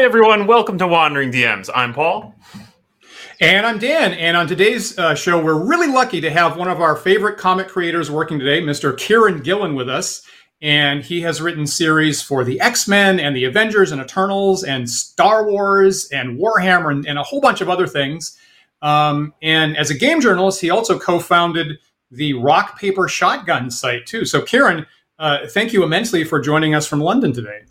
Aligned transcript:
Hi, 0.00 0.06
everyone. 0.06 0.46
Welcome 0.46 0.78
to 0.78 0.86
Wandering 0.86 1.30
DMs. 1.30 1.68
I'm 1.74 1.92
Paul. 1.92 2.34
And 3.38 3.66
I'm 3.66 3.78
Dan. 3.78 4.14
And 4.14 4.34
on 4.34 4.46
today's 4.46 4.98
uh, 4.98 5.14
show, 5.14 5.38
we're 5.38 5.62
really 5.62 5.88
lucky 5.88 6.22
to 6.22 6.30
have 6.30 6.56
one 6.56 6.68
of 6.68 6.80
our 6.80 6.96
favorite 6.96 7.36
comic 7.36 7.68
creators 7.68 8.10
working 8.10 8.38
today, 8.38 8.62
Mr. 8.62 8.96
Kieran 8.96 9.42
Gillen, 9.42 9.74
with 9.74 9.90
us. 9.90 10.26
And 10.62 11.04
he 11.04 11.20
has 11.20 11.42
written 11.42 11.66
series 11.66 12.22
for 12.22 12.44
the 12.44 12.58
X 12.62 12.88
Men 12.88 13.20
and 13.20 13.36
the 13.36 13.44
Avengers 13.44 13.92
and 13.92 14.00
Eternals 14.00 14.64
and 14.64 14.88
Star 14.88 15.46
Wars 15.46 16.08
and 16.12 16.40
Warhammer 16.40 16.90
and, 16.90 17.06
and 17.06 17.18
a 17.18 17.22
whole 17.22 17.42
bunch 17.42 17.60
of 17.60 17.68
other 17.68 17.86
things. 17.86 18.38
Um, 18.80 19.34
and 19.42 19.76
as 19.76 19.90
a 19.90 19.94
game 19.94 20.22
journalist, 20.22 20.62
he 20.62 20.70
also 20.70 20.98
co 20.98 21.18
founded 21.18 21.78
the 22.10 22.32
Rock 22.32 22.80
Paper 22.80 23.06
Shotgun 23.06 23.70
site, 23.70 24.06
too. 24.06 24.24
So, 24.24 24.40
Kieran, 24.40 24.86
uh, 25.18 25.46
thank 25.48 25.74
you 25.74 25.84
immensely 25.84 26.24
for 26.24 26.40
joining 26.40 26.74
us 26.74 26.86
from 26.86 27.02
London 27.02 27.34
today. 27.34 27.64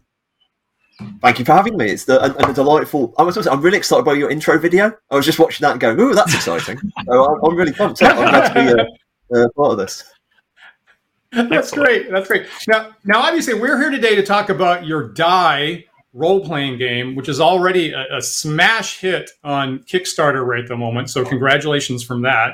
Thank 1.22 1.40
you 1.40 1.46
for 1.46 1.54
having 1.54 1.78
me. 1.78 1.92
It's 1.92 2.06
the, 2.06 2.22
a, 2.22 2.50
a 2.50 2.54
delightful. 2.54 3.14
I 3.18 3.24
was 3.24 3.38
I'm 3.48 3.62
really 3.62 3.78
excited 3.78 4.04
by 4.04 4.14
your 4.14 4.30
intro 4.30 4.58
video. 4.58 4.92
I 5.10 5.16
was 5.16 5.26
just 5.26 5.40
watching 5.40 5.64
that 5.66 5.72
and 5.72 5.80
going, 5.80 6.00
"Ooh, 6.00 6.14
that's 6.14 6.34
exciting!" 6.34 6.78
so 7.06 7.26
I'm, 7.26 7.44
I'm, 7.44 7.56
really 7.56 7.72
pumped. 7.72 8.04
I'm 8.04 8.16
glad 8.16 8.54
to 8.54 8.54
be 8.54 9.38
a, 9.40 9.44
a 9.46 9.50
part 9.52 9.72
of 9.72 9.78
this. 9.78 10.04
That's 11.32 11.72
great. 11.72 12.10
That's 12.12 12.28
great. 12.28 12.48
Now, 12.68 12.96
now, 13.06 13.22
obviously, 13.22 13.54
we're 13.54 13.78
here 13.78 13.92
today 13.92 14.16
to 14.16 14.24
talk 14.24 14.50
about 14.50 14.86
your 14.86 15.10
Die 15.10 15.86
role-playing 16.14 16.80
game, 16.80 17.16
which 17.16 17.30
is 17.30 17.40
already 17.40 17.92
a, 17.94 18.18
a 18.18 18.22
smash 18.22 19.00
hit 19.00 19.30
on 19.44 19.80
Kickstarter 19.80 20.46
right 20.46 20.64
at 20.64 20.68
the 20.68 20.76
moment. 20.76 21.10
So, 21.10 21.24
congratulations 21.24 22.04
from 22.04 22.24
that. 22.24 22.54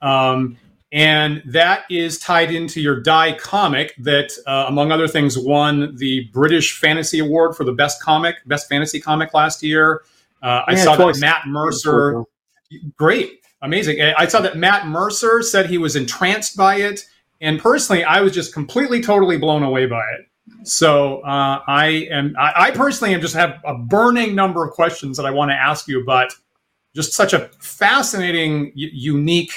Um, 0.00 0.56
and 0.94 1.42
that 1.44 1.86
is 1.90 2.20
tied 2.20 2.52
into 2.52 2.80
your 2.80 3.00
Die 3.00 3.36
comic 3.38 3.96
that, 3.98 4.30
uh, 4.46 4.66
among 4.68 4.92
other 4.92 5.08
things, 5.08 5.36
won 5.36 5.96
the 5.96 6.30
British 6.32 6.78
Fantasy 6.78 7.18
Award 7.18 7.56
for 7.56 7.64
the 7.64 7.72
best 7.72 8.00
comic, 8.00 8.36
best 8.46 8.68
fantasy 8.68 9.00
comic 9.00 9.34
last 9.34 9.60
year. 9.60 10.04
Uh, 10.40 10.62
I 10.68 10.76
saw 10.76 10.94
twice. 10.94 11.16
that 11.16 11.20
Matt 11.20 11.48
Mercer, 11.48 12.22
great, 12.96 13.40
amazing. 13.60 14.00
I 14.00 14.28
saw 14.28 14.40
that 14.42 14.56
Matt 14.56 14.86
Mercer 14.86 15.42
said 15.42 15.66
he 15.66 15.78
was 15.78 15.96
entranced 15.96 16.56
by 16.56 16.76
it, 16.76 17.04
and 17.40 17.58
personally, 17.58 18.04
I 18.04 18.20
was 18.20 18.32
just 18.32 18.54
completely, 18.54 19.02
totally 19.02 19.36
blown 19.36 19.64
away 19.64 19.86
by 19.86 20.02
it. 20.16 20.28
So 20.62 21.22
uh, 21.22 21.60
I 21.66 22.06
am, 22.12 22.36
I, 22.38 22.52
I 22.56 22.70
personally 22.70 23.14
am 23.14 23.20
just 23.20 23.34
have 23.34 23.60
a 23.64 23.74
burning 23.74 24.36
number 24.36 24.64
of 24.64 24.72
questions 24.72 25.16
that 25.16 25.26
I 25.26 25.32
want 25.32 25.50
to 25.50 25.56
ask 25.56 25.88
you, 25.88 26.04
but 26.06 26.32
just 26.94 27.12
such 27.12 27.32
a 27.32 27.50
fascinating, 27.58 28.72
unique, 28.74 29.52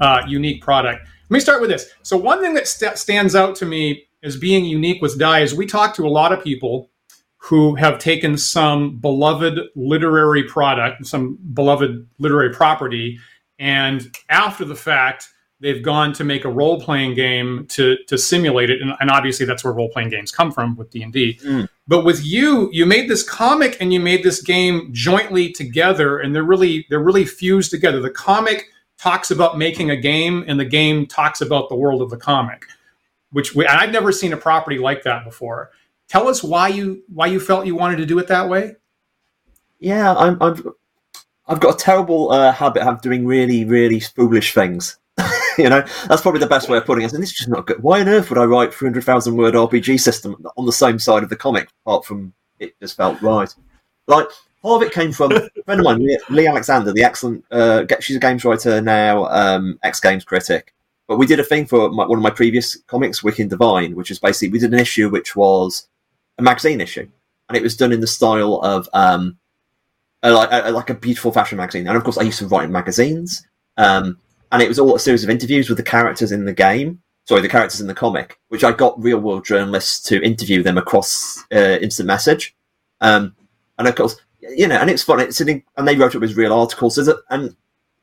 uh, 0.00 0.22
unique 0.26 0.62
product. 0.62 1.06
Let 1.30 1.34
me 1.34 1.40
start 1.40 1.60
with 1.60 1.70
this. 1.70 1.90
So 2.02 2.16
one 2.16 2.40
thing 2.40 2.54
that 2.54 2.68
st- 2.68 2.98
stands 2.98 3.34
out 3.34 3.56
to 3.56 3.66
me 3.66 4.04
as 4.22 4.36
being 4.36 4.64
unique 4.64 5.00
with 5.00 5.18
Die 5.18 5.40
is 5.40 5.54
we 5.54 5.66
talk 5.66 5.94
to 5.96 6.06
a 6.06 6.10
lot 6.10 6.32
of 6.32 6.44
people 6.44 6.90
who 7.38 7.74
have 7.74 7.98
taken 7.98 8.38
some 8.38 8.98
beloved 8.98 9.58
literary 9.74 10.44
product, 10.44 11.06
some 11.06 11.38
beloved 11.54 12.06
literary 12.18 12.52
property, 12.52 13.18
and 13.58 14.16
after 14.28 14.64
the 14.64 14.76
fact, 14.76 15.28
they've 15.62 15.82
gone 15.82 16.12
to 16.12 16.24
make 16.24 16.44
a 16.44 16.50
role-playing 16.50 17.14
game 17.14 17.66
to 17.68 17.96
to 18.08 18.18
simulate 18.18 18.68
it. 18.68 18.82
And, 18.82 18.94
and 19.00 19.10
obviously 19.10 19.46
that's 19.46 19.64
where 19.64 19.72
role-playing 19.72 20.10
games 20.10 20.30
come 20.30 20.52
from 20.52 20.76
with 20.76 20.90
d&d 20.90 21.38
mm. 21.42 21.68
but 21.86 22.04
with 22.04 22.24
you 22.24 22.68
you 22.72 22.84
made 22.84 23.08
this 23.08 23.22
comic 23.22 23.76
and 23.80 23.92
you 23.92 24.00
made 24.00 24.22
this 24.22 24.42
game 24.42 24.90
jointly 24.92 25.50
together 25.50 26.18
and 26.18 26.34
they're 26.34 26.42
really 26.42 26.86
they're 26.90 27.02
really 27.02 27.24
fused 27.24 27.70
together. 27.70 28.00
The 28.00 28.10
comic 28.10 28.66
talks 28.98 29.30
about 29.30 29.56
making 29.56 29.90
a 29.90 29.96
game 29.96 30.44
and 30.46 30.60
the 30.60 30.64
game 30.64 31.06
talks 31.06 31.40
about 31.40 31.68
the 31.68 31.76
world 31.76 32.02
of 32.02 32.10
the 32.10 32.18
comic 32.18 32.66
which 33.30 33.54
we, 33.54 33.66
i've 33.66 33.90
never 33.90 34.12
seen 34.12 34.32
a 34.34 34.36
property 34.36 34.78
like 34.78 35.02
that 35.04 35.24
before. 35.24 35.70
Tell 36.08 36.28
us 36.28 36.44
why 36.44 36.68
you 36.68 37.02
why 37.08 37.26
you 37.26 37.40
felt 37.40 37.64
you 37.66 37.74
wanted 37.74 37.96
to 37.96 38.06
do 38.06 38.18
it 38.18 38.28
that 38.28 38.48
way. 38.48 38.76
Yeah 39.78 40.14
i'm, 40.14 40.36
I'm 40.42 40.74
I've 41.46 41.60
got 41.60 41.74
a 41.74 41.78
terrible 41.78 42.30
uh, 42.30 42.52
habit 42.52 42.82
of 42.86 43.02
doing 43.02 43.26
really, 43.26 43.64
really 43.64 44.00
foolish 44.00 44.54
things. 44.54 44.98
you 45.58 45.68
know, 45.68 45.84
that's 46.08 46.22
probably 46.22 46.40
the 46.40 46.46
best 46.46 46.68
way 46.68 46.78
of 46.78 46.84
putting 46.84 47.04
it. 47.04 47.12
And 47.12 47.22
it's 47.22 47.32
just 47.32 47.48
not 47.48 47.66
good. 47.66 47.82
Why 47.82 48.00
on 48.00 48.08
earth 48.08 48.30
would 48.30 48.38
I 48.38 48.44
write 48.44 48.74
300,000 48.74 49.36
word 49.36 49.54
RPG 49.54 50.00
system 50.00 50.36
on 50.56 50.66
the 50.66 50.72
same 50.72 50.98
side 50.98 51.22
of 51.22 51.28
the 51.28 51.36
comic, 51.36 51.68
apart 51.84 52.04
from 52.04 52.32
it 52.58 52.78
just 52.80 52.96
felt 52.96 53.20
right? 53.22 53.52
Like, 54.06 54.28
part 54.62 54.82
of 54.82 54.88
it 54.88 54.92
came 54.92 55.12
from 55.12 55.32
a 55.32 55.48
friend 55.64 55.80
of 55.80 55.84
mine, 55.84 56.06
Leigh 56.30 56.46
Alexander, 56.46 56.92
the 56.92 57.02
excellent, 57.02 57.44
uh, 57.50 57.84
she's 58.00 58.16
a 58.16 58.20
games 58.20 58.44
writer 58.44 58.80
now, 58.80 59.26
um, 59.26 59.78
ex 59.82 60.00
games 60.00 60.24
critic. 60.24 60.72
But 61.08 61.18
we 61.18 61.26
did 61.26 61.40
a 61.40 61.44
thing 61.44 61.66
for 61.66 61.90
my, 61.90 62.06
one 62.06 62.18
of 62.18 62.22
my 62.22 62.30
previous 62.30 62.76
comics, 62.86 63.22
Wicked 63.22 63.50
Divine, 63.50 63.94
which 63.94 64.10
is 64.10 64.18
basically, 64.18 64.52
we 64.52 64.58
did 64.58 64.72
an 64.72 64.78
issue 64.80 65.10
which 65.10 65.36
was 65.36 65.88
a 66.38 66.42
magazine 66.42 66.80
issue. 66.80 67.08
And 67.48 67.56
it 67.56 67.62
was 67.62 67.76
done 67.76 67.92
in 67.92 68.00
the 68.00 68.06
style 68.06 68.60
of, 68.62 68.88
um, 68.92 69.36
a, 70.22 70.30
like, 70.30 70.48
a, 70.52 70.70
like 70.70 70.90
a 70.90 70.94
beautiful 70.94 71.32
fashion 71.32 71.58
magazine. 71.58 71.88
And 71.88 71.96
of 71.96 72.04
course, 72.04 72.16
I 72.16 72.22
used 72.22 72.38
to 72.38 72.46
write 72.46 72.64
in 72.64 72.72
magazines. 72.72 73.46
Um, 73.76 74.18
and 74.52 74.62
it 74.62 74.68
was 74.68 74.78
all 74.78 74.94
a 74.94 75.00
series 75.00 75.24
of 75.24 75.30
interviews 75.30 75.68
with 75.68 75.78
the 75.78 75.84
characters 75.84 76.30
in 76.30 76.44
the 76.44 76.52
game. 76.52 77.02
Sorry, 77.24 77.40
the 77.40 77.48
characters 77.48 77.80
in 77.80 77.86
the 77.86 77.94
comic, 77.94 78.38
which 78.48 78.64
I 78.64 78.72
got 78.72 79.00
real 79.02 79.18
world 79.18 79.44
journalists 79.44 80.00
to 80.08 80.22
interview 80.22 80.62
them 80.62 80.76
across 80.76 81.42
uh, 81.52 81.78
instant 81.80 82.06
message. 82.06 82.54
Um, 83.00 83.34
and 83.78 83.88
of 83.88 83.94
course, 83.94 84.16
you 84.40 84.66
know, 84.68 84.76
and 84.76 84.90
it's 84.90 85.02
fun. 85.02 85.20
It's 85.20 85.40
an, 85.40 85.62
and 85.76 85.88
they 85.88 85.96
wrote 85.96 86.14
up 86.14 86.22
as 86.22 86.36
real 86.36 86.52
articles, 86.52 86.98
and 86.98 87.56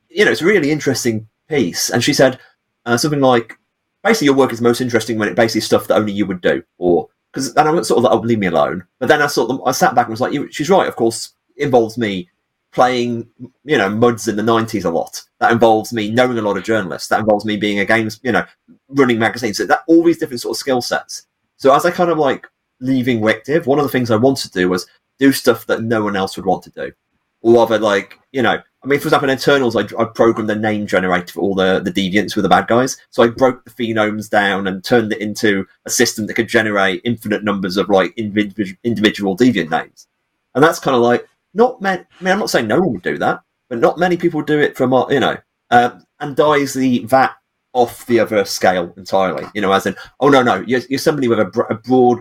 you 0.09 0.25
know, 0.25 0.31
it's 0.31 0.41
a 0.41 0.45
really 0.45 0.71
interesting 0.71 1.27
piece. 1.47 1.89
And 1.89 2.03
she 2.03 2.13
said 2.13 2.39
uh, 2.85 2.97
something 2.97 3.21
like, 3.21 3.57
basically, 4.03 4.25
your 4.25 4.35
work 4.35 4.51
is 4.51 4.61
most 4.61 4.81
interesting 4.81 5.19
when 5.19 5.29
it 5.29 5.35
basically 5.35 5.61
stuff 5.61 5.87
that 5.87 5.97
only 5.97 6.13
you 6.13 6.25
would 6.25 6.41
do, 6.41 6.63
or 6.77 7.09
because 7.31 7.53
and 7.55 7.67
I 7.67 7.71
was 7.71 7.87
sort 7.87 7.99
of 7.99 8.05
like, 8.05 8.13
oh, 8.13 8.21
leave 8.21 8.39
me 8.39 8.47
alone. 8.47 8.85
But 8.99 9.09
then 9.09 9.21
I 9.21 9.27
sort 9.27 9.51
of 9.51 9.61
I 9.65 9.71
sat 9.71 9.93
back 9.95 10.07
and 10.07 10.11
was 10.11 10.21
like, 10.21 10.33
she's 10.51 10.69
right. 10.69 10.87
Of 10.87 10.95
course, 10.95 11.31
involves 11.57 11.97
me 11.97 12.29
playing, 12.71 13.27
you 13.63 13.77
know, 13.77 13.89
muds 13.89 14.27
in 14.27 14.35
the 14.35 14.43
nineties 14.43 14.85
a 14.85 14.91
lot. 14.91 15.23
That 15.39 15.51
involves 15.51 15.91
me 15.91 16.11
knowing 16.11 16.37
a 16.37 16.41
lot 16.41 16.57
of 16.57 16.63
journalists. 16.63 17.07
That 17.07 17.21
involves 17.21 17.45
me 17.45 17.57
being 17.57 17.79
a 17.79 17.85
games, 17.85 18.19
you 18.23 18.31
know, 18.31 18.45
running 18.89 19.19
magazines. 19.19 19.57
So 19.57 19.65
that 19.65 19.83
all 19.87 20.03
these 20.03 20.19
different 20.19 20.41
sort 20.41 20.55
of 20.55 20.59
skill 20.59 20.81
sets. 20.81 21.25
So 21.57 21.73
as 21.73 21.85
I 21.85 21.91
kind 21.91 22.09
of 22.09 22.17
like 22.17 22.47
leaving 22.79 23.21
WicDiv, 23.21 23.65
one 23.65 23.79
of 23.79 23.83
the 23.83 23.91
things 23.91 24.11
I 24.11 24.15
wanted 24.15 24.51
to 24.51 24.59
do 24.59 24.69
was 24.69 24.87
do 25.17 25.31
stuff 25.31 25.65
that 25.65 25.81
no 25.81 26.03
one 26.03 26.15
else 26.15 26.37
would 26.37 26.45
want 26.45 26.63
to 26.63 26.69
do. 26.69 26.91
Or 27.41 27.53
rather, 27.53 27.79
like, 27.79 28.19
you 28.31 28.41
know, 28.41 28.59
I 28.83 28.87
mean, 28.87 28.99
for 28.99 29.07
example, 29.07 29.29
in 29.29 29.37
Eternals, 29.37 29.75
I, 29.75 29.81
I 29.97 30.05
programmed 30.05 30.51
a 30.51 30.55
name 30.55 30.87
generator 30.87 31.33
for 31.33 31.39
all 31.39 31.55
the, 31.55 31.79
the 31.79 31.91
deviants 31.91 32.35
with 32.35 32.43
the 32.43 32.49
bad 32.49 32.67
guys. 32.67 32.97
So 33.09 33.23
I 33.23 33.27
broke 33.27 33.63
the 33.63 33.71
phonemes 33.71 34.29
down 34.29 34.67
and 34.67 34.83
turned 34.83 35.13
it 35.13 35.21
into 35.21 35.65
a 35.85 35.89
system 35.89 36.27
that 36.27 36.33
could 36.33 36.49
generate 36.49 37.01
infinite 37.05 37.43
numbers 37.43 37.77
of 37.77 37.89
like 37.89 38.13
individual 38.17 39.37
deviant 39.37 39.69
names. 39.69 40.07
And 40.53 40.63
that's 40.63 40.79
kind 40.79 40.95
of 40.95 41.01
like, 41.01 41.27
not 41.53 41.81
many. 41.81 42.01
I 42.01 42.23
mean, 42.23 42.33
I'm 42.33 42.39
not 42.39 42.49
saying 42.49 42.67
no 42.67 42.79
one 42.79 42.93
would 42.93 43.01
do 43.01 43.17
that, 43.17 43.41
but 43.69 43.79
not 43.79 43.97
many 43.97 44.17
people 44.17 44.41
do 44.41 44.59
it 44.59 44.77
from 44.77 44.93
you 45.09 45.19
know, 45.19 45.37
uh, 45.71 45.99
and 46.19 46.35
dies 46.35 46.73
the 46.73 47.05
that 47.05 47.35
off 47.73 48.05
the 48.07 48.19
other 48.19 48.43
scale 48.45 48.93
entirely. 48.97 49.45
You 49.53 49.61
know, 49.61 49.71
as 49.71 49.85
in, 49.85 49.95
oh 50.19 50.29
no, 50.29 50.41
no, 50.41 50.63
you're, 50.67 50.81
you're 50.89 50.99
somebody 50.99 51.27
with 51.27 51.39
a, 51.39 51.65
a 51.69 51.75
broad 51.75 52.19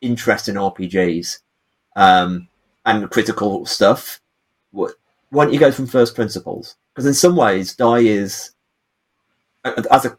interest 0.00 0.48
in 0.48 0.56
RPGs 0.56 1.38
um, 1.96 2.48
and 2.84 3.10
critical 3.10 3.66
stuff. 3.66 4.20
Why 4.70 4.90
don't 5.32 5.52
you 5.52 5.60
go 5.60 5.72
from 5.72 5.86
first 5.86 6.14
principles? 6.14 6.76
Because 6.94 7.06
in 7.06 7.14
some 7.14 7.36
ways, 7.36 7.74
Die 7.74 7.98
is 7.98 8.52
as 9.90 10.04
a 10.04 10.16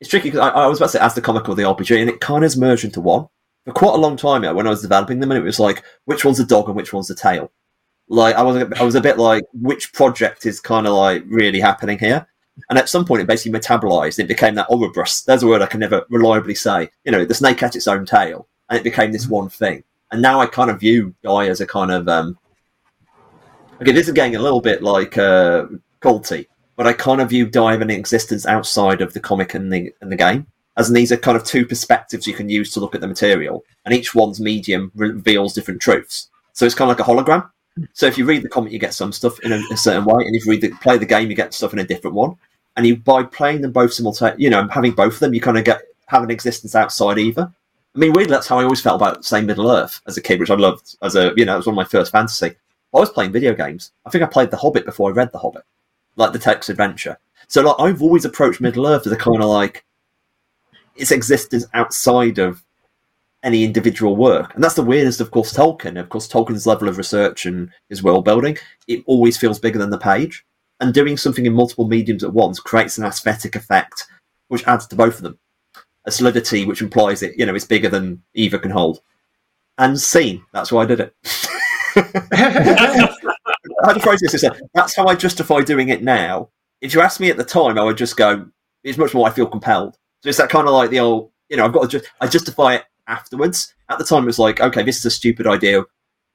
it's 0.00 0.10
tricky 0.10 0.30
because 0.30 0.40
I, 0.40 0.48
I, 0.48 0.66
was 0.66 0.78
about 0.78 0.86
to 0.86 0.92
say 0.92 0.98
as 0.98 1.14
the 1.14 1.20
comic 1.20 1.48
or 1.48 1.54
the 1.54 1.62
RPG, 1.62 2.00
and 2.00 2.10
it 2.10 2.20
kind 2.20 2.38
of 2.38 2.50
has 2.50 2.56
merged 2.56 2.84
into 2.84 3.00
one 3.00 3.28
for 3.64 3.72
quite 3.72 3.94
a 3.94 3.98
long 3.98 4.16
time 4.16 4.42
now. 4.42 4.52
When 4.52 4.66
I 4.66 4.70
was 4.70 4.82
developing 4.82 5.20
them, 5.20 5.30
and 5.30 5.38
it 5.38 5.44
was 5.44 5.60
like 5.60 5.84
which 6.06 6.24
one's 6.24 6.38
the 6.38 6.44
dog 6.44 6.66
and 6.66 6.76
which 6.76 6.92
one's 6.92 7.06
the 7.06 7.14
tail. 7.14 7.52
Like 8.08 8.34
I 8.34 8.42
was, 8.42 8.56
I 8.78 8.82
was 8.82 8.94
a 8.94 9.00
bit 9.00 9.18
like, 9.18 9.44
which 9.52 9.92
project 9.92 10.44
is 10.46 10.60
kind 10.60 10.86
of 10.86 10.94
like 10.94 11.24
really 11.26 11.60
happening 11.60 11.98
here? 11.98 12.26
And 12.68 12.78
at 12.78 12.90
some 12.90 13.06
point, 13.06 13.22
it 13.22 13.26
basically 13.26 13.58
metabolized. 13.58 14.18
It 14.18 14.28
became 14.28 14.54
that 14.56 14.70
Ouroboros. 14.70 15.22
There's 15.22 15.42
a 15.42 15.46
word 15.46 15.62
I 15.62 15.66
can 15.66 15.80
never 15.80 16.04
reliably 16.10 16.54
say. 16.54 16.90
You 17.04 17.12
know, 17.12 17.24
the 17.24 17.34
snake 17.34 17.60
had 17.60 17.74
its 17.74 17.88
own 17.88 18.04
tail, 18.04 18.46
and 18.68 18.78
it 18.78 18.84
became 18.84 19.10
this 19.10 19.26
one 19.26 19.48
thing. 19.48 19.82
And 20.10 20.20
now 20.20 20.40
I 20.40 20.46
kind 20.46 20.70
of 20.70 20.78
view 20.78 21.14
Die 21.22 21.48
as 21.48 21.62
a 21.62 21.66
kind 21.66 21.90
of 21.90 22.06
um, 22.08 22.38
okay. 23.80 23.92
This 23.92 24.06
is 24.06 24.12
getting 24.12 24.36
a 24.36 24.42
little 24.42 24.60
bit 24.60 24.82
like 24.82 25.16
uh, 25.16 25.66
culty, 26.02 26.46
but 26.76 26.86
I 26.86 26.92
kind 26.92 27.22
of 27.22 27.30
view 27.30 27.46
Die 27.46 27.74
in 27.74 27.90
existence 27.90 28.44
outside 28.44 29.00
of 29.00 29.14
the 29.14 29.20
comic 29.20 29.54
and 29.54 29.72
the 29.72 29.90
and 30.02 30.12
the 30.12 30.16
game. 30.16 30.46
as 30.76 30.88
in 30.88 30.94
these 30.94 31.12
are 31.12 31.16
kind 31.16 31.36
of 31.36 31.44
two 31.44 31.66
perspectives 31.66 32.26
you 32.26 32.34
can 32.34 32.48
use 32.48 32.72
to 32.72 32.80
look 32.80 32.94
at 32.94 33.00
the 33.00 33.08
material, 33.08 33.64
and 33.84 33.94
each 33.94 34.14
one's 34.14 34.40
medium 34.40 34.92
reveals 34.94 35.54
different 35.54 35.80
truths. 35.80 36.30
So 36.52 36.66
it's 36.66 36.74
kind 36.74 36.90
of 36.90 36.98
like 36.98 37.06
a 37.06 37.10
hologram. 37.10 37.50
So 37.92 38.06
if 38.06 38.18
you 38.18 38.24
read 38.24 38.42
the 38.42 38.48
comic, 38.48 38.72
you 38.72 38.78
get 38.78 38.94
some 38.94 39.12
stuff 39.12 39.40
in 39.40 39.52
a, 39.52 39.60
a 39.70 39.76
certain 39.76 40.04
way, 40.04 40.24
and 40.24 40.36
if 40.36 40.44
you 40.44 40.52
read 40.52 40.60
the, 40.60 40.70
play 40.82 40.98
the 40.98 41.06
game, 41.06 41.30
you 41.30 41.36
get 41.36 41.54
stuff 41.54 41.72
in 41.72 41.78
a 41.78 41.86
different 41.86 42.14
one. 42.14 42.36
And 42.76 42.86
you 42.86 42.96
by 42.96 43.22
playing 43.22 43.60
them 43.60 43.72
both 43.72 43.92
simultaneously, 43.92 44.44
you 44.44 44.50
know, 44.50 44.66
having 44.68 44.92
both 44.92 45.14
of 45.14 45.20
them, 45.20 45.34
you 45.34 45.40
kind 45.40 45.58
of 45.58 45.64
get 45.64 45.82
have 46.06 46.22
an 46.22 46.30
existence 46.30 46.74
outside 46.74 47.18
either. 47.18 47.52
I 47.94 47.98
mean, 47.98 48.12
weirdly, 48.12 48.32
that's 48.32 48.46
how 48.46 48.58
I 48.58 48.64
always 48.64 48.80
felt 48.80 49.00
about, 49.00 49.24
say, 49.24 49.42
Middle 49.42 49.70
Earth 49.70 50.00
as 50.06 50.16
a 50.16 50.22
kid, 50.22 50.40
which 50.40 50.50
I 50.50 50.54
loved 50.54 50.96
as 51.02 51.14
a, 51.14 51.32
you 51.36 51.44
know, 51.44 51.54
it 51.54 51.58
was 51.58 51.66
one 51.66 51.74
of 51.74 51.76
my 51.76 51.84
first 51.84 52.12
fantasy. 52.12 52.54
I 52.94 52.98
was 52.98 53.10
playing 53.10 53.32
video 53.32 53.54
games. 53.54 53.92
I 54.06 54.10
think 54.10 54.24
I 54.24 54.26
played 54.26 54.50
The 54.50 54.56
Hobbit 54.56 54.86
before 54.86 55.10
I 55.10 55.14
read 55.14 55.32
The 55.32 55.38
Hobbit, 55.38 55.64
like 56.16 56.32
the 56.32 56.38
text 56.38 56.70
adventure. 56.70 57.18
So, 57.48 57.60
like, 57.62 57.76
I've 57.78 58.02
always 58.02 58.24
approached 58.24 58.60
Middle 58.60 58.86
Earth 58.86 59.06
as 59.06 59.12
a 59.12 59.16
kind 59.16 59.42
of 59.42 59.48
like 59.48 59.84
its 60.96 61.10
existence 61.10 61.66
outside 61.74 62.38
of 62.38 62.62
any 63.42 63.64
individual 63.64 64.16
work. 64.16 64.54
And 64.54 64.62
that's 64.62 64.74
the 64.74 64.82
weirdest, 64.82 65.20
of 65.20 65.30
course, 65.30 65.52
Tolkien. 65.52 65.98
Of 65.98 66.08
course, 66.08 66.28
Tolkien's 66.28 66.66
level 66.66 66.88
of 66.88 66.96
research 66.96 67.44
and 67.46 67.70
his 67.88 68.02
world 68.02 68.24
building, 68.24 68.56
it 68.86 69.02
always 69.06 69.36
feels 69.36 69.58
bigger 69.58 69.78
than 69.78 69.90
the 69.90 69.98
page. 69.98 70.44
And 70.80 70.94
doing 70.94 71.16
something 71.16 71.46
in 71.46 71.52
multiple 71.52 71.86
mediums 71.86 72.24
at 72.24 72.32
once 72.32 72.58
creates 72.58 72.98
an 72.98 73.04
aesthetic 73.04 73.54
effect, 73.54 74.06
which 74.48 74.66
adds 74.66 74.86
to 74.88 74.96
both 74.96 75.16
of 75.16 75.22
them. 75.22 75.38
A 76.04 76.10
solidity 76.10 76.64
which 76.64 76.82
implies 76.82 77.22
it, 77.22 77.34
you 77.36 77.46
know, 77.46 77.54
it's 77.54 77.64
bigger 77.64 77.88
than 77.88 78.22
either 78.34 78.58
can 78.58 78.72
hold. 78.72 79.00
And 79.78 79.98
scene. 79.98 80.44
That's 80.52 80.72
why 80.72 80.82
I 80.82 80.86
did 80.86 81.00
it. 81.00 81.14
to 83.94 84.00
phrase 84.00 84.20
this? 84.20 84.42
Uh, 84.44 84.54
that's 84.74 84.96
how 84.96 85.06
I 85.06 85.14
justify 85.14 85.60
doing 85.62 85.88
it 85.88 86.02
now. 86.02 86.50
If 86.80 86.94
you 86.94 87.00
asked 87.00 87.20
me 87.20 87.30
at 87.30 87.36
the 87.36 87.44
time, 87.44 87.78
I 87.78 87.84
would 87.84 87.96
just 87.96 88.16
go, 88.16 88.46
it's 88.82 88.98
much 88.98 89.14
more 89.14 89.28
I 89.28 89.30
feel 89.30 89.46
compelled. 89.46 89.96
So 90.22 90.28
it's 90.28 90.38
that 90.38 90.50
kind 90.50 90.66
of 90.66 90.74
like 90.74 90.90
the 90.90 91.00
old, 91.00 91.30
you 91.48 91.56
know, 91.56 91.64
I've 91.64 91.72
got 91.72 91.82
to 91.82 91.98
just, 91.98 92.10
I 92.20 92.26
justify 92.26 92.74
it 92.76 92.84
afterwards. 93.06 93.74
At 93.88 93.98
the 93.98 94.04
time, 94.04 94.24
it 94.24 94.26
was 94.26 94.38
like, 94.38 94.60
okay, 94.60 94.82
this 94.82 94.98
is 94.98 95.04
a 95.06 95.10
stupid 95.10 95.46
idea, 95.46 95.84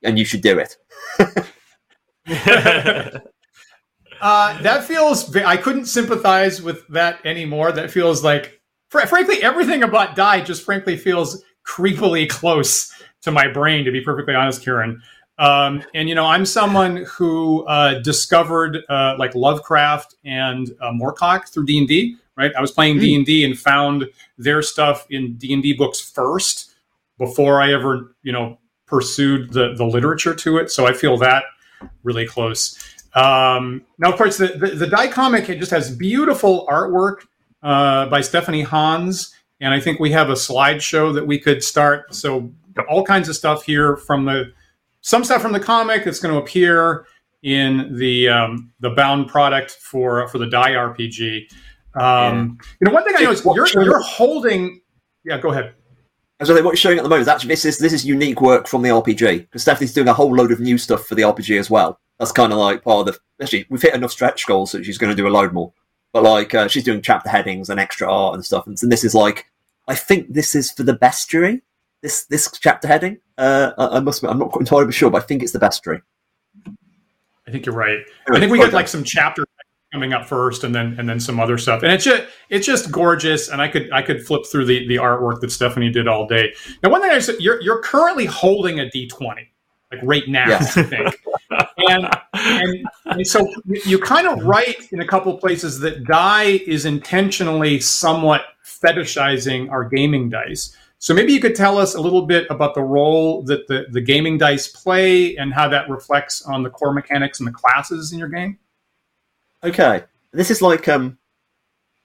and 0.03 0.19
you 0.19 0.25
should 0.25 0.41
do 0.41 0.59
it. 0.59 0.77
uh, 4.21 4.61
that 4.61 4.83
feels. 4.83 5.35
I 5.35 5.57
couldn't 5.57 5.85
sympathize 5.85 6.61
with 6.61 6.87
that 6.89 7.25
anymore. 7.25 7.71
That 7.71 7.91
feels 7.91 8.23
like, 8.23 8.61
fr- 8.89 9.07
frankly, 9.07 9.41
everything 9.41 9.83
about 9.83 10.15
Die 10.15 10.41
just 10.41 10.63
frankly 10.63 10.97
feels 10.97 11.43
creepily 11.67 12.29
close 12.29 12.93
to 13.21 13.31
my 13.31 13.47
brain. 13.47 13.85
To 13.85 13.91
be 13.91 14.01
perfectly 14.01 14.35
honest, 14.35 14.61
Kieran. 14.63 15.01
Um, 15.39 15.83
and 15.93 16.09
you 16.09 16.15
know, 16.15 16.25
I'm 16.25 16.45
someone 16.45 17.05
who 17.07 17.65
uh, 17.67 17.99
discovered 17.99 18.79
uh, 18.89 19.15
like 19.19 19.35
Lovecraft 19.35 20.15
and 20.25 20.71
uh, 20.81 20.91
Moorcock 20.91 21.47
through 21.49 21.65
D 21.65 21.77
and 21.77 21.87
D 21.87 22.17
right? 22.37 22.51
I 22.55 22.61
was 22.61 22.71
playing 22.71 22.95
hmm. 22.95 23.01
D 23.01 23.15
and 23.15 23.25
D 23.25 23.45
and 23.45 23.57
found 23.57 24.05
their 24.37 24.61
stuff 24.61 25.05
in 25.09 25.35
D 25.35 25.53
and 25.53 25.63
D 25.63 25.73
books 25.73 25.99
first 25.99 26.75
before 27.17 27.61
I 27.61 27.73
ever, 27.73 28.15
you 28.23 28.31
know, 28.31 28.59
pursued 28.85 29.51
the 29.51 29.73
the 29.73 29.85
literature 29.85 30.35
to 30.35 30.57
it. 30.57 30.71
So 30.71 30.85
I 30.85 30.93
feel 30.93 31.17
that 31.17 31.43
really 32.03 32.25
close. 32.25 32.77
Um, 33.13 33.83
now, 33.97 34.11
of 34.11 34.17
course, 34.17 34.37
the, 34.37 34.47
the, 34.47 34.67
the 34.67 34.87
die 34.87 35.07
comic 35.07 35.49
it 35.49 35.59
just 35.59 35.71
has 35.71 35.95
beautiful 35.95 36.67
artwork 36.67 37.25
uh, 37.63 38.07
by 38.07 38.21
Stephanie 38.21 38.61
Hans, 38.61 39.33
and 39.59 39.73
I 39.73 39.79
think 39.79 39.99
we 39.99 40.11
have 40.11 40.29
a 40.29 40.33
slideshow 40.33 41.13
that 41.15 41.25
we 41.25 41.39
could 41.39 41.63
start. 41.63 42.13
So 42.13 42.51
all 42.89 43.03
kinds 43.03 43.27
of 43.27 43.35
stuff 43.35 43.63
here 43.63 43.97
from 43.97 44.25
the 44.25 44.53
some 45.01 45.23
stuff 45.23 45.41
from 45.41 45.53
the 45.53 45.59
comic 45.59 46.03
that's 46.03 46.19
going 46.19 46.33
to 46.33 46.39
appear 46.39 47.05
in 47.43 47.95
the 47.97 48.29
um, 48.29 48.71
the 48.79 48.89
bound 48.91 49.27
product 49.27 49.71
for 49.71 50.27
for 50.27 50.37
the 50.37 50.47
die 50.47 50.71
RPG. 50.71 51.51
Um, 51.97 52.57
yeah. 52.59 52.67
You 52.79 52.85
know, 52.85 52.91
one 52.91 53.03
thing 53.03 53.15
I 53.17 53.23
know 53.23 53.31
is 53.31 53.43
you're, 53.43 53.83
you're 53.83 54.01
holding. 54.01 54.81
Yeah, 55.23 55.39
go 55.39 55.51
ahead. 55.51 55.73
So 56.43 56.53
what 56.53 56.63
you're 56.63 56.75
showing 56.75 56.99
at 56.99 57.03
the 57.03 57.09
moment 57.09 57.23
is 57.23 57.27
actually 57.27 57.49
this 57.49 57.65
is 57.65 57.79
this 57.79 57.93
is 57.93 58.05
unique 58.05 58.41
work 58.41 58.67
from 58.67 58.83
the 58.83 58.89
RPG 58.89 59.39
because 59.39 59.63
Stephanie's 59.63 59.93
doing 59.93 60.07
a 60.07 60.13
whole 60.13 60.33
load 60.33 60.51
of 60.51 60.59
new 60.59 60.77
stuff 60.77 61.07
for 61.07 61.15
the 61.15 61.23
RPG 61.23 61.59
as 61.59 61.69
well. 61.69 61.99
That's 62.19 62.31
kind 62.31 62.53
of 62.53 62.59
like 62.59 62.83
part 62.83 63.07
of 63.07 63.13
the. 63.13 63.43
Actually, 63.43 63.65
we've 63.69 63.81
hit 63.81 63.95
enough 63.95 64.11
stretch 64.11 64.45
goals 64.45 64.71
that 64.71 64.85
she's 64.85 64.99
going 64.99 65.09
to 65.09 65.15
do 65.15 65.27
a 65.27 65.29
load 65.29 65.53
more. 65.53 65.73
But 66.13 66.23
like 66.23 66.53
uh, 66.53 66.67
she's 66.67 66.83
doing 66.83 67.01
chapter 67.01 67.29
headings 67.29 67.69
and 67.69 67.79
extra 67.79 68.11
art 68.11 68.35
and 68.35 68.45
stuff, 68.45 68.67
and, 68.67 68.77
and 68.81 68.91
this 68.91 69.03
is 69.03 69.15
like 69.15 69.47
I 69.87 69.95
think 69.95 70.33
this 70.33 70.53
is 70.53 70.71
for 70.71 70.83
the 70.83 70.95
bestiary. 70.95 71.61
This 72.01 72.25
this 72.25 72.51
chapter 72.51 72.87
heading. 72.87 73.17
Uh, 73.37 73.71
I, 73.77 73.97
I 73.97 73.99
must. 73.99 74.19
Admit, 74.19 74.31
I'm 74.31 74.39
not 74.39 74.55
entirely 74.59 74.91
sure, 74.91 75.09
but 75.09 75.23
I 75.23 75.25
think 75.25 75.41
it's 75.41 75.53
the 75.53 75.59
bestiary. 75.59 76.01
I 77.47 77.51
think 77.51 77.65
you're 77.65 77.75
right. 77.75 77.99
I 78.29 78.39
think 78.39 78.51
we 78.51 78.59
get 78.59 78.73
like 78.73 78.87
some 78.87 79.03
chapter 79.03 79.43
coming 79.91 80.13
up 80.13 80.25
first 80.25 80.63
and 80.63 80.75
then 80.75 80.95
and 80.99 81.07
then 81.07 81.19
some 81.19 81.39
other 81.39 81.57
stuff. 81.57 81.83
And 81.83 81.91
it's 81.91 82.03
just 82.03 82.23
it's 82.49 82.65
just 82.65 82.91
gorgeous. 82.91 83.49
And 83.49 83.61
i 83.61 83.67
could 83.67 83.91
i 83.91 84.01
could 84.01 84.25
flip 84.25 84.45
through 84.45 84.65
the 84.65 84.87
the 84.87 84.95
artwork 84.95 85.39
that 85.41 85.51
stephanie 85.51 85.91
did 85.91 86.07
all 86.07 86.27
day. 86.27 86.53
Now 86.83 86.89
one 86.89 87.01
thing 87.01 87.11
i 87.11 87.19
said 87.19 87.35
you're 87.39 87.61
you're 87.61 87.81
currently 87.81 88.25
holding 88.25 88.79
a 88.79 88.85
d20 88.85 89.47
like 89.91 90.01
right 90.03 90.27
now 90.27 90.47
yes. 90.47 90.77
i 90.77 90.83
think. 90.83 91.15
And, 91.89 92.09
and, 92.33 92.85
and 93.05 93.27
so 93.27 93.47
you 93.85 93.99
kind 93.99 94.27
of 94.27 94.43
write 94.43 94.91
in 94.91 94.99
a 94.99 95.07
couple 95.07 95.37
places 95.37 95.79
that 95.79 96.03
die 96.05 96.59
is 96.67 96.85
intentionally 96.85 97.79
somewhat 97.79 98.41
fetishizing 98.65 99.69
our 99.71 99.87
gaming 99.87 100.29
dice. 100.29 100.75
So 100.99 101.13
maybe 101.13 101.31
you 101.31 101.39
could 101.39 101.55
tell 101.55 101.77
us 101.77 101.93
a 101.93 102.01
little 102.01 102.25
bit 102.25 102.47
about 102.49 102.73
the 102.73 102.81
role 102.81 103.43
that 103.43 103.67
the, 103.67 103.85
the 103.91 104.01
gaming 104.01 104.39
dice 104.39 104.67
play 104.67 105.37
and 105.37 105.53
how 105.53 105.69
that 105.69 105.87
reflects 105.89 106.41
on 106.41 106.63
the 106.63 106.69
core 106.71 106.93
mechanics 106.93 107.39
and 107.39 107.47
the 107.47 107.53
classes 107.53 108.11
in 108.11 108.19
your 108.19 108.29
game 108.29 108.57
Okay, 109.63 110.03
this 110.33 110.51
is 110.51 110.61
like 110.61 110.87
um, 110.87 111.17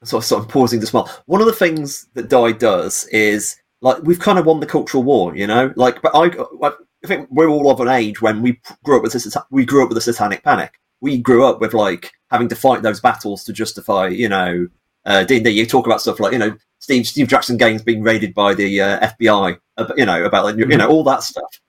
sort 0.04 0.22
of, 0.22 0.26
sort 0.26 0.42
of 0.42 0.48
pausing 0.48 0.80
to 0.80 0.86
smile. 0.86 1.10
One 1.26 1.40
of 1.40 1.46
the 1.46 1.52
things 1.52 2.08
that 2.14 2.28
Die 2.28 2.52
does 2.52 3.06
is 3.08 3.56
like 3.80 4.02
we've 4.02 4.18
kind 4.18 4.38
of 4.38 4.46
won 4.46 4.60
the 4.60 4.66
cultural 4.66 5.02
war, 5.02 5.36
you 5.36 5.46
know. 5.46 5.72
Like, 5.76 6.00
but 6.02 6.12
I, 6.14 6.30
I 6.66 6.72
think 7.06 7.28
we're 7.30 7.48
all 7.48 7.70
of 7.70 7.80
an 7.80 7.88
age 7.88 8.22
when 8.22 8.42
we 8.42 8.60
grew 8.84 8.96
up 8.96 9.02
with 9.02 9.12
this. 9.12 9.36
We 9.50 9.66
grew 9.66 9.82
up 9.82 9.88
with 9.88 9.96
the 9.96 10.02
Satanic 10.02 10.42
Panic. 10.44 10.78
We 11.00 11.18
grew 11.18 11.44
up 11.44 11.60
with 11.60 11.74
like 11.74 12.12
having 12.30 12.48
to 12.48 12.56
fight 12.56 12.82
those 12.82 13.00
battles 13.00 13.44
to 13.44 13.52
justify, 13.52 14.08
you 14.08 14.28
know, 14.28 14.68
uh, 15.04 15.24
D&D. 15.24 15.50
You 15.50 15.66
talk 15.66 15.86
about 15.86 16.00
stuff 16.00 16.20
like 16.20 16.32
you 16.32 16.38
know 16.38 16.56
Steve 16.78 17.06
Steve 17.06 17.28
Jackson 17.28 17.56
games 17.56 17.82
being 17.82 18.02
raided 18.02 18.34
by 18.34 18.54
the 18.54 18.80
uh, 18.80 19.10
FBI, 19.20 19.58
uh, 19.76 19.92
you 19.96 20.06
know 20.06 20.24
about 20.24 20.44
like, 20.44 20.56
you 20.56 20.64
know 20.66 20.88
all 20.88 21.04
that 21.04 21.22
stuff. 21.22 21.60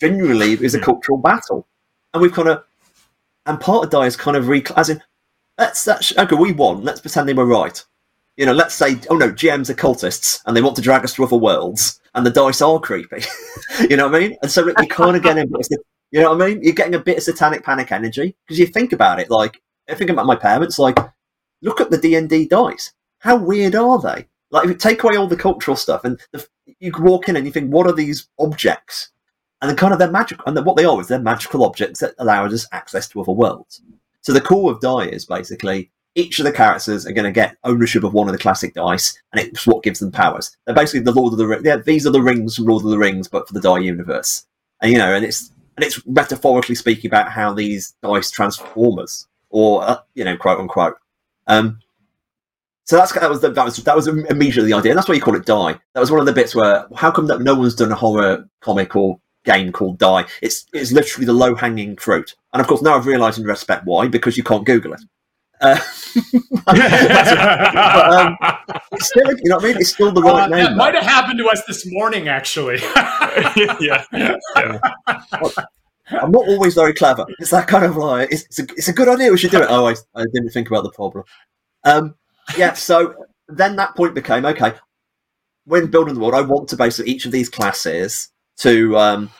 Genuinely, 0.00 0.52
it 0.52 0.62
is 0.62 0.74
a 0.74 0.80
cultural 0.80 1.18
battle, 1.18 1.66
and 2.12 2.22
we've 2.22 2.32
kind 2.32 2.48
of 2.48 2.64
and 3.46 3.60
part 3.60 3.84
of 3.84 3.90
Die 3.90 4.06
is 4.06 4.16
kind 4.16 4.36
of 4.36 4.48
re 4.48 4.62
as 4.76 4.90
in 4.90 5.02
let's 5.58 5.84
that's 5.84 6.16
okay. 6.16 6.36
We 6.36 6.52
won. 6.52 6.82
Let's 6.82 7.00
pretend 7.00 7.28
they 7.28 7.34
were 7.34 7.46
right. 7.46 7.82
You 8.36 8.44
know, 8.44 8.52
let's 8.52 8.74
say, 8.74 8.98
oh 9.08 9.16
no, 9.16 9.30
GMs 9.30 9.70
are 9.70 9.74
cultists 9.74 10.42
and 10.44 10.54
they 10.54 10.60
want 10.60 10.76
to 10.76 10.82
drag 10.82 11.04
us 11.04 11.14
to 11.14 11.24
other 11.24 11.36
worlds, 11.36 12.00
and 12.14 12.24
the 12.26 12.30
dice 12.30 12.60
are 12.60 12.78
creepy. 12.80 13.22
you 13.88 13.96
know 13.96 14.08
what 14.08 14.16
I 14.16 14.20
mean? 14.20 14.36
And 14.42 14.50
so 14.50 14.66
you 14.66 14.88
kind 14.88 15.16
of 15.16 15.22
get 15.22 15.38
in. 15.38 15.50
You 16.12 16.20
know 16.20 16.34
what 16.34 16.42
I 16.42 16.48
mean? 16.48 16.62
You're 16.62 16.74
getting 16.74 16.94
a 16.94 17.00
bit 17.00 17.16
of 17.16 17.22
satanic 17.22 17.64
panic 17.64 17.92
energy 17.92 18.36
because 18.46 18.58
you 18.58 18.66
think 18.66 18.92
about 18.92 19.20
it. 19.20 19.30
Like 19.30 19.60
I 19.88 19.94
think 19.94 20.10
about 20.10 20.26
my 20.26 20.36
parents. 20.36 20.78
Like, 20.78 20.98
look 21.62 21.80
at 21.80 21.90
the 21.90 21.98
D 21.98 22.14
and 22.14 22.28
D 22.28 22.46
dice. 22.46 22.92
How 23.18 23.36
weird 23.36 23.74
are 23.74 24.00
they? 24.00 24.26
Like, 24.50 24.64
if 24.64 24.70
you 24.70 24.76
take 24.76 25.02
away 25.02 25.16
all 25.16 25.26
the 25.26 25.36
cultural 25.36 25.76
stuff, 25.76 26.04
and 26.04 26.20
the, 26.32 26.46
you 26.78 26.92
walk 26.98 27.28
in 27.28 27.36
and 27.36 27.46
you 27.46 27.52
think, 27.52 27.72
what 27.72 27.86
are 27.86 27.92
these 27.92 28.28
objects? 28.38 29.10
And 29.60 29.68
then 29.68 29.76
kind 29.76 29.92
of 29.92 29.98
they're 29.98 30.10
magical, 30.10 30.44
and 30.46 30.64
what 30.64 30.76
they 30.76 30.84
are 30.84 31.00
is 31.00 31.08
they're 31.08 31.18
magical 31.18 31.64
objects 31.64 32.00
that 32.00 32.14
allow 32.18 32.44
us 32.44 32.66
access 32.72 33.08
to 33.08 33.20
other 33.20 33.32
worlds. 33.32 33.80
So 34.26 34.32
the 34.32 34.40
core 34.40 34.72
of 34.72 34.80
Die 34.80 35.04
is 35.04 35.24
basically 35.24 35.88
each 36.16 36.40
of 36.40 36.46
the 36.46 36.50
characters 36.50 37.06
are 37.06 37.12
going 37.12 37.26
to 37.26 37.30
get 37.30 37.56
ownership 37.62 38.02
of 38.02 38.12
one 38.12 38.26
of 38.26 38.32
the 38.32 38.40
classic 38.40 38.74
dice, 38.74 39.16
and 39.30 39.40
it's 39.40 39.68
what 39.68 39.84
gives 39.84 40.00
them 40.00 40.10
powers. 40.10 40.56
They're 40.66 40.74
basically 40.74 41.02
the 41.02 41.12
Lord 41.12 41.32
of 41.32 41.38
the 41.38 41.46
Rings. 41.46 41.62
Yeah, 41.64 41.76
these 41.76 42.08
are 42.08 42.10
the 42.10 42.20
rings 42.20 42.56
from 42.56 42.64
Lord 42.64 42.84
of 42.84 42.90
the 42.90 42.98
Rings, 42.98 43.28
but 43.28 43.46
for 43.46 43.54
the 43.54 43.60
Die 43.60 43.78
universe. 43.78 44.44
And 44.82 44.90
you 44.90 44.98
know, 44.98 45.14
and 45.14 45.24
it's 45.24 45.52
and 45.76 45.84
it's 45.84 46.04
metaphorically 46.08 46.74
speaking 46.74 47.08
about 47.08 47.30
how 47.30 47.52
these 47.52 47.94
dice 48.02 48.32
transform 48.32 48.98
us, 48.98 49.28
or 49.50 49.84
uh, 49.84 49.98
you 50.16 50.24
know, 50.24 50.36
quote 50.36 50.58
unquote. 50.58 50.96
Um, 51.46 51.78
so 52.82 52.96
that's 52.96 53.12
that 53.12 53.30
was 53.30 53.42
the, 53.42 53.50
that 53.50 53.64
was 53.64 53.76
that 53.76 53.94
was 53.94 54.08
immediately 54.08 54.72
the 54.72 54.76
idea, 54.76 54.90
and 54.90 54.98
that's 54.98 55.08
why 55.08 55.14
you 55.14 55.22
call 55.22 55.36
it 55.36 55.46
Die. 55.46 55.80
That 55.94 56.00
was 56.00 56.10
one 56.10 56.18
of 56.18 56.26
the 56.26 56.32
bits 56.32 56.52
where 56.52 56.88
how 56.96 57.12
come 57.12 57.28
that 57.28 57.42
no 57.42 57.54
one's 57.54 57.76
done 57.76 57.92
a 57.92 57.94
horror 57.94 58.44
comic 58.60 58.96
or 58.96 59.20
game 59.46 59.72
called 59.72 59.98
Die. 59.98 60.26
It's 60.42 60.66
it's 60.74 60.92
literally 60.92 61.24
the 61.24 61.32
low 61.32 61.54
hanging 61.54 61.96
fruit, 61.96 62.34
and 62.52 62.60
of 62.60 62.66
course 62.66 62.82
now 62.82 62.96
I've 62.96 63.06
realised 63.06 63.38
in 63.38 63.44
respect 63.44 63.86
why 63.86 64.08
because 64.08 64.36
you 64.36 64.42
can't 64.42 64.66
Google 64.66 64.92
it. 64.92 65.00
Uh, 65.60 65.78
but, 66.66 66.78
um, 68.12 68.36
it's 68.92 69.08
still, 69.08 69.30
you 69.30 69.48
know 69.48 69.56
what 69.56 69.64
I 69.64 69.68
mean? 69.68 69.76
It's 69.78 69.90
still 69.90 70.12
the 70.12 70.20
right 70.20 70.44
uh, 70.44 70.48
name. 70.48 70.64
That 70.64 70.76
might 70.76 70.94
have 70.94 71.04
happened 71.04 71.38
to 71.38 71.48
us 71.48 71.64
this 71.64 71.90
morning, 71.90 72.28
actually. 72.28 72.76
yeah. 73.80 74.04
yeah. 74.12 74.36
I'm 76.10 76.30
not 76.30 76.46
always 76.46 76.74
very 76.74 76.92
clever. 76.92 77.24
It's 77.38 77.50
that 77.50 77.68
kind 77.68 77.84
of 77.84 77.96
like 77.96 78.30
it's, 78.30 78.44
it's, 78.44 78.58
a, 78.58 78.62
it's 78.76 78.88
a 78.88 78.92
good 78.92 79.08
idea. 79.08 79.30
We 79.30 79.38
should 79.38 79.50
do 79.50 79.62
it. 79.62 79.66
Oh, 79.68 79.86
I, 79.86 79.94
I 80.14 80.24
didn't 80.32 80.50
think 80.50 80.68
about 80.68 80.84
the 80.84 80.92
problem. 80.92 81.24
Um, 81.84 82.14
yeah. 82.56 82.74
So 82.74 83.14
then 83.48 83.76
that 83.76 83.96
point 83.96 84.14
became 84.14 84.44
okay. 84.44 84.74
When 85.64 85.86
building 85.88 86.14
the 86.14 86.20
world, 86.20 86.34
I 86.34 86.42
want 86.42 86.68
to 86.68 86.76
basically 86.76 87.10
each 87.10 87.24
of 87.24 87.32
these 87.32 87.48
classes 87.48 88.28
to 88.58 88.96
um, 88.96 89.30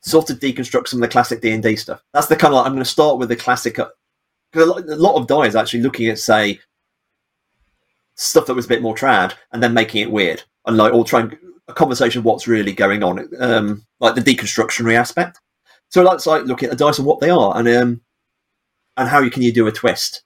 sort 0.00 0.30
of 0.30 0.38
deconstruct 0.38 0.88
some 0.88 0.98
of 0.98 1.08
the 1.08 1.12
classic 1.12 1.40
D 1.40 1.50
and 1.52 1.62
D 1.62 1.76
stuff. 1.76 2.02
That's 2.12 2.26
the 2.28 2.36
kind 2.36 2.52
of 2.52 2.58
like, 2.58 2.66
I'm 2.66 2.72
going 2.72 2.84
to 2.84 2.90
start 2.90 3.18
with 3.18 3.28
the 3.28 3.36
classic. 3.36 3.76
Because 4.52 4.70
uh, 4.70 4.94
a 4.94 4.96
lot 4.96 5.16
of 5.16 5.26
Die 5.26 5.46
is 5.46 5.56
actually 5.56 5.82
looking 5.82 6.08
at 6.08 6.18
say 6.18 6.60
stuff 8.14 8.46
that 8.46 8.54
was 8.54 8.66
a 8.66 8.68
bit 8.68 8.82
more 8.82 8.94
trad, 8.94 9.34
and 9.52 9.62
then 9.62 9.74
making 9.74 10.02
it 10.02 10.10
weird, 10.10 10.42
and 10.66 10.76
like 10.76 10.92
all 10.92 11.04
trying 11.04 11.36
a 11.68 11.74
conversation 11.74 12.20
of 12.20 12.24
what's 12.24 12.46
really 12.46 12.72
going 12.72 13.02
on, 13.02 13.28
um, 13.40 13.84
like 14.00 14.14
the 14.14 14.20
deconstructionary 14.20 14.94
aspect. 14.94 15.40
So 15.88 16.02
let's 16.02 16.26
like 16.26 16.44
looking 16.44 16.68
at 16.68 16.76
the 16.76 16.84
dice 16.84 16.98
and 16.98 17.06
what 17.06 17.20
they 17.20 17.30
are, 17.30 17.56
and 17.56 17.68
um, 17.68 18.00
and 18.96 19.08
how 19.08 19.20
you 19.20 19.30
can 19.30 19.42
you 19.42 19.52
do 19.52 19.66
a 19.66 19.72
twist. 19.72 20.22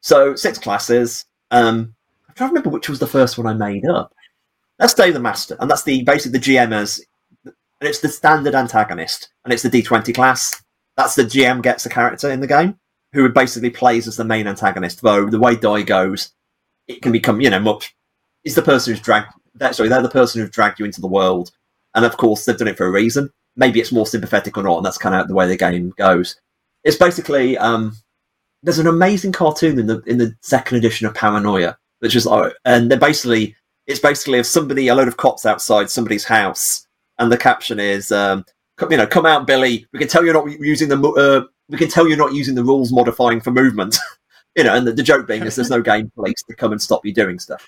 So 0.00 0.34
six 0.34 0.58
classes. 0.58 1.24
Um, 1.50 1.94
trying 2.36 2.50
to 2.50 2.54
remember 2.54 2.70
which 2.70 2.88
was 2.88 2.98
the 2.98 3.06
first 3.06 3.38
one 3.38 3.46
I 3.46 3.54
made 3.54 3.86
up. 3.86 4.14
Let's 4.78 4.94
say 4.94 5.10
the 5.10 5.20
master, 5.20 5.56
and 5.60 5.70
that's 5.70 5.84
the 5.84 6.02
basically 6.04 6.38
the 6.38 6.44
GM 6.44 6.72
as, 6.72 7.00
and 7.80 7.88
it's 7.88 8.00
the 8.00 8.08
standard 8.08 8.54
antagonist, 8.54 9.30
and 9.44 9.52
it's 9.52 9.62
the 9.62 9.70
D20 9.70 10.14
class. 10.14 10.62
That's 10.96 11.14
the 11.14 11.24
GM 11.24 11.62
gets 11.62 11.86
a 11.86 11.90
character 11.90 12.30
in 12.30 12.40
the 12.40 12.46
game 12.46 12.78
who 13.12 13.28
basically 13.28 13.70
plays 13.70 14.08
as 14.08 14.16
the 14.16 14.24
main 14.24 14.46
antagonist. 14.46 15.02
Though 15.02 15.28
the 15.28 15.38
way 15.38 15.56
die 15.56 15.82
goes, 15.82 16.32
it 16.88 17.02
can 17.02 17.12
become 17.12 17.40
you 17.40 17.50
know 17.50 17.60
much. 17.60 17.94
Is 18.44 18.54
the 18.54 18.62
person 18.62 18.92
who's 18.92 19.02
dragged. 19.02 19.32
That, 19.54 19.74
sorry, 19.74 19.88
they're 19.88 20.02
the 20.02 20.08
person 20.08 20.40
who's 20.40 20.50
dragged 20.50 20.78
you 20.78 20.84
into 20.84 21.00
the 21.00 21.06
world, 21.06 21.50
and 21.94 22.04
of 22.04 22.16
course 22.16 22.44
they've 22.44 22.56
done 22.56 22.68
it 22.68 22.76
for 22.76 22.86
a 22.86 22.90
reason. 22.90 23.30
Maybe 23.56 23.80
it's 23.80 23.92
more 23.92 24.06
sympathetic 24.06 24.56
or 24.56 24.62
not, 24.62 24.76
and 24.76 24.86
that's 24.86 24.98
kind 24.98 25.14
of 25.14 25.28
the 25.28 25.34
way 25.34 25.46
the 25.48 25.56
game 25.56 25.92
goes. 25.96 26.36
It's 26.84 26.98
basically 26.98 27.56
um, 27.58 27.96
there's 28.62 28.78
an 28.78 28.86
amazing 28.86 29.32
cartoon 29.32 29.78
in 29.78 29.86
the 29.86 30.00
in 30.02 30.18
the 30.18 30.34
second 30.42 30.78
edition 30.78 31.06
of 31.06 31.14
Paranoia, 31.14 31.76
which 32.00 32.16
is 32.16 32.28
and 32.64 32.90
they're 32.90 32.98
basically 32.98 33.56
it's 33.86 34.00
basically 34.00 34.38
of 34.38 34.46
somebody 34.46 34.88
a 34.88 34.94
load 34.94 35.08
of 35.08 35.16
cops 35.16 35.46
outside 35.46 35.90
somebody's 35.90 36.24
house, 36.24 36.85
and 37.18 37.30
the 37.30 37.38
caption 37.38 37.80
is 37.80 38.12
um, 38.12 38.44
you 38.90 38.96
know, 38.96 39.06
come 39.06 39.26
out, 39.26 39.46
Billy. 39.46 39.86
We 39.92 39.98
can 39.98 40.08
tell 40.08 40.24
you're 40.24 40.34
not 40.34 40.50
using 40.60 40.88
the 40.88 40.98
uh, 40.98 41.46
we 41.68 41.78
can 41.78 41.88
tell 41.88 42.06
you're 42.06 42.16
not 42.16 42.34
using 42.34 42.54
the 42.54 42.64
rules 42.64 42.92
modifying 42.92 43.40
for 43.40 43.50
movement. 43.50 43.96
you 44.56 44.64
know, 44.64 44.74
and 44.74 44.86
the, 44.86 44.92
the, 44.92 45.02
joke 45.02 45.26
being 45.26 45.42
is 45.42 45.56
there's 45.56 45.70
no 45.70 45.82
game 45.82 46.10
police 46.14 46.42
to 46.48 46.54
come 46.54 46.72
and 46.72 46.80
stop 46.80 47.04
you 47.04 47.12
doing 47.12 47.38
stuff. 47.38 47.66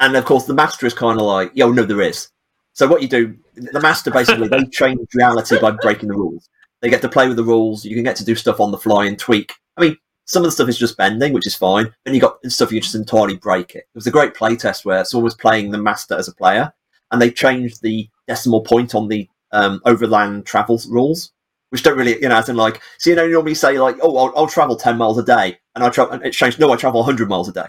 And 0.00 0.16
of 0.16 0.24
course, 0.24 0.46
the 0.46 0.54
master 0.54 0.86
is 0.86 0.94
kind 0.94 1.18
of 1.18 1.26
like, 1.26 1.50
yo, 1.54 1.70
no, 1.70 1.84
there 1.84 2.00
is. 2.00 2.28
So 2.72 2.86
what 2.86 3.02
you 3.02 3.08
do, 3.08 3.36
the 3.54 3.80
master 3.80 4.10
basically 4.10 4.48
they 4.48 4.64
change 4.72 5.00
reality 5.14 5.58
by 5.60 5.72
breaking 5.72 6.08
the 6.08 6.14
rules. 6.14 6.48
They 6.80 6.88
get 6.88 7.02
to 7.02 7.08
play 7.08 7.28
with 7.28 7.36
the 7.36 7.44
rules. 7.44 7.84
You 7.84 7.94
can 7.94 8.04
get 8.04 8.16
to 8.16 8.24
do 8.24 8.34
stuff 8.34 8.60
on 8.60 8.70
the 8.70 8.78
fly 8.78 9.06
and 9.06 9.18
tweak. 9.18 9.52
I 9.76 9.82
mean, 9.82 9.96
some 10.24 10.42
of 10.42 10.46
the 10.46 10.52
stuff 10.52 10.68
is 10.68 10.78
just 10.78 10.96
bending, 10.96 11.32
which 11.32 11.46
is 11.46 11.56
fine. 11.56 11.92
And 12.06 12.14
you 12.14 12.20
got 12.20 12.38
stuff 12.46 12.72
you 12.72 12.80
just 12.80 12.94
entirely 12.94 13.36
break 13.36 13.74
it. 13.74 13.78
It 13.78 13.94
was 13.94 14.06
a 14.06 14.12
great 14.12 14.34
playtest 14.34 14.84
where 14.84 15.04
someone 15.04 15.24
was 15.24 15.34
playing 15.34 15.70
the 15.70 15.78
master 15.78 16.14
as 16.14 16.28
a 16.28 16.34
player, 16.34 16.72
and 17.10 17.20
they 17.20 17.30
changed 17.30 17.82
the 17.82 18.08
decimal 18.26 18.62
point 18.62 18.94
on 18.94 19.08
the 19.08 19.28
um, 19.52 19.80
overland 19.84 20.46
travel 20.46 20.80
rules 20.88 21.32
which 21.70 21.82
don't 21.82 21.96
really, 21.96 22.20
you 22.20 22.28
know, 22.28 22.36
as 22.36 22.48
in 22.48 22.56
like, 22.56 22.82
so 22.98 23.10
you 23.10 23.16
know, 23.16 23.24
you 23.24 23.32
normally 23.32 23.54
say 23.54 23.78
like, 23.78 23.96
oh, 24.02 24.16
I'll, 24.16 24.32
I'll 24.36 24.46
travel 24.46 24.76
ten 24.76 24.98
miles 24.98 25.18
a 25.18 25.24
day, 25.24 25.58
and 25.74 25.82
I 25.82 25.88
travel, 25.88 26.12
and 26.12 26.24
it's 26.24 26.36
changed. 26.36 26.58
No, 26.58 26.72
I 26.72 26.76
travel 26.76 27.02
hundred 27.02 27.28
miles 27.28 27.48
a 27.48 27.52
day, 27.52 27.66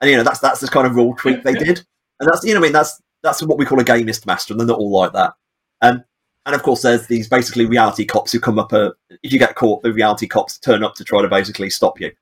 and 0.00 0.10
you 0.10 0.16
know, 0.16 0.22
that's 0.22 0.38
that's 0.38 0.60
the 0.60 0.68
kind 0.68 0.86
of 0.86 0.94
rule 0.94 1.14
tweak 1.16 1.42
they 1.42 1.54
did, 1.54 1.84
and 2.20 2.28
that's 2.28 2.44
you 2.44 2.54
know, 2.54 2.60
I 2.60 2.62
mean, 2.62 2.72
that's 2.72 3.00
that's 3.22 3.42
what 3.42 3.58
we 3.58 3.66
call 3.66 3.80
a 3.80 3.84
gamist 3.84 4.26
master, 4.26 4.54
and 4.54 4.60
they're 4.60 4.66
not 4.66 4.78
all 4.78 4.92
like 4.92 5.12
that. 5.12 5.34
Um, 5.82 6.04
and 6.46 6.54
of 6.54 6.62
course, 6.62 6.82
there's 6.82 7.08
these 7.08 7.28
basically 7.28 7.66
reality 7.66 8.04
cops 8.04 8.30
who 8.30 8.38
come 8.38 8.58
up. 8.58 8.72
Uh, 8.72 8.92
if 9.22 9.32
you 9.32 9.38
get 9.38 9.56
caught, 9.56 9.82
the 9.82 9.92
reality 9.92 10.28
cops 10.28 10.58
turn 10.58 10.84
up 10.84 10.94
to 10.94 11.04
try 11.04 11.20
to 11.20 11.28
basically 11.28 11.68
stop 11.68 12.00
you. 12.00 12.12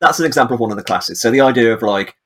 That's 0.00 0.20
an 0.20 0.26
example 0.26 0.54
of 0.54 0.60
one 0.60 0.70
of 0.70 0.76
the 0.76 0.84
classes. 0.84 1.20
So 1.20 1.30
the 1.30 1.40
idea 1.40 1.72
of 1.72 1.82
like, 1.82 2.16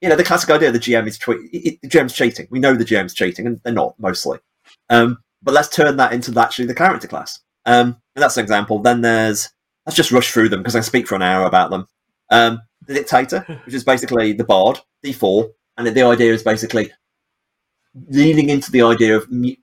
you 0.00 0.08
know, 0.08 0.16
the 0.16 0.24
classic 0.24 0.50
idea 0.50 0.72
the 0.72 0.78
GM 0.78 1.06
is 1.06 1.18
tweet, 1.18 1.50
the 1.82 1.88
GM's 1.88 2.14
cheating. 2.14 2.46
We 2.50 2.58
know 2.58 2.74
the 2.74 2.84
GM's 2.84 3.14
cheating, 3.14 3.46
and 3.46 3.60
they're 3.62 3.72
not 3.72 3.94
mostly. 3.98 4.38
Um, 4.88 5.18
but 5.42 5.54
let's 5.54 5.68
turn 5.68 5.96
that 5.96 6.12
into 6.12 6.38
actually 6.38 6.66
the 6.66 6.74
character 6.74 7.08
class. 7.08 7.40
Um, 7.66 8.00
and 8.14 8.22
that's 8.22 8.36
an 8.36 8.42
example. 8.42 8.78
Then 8.78 9.02
there's 9.02 9.50
let's 9.86 9.96
just 9.96 10.12
rush 10.12 10.30
through 10.30 10.48
them 10.48 10.60
because 10.60 10.76
I 10.76 10.80
speak 10.80 11.06
for 11.06 11.14
an 11.14 11.22
hour 11.22 11.46
about 11.46 11.70
them. 11.70 11.86
Um, 12.30 12.62
the 12.86 12.94
dictator, 12.94 13.40
which 13.64 13.74
is 13.74 13.84
basically 13.84 14.32
the 14.32 14.44
bard, 14.44 14.78
D4, 15.04 15.50
and 15.76 15.86
the 15.86 16.02
idea 16.02 16.32
is 16.32 16.42
basically 16.42 16.90
leaning 18.08 18.48
into 18.48 18.70
the 18.70 18.82
idea 18.82 19.16
of 19.16 19.28
the 19.30 19.58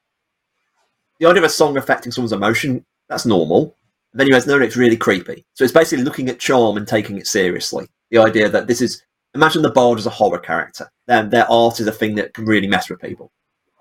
idea 1.22 1.41
of 1.41 1.44
a 1.44 1.50
song 1.50 1.77
affecting 1.77 2.12
someone's 2.12 2.34
emotion. 2.34 2.86
That's 3.10 3.25
normal. 3.25 3.75
And 4.12 4.20
then 4.20 4.27
you 4.27 4.36
have 4.36 4.48
no, 4.48 4.60
it's 4.60 4.77
really 4.77 4.98
creepy. 4.98 5.46
So 5.53 5.63
it's 5.63 5.74
basically 5.74 6.03
looking 6.03 6.29
at 6.29 6.39
charm 6.39 6.77
and 6.77 6.88
taking 6.88 7.17
it 7.17 7.27
seriously. 7.27 7.88
The 8.12 8.20
idea 8.20 8.50
that 8.50 8.67
this 8.67 8.82
is 8.82 9.03
imagine 9.38 9.62
the 9.62 9.72
bard 9.72 10.00
as 10.00 10.06
a 10.06 10.12
horror 10.12 10.39
character. 10.39 10.91
Then 11.06 11.29
their 11.29 11.50
art 11.50 11.79
is 11.79 11.88
a 11.88 11.91
thing 11.91 12.15
that 12.15 12.34
can 12.34 12.46
really 12.46 12.67
mess 12.67 12.89
with 12.89 13.00
people. 13.00 13.32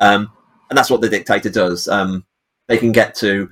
Um, 0.01 0.31
and 0.69 0.77
that's 0.77 0.91
what 0.91 1.01
the 1.01 1.09
dictator 1.09 1.51
does. 1.51 1.89
Um, 1.89 2.25
they 2.69 2.79
can 2.79 2.93
get 2.93 3.15
to 3.17 3.51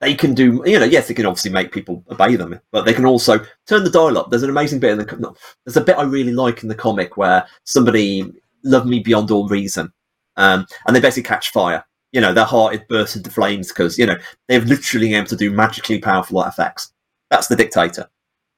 they 0.00 0.14
can 0.14 0.34
do, 0.34 0.62
you 0.66 0.78
know, 0.78 0.84
yes, 0.84 1.08
they 1.08 1.14
can 1.14 1.24
obviously 1.24 1.50
make 1.50 1.72
people 1.72 2.04
obey 2.10 2.36
them, 2.36 2.60
but 2.72 2.84
they 2.84 2.92
can 2.92 3.06
also 3.06 3.38
turn 3.66 3.84
the 3.84 3.90
dial 3.90 4.18
up. 4.18 4.28
There's 4.28 4.42
an 4.42 4.50
amazing 4.50 4.80
bit 4.80 4.92
in 4.92 4.98
the, 4.98 5.16
no, 5.18 5.34
there's 5.64 5.78
a 5.78 5.80
bit 5.80 5.96
I 5.96 6.02
really 6.02 6.32
like 6.32 6.62
in 6.62 6.68
the 6.68 6.74
comic 6.74 7.16
where 7.16 7.46
somebody 7.64 8.30
loved 8.64 8.86
me 8.86 9.00
beyond 9.00 9.30
all 9.30 9.48
reason, 9.48 9.90
um, 10.36 10.66
and 10.86 10.94
they 10.94 11.00
basically 11.00 11.28
catch 11.28 11.50
fire. 11.50 11.82
You 12.12 12.20
know, 12.20 12.34
their 12.34 12.44
heart 12.44 12.74
is 12.74 12.80
burst 12.88 13.16
into 13.16 13.30
flames 13.30 13.68
because 13.68 13.98
you 13.98 14.04
know 14.04 14.16
they've 14.46 14.66
literally 14.66 15.08
been 15.08 15.16
able 15.16 15.28
to 15.28 15.36
do 15.36 15.50
magically 15.50 16.00
powerful 16.00 16.42
effects. 16.42 16.92
That's 17.30 17.46
the 17.46 17.56
dictator. 17.56 18.08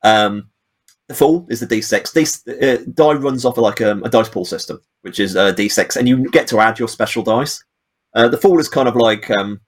Um, 0.03 0.51
the 1.09 1.15
fool 1.15 1.47
is 1.49 1.61
the 1.61 1.67
d6. 1.67 2.45
D, 2.45 2.67
uh, 2.67 2.79
die 2.95 3.15
runs 3.15 3.45
off 3.45 3.59
of 3.59 3.63
like 3.63 3.81
um, 3.81 4.03
a 4.05 4.09
dice 4.09 4.29
pool 4.29 4.45
system, 4.45 4.81
which 5.03 5.21
is 5.21 5.37
a 5.37 5.53
d6, 5.53 5.97
and 5.97 6.09
you 6.09 6.29
get 6.31 6.49
to 6.49 6.61
add 6.61 6.79
your 6.79 6.89
special 6.89 7.23
dice. 7.23 7.63
Uh, 8.15 8.29
the 8.29 8.39
fool 8.39 8.59
is 8.59 8.69
kind 8.69 8.89
of 8.89 8.97
like 8.97 9.31
um, 9.31 9.61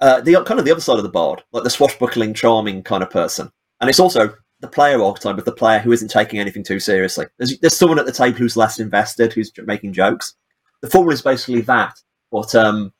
uh, 0.00 0.20
the 0.20 0.34
kind 0.44 0.58
of 0.58 0.64
the 0.64 0.72
other 0.72 0.80
side 0.80 0.96
of 0.96 1.02
the 1.02 1.08
board, 1.08 1.42
like 1.52 1.64
the 1.64 1.70
swashbuckling, 1.70 2.34
charming 2.34 2.82
kind 2.82 3.02
of 3.02 3.10
person, 3.10 3.50
and 3.80 3.90
it's 3.90 4.00
also 4.00 4.32
the 4.60 4.68
player 4.68 5.02
archetype 5.02 5.38
of 5.38 5.44
the 5.44 5.52
player 5.52 5.78
who 5.78 5.92
isn't 5.92 6.08
taking 6.10 6.40
anything 6.40 6.64
too 6.64 6.80
seriously. 6.80 7.26
There's, 7.36 7.58
there's 7.60 7.76
someone 7.76 7.98
at 7.98 8.06
the 8.06 8.12
table 8.12 8.38
who's 8.38 8.56
less 8.56 8.80
invested, 8.80 9.32
who's 9.32 9.52
making 9.64 9.92
jokes. 9.92 10.34
The 10.80 10.90
formula 10.90 11.14
is 11.14 11.22
basically 11.22 11.60
that, 11.62 12.00
but 12.32 12.54
um, 12.54 12.92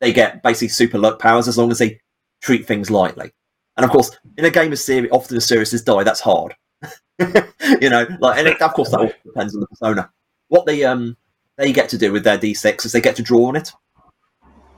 they 0.00 0.12
get 0.12 0.42
basically 0.42 0.68
super 0.68 0.98
luck 0.98 1.18
powers 1.18 1.48
as 1.48 1.56
long 1.56 1.70
as 1.70 1.78
they 1.78 2.00
treat 2.42 2.66
things 2.66 2.90
lightly. 2.90 3.32
And 3.76 3.84
of 3.84 3.90
course, 3.90 4.10
in 4.36 4.44
a 4.44 4.50
game 4.50 4.72
of 4.72 4.78
series, 4.78 5.10
often 5.10 5.36
the 5.36 5.58
as 5.60 5.82
die, 5.82 6.02
that's 6.02 6.20
hard. 6.20 6.54
you 7.18 7.90
know, 7.90 8.06
like, 8.20 8.38
and 8.38 8.48
it, 8.48 8.60
of 8.60 8.74
course 8.74 8.90
that 8.90 9.00
all 9.00 9.12
depends 9.24 9.54
on 9.54 9.60
the 9.60 9.66
persona. 9.66 10.10
What 10.48 10.66
they 10.66 10.84
um 10.84 11.16
they 11.56 11.72
get 11.72 11.88
to 11.90 11.98
do 11.98 12.12
with 12.12 12.24
their 12.24 12.38
d6 12.38 12.84
is 12.84 12.92
they 12.92 13.00
get 13.00 13.16
to 13.16 13.22
draw 13.22 13.48
on 13.48 13.56
it. 13.56 13.72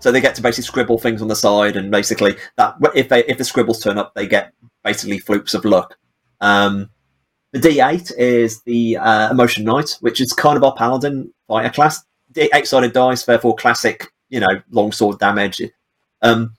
So 0.01 0.13
they 0.13 0.21
get 0.21 0.37
to 0.37 0.43
basically 0.43 0.65
scribble 0.65 0.99
things 0.99 1.21
on 1.21 1.29
the 1.29 1.37
side, 1.37 1.77
and 1.77 1.91
basically 1.91 2.37
that 2.57 2.77
if 2.95 3.09
they 3.09 3.25
if 3.25 3.39
the 3.39 3.45
scribbles 3.45 3.81
turn 3.81 3.99
up, 3.99 4.15
they 4.15 4.27
get 4.27 4.53
basically 4.85 5.19
flukes 5.19 5.55
of 5.55 5.65
luck. 5.65 5.97
Um, 6.41 6.91
the 7.53 7.59
D8 7.59 8.13
is 8.19 8.63
the 8.63 8.99
uh, 8.99 9.31
Emotion 9.31 9.65
Knight, 9.65 9.97
which 10.01 10.21
is 10.21 10.33
kind 10.33 10.57
of 10.57 10.63
our 10.63 10.75
Paladin 10.75 11.33
fighter 11.49 11.71
class. 11.71 12.05
Eight 12.37 12.67
sided 12.67 12.93
dice, 12.93 13.25
therefore 13.25 13.57
classic, 13.57 14.13
you 14.29 14.39
know, 14.39 14.63
longsword 14.71 15.19
damage. 15.19 15.61
Um, 16.23 16.55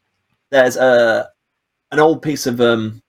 there's 0.49 0.77
a 0.77 1.29
an 1.91 1.99
old 1.99 2.21
piece 2.21 2.47
of 2.47 2.61
um, 2.61 3.01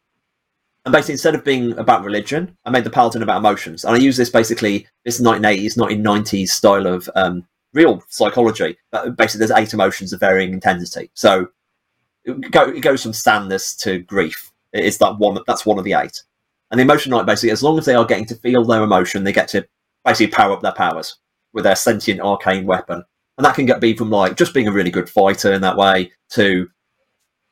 and 0.84 0.92
basically 0.92 1.12
instead 1.12 1.34
of 1.34 1.44
being 1.44 1.78
about 1.78 2.04
religion, 2.04 2.56
I 2.64 2.70
made 2.70 2.84
the 2.84 2.90
Paladin 2.90 3.22
about 3.22 3.38
emotions, 3.38 3.84
and 3.84 3.94
I 3.94 3.99
use 3.99 4.16
this 4.16 4.30
basically 4.30 4.87
this 5.04 5.20
1980s, 5.20 5.76
1990s 5.76 6.49
style 6.49 6.87
of 6.87 7.08
um, 7.14 7.46
real 7.75 8.02
psychology. 8.08 8.78
But 8.90 9.16
basically, 9.16 9.46
there's 9.46 9.58
eight 9.58 9.75
emotions 9.75 10.12
of 10.12 10.20
varying 10.20 10.52
intensity. 10.52 11.10
So 11.14 11.49
it, 12.25 12.50
go, 12.50 12.62
it 12.62 12.80
goes 12.80 13.02
from 13.02 13.12
sadness 13.12 13.76
to 13.76 13.99
grief. 13.99 14.52
It's 14.72 14.99
that 14.99 15.18
one. 15.18 15.38
That's 15.46 15.66
one 15.66 15.78
of 15.78 15.84
the 15.84 15.94
eight. 15.94 16.22
And 16.70 16.78
the 16.78 16.84
emotion 16.84 17.10
knight 17.10 17.26
basically, 17.26 17.50
as 17.50 17.62
long 17.62 17.78
as 17.78 17.84
they 17.84 17.94
are 17.94 18.04
getting 18.04 18.26
to 18.26 18.37
feel 18.37 18.64
their 18.64 18.82
emotion, 18.82 19.25
they 19.25 19.32
get 19.32 19.49
to 19.49 19.66
basically 20.04 20.28
power 20.28 20.52
up 20.52 20.62
their 20.62 20.72
powers 20.72 21.16
with 21.52 21.64
their 21.64 21.76
sentient 21.76 22.20
arcane 22.20 22.64
weapon. 22.64 23.04
And 23.37 23.44
that 23.44 23.54
can 23.54 23.66
get 23.66 23.80
be 23.80 23.96
from 23.96 24.10
like 24.10 24.37
just 24.37 24.54
being 24.54 24.68
a 24.68 24.72
really 24.72 24.90
good 24.90 25.08
fighter 25.08 25.52
in 25.52 25.62
that 25.62 25.76
way 25.76 26.12
to 26.30 26.68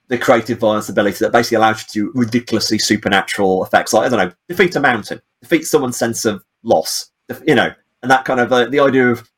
the 0.08 0.18
creative 0.18 0.58
violence 0.58 0.88
ability 0.88 1.18
that 1.20 1.32
basically 1.32 1.56
allows 1.56 1.80
you 1.80 1.86
to 1.86 2.12
do 2.12 2.18
ridiculously 2.18 2.78
supernatural 2.78 3.64
effects. 3.64 3.92
Like 3.92 4.06
I 4.06 4.08
don't 4.08 4.28
know, 4.28 4.34
defeat 4.48 4.74
a 4.76 4.80
mountain, 4.80 5.20
defeat 5.42 5.64
someone's 5.64 5.96
sense 5.96 6.24
of 6.24 6.42
loss. 6.62 7.10
You 7.46 7.54
know, 7.54 7.70
and 8.02 8.10
that 8.10 8.24
kind 8.24 8.40
of 8.40 8.52
uh, 8.52 8.66
the 8.66 8.80
idea 8.80 9.08
of 9.08 9.28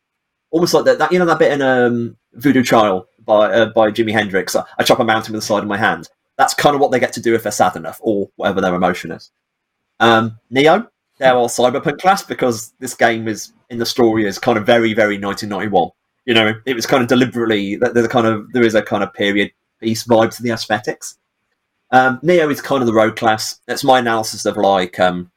almost 0.50 0.74
like 0.74 0.84
that, 0.84 0.98
that 0.98 1.12
you 1.12 1.18
know 1.18 1.26
that 1.26 1.38
bit 1.38 1.52
in 1.52 1.62
um, 1.62 2.16
Voodoo 2.34 2.62
Child 2.62 3.06
by 3.24 3.50
uh, 3.52 3.66
by 3.66 3.90
Jimi 3.90 4.12
Hendrix. 4.12 4.54
I, 4.54 4.64
I 4.78 4.84
chop 4.84 5.00
a 5.00 5.04
mountain 5.04 5.32
with 5.32 5.42
the 5.42 5.46
side 5.46 5.62
of 5.62 5.68
my 5.68 5.76
hand. 5.76 6.08
That's 6.38 6.54
kind 6.54 6.74
of 6.74 6.80
what 6.80 6.90
they 6.90 7.00
get 7.00 7.12
to 7.14 7.20
do 7.20 7.34
if 7.34 7.42
they're 7.42 7.52
sad 7.52 7.76
enough, 7.76 7.98
or 8.00 8.30
whatever 8.36 8.60
their 8.60 8.74
emotion 8.74 9.10
is. 9.10 9.30
Um, 9.98 10.38
Neo, 10.50 10.88
they're 11.18 11.34
all 11.34 11.48
cyberpunk 11.48 11.98
class 12.00 12.22
because 12.22 12.72
this 12.78 12.94
game 12.94 13.28
is 13.28 13.52
in 13.68 13.78
the 13.78 13.86
story 13.86 14.24
is 14.24 14.38
kind 14.38 14.56
of 14.56 14.66
very 14.66 14.94
very 14.94 15.18
1991. 15.18 15.90
You 16.26 16.34
know, 16.34 16.54
it 16.64 16.76
was 16.76 16.86
kind 16.86 17.02
of 17.02 17.08
deliberately 17.08 17.76
there's 17.76 18.06
a 18.06 18.08
kind 18.08 18.26
of 18.26 18.52
there 18.52 18.62
is 18.62 18.76
a 18.76 18.82
kind 18.82 19.02
of 19.02 19.12
period 19.14 19.50
piece 19.80 20.04
vibe 20.04 20.34
to 20.36 20.42
the 20.42 20.50
aesthetics. 20.50 21.18
Um, 21.90 22.20
Neo 22.22 22.48
is 22.48 22.60
kind 22.60 22.82
of 22.82 22.86
the 22.86 22.92
rogue 22.92 23.16
class. 23.16 23.60
That's 23.66 23.84
my 23.84 23.98
analysis 23.98 24.44
of 24.44 24.56
like 24.56 25.00
um, 25.00 25.30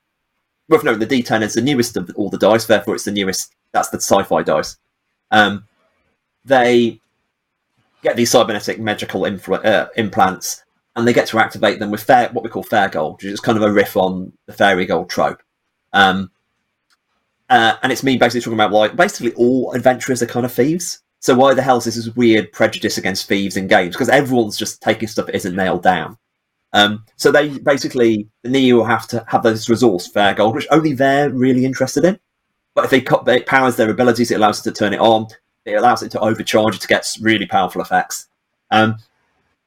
worth 0.69 0.83
noting 0.83 1.07
the 1.07 1.23
D10 1.23 1.41
is 1.41 1.53
the 1.53 1.62
newest 1.62 1.97
of 1.97 2.12
all 2.15 2.29
the 2.29 2.38
dice, 2.38 2.65
therefore 2.65 2.95
it's 2.95 3.05
the 3.05 3.12
newest. 3.12 3.53
That's 3.71 3.89
the 3.89 3.97
sci-fi 3.97 4.43
dice. 4.43 4.77
Um, 5.31 5.65
they 6.45 7.00
get 8.03 8.15
these 8.15 8.29
cybernetic 8.31 8.79
magical 8.79 9.25
uh, 9.25 9.88
implants, 9.95 10.63
and 10.95 11.07
they 11.07 11.13
get 11.13 11.27
to 11.27 11.39
activate 11.39 11.79
them 11.79 11.89
with 11.89 12.03
fair, 12.03 12.29
what 12.29 12.43
we 12.43 12.50
call 12.50 12.63
fair 12.63 12.89
gold, 12.89 13.15
which 13.15 13.25
is 13.25 13.39
kind 13.39 13.57
of 13.57 13.63
a 13.63 13.71
riff 13.71 13.97
on 13.97 14.33
the 14.45 14.53
fairy 14.53 14.85
gold 14.85 15.09
trope. 15.09 15.41
Um, 15.93 16.31
uh, 17.50 17.77
and 17.81 17.91
it's 17.91 18.03
me 18.03 18.17
basically 18.17 18.41
talking 18.41 18.59
about 18.59 18.71
like 18.71 18.95
basically 18.95 19.33
all 19.33 19.73
adventurers 19.73 20.21
are 20.21 20.27
kind 20.27 20.45
of 20.45 20.51
thieves. 20.51 21.02
So 21.24 21.34
why 21.34 21.53
the 21.53 21.62
hell 21.62 21.77
is 21.77 21.86
this 21.86 22.13
weird 22.18 22.51
prejudice 22.51 22.98
against 22.98 23.30
thieves 23.30 23.56
in 23.56 23.68
games? 23.68 23.96
Because 23.96 24.10
everyone's 24.10 24.58
just 24.58 24.82
taking 24.82 25.08
stuff 25.08 25.27
that 25.27 25.36
isn't 25.36 25.56
nailed 25.56 25.82
down. 25.82 26.18
Um, 26.74 27.06
so 27.15 27.32
they 27.32 27.60
basically 27.60 28.27
the 28.42 28.50
Neo 28.50 28.75
will 28.75 28.84
have 28.84 29.08
to 29.08 29.24
have 29.30 29.42
this 29.42 29.70
resource, 29.70 30.06
fair 30.06 30.34
gold, 30.34 30.53
which 30.53 30.68
only 30.70 30.92
they're 30.92 31.30
really 31.30 31.63
interested 31.63 32.03
in. 32.03 32.20
But 32.75 32.84
if 32.84 32.92
they 32.92 33.00
cut, 33.00 33.25
it 33.30 33.46
powers 33.46 33.77
their 33.77 33.89
abilities, 33.89 34.32
it 34.32 34.36
allows 34.36 34.60
it 34.60 34.63
to 34.63 34.77
turn 34.77 34.92
it 34.92 35.00
on. 35.00 35.27
It 35.63 35.75
allows 35.75 36.03
it 36.03 36.12
to 36.12 36.20
overcharge 36.20 36.75
it 36.75 36.82
to 36.82 36.89
get 36.89 37.08
really 37.22 37.46
powerful 37.46 37.82
effects. 37.82 38.27
Um, 38.70 38.98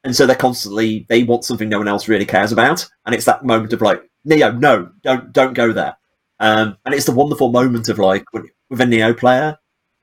and 0.04 0.14
so 0.14 0.26
they're 0.26 0.36
constantly 0.36 1.06
they 1.08 1.22
want 1.22 1.46
something 1.46 1.70
no 1.70 1.78
one 1.78 1.88
else 1.88 2.06
really 2.06 2.26
cares 2.26 2.52
about, 2.52 2.86
and 3.06 3.14
it's 3.14 3.24
that 3.24 3.46
moment 3.46 3.72
of 3.72 3.80
like 3.80 4.02
Neo, 4.26 4.52
no, 4.52 4.90
don't 5.02 5.32
don't 5.32 5.54
go 5.54 5.72
there. 5.72 5.96
Um, 6.38 6.76
and 6.84 6.94
it's 6.94 7.06
the 7.06 7.12
wonderful 7.12 7.50
moment 7.50 7.88
of 7.88 7.98
like 7.98 8.24
with 8.34 8.80
a 8.82 8.84
Neo 8.84 9.14
player, 9.14 9.56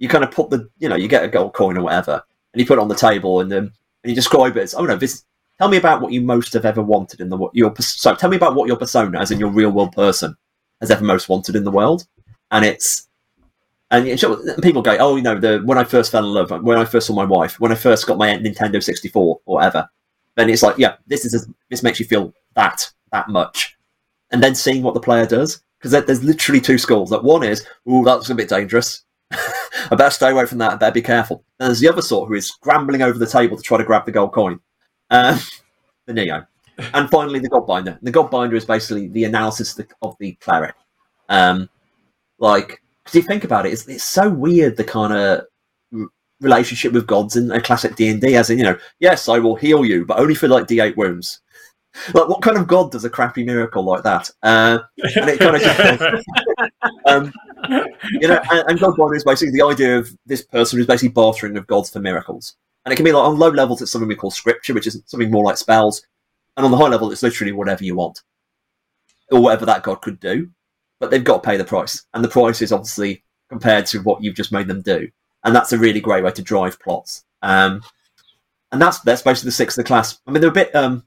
you 0.04 0.10
kind 0.10 0.26
of 0.26 0.32
put 0.32 0.50
the 0.50 0.70
you 0.80 0.90
know 0.90 0.98
you 0.98 1.08
get 1.08 1.24
a 1.24 1.30
gold 1.30 1.54
coin 1.54 1.78
or 1.78 1.84
whatever, 1.84 2.22
and 2.52 2.60
you 2.60 2.66
put 2.66 2.78
it 2.78 2.82
on 2.82 2.90
the 2.90 2.96
table, 2.96 3.40
and 3.40 3.54
um, 3.54 3.72
and 4.04 4.10
you 4.10 4.16
describe 4.16 4.58
it 4.58 4.64
as 4.64 4.74
oh 4.74 4.84
no, 4.84 4.98
this. 4.98 5.24
Tell 5.60 5.70
me 5.70 5.78
about 5.78 6.02
what 6.02 6.12
you 6.12 6.20
most 6.20 6.52
have 6.54 6.66
ever 6.66 6.82
wanted 6.82 7.22
in 7.22 7.30
the 7.30 7.38
your 7.54 7.74
so. 7.80 8.14
Tell 8.14 8.30
me 8.30 8.36
about 8.36 8.54
what 8.54 8.68
your 8.68 8.76
persona, 8.76 9.22
as 9.22 9.32
in 9.32 9.40
your 9.40 9.50
real 9.50 9.70
world 9.70 9.94
person, 9.94 10.36
has 10.82 10.92
ever 10.92 11.06
most 11.06 11.30
wanted 11.30 11.56
in 11.56 11.64
the 11.64 11.72
world, 11.72 12.06
and 12.52 12.66
it's 12.66 13.08
and 13.92 14.06
people 14.62 14.82
go, 14.82 14.98
oh, 15.00 15.16
you 15.16 15.22
know, 15.22 15.40
the 15.40 15.62
when 15.64 15.78
I 15.78 15.86
first 15.86 16.12
fell 16.12 16.26
in 16.26 16.34
love, 16.34 16.52
when 16.64 16.78
I 16.78 16.84
first 16.84 17.08
saw 17.08 17.14
my 17.14 17.24
wife, 17.24 17.58
when 17.62 17.72
I 17.72 17.76
first 17.76 18.06
got 18.06 18.18
my 18.18 18.28
Nintendo 18.36 18.84
64 18.84 19.40
or 19.46 19.56
whatever, 19.56 19.88
then 20.36 20.50
it's 20.50 20.64
like, 20.64 20.78
yeah, 20.78 20.98
this 21.08 21.24
is 21.24 21.48
this 21.70 21.82
makes 21.82 22.02
you 22.02 22.06
feel 22.06 22.34
that 22.56 22.92
that 23.14 23.30
much, 23.30 23.78
and 24.32 24.44
then 24.44 24.54
seeing 24.54 24.84
what 24.84 24.96
the 24.96 25.00
player 25.00 25.26
does 25.26 25.62
because 25.80 25.92
there's 25.92 26.24
literally 26.26 26.60
two 26.60 26.78
schools. 26.78 27.10
Like 27.10 27.24
one 27.24 27.44
is, 27.44 27.66
oh, 27.88 28.04
that's 28.04 28.30
a 28.30 28.36
bit 28.36 28.50
dangerous. 28.50 29.06
I 29.92 29.96
better 29.96 30.10
stay 30.10 30.32
away 30.32 30.46
from 30.46 30.60
that. 30.60 30.74
I 30.74 30.76
better 30.76 30.94
be 30.94 31.02
careful. 31.02 31.44
And 31.60 31.68
there's 31.68 31.80
the 31.80 31.90
other 31.90 32.02
sort 32.02 32.28
who 32.28 32.36
is 32.36 32.48
scrambling 32.48 33.02
over 33.02 33.18
the 33.18 33.28
table 33.28 33.58
to 33.58 33.64
try 33.64 33.78
to 33.78 33.84
grab 33.84 34.06
the 34.06 34.12
gold 34.12 34.34
coin. 34.34 34.60
Uh, 35.10 35.40
the 36.06 36.14
Neo. 36.14 36.46
And 36.94 37.10
finally, 37.10 37.40
the 37.40 37.50
Godbinder. 37.50 38.00
The 38.02 38.12
Godbinder 38.12 38.56
is 38.56 38.66
basically 38.66 39.08
the 39.08 39.26
analysis 39.26 39.78
of 39.78 39.88
the, 39.88 39.96
of 40.02 40.16
the 40.20 40.34
cleric. 40.42 40.76
Um, 41.30 41.70
like, 42.40 42.82
because 43.04 43.16
you 43.16 43.22
think 43.22 43.44
about 43.44 43.66
it, 43.66 43.74
it's, 43.74 43.88
it's 43.88 44.04
so 44.04 44.30
weird 44.30 44.78
the 44.78 44.84
kind 44.84 45.14
of 45.14 45.46
relationship 46.40 46.94
with 46.94 47.08
gods 47.08 47.36
in 47.36 47.52
a 47.52 47.62
classic 47.62 47.96
D 47.96 48.10
and 48.10 48.20
D, 48.20 48.36
as 48.36 48.50
in, 48.50 48.58
you 48.58 48.64
know, 48.64 48.78
yes, 49.00 49.30
I 49.30 49.40
will 49.40 49.56
heal 49.56 49.86
you, 49.86 50.06
but 50.06 50.20
only 50.20 50.36
for 50.36 50.48
like 50.48 50.66
D8 50.66 50.98
wounds 50.98 51.42
like 52.14 52.28
what 52.28 52.42
kind 52.42 52.58
of 52.58 52.68
god 52.68 52.92
does 52.92 53.06
a 53.06 53.10
crappy 53.10 53.44
miracle 53.44 53.84
like 53.84 54.04
that? 54.04 54.30
Uh, 54.42 54.80
and 55.16 55.30
it 55.30 55.40
kind 55.40 55.56
of 55.56 55.62
just, 55.62 56.28
um, 57.08 57.32
you 57.70 58.28
know, 58.28 58.42
and, 58.52 58.70
and 58.70 58.80
God 58.80 59.16
is 59.16 59.24
basically 59.24 59.58
the 59.58 59.66
idea 59.66 59.98
of 59.98 60.16
this 60.26 60.44
person 60.44 60.78
who's 60.78 60.88
basically 60.88 61.10
bartering 61.10 61.58
of 61.58 61.68
gods 61.68 61.90
for 61.90 62.00
miracles. 62.00 62.56
And 62.86 62.92
it 62.92 62.96
can 62.96 63.06
be 63.06 63.12
like 63.12 63.24
on 63.24 63.40
low 63.40 63.50
levels, 63.50 63.82
it's 63.82 63.92
something 63.92 64.08
we 64.08 64.16
call 64.16 64.32
scripture, 64.32 64.74
which 64.74 64.88
is 64.88 65.02
something 65.06 65.32
more 65.32 65.44
like 65.44 65.58
spells, 65.58 66.06
and 66.58 66.66
on 66.66 66.72
the 66.72 66.78
high 66.78 66.90
level, 66.90 67.12
it's 67.12 67.24
literally 67.24 67.54
whatever 67.54 67.84
you 67.84 67.96
want 67.96 68.22
or 69.32 69.42
whatever 69.42 69.66
that 69.66 69.84
god 69.84 70.02
could 70.02 70.20
do. 70.20 70.50
But 71.00 71.10
they've 71.10 71.24
got 71.24 71.44
to 71.44 71.50
pay 71.50 71.58
the 71.58 71.64
price, 71.64 72.06
and 72.14 72.24
the 72.24 72.30
price 72.30 72.62
is 72.62 72.72
obviously 72.72 73.24
compared 73.50 73.86
to 73.88 74.00
what 74.00 74.24
you've 74.24 74.36
just 74.36 74.52
made 74.52 74.68
them 74.68 74.82
do, 74.82 75.10
and 75.44 75.56
that's 75.56 75.74
a 75.74 75.78
really 75.78 76.02
great 76.02 76.24
way 76.24 76.32
to 76.32 76.42
drive 76.42 76.80
plots. 76.80 77.24
Um, 77.42 77.82
and 78.72 78.82
that's 78.82 79.00
that's 79.00 79.22
basically 79.22 79.50
the 79.50 79.54
sixth 79.54 79.78
of 79.78 79.84
the 79.84 79.88
class. 79.88 80.20
I 80.28 80.32
mean, 80.32 80.42
they're 80.42 80.50
a 80.50 80.54
bit 80.54 80.76
um, 80.76 81.04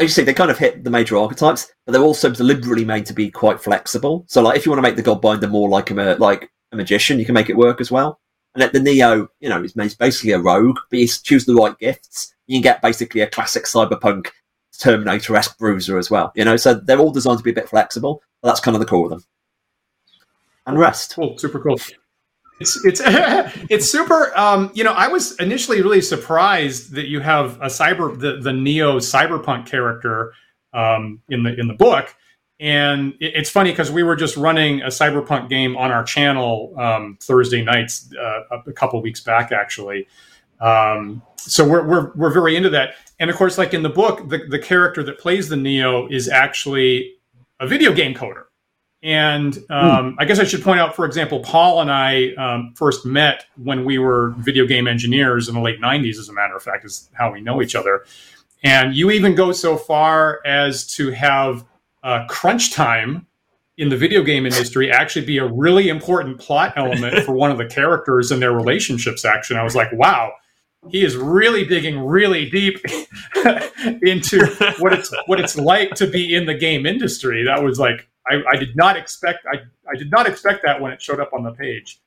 as 0.00 0.04
you 0.04 0.08
say, 0.08 0.24
they 0.24 0.34
kind 0.34 0.50
of 0.50 0.58
hit 0.58 0.82
the 0.82 0.90
major 0.90 1.16
archetypes, 1.16 1.70
but 1.84 1.92
they're 1.92 2.00
also 2.00 2.30
deliberately 2.30 2.84
made 2.84 3.04
to 3.06 3.12
be 3.12 3.30
quite 3.30 3.60
flexible. 3.60 4.24
So, 4.28 4.40
like, 4.40 4.56
if 4.56 4.64
you 4.64 4.72
want 4.72 4.78
to 4.78 4.82
make 4.82 4.96
the 4.96 5.02
Godbinder 5.02 5.50
more 5.50 5.68
like 5.68 5.90
a 5.90 6.16
like 6.18 6.50
a 6.72 6.76
magician, 6.76 7.18
you 7.18 7.26
can 7.26 7.34
make 7.34 7.50
it 7.50 7.56
work 7.56 7.80
as 7.80 7.90
well. 7.90 8.18
And 8.54 8.64
at 8.64 8.72
the 8.72 8.80
Neo, 8.80 9.28
you 9.40 9.48
know, 9.48 9.62
is 9.62 9.94
basically 9.94 10.32
a 10.32 10.38
rogue, 10.38 10.78
but 10.90 10.98
you 10.98 11.06
choose 11.06 11.44
the 11.44 11.54
right 11.54 11.78
gifts, 11.78 12.34
you 12.46 12.56
can 12.56 12.62
get 12.62 12.82
basically 12.82 13.20
a 13.20 13.28
classic 13.28 13.64
cyberpunk 13.64 14.28
Terminator-esque 14.80 15.58
bruiser 15.58 15.98
as 15.98 16.10
well. 16.10 16.32
You 16.34 16.44
know, 16.44 16.56
so 16.56 16.74
they're 16.74 16.98
all 16.98 17.12
designed 17.12 17.38
to 17.38 17.44
be 17.44 17.50
a 17.50 17.54
bit 17.54 17.68
flexible, 17.68 18.22
but 18.40 18.48
that's 18.48 18.60
kind 18.60 18.74
of 18.74 18.80
the 18.80 18.86
core 18.86 19.04
of 19.04 19.10
them. 19.10 19.24
And 20.66 20.78
rest. 20.78 21.14
Cool, 21.14 21.38
super 21.38 21.60
cool. 21.60 21.78
It's 22.60 22.84
it's 22.84 23.00
it's 23.70 23.90
super. 23.90 24.36
Um, 24.38 24.70
you 24.74 24.84
know, 24.84 24.92
I 24.92 25.08
was 25.08 25.38
initially 25.40 25.80
really 25.80 26.02
surprised 26.02 26.92
that 26.92 27.08
you 27.08 27.20
have 27.20 27.56
a 27.56 27.66
cyber 27.66 28.16
the 28.18 28.36
the 28.40 28.52
neo 28.52 28.98
cyberpunk 28.98 29.66
character 29.66 30.32
um, 30.72 31.20
in 31.30 31.42
the 31.42 31.58
in 31.58 31.66
the 31.66 31.74
book, 31.74 32.14
and 32.60 33.14
it, 33.18 33.32
it's 33.34 33.50
funny 33.50 33.70
because 33.70 33.90
we 33.90 34.02
were 34.02 34.14
just 34.14 34.36
running 34.36 34.82
a 34.82 34.88
cyberpunk 34.88 35.48
game 35.48 35.76
on 35.76 35.90
our 35.90 36.04
channel 36.04 36.74
um, 36.78 37.18
Thursday 37.22 37.64
nights 37.64 38.12
uh, 38.20 38.58
a 38.66 38.72
couple 38.72 39.00
weeks 39.00 39.20
back, 39.20 39.52
actually. 39.52 40.06
Um, 40.60 41.22
so 41.36 41.66
we're, 41.66 41.86
we're 41.86 42.12
we're 42.14 42.32
very 42.32 42.54
into 42.56 42.68
that, 42.70 42.94
and 43.18 43.30
of 43.30 43.36
course, 43.36 43.56
like 43.56 43.72
in 43.72 43.82
the 43.82 43.88
book, 43.88 44.28
the 44.28 44.44
the 44.48 44.58
character 44.58 45.02
that 45.04 45.18
plays 45.18 45.48
the 45.48 45.56
neo 45.56 46.06
is 46.08 46.28
actually 46.28 47.14
a 47.58 47.66
video 47.66 47.94
game 47.94 48.14
coder. 48.14 48.44
And 49.02 49.56
um, 49.70 50.16
I 50.18 50.26
guess 50.26 50.38
I 50.38 50.44
should 50.44 50.62
point 50.62 50.78
out, 50.78 50.94
for 50.94 51.06
example, 51.06 51.40
Paul 51.40 51.80
and 51.80 51.90
I 51.90 52.34
um, 52.34 52.74
first 52.76 53.06
met 53.06 53.46
when 53.56 53.84
we 53.86 53.98
were 53.98 54.34
video 54.38 54.66
game 54.66 54.86
engineers 54.86 55.48
in 55.48 55.54
the 55.54 55.60
late 55.60 55.80
90s, 55.80 56.18
as 56.18 56.28
a 56.28 56.34
matter 56.34 56.54
of 56.54 56.62
fact, 56.62 56.84
is 56.84 57.08
how 57.14 57.32
we 57.32 57.40
know 57.40 57.62
each 57.62 57.74
other. 57.74 58.04
And 58.62 58.94
you 58.94 59.10
even 59.10 59.34
go 59.34 59.52
so 59.52 59.78
far 59.78 60.40
as 60.44 60.86
to 60.94 61.10
have 61.12 61.64
uh, 62.02 62.26
crunch 62.28 62.72
time 62.72 63.26
in 63.78 63.88
the 63.88 63.96
video 63.96 64.22
game 64.22 64.44
industry 64.44 64.90
actually 64.90 65.24
be 65.24 65.38
a 65.38 65.46
really 65.46 65.88
important 65.88 66.38
plot 66.38 66.74
element 66.76 67.24
for 67.24 67.32
one 67.32 67.50
of 67.50 67.56
the 67.56 67.64
characters 67.64 68.30
in 68.30 68.38
their 68.38 68.52
relationship 68.52 69.18
section. 69.18 69.56
I 69.56 69.62
was 69.62 69.74
like, 69.74 69.90
wow, 69.92 70.34
he 70.90 71.02
is 71.02 71.16
really 71.16 71.64
digging 71.64 71.98
really 71.98 72.50
deep 72.50 72.78
into 74.02 74.44
what 74.78 74.92
it's 74.92 75.10
what 75.24 75.40
it's 75.40 75.56
like 75.56 75.94
to 75.94 76.06
be 76.06 76.34
in 76.34 76.44
the 76.44 76.54
game 76.54 76.84
industry. 76.84 77.44
That 77.44 77.62
was 77.62 77.78
like 77.78 78.09
I, 78.30 78.42
I, 78.52 78.56
did 78.56 78.76
not 78.76 78.96
expect 78.96 79.46
I, 79.52 79.58
I 79.90 79.96
did 79.96 80.10
not 80.10 80.26
expect 80.26 80.62
that 80.64 80.80
when 80.80 80.92
it 80.92 81.02
showed 81.02 81.20
up 81.20 81.32
on 81.32 81.42
the 81.42 81.52
page. 81.52 82.00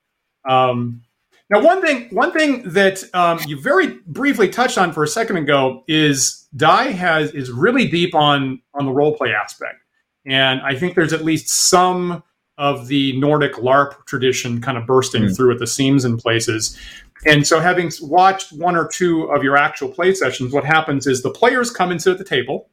Um, 0.47 1.03
now, 1.49 1.61
one 1.61 1.81
thing 1.81 2.07
one 2.09 2.31
thing 2.31 2.63
that 2.69 3.03
um, 3.13 3.39
you 3.45 3.59
very 3.59 3.99
briefly 4.07 4.49
touched 4.49 4.77
on 4.77 4.91
for 4.91 5.03
a 5.03 5.07
second 5.07 5.37
ago 5.37 5.83
is 5.87 6.47
Die 6.55 6.91
has 6.91 7.31
is 7.31 7.51
really 7.51 7.87
deep 7.87 8.15
on 8.15 8.61
on 8.73 8.85
the 8.85 8.91
role 8.91 9.15
play 9.15 9.33
aspect, 9.33 9.79
and 10.25 10.61
I 10.61 10.75
think 10.75 10.95
there's 10.95 11.13
at 11.13 11.23
least 11.23 11.49
some 11.49 12.23
of 12.57 12.87
the 12.87 13.19
Nordic 13.19 13.53
LARP 13.53 14.05
tradition 14.05 14.61
kind 14.61 14.77
of 14.77 14.85
bursting 14.85 15.23
mm. 15.23 15.35
through 15.35 15.51
at 15.53 15.59
the 15.59 15.67
seams 15.67 16.05
in 16.05 16.17
places. 16.17 16.79
And 17.25 17.45
so, 17.45 17.59
having 17.59 17.91
watched 18.01 18.51
one 18.53 18.75
or 18.75 18.87
two 18.87 19.23
of 19.23 19.43
your 19.43 19.57
actual 19.57 19.89
play 19.89 20.13
sessions, 20.13 20.53
what 20.53 20.63
happens 20.63 21.07
is 21.07 21.21
the 21.21 21.29
players 21.29 21.71
come 21.71 21.91
and 21.91 22.01
sit 22.01 22.11
at 22.11 22.17
the 22.17 22.23
table, 22.23 22.69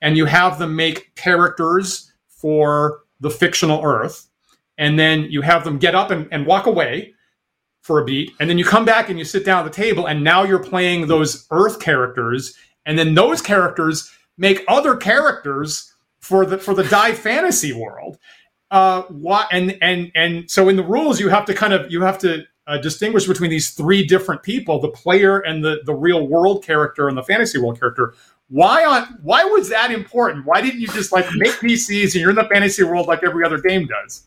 and 0.00 0.16
you 0.16 0.26
have 0.26 0.58
them 0.58 0.76
make 0.76 1.14
characters 1.14 2.12
for 2.36 3.00
the 3.20 3.30
fictional 3.30 3.84
Earth, 3.84 4.28
and 4.78 4.98
then 4.98 5.22
you 5.24 5.42
have 5.42 5.64
them 5.64 5.78
get 5.78 5.94
up 5.94 6.10
and, 6.10 6.28
and 6.30 6.46
walk 6.46 6.66
away 6.66 7.14
for 7.82 8.00
a 8.00 8.04
beat, 8.04 8.32
and 8.40 8.48
then 8.50 8.58
you 8.58 8.64
come 8.64 8.84
back 8.84 9.08
and 9.08 9.18
you 9.18 9.24
sit 9.24 9.44
down 9.44 9.64
at 9.64 9.72
the 9.72 9.76
table, 9.76 10.06
and 10.06 10.22
now 10.22 10.42
you're 10.42 10.62
playing 10.62 11.06
those 11.06 11.46
Earth 11.50 11.80
characters, 11.80 12.56
and 12.84 12.98
then 12.98 13.14
those 13.14 13.40
characters 13.40 14.10
make 14.36 14.64
other 14.68 14.96
characters 14.96 15.92
for 16.20 16.44
the 16.44 16.58
for 16.58 16.74
the 16.74 16.84
Die 16.88 17.14
fantasy 17.14 17.72
world. 17.72 18.18
Uh, 18.70 19.02
why 19.02 19.46
and 19.52 19.78
and 19.80 20.10
and 20.14 20.50
so 20.50 20.68
in 20.68 20.76
the 20.76 20.82
rules 20.82 21.20
you 21.20 21.28
have 21.28 21.44
to 21.44 21.54
kind 21.54 21.72
of 21.72 21.90
you 21.90 22.02
have 22.02 22.18
to 22.18 22.42
uh, 22.66 22.78
distinguish 22.78 23.26
between 23.26 23.50
these 23.50 23.70
three 23.70 24.04
different 24.04 24.42
people: 24.42 24.80
the 24.80 24.88
player 24.88 25.38
and 25.38 25.64
the 25.64 25.80
the 25.86 25.94
real 25.94 26.26
world 26.26 26.64
character 26.64 27.08
and 27.08 27.16
the 27.16 27.22
fantasy 27.22 27.58
world 27.58 27.78
character. 27.78 28.14
Why 28.48 28.84
on? 28.84 29.18
Why 29.22 29.44
was 29.44 29.68
that 29.70 29.90
important? 29.90 30.46
Why 30.46 30.60
didn't 30.60 30.80
you 30.80 30.86
just 30.88 31.12
like 31.12 31.26
make 31.34 31.52
PCs 31.54 32.14
and 32.14 32.14
you're 32.14 32.30
in 32.30 32.36
the 32.36 32.48
fantasy 32.48 32.84
world 32.84 33.06
like 33.08 33.24
every 33.24 33.44
other 33.44 33.58
game 33.60 33.86
does? 33.86 34.26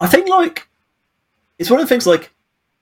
I 0.00 0.06
think 0.06 0.28
like 0.28 0.68
it's 1.58 1.70
one 1.70 1.80
of 1.80 1.88
the 1.88 1.92
things 1.92 2.06
like 2.06 2.32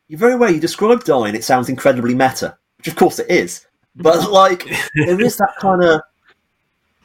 you 0.08 0.16
very 0.16 0.34
well 0.34 0.50
you 0.50 0.60
describe 0.60 1.04
dying. 1.04 1.34
It 1.34 1.44
sounds 1.44 1.68
incredibly 1.68 2.14
meta, 2.14 2.56
which 2.78 2.88
of 2.88 2.96
course 2.96 3.18
it 3.18 3.30
is. 3.30 3.66
But 3.96 4.30
like 4.32 4.64
there 4.94 5.20
is 5.20 5.36
that 5.38 5.54
kind 5.58 5.82
of 5.82 6.02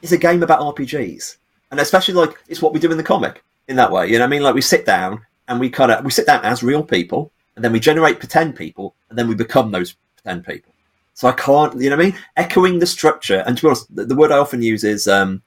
it's 0.02 0.12
a 0.12 0.18
game 0.18 0.42
about 0.42 0.60
RPGs, 0.76 1.36
and 1.70 1.80
especially 1.80 2.14
like 2.14 2.36
it's 2.48 2.60
what 2.60 2.74
we 2.74 2.80
do 2.80 2.90
in 2.90 2.98
the 2.98 3.02
comic 3.02 3.42
in 3.68 3.76
that 3.76 3.90
way. 3.90 4.06
You 4.06 4.14
know, 4.14 4.20
what 4.20 4.26
I 4.26 4.30
mean, 4.30 4.42
like 4.42 4.54
we 4.54 4.60
sit 4.60 4.84
down 4.84 5.24
and 5.48 5.58
we 5.58 5.70
kind 5.70 5.90
of 5.90 6.04
we 6.04 6.10
sit 6.10 6.26
down 6.26 6.44
as 6.44 6.62
real 6.62 6.82
people, 6.82 7.32
and 7.54 7.64
then 7.64 7.72
we 7.72 7.80
generate 7.80 8.18
pretend 8.18 8.56
people, 8.56 8.94
and 9.08 9.18
then 9.18 9.26
we 9.26 9.34
become 9.34 9.70
those 9.70 9.96
pretend 10.16 10.44
people. 10.44 10.72
So 11.16 11.28
I 11.28 11.32
can't, 11.32 11.80
you 11.80 11.88
know 11.88 11.96
what 11.96 12.04
I 12.04 12.10
mean? 12.10 12.18
Echoing 12.36 12.78
the 12.78 12.86
structure, 12.86 13.42
and 13.46 13.56
to 13.56 13.62
be 13.62 13.68
honest, 13.68 13.96
the, 13.96 14.04
the 14.04 14.14
word 14.14 14.30
I 14.30 14.36
often 14.36 14.60
use 14.60 14.84
is 14.84 15.08
um, 15.08 15.42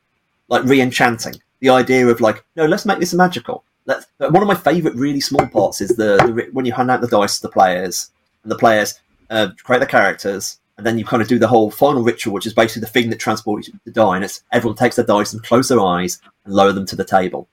like 0.47 0.63
re-enchanting. 0.63 1.36
The 1.60 1.69
idea 1.69 2.08
of 2.08 2.21
like, 2.21 2.43
no, 2.55 2.65
let's 2.65 2.88
make 2.88 2.97
this 2.97 3.13
magical. 3.13 3.63
Let's, 3.86 4.08
one 4.17 4.41
of 4.41 4.47
my 4.47 4.55
favourite 4.55 4.97
really 4.97 5.19
small 5.19 5.45
parts 5.45 5.79
is 5.79 5.89
the, 5.89 6.17
the, 6.17 6.49
when 6.53 6.65
you 6.65 6.73
hand 6.73 6.89
out 6.89 7.01
the 7.01 7.08
dice 7.08 7.36
to 7.38 7.43
the 7.43 7.53
players, 7.53 8.10
and 8.41 8.51
the 8.51 8.58
players 8.58 8.99
uh, 9.29 9.49
create 9.63 9.77
the 9.77 9.86
characters, 9.86 10.60
and 10.77 10.88
then 10.88 10.97
you 10.97 11.05
kind 11.05 11.21
of 11.21 11.27
do 11.27 11.38
the 11.38 11.47
whole 11.47 11.69
final 11.69 12.01
ritual, 12.01 12.34
which 12.34 12.47
is 12.47 12.53
basically 12.53 12.79
the 12.79 12.88
thing 12.88 13.12
that 13.12 13.19
transports 13.19 13.67
you 13.67 13.73
to 13.73 13.79
the 13.86 13.91
die. 13.91 14.15
And 14.15 14.25
it's 14.25 14.43
everyone 14.51 14.75
takes 14.75 14.95
their 14.95 15.05
dice 15.05 15.34
and 15.34 15.43
close 15.43 15.67
their 15.67 15.82
eyes 15.82 16.19
and 16.45 16.55
lower 16.55 16.71
them 16.71 16.88
to 16.88 16.95
the 16.95 17.05
table, 17.05 17.47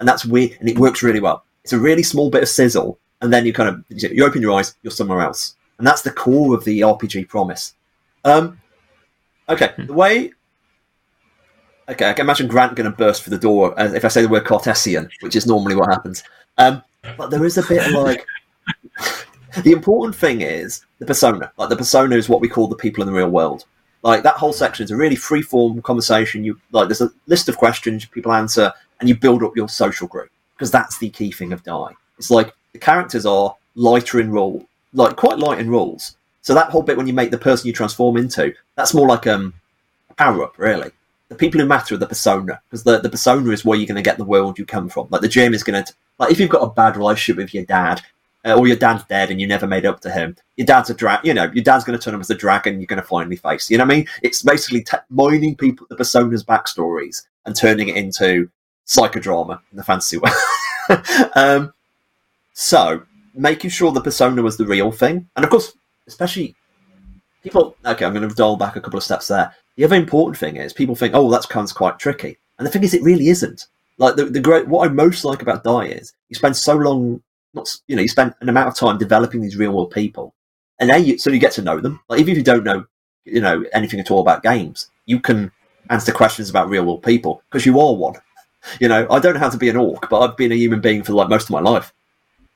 and 0.00 0.08
that's 0.08 0.24
weird, 0.24 0.56
and 0.58 0.68
it 0.68 0.76
works 0.76 1.04
really 1.04 1.20
well. 1.20 1.44
It's 1.62 1.72
a 1.72 1.78
really 1.78 2.02
small 2.02 2.30
bit 2.30 2.42
of 2.42 2.48
sizzle, 2.48 2.98
and 3.20 3.32
then 3.32 3.46
you 3.46 3.52
kind 3.52 3.68
of 3.68 3.84
you 3.88 4.26
open 4.26 4.42
your 4.42 4.58
eyes, 4.58 4.74
you're 4.82 4.90
somewhere 4.90 5.20
else, 5.20 5.54
and 5.80 5.86
that's 5.86 6.02
the 6.02 6.10
core 6.10 6.54
of 6.54 6.62
the 6.64 6.80
RPG 6.80 7.26
promise. 7.28 7.72
Um, 8.26 8.60
okay, 9.48 9.72
the 9.78 9.94
way. 9.94 10.32
Okay, 11.88 12.10
I 12.10 12.12
can 12.12 12.26
imagine 12.26 12.48
Grant 12.48 12.76
going 12.76 12.88
to 12.88 12.94
burst 12.94 13.22
through 13.22 13.30
the 13.30 13.40
door 13.40 13.78
uh, 13.80 13.90
if 13.94 14.04
I 14.04 14.08
say 14.08 14.20
the 14.20 14.28
word 14.28 14.44
Cartesian, 14.44 15.08
which 15.22 15.36
is 15.36 15.46
normally 15.46 15.74
what 15.74 15.88
happens. 15.88 16.22
Um, 16.58 16.82
but 17.16 17.30
there 17.30 17.46
is 17.46 17.56
a 17.56 17.62
bit 17.62 17.86
of 17.86 17.92
like 17.94 18.26
the 19.62 19.72
important 19.72 20.14
thing 20.14 20.42
is 20.42 20.84
the 20.98 21.06
persona. 21.06 21.50
Like 21.56 21.70
the 21.70 21.76
persona 21.76 22.14
is 22.14 22.28
what 22.28 22.42
we 22.42 22.48
call 22.48 22.68
the 22.68 22.76
people 22.76 23.02
in 23.02 23.08
the 23.08 23.16
real 23.16 23.30
world. 23.30 23.64
Like 24.02 24.22
that 24.22 24.36
whole 24.36 24.52
section 24.52 24.84
is 24.84 24.90
a 24.90 24.96
really 24.96 25.16
free 25.16 25.40
form 25.40 25.80
conversation. 25.80 26.44
You 26.44 26.60
like 26.72 26.88
there's 26.88 27.00
a 27.00 27.10
list 27.26 27.48
of 27.48 27.56
questions 27.56 28.04
people 28.04 28.32
answer, 28.32 28.70
and 29.00 29.08
you 29.08 29.16
build 29.16 29.42
up 29.42 29.56
your 29.56 29.70
social 29.70 30.08
group 30.08 30.28
because 30.54 30.70
that's 30.70 30.98
the 30.98 31.08
key 31.08 31.32
thing 31.32 31.54
of 31.54 31.64
Die. 31.64 31.94
It's 32.18 32.30
like 32.30 32.52
the 32.74 32.78
characters 32.78 33.24
are 33.24 33.56
lighter 33.74 34.20
in 34.20 34.30
role, 34.30 34.66
like 34.92 35.16
quite 35.16 35.38
light 35.38 35.58
in 35.58 35.70
rules. 35.70 36.16
So 36.42 36.54
that 36.54 36.70
whole 36.70 36.82
bit 36.82 36.96
when 36.96 37.06
you 37.06 37.12
make 37.12 37.30
the 37.30 37.38
person 37.38 37.66
you 37.66 37.72
transform 37.72 38.16
into, 38.16 38.54
that's 38.74 38.94
more 38.94 39.06
like 39.06 39.26
um, 39.26 39.54
a 40.10 40.14
power 40.14 40.42
up, 40.42 40.58
really. 40.58 40.90
The 41.28 41.34
people 41.34 41.60
who 41.60 41.66
matter 41.66 41.94
are 41.94 41.98
the 41.98 42.06
persona 42.06 42.60
because 42.68 42.82
the, 42.82 42.98
the 42.98 43.10
persona 43.10 43.50
is 43.50 43.64
where 43.64 43.78
you're 43.78 43.86
going 43.86 43.96
to 43.96 44.02
get 44.02 44.18
the 44.18 44.24
world 44.24 44.58
you 44.58 44.66
come 44.66 44.88
from. 44.88 45.06
Like 45.10 45.20
the 45.20 45.28
GM 45.28 45.54
is 45.54 45.62
going 45.62 45.84
to 45.84 45.92
like 46.18 46.32
if 46.32 46.40
you've 46.40 46.50
got 46.50 46.62
a 46.62 46.70
bad 46.70 46.96
relationship 46.96 47.36
with 47.36 47.54
your 47.54 47.64
dad, 47.64 48.02
uh, 48.44 48.54
or 48.54 48.66
your 48.66 48.76
dad's 48.76 49.04
dead 49.04 49.30
and 49.30 49.40
you 49.40 49.46
never 49.46 49.66
made 49.66 49.84
up 49.84 50.00
to 50.00 50.10
him. 50.10 50.36
Your 50.56 50.66
dad's 50.66 50.90
a 50.90 50.94
drag, 50.94 51.24
you 51.24 51.34
know, 51.34 51.50
your 51.52 51.64
dad's 51.64 51.84
going 51.84 51.98
to 51.98 52.02
turn 52.02 52.14
him 52.14 52.20
as 52.20 52.30
a 52.30 52.34
dragon 52.34 52.80
you're 52.80 52.86
going 52.86 53.00
to 53.00 53.06
finally 53.06 53.36
face. 53.36 53.70
You 53.70 53.78
know 53.78 53.84
what 53.84 53.92
I 53.92 53.96
mean? 53.96 54.06
It's 54.22 54.42
basically 54.42 54.84
mining 55.10 55.56
people, 55.56 55.86
the 55.90 55.96
personas' 55.96 56.44
backstories 56.44 57.22
and 57.44 57.54
turning 57.54 57.88
it 57.88 57.96
into 57.96 58.50
psychodrama 58.86 59.60
in 59.70 59.76
the 59.76 59.84
fantasy 59.84 60.18
world. 60.18 60.34
um, 61.34 61.72
so, 62.54 63.02
making 63.40 63.70
sure 63.70 63.90
the 63.90 64.00
persona 64.00 64.42
was 64.42 64.56
the 64.56 64.66
real 64.66 64.92
thing. 64.92 65.28
And 65.36 65.44
of 65.44 65.50
course, 65.50 65.72
especially 66.06 66.54
people, 67.42 67.76
okay, 67.84 68.04
I'm 68.04 68.14
going 68.14 68.28
to 68.28 68.34
dial 68.34 68.56
back 68.56 68.76
a 68.76 68.80
couple 68.80 68.98
of 68.98 69.04
steps 69.04 69.28
there. 69.28 69.54
The 69.76 69.84
other 69.84 69.96
important 69.96 70.36
thing 70.36 70.56
is 70.56 70.72
people 70.72 70.94
think, 70.94 71.14
oh, 71.14 71.30
that's 71.30 71.46
kind 71.46 71.68
of 71.68 71.74
quite 71.74 71.98
tricky. 71.98 72.38
And 72.58 72.66
the 72.66 72.70
thing 72.70 72.84
is, 72.84 72.94
it 72.94 73.02
really 73.02 73.28
isn't. 73.28 73.66
Like 73.98 74.16
the, 74.16 74.26
the 74.26 74.40
great, 74.40 74.68
what 74.68 74.88
I 74.88 74.92
most 74.92 75.24
like 75.24 75.42
about 75.42 75.64
Die 75.64 75.84
is 75.86 76.12
you 76.28 76.36
spend 76.36 76.56
so 76.56 76.74
long 76.74 77.22
not 77.54 77.74
you 77.88 77.96
know 77.96 78.02
you 78.02 78.08
spend 78.08 78.34
an 78.40 78.48
amount 78.48 78.68
of 78.68 78.74
time 78.74 78.98
developing 78.98 79.40
these 79.40 79.56
real 79.56 79.72
world 79.72 79.90
people, 79.90 80.34
and 80.78 80.88
now 80.88 80.96
you 80.96 81.18
so 81.18 81.30
you 81.30 81.38
get 81.38 81.52
to 81.52 81.62
know 81.62 81.80
them. 81.80 82.00
Like 82.08 82.20
even 82.20 82.32
if 82.32 82.38
you 82.38 82.44
don't 82.44 82.64
know 82.64 82.84
you 83.24 83.40
know 83.40 83.64
anything 83.72 84.00
at 84.00 84.10
all 84.10 84.20
about 84.20 84.42
games, 84.42 84.90
you 85.06 85.20
can 85.20 85.50
answer 85.88 86.12
questions 86.12 86.48
about 86.48 86.68
real 86.68 86.84
world 86.84 87.02
people 87.02 87.42
because 87.50 87.66
you 87.66 87.78
are 87.80 87.94
one. 87.94 88.14
You 88.78 88.88
know, 88.88 89.06
I 89.10 89.20
don't 89.20 89.32
know 89.32 89.40
how 89.40 89.48
to 89.48 89.56
be 89.56 89.70
an 89.70 89.78
orc, 89.78 90.10
but 90.10 90.20
I've 90.20 90.36
been 90.36 90.52
a 90.52 90.54
human 90.54 90.82
being 90.82 91.02
for 91.02 91.14
like 91.14 91.30
most 91.30 91.44
of 91.44 91.50
my 91.50 91.60
life. 91.60 91.94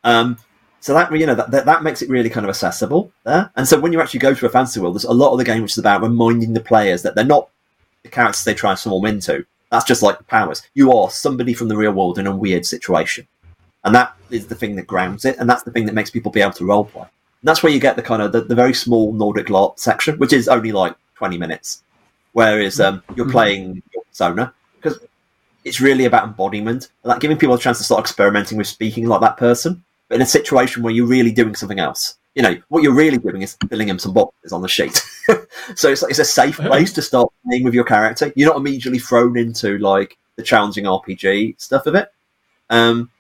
Um, 0.04 0.36
so 0.84 0.92
that 0.92 1.10
you 1.18 1.24
know 1.24 1.34
that, 1.34 1.50
that, 1.50 1.64
that 1.64 1.82
makes 1.82 2.02
it 2.02 2.10
really 2.10 2.28
kind 2.28 2.44
of 2.44 2.50
accessible 2.50 3.10
there. 3.24 3.50
And 3.56 3.66
so 3.66 3.80
when 3.80 3.94
you 3.94 4.02
actually 4.02 4.20
go 4.20 4.34
to 4.34 4.44
a 4.44 4.50
fantasy 4.50 4.80
world, 4.80 4.94
there's 4.94 5.04
a 5.04 5.14
lot 5.14 5.32
of 5.32 5.38
the 5.38 5.44
game 5.44 5.62
which 5.62 5.72
is 5.72 5.78
about 5.78 6.02
reminding 6.02 6.52
the 6.52 6.60
players 6.60 7.00
that 7.00 7.14
they're 7.14 7.24
not 7.24 7.48
the 8.02 8.10
characters 8.10 8.44
they 8.44 8.52
transform 8.52 9.06
into. 9.06 9.46
That's 9.70 9.86
just 9.86 10.02
like 10.02 10.26
powers. 10.26 10.60
You 10.74 10.92
are 10.92 11.08
somebody 11.08 11.54
from 11.54 11.68
the 11.68 11.76
real 11.78 11.92
world 11.92 12.18
in 12.18 12.26
a 12.26 12.36
weird 12.36 12.66
situation. 12.66 13.26
And 13.84 13.94
that 13.94 14.14
is 14.28 14.46
the 14.46 14.54
thing 14.54 14.76
that 14.76 14.86
grounds 14.86 15.24
it, 15.24 15.38
and 15.38 15.48
that's 15.48 15.62
the 15.62 15.70
thing 15.70 15.86
that 15.86 15.94
makes 15.94 16.10
people 16.10 16.30
be 16.30 16.42
able 16.42 16.52
to 16.52 16.64
roleplay. 16.64 17.08
And 17.08 17.48
that's 17.48 17.62
where 17.62 17.72
you 17.72 17.80
get 17.80 17.96
the 17.96 18.02
kind 18.02 18.20
of 18.20 18.32
the, 18.32 18.42
the 18.42 18.54
very 18.54 18.74
small 18.74 19.14
Nordic 19.14 19.46
LARP 19.46 19.78
section, 19.78 20.18
which 20.18 20.34
is 20.34 20.48
only 20.48 20.72
like 20.72 20.94
20 21.14 21.38
minutes. 21.38 21.82
Whereas 22.32 22.78
um, 22.78 23.02
you're 23.16 23.24
mm-hmm. 23.24 23.32
playing 23.32 23.82
your 23.94 24.04
persona, 24.04 24.52
because 24.76 24.98
it's 25.64 25.80
really 25.80 26.04
about 26.04 26.24
embodiment, 26.24 26.90
like 27.04 27.20
giving 27.20 27.38
people 27.38 27.54
a 27.54 27.58
chance 27.58 27.78
to 27.78 27.84
start 27.84 28.00
experimenting 28.00 28.58
with 28.58 28.66
speaking 28.66 29.06
like 29.06 29.22
that 29.22 29.38
person, 29.38 29.82
in 30.14 30.22
a 30.22 30.26
situation 30.26 30.82
where 30.82 30.92
you're 30.92 31.06
really 31.06 31.32
doing 31.32 31.54
something 31.54 31.80
else. 31.80 32.16
You 32.34 32.42
know, 32.42 32.56
what 32.68 32.82
you're 32.82 32.94
really 32.94 33.18
doing 33.18 33.42
is 33.42 33.56
filling 33.68 33.88
in 33.88 33.98
some 33.98 34.12
boxes 34.12 34.52
on 34.52 34.62
the 34.62 34.68
sheet. 34.68 34.96
so 35.74 35.90
it's 35.90 36.02
like, 36.02 36.10
it's 36.10 36.18
a 36.18 36.24
safe 36.24 36.56
place 36.56 36.92
to 36.94 37.02
start 37.02 37.30
playing 37.46 37.64
with 37.64 37.74
your 37.74 37.84
character. 37.84 38.32
You're 38.34 38.48
not 38.48 38.56
immediately 38.56 38.98
thrown 38.98 39.36
into 39.36 39.78
like 39.78 40.16
the 40.36 40.42
challenging 40.42 40.84
RPG 40.84 41.60
stuff 41.60 41.86
of 41.86 41.94
it. 41.94 42.12
Um, 42.70 43.10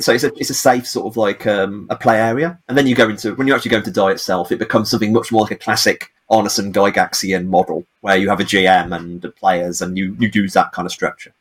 so 0.00 0.12
it's 0.12 0.24
a 0.24 0.32
it's 0.34 0.50
a 0.50 0.54
safe 0.54 0.86
sort 0.86 1.06
of 1.06 1.16
like 1.16 1.46
um, 1.46 1.86
a 1.90 1.96
play 1.96 2.18
area, 2.18 2.58
and 2.68 2.76
then 2.76 2.86
you 2.86 2.94
go 2.94 3.08
into 3.08 3.34
when 3.34 3.46
you 3.46 3.54
actually 3.54 3.70
go 3.70 3.78
into 3.78 3.90
die 3.90 4.12
itself, 4.12 4.50
it 4.50 4.58
becomes 4.58 4.90
something 4.90 5.12
much 5.12 5.30
more 5.30 5.42
like 5.42 5.52
a 5.52 5.56
classic 5.56 6.10
Arneson 6.30 6.72
Gygaxian 6.72 7.46
model 7.46 7.84
where 8.00 8.16
you 8.16 8.28
have 8.30 8.40
a 8.40 8.44
GM 8.44 8.96
and 8.96 9.20
the 9.20 9.30
players, 9.30 9.82
and 9.82 9.96
you 9.96 10.16
you 10.18 10.30
use 10.32 10.54
that 10.54 10.72
kind 10.72 10.86
of 10.86 10.92
structure. 10.92 11.32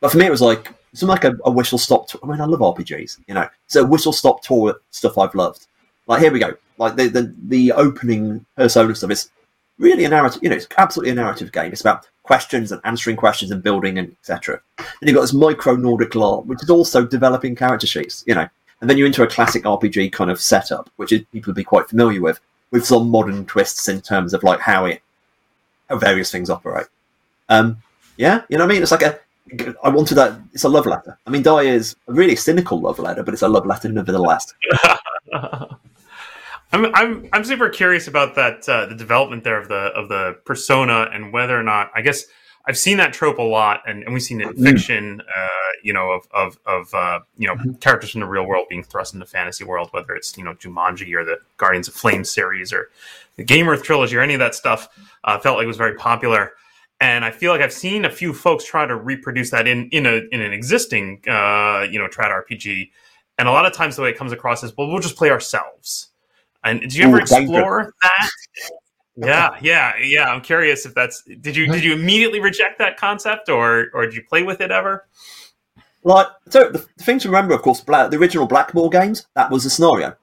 But 0.00 0.12
for 0.12 0.18
me, 0.18 0.26
it 0.26 0.30
was 0.30 0.42
like 0.42 0.72
something 0.92 1.08
like 1.08 1.24
a, 1.24 1.36
a 1.44 1.50
whistle 1.50 1.78
stop. 1.78 2.08
I 2.22 2.26
mean, 2.26 2.40
I 2.40 2.44
love 2.44 2.60
RPGs, 2.60 3.20
you 3.26 3.34
know. 3.34 3.48
So 3.66 3.84
whistle 3.84 4.12
stop 4.12 4.42
tour 4.42 4.80
stuff 4.90 5.18
I've 5.18 5.34
loved. 5.34 5.66
Like 6.06 6.20
here 6.20 6.32
we 6.32 6.38
go. 6.38 6.54
Like 6.78 6.96
the 6.96 7.08
the, 7.08 7.34
the 7.48 7.72
opening 7.72 8.44
persona 8.56 8.94
stuff 8.94 9.10
is 9.10 9.30
really 9.78 10.04
a 10.04 10.08
narrative. 10.08 10.42
You 10.42 10.50
know, 10.50 10.56
it's 10.56 10.68
absolutely 10.78 11.12
a 11.12 11.16
narrative 11.16 11.52
game. 11.52 11.72
It's 11.72 11.80
about 11.80 12.08
questions 12.22 12.72
and 12.72 12.80
answering 12.84 13.16
questions 13.16 13.50
and 13.50 13.62
building 13.62 13.98
and 13.98 14.08
etc. 14.20 14.60
And 14.78 14.86
you've 15.02 15.14
got 15.14 15.22
this 15.22 15.32
micro 15.32 15.76
Nordic 15.76 16.12
LARP, 16.12 16.46
which 16.46 16.62
is 16.62 16.70
also 16.70 17.04
developing 17.04 17.54
character 17.54 17.86
sheets, 17.86 18.24
you 18.26 18.34
know. 18.34 18.48
And 18.80 18.90
then 18.90 18.98
you're 18.98 19.06
into 19.06 19.22
a 19.22 19.28
classic 19.28 19.62
RPG 19.62 20.10
kind 20.12 20.30
of 20.30 20.40
setup, 20.40 20.90
which 20.96 21.12
is, 21.12 21.22
people 21.32 21.50
would 21.50 21.56
be 21.56 21.62
quite 21.62 21.88
familiar 21.88 22.20
with, 22.20 22.40
with 22.72 22.84
some 22.84 23.08
modern 23.08 23.46
twists 23.46 23.86
in 23.86 24.00
terms 24.00 24.34
of 24.34 24.42
like 24.42 24.58
how 24.58 24.86
it, 24.86 25.02
how 25.88 25.98
various 25.98 26.32
things 26.32 26.50
operate. 26.50 26.88
Um, 27.48 27.76
yeah, 28.16 28.42
you 28.48 28.58
know 28.58 28.64
what 28.64 28.72
I 28.72 28.74
mean? 28.74 28.82
It's 28.82 28.90
like 28.90 29.02
a, 29.02 29.20
I 29.82 29.88
wanted 29.88 30.14
that. 30.14 30.40
It's 30.52 30.64
a 30.64 30.68
love 30.68 30.86
letter. 30.86 31.18
I 31.26 31.30
mean, 31.30 31.42
Die 31.42 31.62
is 31.62 31.96
a 32.08 32.12
really 32.12 32.36
cynical 32.36 32.80
love 32.80 32.98
letter, 32.98 33.22
but 33.22 33.34
it's 33.34 33.42
a 33.42 33.48
love 33.48 33.66
letter 33.66 33.88
nevertheless. 33.88 34.52
I'm 36.72 36.86
I'm 36.94 37.28
I'm 37.32 37.44
super 37.44 37.68
curious 37.68 38.08
about 38.08 38.34
that 38.36 38.66
uh, 38.68 38.86
the 38.86 38.94
development 38.94 39.44
there 39.44 39.60
of 39.60 39.68
the 39.68 39.92
of 39.94 40.08
the 40.08 40.38
persona 40.44 41.08
and 41.12 41.32
whether 41.32 41.58
or 41.58 41.62
not 41.62 41.90
I 41.94 42.00
guess 42.00 42.24
I've 42.64 42.78
seen 42.78 42.96
that 42.98 43.12
trope 43.12 43.38
a 43.38 43.42
lot 43.42 43.82
and, 43.86 44.04
and 44.04 44.12
we've 44.14 44.22
seen 44.22 44.40
it 44.40 44.48
in 44.48 44.54
mm. 44.54 44.64
fiction, 44.64 45.20
uh, 45.20 45.48
you 45.82 45.92
know, 45.92 46.12
of 46.12 46.26
of, 46.32 46.58
of 46.64 46.94
uh, 46.94 47.20
you 47.36 47.46
know 47.46 47.56
mm-hmm. 47.56 47.72
characters 47.74 48.10
from 48.10 48.20
the 48.20 48.26
real 48.26 48.44
world 48.44 48.66
being 48.68 48.82
thrust 48.82 49.14
into 49.14 49.26
fantasy 49.26 49.64
world, 49.64 49.88
whether 49.92 50.14
it's 50.14 50.36
you 50.38 50.44
know 50.44 50.54
Jumanji 50.54 51.12
or 51.14 51.24
the 51.24 51.38
Guardians 51.56 51.88
of 51.88 51.94
Flame 51.94 52.24
series 52.24 52.72
or 52.72 52.90
the 53.36 53.44
Gamearth 53.44 53.82
trilogy 53.82 54.16
or 54.16 54.20
any 54.20 54.34
of 54.34 54.40
that 54.40 54.54
stuff. 54.54 54.88
Uh, 55.24 55.38
felt 55.38 55.56
like 55.56 55.64
it 55.64 55.68
was 55.68 55.76
very 55.76 55.96
popular, 55.96 56.52
and 57.02 57.24
I 57.24 57.30
feel 57.30 57.52
like 57.52 57.60
I've 57.60 57.72
seen 57.72 58.06
a 58.06 58.10
few 58.10 58.32
folks 58.32 58.64
try 58.64 58.86
to 58.86 58.96
reproduce 58.96 59.50
that 59.50 59.68
in 59.68 59.88
in 59.90 60.06
a 60.06 60.22
in 60.32 60.40
an 60.40 60.52
existing 60.52 61.22
uh, 61.28 61.86
you 61.90 61.98
know 61.98 62.08
trad 62.08 62.30
RPG, 62.30 62.90
and 63.38 63.48
a 63.48 63.50
lot 63.50 63.66
of 63.66 63.74
times 63.74 63.96
the 63.96 64.02
way 64.02 64.10
it 64.10 64.16
comes 64.16 64.32
across 64.32 64.62
is 64.62 64.74
well 64.76 64.88
we'll 64.88 65.00
just 65.00 65.16
play 65.16 65.30
ourselves 65.30 66.12
and 66.64 66.80
did 66.80 66.94
you 66.94 67.04
ever 67.04 67.16
Ooh, 67.16 67.20
explore 67.20 67.94
that? 68.02 68.30
yeah, 69.16 69.56
yeah, 69.60 69.92
yeah. 70.00 70.24
I'm 70.26 70.40
curious 70.40 70.86
if 70.86 70.94
that's 70.94 71.22
did 71.40 71.56
you 71.56 71.66
did 71.66 71.82
you 71.82 71.92
immediately 71.92 72.40
reject 72.40 72.78
that 72.78 72.96
concept 72.96 73.48
or 73.48 73.88
or 73.94 74.06
did 74.06 74.14
you 74.14 74.22
play 74.22 74.42
with 74.42 74.60
it 74.60 74.70
ever? 74.70 75.06
Like 76.04 76.28
so, 76.48 76.70
the, 76.70 76.78
the 76.78 77.04
thing 77.04 77.18
to 77.20 77.28
remember, 77.28 77.54
of 77.54 77.62
course, 77.62 77.80
Black, 77.80 78.10
the 78.10 78.16
original 78.16 78.46
Blackmoor 78.46 78.90
games 78.90 79.26
that 79.34 79.50
was 79.50 79.64
a 79.64 79.70
scenario. 79.70 80.16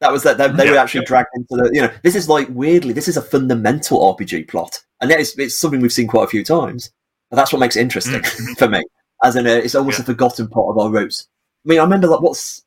That 0.00 0.12
was 0.12 0.22
that 0.24 0.36
they, 0.36 0.48
they, 0.48 0.66
yeah, 0.66 0.72
were 0.72 0.78
actually 0.78 1.00
yeah. 1.00 1.06
dragged 1.06 1.28
into 1.34 1.56
the. 1.56 1.70
You 1.72 1.82
know, 1.82 1.90
this 2.02 2.14
is 2.14 2.28
like 2.28 2.48
weirdly, 2.50 2.92
this 2.92 3.08
is 3.08 3.16
a 3.16 3.22
fundamental 3.22 4.14
RPG 4.14 4.48
plot, 4.48 4.78
and 5.00 5.10
that 5.10 5.20
is 5.20 5.34
it's 5.38 5.58
something 5.58 5.80
we've 5.80 5.92
seen 5.92 6.06
quite 6.06 6.24
a 6.24 6.28
few 6.28 6.44
times. 6.44 6.90
But 7.30 7.36
that's 7.36 7.52
what 7.52 7.60
makes 7.60 7.76
it 7.76 7.80
interesting 7.80 8.20
mm. 8.20 8.56
for 8.58 8.68
me. 8.68 8.82
As 9.24 9.36
in, 9.36 9.46
a, 9.46 9.50
it's 9.50 9.74
almost 9.74 9.98
yeah. 9.98 10.02
a 10.02 10.06
forgotten 10.06 10.48
part 10.48 10.68
of 10.68 10.78
our 10.78 10.90
roots. 10.90 11.28
I 11.64 11.70
mean, 11.70 11.78
I 11.78 11.84
remember 11.84 12.08
like 12.08 12.20
what's 12.20 12.62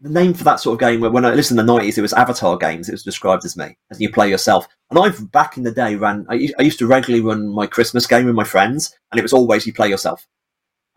the 0.00 0.08
name 0.08 0.34
for 0.34 0.44
that 0.44 0.60
sort 0.60 0.74
of 0.74 0.80
game 0.80 1.00
Where 1.00 1.10
when 1.10 1.24
I 1.24 1.34
listened 1.34 1.60
in 1.60 1.66
the 1.66 1.74
nineties, 1.74 1.98
it 1.98 2.02
was 2.02 2.12
Avatar 2.14 2.56
games. 2.56 2.88
It 2.88 2.92
was 2.92 3.02
described 3.02 3.44
as 3.44 3.56
me, 3.56 3.76
as 3.90 4.00
you 4.00 4.10
play 4.10 4.30
yourself. 4.30 4.66
And 4.90 4.98
I've 4.98 5.30
back 5.32 5.56
in 5.56 5.62
the 5.62 5.72
day 5.72 5.96
ran. 5.96 6.26
I, 6.30 6.48
I 6.58 6.62
used 6.62 6.78
to 6.78 6.86
regularly 6.86 7.24
run 7.24 7.48
my 7.48 7.66
Christmas 7.66 8.06
game 8.06 8.26
with 8.26 8.34
my 8.34 8.44
friends, 8.44 8.96
and 9.12 9.18
it 9.18 9.22
was 9.22 9.32
always 9.32 9.66
you 9.66 9.74
play 9.74 9.88
yourself. 9.88 10.26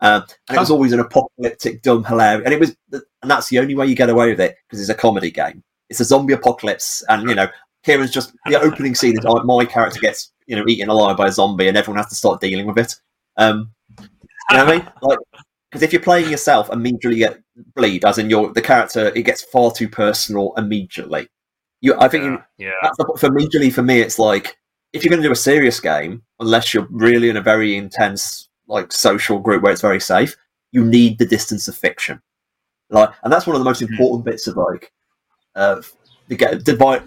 Uh, 0.00 0.22
and 0.48 0.56
it 0.56 0.60
was 0.60 0.70
always 0.70 0.92
an 0.92 1.00
apocalyptic, 1.00 1.82
dumb, 1.82 2.04
hilarious, 2.04 2.44
and 2.44 2.54
it 2.54 2.60
was, 2.60 2.74
and 2.92 3.30
that's 3.30 3.48
the 3.48 3.58
only 3.58 3.74
way 3.74 3.86
you 3.86 3.94
get 3.94 4.08
away 4.08 4.30
with 4.30 4.40
it 4.40 4.56
because 4.66 4.80
it's 4.80 4.88
a 4.88 4.94
comedy 4.94 5.30
game. 5.30 5.62
It's 5.90 6.00
a 6.00 6.04
zombie 6.04 6.32
apocalypse, 6.32 7.02
and 7.08 7.28
you 7.28 7.34
know, 7.34 7.48
Kieran's 7.84 8.10
just 8.10 8.32
the 8.46 8.60
opening 8.60 8.94
scene 8.94 9.18
is 9.18 9.24
like 9.24 9.44
my 9.44 9.64
character 9.64 10.00
gets 10.00 10.32
you 10.46 10.56
know 10.56 10.64
eaten 10.66 10.88
alive 10.88 11.16
by 11.16 11.28
a 11.28 11.32
zombie, 11.32 11.68
and 11.68 11.76
everyone 11.76 11.98
has 11.98 12.08
to 12.08 12.14
start 12.14 12.40
dealing 12.40 12.66
with 12.66 12.78
it. 12.78 12.94
Um, 13.36 13.72
you 13.98 14.56
know 14.56 14.64
what 14.64 14.74
I 14.74 14.78
mean? 14.78 14.88
Like 15.02 15.18
because 15.70 15.82
if 15.82 15.92
you're 15.92 16.02
playing 16.02 16.30
yourself, 16.30 16.70
immediately 16.72 17.20
you 17.20 17.28
get 17.28 17.40
bleed, 17.76 18.04
as 18.04 18.18
in 18.18 18.28
your 18.28 18.52
the 18.52 18.62
character, 18.62 19.12
it 19.14 19.22
gets 19.22 19.42
far 19.42 19.70
too 19.70 19.88
personal 19.88 20.52
immediately. 20.56 21.28
You, 21.80 21.94
I 21.98 22.08
think, 22.08 22.24
yeah, 22.24 22.30
you, 22.58 22.72
yeah. 22.82 22.90
The, 22.98 23.16
for 23.18 23.26
immediately 23.26 23.70
for 23.70 23.82
me, 23.82 24.00
it's 24.00 24.18
like 24.18 24.56
if 24.92 25.04
you're 25.04 25.10
going 25.10 25.22
to 25.22 25.28
do 25.28 25.32
a 25.32 25.36
serious 25.36 25.78
game, 25.78 26.22
unless 26.40 26.74
you're 26.74 26.88
really 26.90 27.28
in 27.28 27.36
a 27.36 27.42
very 27.42 27.76
intense 27.76 28.49
like 28.70 28.92
social 28.92 29.38
group 29.38 29.62
where 29.62 29.72
it's 29.72 29.80
very 29.80 30.00
safe, 30.00 30.36
you 30.72 30.84
need 30.84 31.18
the 31.18 31.26
distance 31.26 31.68
of 31.68 31.76
fiction. 31.76 32.20
Like, 32.88 33.10
and 33.22 33.32
that's 33.32 33.46
one 33.46 33.56
of 33.56 33.60
the 33.60 33.68
most 33.68 33.82
mm-hmm. 33.82 33.92
important 33.92 34.24
bits 34.24 34.46
of 34.46 34.56
like 34.56 34.92
uh, 35.54 35.82
the 36.28 36.36
get 36.36 36.64
divide. 36.64 37.02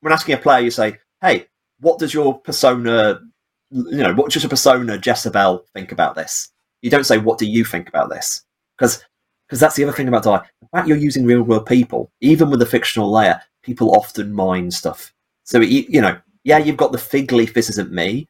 when 0.00 0.12
asking 0.12 0.34
a 0.34 0.38
player, 0.38 0.60
you 0.60 0.70
say, 0.70 0.98
"Hey, 1.20 1.46
what 1.80 1.98
does 1.98 2.14
your 2.14 2.38
persona, 2.40 3.20
you 3.70 3.98
know, 3.98 4.14
what 4.14 4.30
does 4.30 4.42
your 4.42 4.50
persona 4.50 5.00
Jezebel 5.02 5.64
think 5.74 5.92
about 5.92 6.14
this?" 6.14 6.50
You 6.82 6.90
don't 6.90 7.04
say, 7.04 7.18
"What 7.18 7.38
do 7.38 7.46
you 7.46 7.64
think 7.64 7.88
about 7.88 8.10
this?" 8.10 8.44
Because 8.76 9.04
because 9.48 9.60
that's 9.60 9.76
the 9.76 9.84
other 9.84 9.92
thing 9.92 10.08
about 10.08 10.24
die. 10.24 10.42
The 10.60 10.68
fact 10.68 10.88
you're 10.88 10.96
using 10.96 11.24
real 11.24 11.42
world 11.42 11.66
people, 11.66 12.10
even 12.20 12.50
with 12.50 12.60
a 12.62 12.66
fictional 12.66 13.10
layer, 13.10 13.40
people 13.62 13.96
often 13.96 14.32
mine 14.32 14.70
stuff. 14.70 15.12
So 15.44 15.60
you, 15.60 15.86
you 15.88 16.00
know, 16.00 16.18
yeah, 16.44 16.58
you've 16.58 16.76
got 16.76 16.92
the 16.92 16.98
fig 16.98 17.32
leaf. 17.32 17.54
This 17.54 17.70
isn't 17.70 17.90
me, 17.90 18.28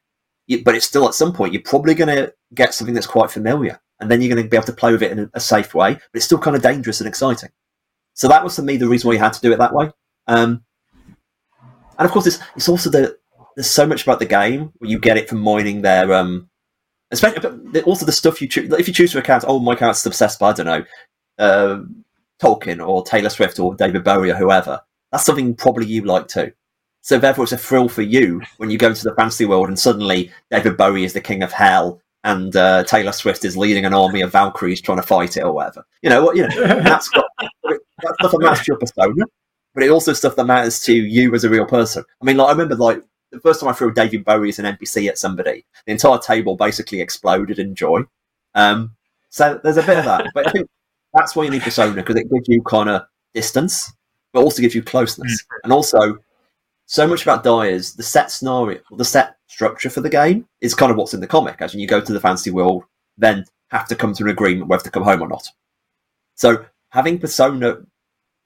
but 0.65 0.75
it's 0.75 0.87
still 0.87 1.07
at 1.07 1.15
some 1.15 1.33
point 1.33 1.53
you're 1.53 1.63
probably 1.63 1.95
going 1.95 2.15
to 2.15 2.33
get 2.55 2.75
something 2.75 2.95
that's 2.95 3.07
quite 3.07 3.31
familiar, 3.31 3.81
and 4.01 4.11
then 4.11 4.21
you're 4.21 4.35
going 4.35 4.43
to 4.43 4.49
be 4.49 4.57
able 4.57 4.67
to 4.67 4.73
play 4.73 4.93
with 4.93 5.03
it 5.03 5.13
in 5.13 5.31
a, 5.35 5.41
safe 5.41 5.75
way. 5.75 5.95
But 5.95 6.03
it's 6.15 6.25
still 6.25 6.39
kind 6.39 6.57
of 6.57 6.63
dangerous 6.63 7.01
and 7.01 7.09
exciting. 7.09 7.51
So 8.15 8.29
that 8.29 8.43
was 8.43 8.57
for 8.57 8.63
me 8.63 8.77
the 8.77 8.89
reason 8.89 9.09
why 9.09 9.15
you 9.15 9.21
had 9.21 9.35
to 9.35 9.41
do 9.41 9.53
it 9.53 9.59
that 9.59 9.75
way. 9.75 9.91
Um, 10.27 10.65
and 11.99 12.07
of 12.07 12.11
course, 12.11 12.27
it's, 12.27 12.39
it's 12.57 12.69
also 12.69 12.91
the 12.91 13.19
there's 13.57 13.71
so 13.71 13.87
much 13.87 14.05
about 14.05 14.21
the 14.21 14.27
game 14.27 14.73
where 14.79 14.91
you 14.91 14.99
get 14.99 15.17
it 15.17 15.29
from 15.29 15.41
mining 15.41 15.83
their 15.83 16.13
um, 16.15 16.49
especially 17.11 17.81
also 17.83 18.07
the 18.07 18.13
stuff 18.13 18.41
you 18.41 18.49
choose. 18.49 18.73
If 18.73 18.89
you 18.89 18.95
choose 18.95 19.13
to 19.13 19.19
account, 19.19 19.45
oh, 19.47 19.59
my 19.59 19.75
character's 19.75 20.07
obsessed 20.07 20.39
by 20.39 20.51
I 20.51 20.53
don't 20.53 20.67
know, 20.67 20.85
uh, 21.39 21.81
Tolkien 22.41 22.87
or 22.87 23.05
Taylor 23.05 23.31
Swift 23.31 23.59
or 23.59 23.75
David 23.75 24.05
Bowie 24.05 24.31
or 24.31 24.37
whoever. 24.37 24.81
That's 25.11 25.25
something 25.25 25.55
probably 25.55 25.87
you 25.87 26.03
like 26.03 26.29
too. 26.29 26.53
So 27.09 27.19
therefore, 27.19 27.45
it's 27.45 27.53
a 27.53 27.57
thrill 27.57 27.89
for 27.89 28.03
you 28.03 28.43
when 28.59 28.69
you 28.69 28.77
go 28.77 28.89
into 28.89 29.05
the 29.05 29.15
fantasy 29.15 29.47
world 29.47 29.69
and 29.69 29.79
suddenly 29.79 30.31
David 30.51 30.77
Bowie 30.77 31.05
is 31.05 31.15
the 31.15 31.23
king 31.23 31.43
of 31.43 31.51
hell 31.51 32.03
and 32.23 32.55
uh, 32.55 32.85
Taylor 32.85 33.13
Swift 33.13 33.47
is 33.47 33.57
leading 33.57 33.87
an 33.87 33.95
army 33.95 34.21
of 34.21 34.31
Valkyries 34.31 34.83
trying 34.83 34.99
to 34.99 35.03
fight 35.03 35.39
it 35.39 35.43
or 35.43 35.53
whatever. 35.53 35.87
You 36.03 36.11
know 36.11 36.23
what? 36.23 36.37
You 36.37 36.49
know 36.49 36.83
that's 36.83 37.09
got, 37.09 37.25
that's 37.65 37.81
stuff 38.19 38.33
that 38.33 38.41
matters 38.43 38.59
to 38.59 38.65
your 38.67 38.77
persona, 38.77 39.25
but 39.73 39.85
it 39.85 39.91
also 39.91 40.13
stuff 40.13 40.37
that 40.37 40.45
matters 40.45 40.81
to 40.81 40.93
you 40.93 41.35
as 41.35 41.45
a 41.45 41.49
real 41.49 41.65
person. 41.65 42.05
I 42.21 42.27
mean, 42.27 42.37
like 42.37 42.49
I 42.49 42.51
remember 42.51 42.75
like 42.75 43.03
the 43.33 43.41
first 43.41 43.61
time 43.61 43.71
I 43.71 43.73
threw 43.73 43.91
David 43.91 44.27
Bowie 44.27 44.51
as 44.51 44.59
an 44.59 44.67
NPC 44.67 45.09
at 45.09 45.17
somebody, 45.17 45.65
the 45.87 45.93
entire 45.93 46.19
table 46.19 46.57
basically 46.57 47.01
exploded 47.01 47.59
in 47.59 47.75
joy. 47.75 48.03
Um, 48.55 48.95
so 49.31 49.59
there's 49.65 49.79
a 49.79 49.83
bit 49.83 49.97
of 49.97 50.05
that, 50.05 50.27
but 50.35 50.47
I 50.47 50.51
think 50.51 50.69
that's 51.15 51.35
why 51.35 51.45
you 51.45 51.51
need 51.51 51.63
persona 51.63 51.95
because 51.95 52.17
it 52.17 52.31
gives 52.31 52.49
you 52.49 52.61
kind 52.65 52.91
of 52.91 53.07
distance, 53.33 53.95
but 54.35 54.41
also 54.43 54.61
gives 54.61 54.75
you 54.75 54.83
closeness, 54.83 55.43
mm. 55.43 55.57
and 55.65 55.73
also 55.73 56.19
so 56.89 57.07
much 57.07 57.23
about 57.23 57.45
Dyers, 57.45 57.93
the 57.93 58.03
set 58.03 58.31
scenario, 58.31 58.81
the 58.97 59.05
set 59.05 59.37
structure 59.47 59.91
for 59.91 60.01
the 60.01 60.09
game 60.09 60.49
is 60.63 60.75
kind 60.75 60.91
of 60.91 60.97
what's 60.97 61.13
in 61.13 61.21
the 61.21 61.27
comic. 61.27 61.61
As 61.61 61.75
you 61.75 61.87
go 61.87 62.01
to 62.01 62.13
the 62.15 62.19
fantasy 62.19 62.51
world, 62.51 62.83
then 63.19 63.45
have 63.71 63.87
to 63.89 63.95
come 63.95 64.15
to 64.15 64.25
an 64.25 64.31
agreement 64.31 64.69
whether 64.69 64.85
to 64.85 64.91
come 64.91 65.03
home 65.03 65.21
or 65.21 65.29
not. 65.29 65.47
So 66.35 66.65
having 66.89 67.19
persona, 67.19 67.77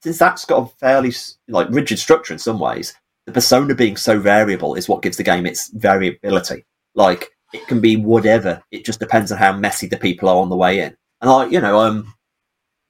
since 0.01 0.17
that's 0.17 0.43
got 0.43 0.61
a 0.61 0.65
fairly 0.77 1.13
like 1.47 1.69
rigid 1.69 1.99
structure 1.99 2.33
in 2.33 2.39
some 2.39 2.59
ways, 2.59 2.93
the 3.25 3.31
persona 3.31 3.73
being 3.75 3.95
so 3.95 4.19
variable 4.19 4.75
is 4.75 4.89
what 4.89 5.01
gives 5.01 5.15
the 5.15 5.23
game 5.23 5.45
its 5.45 5.69
variability. 5.69 6.65
Like 6.95 7.29
it 7.53 7.65
can 7.67 7.79
be 7.79 7.95
whatever. 7.95 8.61
It 8.71 8.83
just 8.83 8.99
depends 8.99 9.31
on 9.31 9.37
how 9.37 9.53
messy 9.53 9.87
the 9.87 9.95
people 9.95 10.27
are 10.27 10.41
on 10.41 10.49
the 10.49 10.57
way 10.57 10.81
in. 10.81 10.97
And 11.21 11.31
like 11.31 11.49
you 11.49 11.61
know, 11.61 11.79
um, 11.79 12.13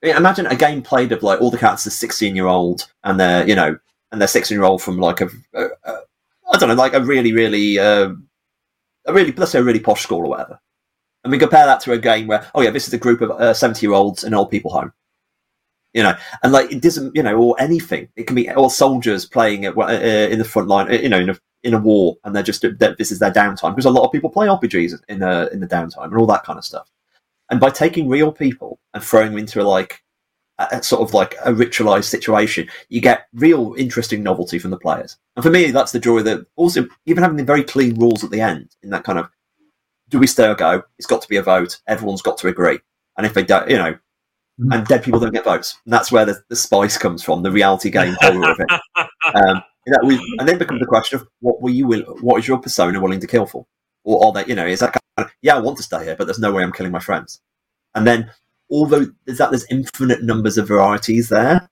imagine 0.02 0.46
a 0.46 0.56
game 0.56 0.82
played 0.82 1.12
of 1.12 1.22
like 1.22 1.40
all 1.40 1.52
the 1.52 1.58
characters 1.58 1.86
are 1.86 1.90
sixteen 1.90 2.34
year 2.34 2.48
old 2.48 2.90
and 3.04 3.20
they're 3.20 3.46
you 3.46 3.54
know 3.54 3.78
and 4.14 4.20
they're 4.20 4.28
sixteen 4.28 4.56
year 4.56 4.64
old 4.64 4.82
from 4.82 4.98
like 4.98 5.20
a, 5.20 5.28
a, 5.54 5.64
a 5.84 6.00
I 6.52 6.58
don't 6.58 6.68
know 6.68 6.74
like 6.74 6.94
a 6.94 7.00
really 7.00 7.32
really 7.32 7.78
uh, 7.78 8.12
a 9.06 9.12
really 9.12 9.32
let's 9.32 9.52
say 9.52 9.58
a 9.58 9.64
really 9.64 9.80
posh 9.80 10.02
school 10.02 10.20
or 10.20 10.28
whatever. 10.28 10.60
And 11.22 11.30
we 11.30 11.38
compare 11.38 11.64
that 11.66 11.80
to 11.80 11.92
a 11.92 11.98
game 11.98 12.26
where 12.26 12.46
oh 12.54 12.62
yeah 12.62 12.70
this 12.70 12.88
is 12.88 12.94
a 12.94 12.98
group 12.98 13.20
of 13.20 13.56
seventy 13.56 13.86
uh, 13.86 13.90
year 13.90 13.96
olds 13.96 14.24
in 14.24 14.34
old 14.34 14.50
people 14.50 14.70
home 14.70 14.92
you 15.94 16.02
know, 16.02 16.14
and 16.42 16.52
like 16.52 16.70
it 16.72 16.82
doesn't, 16.82 17.14
you 17.14 17.22
know, 17.22 17.38
or 17.38 17.56
anything. 17.60 18.08
It 18.16 18.26
can 18.26 18.34
be 18.34 18.50
or 18.50 18.68
soldiers 18.68 19.24
playing 19.24 19.62
it 19.62 19.78
uh, 19.78 19.88
in 19.92 20.40
the 20.40 20.44
front 20.44 20.68
line, 20.68 20.92
you 20.92 21.08
know, 21.08 21.20
in 21.20 21.30
a, 21.30 21.38
in 21.62 21.72
a 21.72 21.78
war, 21.78 22.16
and 22.24 22.34
they're 22.34 22.42
just 22.42 22.62
this 22.62 23.12
is 23.12 23.20
their 23.20 23.32
downtime 23.32 23.70
because 23.70 23.84
a 23.86 23.90
lot 23.90 24.04
of 24.04 24.12
people 24.12 24.28
play 24.28 24.48
RPGs 24.48 25.00
in 25.08 25.20
the 25.20 25.48
in 25.52 25.60
the 25.60 25.68
downtime 25.68 26.06
and 26.06 26.16
all 26.16 26.26
that 26.26 26.44
kind 26.44 26.58
of 26.58 26.64
stuff. 26.64 26.90
And 27.48 27.60
by 27.60 27.70
taking 27.70 28.08
real 28.08 28.32
people 28.32 28.80
and 28.92 29.02
throwing 29.02 29.30
them 29.30 29.38
into 29.38 29.62
like 29.62 30.02
a, 30.58 30.82
sort 30.82 31.02
of 31.02 31.14
like 31.14 31.34
a 31.44 31.52
ritualized 31.52 32.04
situation, 32.04 32.68
you 32.88 33.00
get 33.00 33.28
real 33.34 33.74
interesting 33.76 34.22
novelty 34.22 34.58
from 34.58 34.70
the 34.70 34.78
players. 34.78 35.16
And 35.36 35.42
for 35.42 35.50
me, 35.50 35.70
that's 35.70 35.92
the 35.92 36.00
joy 36.00 36.22
that 36.22 36.46
also 36.56 36.86
even 37.06 37.22
having 37.22 37.36
the 37.36 37.44
very 37.44 37.64
clean 37.64 37.98
rules 37.98 38.22
at 38.24 38.30
the 38.30 38.40
end 38.40 38.74
in 38.82 38.90
that 38.90 39.04
kind 39.04 39.18
of 39.18 39.28
do 40.10 40.18
we 40.18 40.26
stay 40.26 40.46
or 40.46 40.54
go? 40.54 40.82
It's 40.98 41.06
got 41.06 41.22
to 41.22 41.28
be 41.28 41.38
a 41.38 41.42
vote. 41.42 41.80
Everyone's 41.88 42.22
got 42.22 42.38
to 42.38 42.48
agree. 42.48 42.78
And 43.16 43.26
if 43.26 43.34
they 43.34 43.42
don't, 43.42 43.68
you 43.68 43.76
know, 43.76 43.98
Mm-hmm. 44.60 44.70
and 44.70 44.86
dead 44.86 45.02
people 45.02 45.18
don't 45.18 45.32
get 45.32 45.42
votes. 45.42 45.80
And 45.84 45.92
that's 45.92 46.12
where 46.12 46.24
the, 46.24 46.40
the 46.48 46.54
spice 46.54 46.96
comes 46.96 47.24
from, 47.24 47.42
the 47.42 47.50
reality 47.50 47.90
game 47.90 48.14
horror 48.20 48.52
of 48.52 48.60
it. 48.60 48.70
Um, 49.34 49.62
we, 50.06 50.14
and 50.38 50.48
then 50.48 50.58
becomes 50.58 50.78
the 50.78 50.86
question 50.86 51.18
of 51.18 51.26
what 51.40 51.60
were 51.60 51.70
you, 51.70 51.88
will, 51.88 52.02
what 52.20 52.38
is 52.38 52.46
your 52.46 52.58
persona 52.58 53.00
willing 53.00 53.18
to 53.18 53.26
kill 53.26 53.46
for, 53.46 53.66
or 54.04 54.26
are 54.26 54.32
they, 54.32 54.46
you 54.46 54.54
know, 54.54 54.64
is 54.64 54.78
that 54.78 54.92
kind 54.92 55.26
of, 55.26 55.34
yeah, 55.42 55.56
I 55.56 55.58
want 55.58 55.76
to 55.78 55.82
stay 55.82 56.04
here, 56.04 56.14
but 56.14 56.26
there's 56.26 56.38
no 56.38 56.52
way 56.52 56.62
I'm 56.62 56.70
killing 56.70 56.92
my 56.92 57.00
friends. 57.00 57.40
And 57.96 58.06
then, 58.06 58.30
although 58.70 59.06
there's 59.24 59.38
that 59.38 59.50
there's 59.50 59.66
infinite 59.70 60.22
numbers 60.22 60.58
of 60.58 60.68
varieties 60.68 61.28
there, 61.28 61.68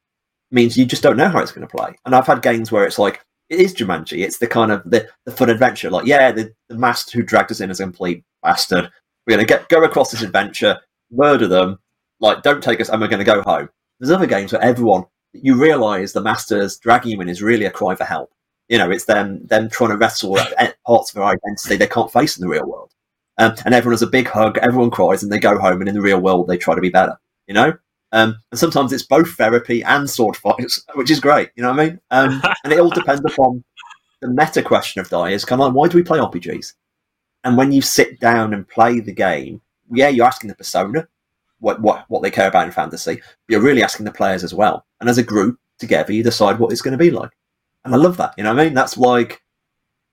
means 0.50 0.76
you 0.76 0.84
just 0.84 1.02
don't 1.02 1.16
know 1.16 1.28
how 1.28 1.40
it's 1.40 1.52
going 1.52 1.66
to 1.66 1.76
play. 1.76 1.94
And 2.04 2.14
I've 2.14 2.26
had 2.26 2.42
games 2.42 2.70
where 2.70 2.86
it's 2.86 2.98
like 2.98 3.24
it 3.48 3.60
is 3.60 3.74
Jumanji. 3.74 4.24
It's 4.24 4.38
the 4.38 4.46
kind 4.46 4.72
of 4.72 4.82
the, 4.84 5.08
the 5.24 5.32
fun 5.32 5.50
adventure. 5.50 5.90
Like, 5.90 6.06
yeah, 6.06 6.32
the, 6.32 6.54
the 6.68 6.78
master 6.78 7.18
who 7.18 7.24
dragged 7.24 7.50
us 7.50 7.60
in 7.60 7.70
is 7.70 7.80
a 7.80 7.84
complete 7.84 8.24
bastard. 8.42 8.90
We're 9.26 9.36
going 9.36 9.46
to 9.46 9.52
get 9.52 9.68
go 9.68 9.84
across 9.84 10.10
this 10.10 10.22
adventure, 10.22 10.80
murder 11.10 11.46
them, 11.46 11.78
like, 12.20 12.42
don't 12.42 12.62
take 12.62 12.80
us, 12.80 12.88
and 12.88 13.00
we're 13.00 13.08
going 13.08 13.18
to 13.18 13.24
go 13.24 13.42
home. 13.42 13.68
There's 13.98 14.10
other 14.10 14.26
games 14.26 14.52
where 14.52 14.62
everyone, 14.62 15.04
you 15.32 15.60
realise 15.60 16.12
the 16.12 16.22
masters 16.22 16.78
dragging 16.78 17.12
you 17.12 17.20
in 17.20 17.28
is 17.28 17.42
really 17.42 17.66
a 17.66 17.70
cry 17.70 17.94
for 17.94 18.04
help. 18.04 18.32
You 18.68 18.78
know, 18.78 18.90
it's 18.90 19.04
them 19.04 19.44
them 19.46 19.68
trying 19.68 19.90
to 19.90 19.96
wrestle 19.96 20.38
parts 20.86 21.10
of 21.10 21.14
their 21.14 21.24
identity 21.24 21.76
they 21.76 21.86
can't 21.86 22.12
face 22.12 22.38
in 22.38 22.42
the 22.42 22.48
real 22.48 22.66
world. 22.66 22.92
Um, 23.38 23.54
and 23.64 23.74
everyone 23.74 23.94
has 23.94 24.02
a 24.02 24.06
big 24.06 24.28
hug, 24.28 24.58
everyone 24.58 24.90
cries, 24.90 25.22
and 25.22 25.32
they 25.32 25.38
go 25.38 25.58
home. 25.58 25.80
And 25.80 25.88
in 25.88 25.94
the 25.94 26.02
real 26.02 26.20
world, 26.20 26.48
they 26.48 26.58
try 26.58 26.74
to 26.74 26.80
be 26.80 26.90
better. 26.90 27.18
You 27.46 27.54
know, 27.54 27.74
um, 28.12 28.38
and 28.50 28.58
sometimes 28.58 28.92
it's 28.92 29.02
both 29.02 29.30
therapy 29.32 29.82
and 29.82 30.08
sword 30.08 30.36
fights, 30.36 30.84
which 30.94 31.10
is 31.10 31.20
great. 31.20 31.50
You 31.56 31.62
know 31.62 31.70
what 31.70 31.80
I 31.80 31.84
mean? 31.84 32.00
Um, 32.10 32.42
and 32.64 32.72
it 32.72 32.78
all 32.78 32.90
depends 32.90 33.22
upon 33.24 33.64
the 34.20 34.28
meta 34.28 34.62
question 34.62 35.00
of 35.00 35.08
die 35.08 35.30
is 35.30 35.44
kind 35.44 35.60
of 35.60 35.68
like, 35.68 35.74
why 35.74 35.88
do 35.88 35.96
we 35.96 36.02
play 36.02 36.18
RPGs? 36.18 36.74
And 37.44 37.56
when 37.56 37.72
you 37.72 37.82
sit 37.82 38.20
down 38.20 38.54
and 38.54 38.68
play 38.68 39.00
the 39.00 39.12
game, 39.12 39.60
yeah, 39.90 40.08
you're 40.08 40.26
asking 40.26 40.48
the 40.48 40.54
persona, 40.54 41.08
what, 41.58 41.80
what, 41.80 42.04
what 42.08 42.22
they 42.22 42.30
care 42.30 42.48
about 42.48 42.66
in 42.66 42.72
fantasy. 42.72 43.16
But 43.16 43.24
you're 43.48 43.60
really 43.60 43.82
asking 43.82 44.04
the 44.04 44.12
players 44.12 44.44
as 44.44 44.54
well. 44.54 44.86
And 45.00 45.08
as 45.08 45.18
a 45.18 45.24
group 45.24 45.58
together, 45.78 46.12
you 46.12 46.22
decide 46.22 46.58
what 46.58 46.70
it's 46.70 46.82
going 46.82 46.92
to 46.92 46.98
be 46.98 47.10
like. 47.10 47.30
And 47.84 47.94
I 47.94 47.98
love 47.98 48.16
that. 48.18 48.34
You 48.36 48.44
know 48.44 48.54
what 48.54 48.60
I 48.60 48.64
mean? 48.64 48.74
That's 48.74 48.96
like, 48.96 49.42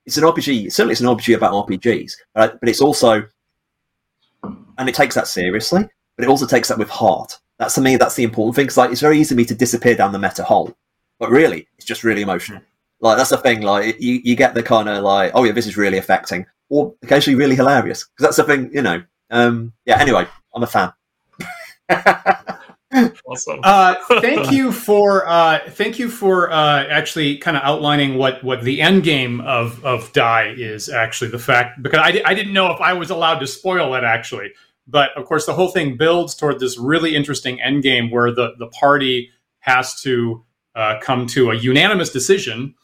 it's 0.09 0.17
an 0.17 0.23
RPG. 0.23 0.71
Certainly, 0.71 0.93
it's 0.93 1.01
an 1.01 1.07
RPG 1.07 1.35
about 1.35 1.67
RPGs, 1.67 2.13
but, 2.33 2.59
but 2.59 2.67
it's 2.67 2.81
also, 2.81 3.27
and 4.43 4.89
it 4.89 4.95
takes 4.95 5.15
that 5.15 5.27
seriously, 5.27 5.87
but 6.17 6.25
it 6.25 6.29
also 6.29 6.47
takes 6.47 6.67
that 6.67 6.79
with 6.79 6.89
heart. 6.89 7.37
That's 7.59 7.75
to 7.75 7.81
me, 7.81 7.95
that's 7.95 8.15
the 8.15 8.23
important 8.23 8.55
thing. 8.55 8.65
Because 8.65 8.77
like, 8.77 8.91
it's 8.91 9.01
very 9.01 9.19
easy 9.19 9.35
for 9.35 9.37
me 9.37 9.45
to 9.45 9.55
disappear 9.55 9.95
down 9.95 10.11
the 10.11 10.19
meta 10.19 10.43
hole, 10.43 10.75
but 11.19 11.29
really, 11.29 11.67
it's 11.77 11.85
just 11.85 12.03
really 12.03 12.23
emotional. 12.23 12.61
Like 13.01 13.17
that's 13.17 13.29
the 13.29 13.37
thing. 13.37 13.61
Like 13.61 14.01
you, 14.01 14.19
you 14.23 14.35
get 14.35 14.55
the 14.55 14.63
kind 14.63 14.89
of 14.89 15.03
like, 15.03 15.31
oh 15.35 15.43
yeah, 15.43 15.51
this 15.51 15.67
is 15.67 15.77
really 15.77 15.99
affecting, 15.99 16.45
or 16.69 16.93
occasionally 17.03 17.37
really 17.37 17.55
hilarious. 17.55 18.05
Because 18.05 18.35
that's 18.35 18.37
the 18.37 18.43
thing, 18.43 18.73
you 18.73 18.81
know. 18.81 19.03
Um, 19.29 19.73
yeah. 19.85 19.99
Anyway, 19.99 20.25
I'm 20.55 20.63
a 20.63 20.67
fan 20.67 20.91
awesome. 23.27 23.59
uh, 23.63 23.95
thank 24.19 24.51
you 24.51 24.71
for 24.71 25.27
uh, 25.27 25.59
thank 25.69 25.99
you 25.99 26.09
for 26.09 26.51
uh, 26.51 26.85
actually 26.85 27.37
kind 27.37 27.55
of 27.55 27.63
outlining 27.63 28.17
what 28.17 28.43
what 28.43 28.63
the 28.63 28.81
end 28.81 29.03
game 29.03 29.41
of 29.41 29.83
of 29.85 30.11
die 30.13 30.53
is 30.57 30.89
actually 30.89 31.29
the 31.29 31.39
fact 31.39 31.81
because 31.81 31.99
I, 31.99 32.21
I 32.25 32.33
didn't 32.33 32.53
know 32.53 32.71
if 32.71 32.81
I 32.81 32.93
was 32.93 33.09
allowed 33.09 33.39
to 33.39 33.47
spoil 33.47 33.93
it 33.95 34.03
actually, 34.03 34.51
but 34.87 35.15
of 35.17 35.25
course 35.25 35.45
the 35.45 35.53
whole 35.53 35.69
thing 35.69 35.97
builds 35.97 36.35
toward 36.35 36.59
this 36.59 36.77
really 36.77 37.15
interesting 37.15 37.61
end 37.61 37.83
game 37.83 38.09
where 38.11 38.31
the 38.31 38.53
the 38.57 38.67
party 38.67 39.31
has 39.59 40.01
to 40.01 40.43
uh, 40.75 40.99
come 41.01 41.27
to 41.27 41.51
a 41.51 41.55
unanimous 41.55 42.11
decision 42.11 42.75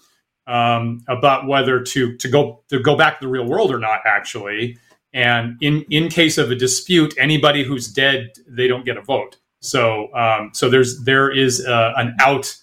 um, 0.48 1.02
about 1.08 1.48
whether 1.48 1.82
to 1.82 2.16
to 2.18 2.28
go 2.28 2.64
to 2.70 2.80
go 2.80 2.96
back 2.96 3.20
to 3.20 3.26
the 3.26 3.32
real 3.32 3.46
world 3.46 3.72
or 3.72 3.80
not 3.80 4.02
actually 4.06 4.78
and 5.16 5.58
in 5.62 5.86
in 5.90 6.10
case 6.10 6.38
of 6.38 6.52
a 6.52 6.56
dispute, 6.56 7.16
anybody 7.18 7.64
who's 7.64 7.88
dead, 7.88 8.34
they 8.48 8.68
don't 8.68 8.84
get 8.84 8.98
a 8.98 9.02
vote. 9.02 9.38
So 9.66 10.14
um, 10.14 10.52
so 10.54 10.70
there's 10.70 11.04
there 11.04 11.32
is 11.32 11.66
uh, 11.66 11.94
an 11.98 12.16
out. 12.20 12.56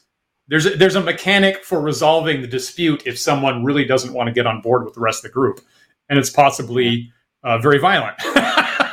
There's 0.49 0.67
a, 0.67 0.71
there's 0.71 0.97
a 0.97 1.01
mechanic 1.01 1.65
for 1.65 1.81
resolving 1.81 2.43
the 2.43 2.47
dispute 2.47 3.03
if 3.07 3.19
someone 3.19 3.65
really 3.65 3.85
doesn't 3.85 4.13
want 4.13 4.29
to 4.29 4.33
get 4.33 4.47
on 4.47 4.61
board 4.61 4.85
with 4.85 4.95
the 4.95 5.01
rest 5.01 5.25
of 5.25 5.31
the 5.31 5.35
group, 5.35 5.61
and 6.09 6.19
it's 6.19 6.31
possibly 6.31 7.13
uh, 7.43 7.59
very 7.59 7.79
violent. 7.79 8.17
yeah. 8.25 8.93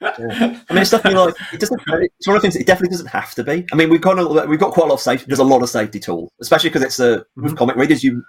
I 0.00 0.72
mean, 0.72 0.82
it's 0.82 0.90
definitely 0.90 1.18
like 1.18 1.34
it 1.52 1.60
doesn't. 1.60 1.80
It's 1.86 2.26
one 2.26 2.36
of 2.36 2.42
the 2.42 2.48
things. 2.48 2.56
It 2.56 2.66
definitely 2.66 2.92
doesn't 2.92 3.08
have 3.08 3.34
to 3.34 3.44
be. 3.44 3.66
I 3.72 3.76
mean, 3.76 3.90
we've 3.90 4.00
got 4.00 4.18
a, 4.18 4.46
we've 4.46 4.60
got 4.60 4.72
quite 4.72 4.84
a 4.84 4.88
lot 4.88 4.94
of 4.94 5.00
safety. 5.00 5.26
There's 5.26 5.38
a 5.40 5.44
lot 5.44 5.62
of 5.62 5.68
safety 5.68 5.98
tools, 5.98 6.30
especially 6.40 6.70
because 6.70 6.82
it's 6.82 7.00
a 7.00 7.24
with 7.34 7.46
mm-hmm. 7.46 7.54
comic 7.56 7.76
readers. 7.76 8.04
You 8.04 8.22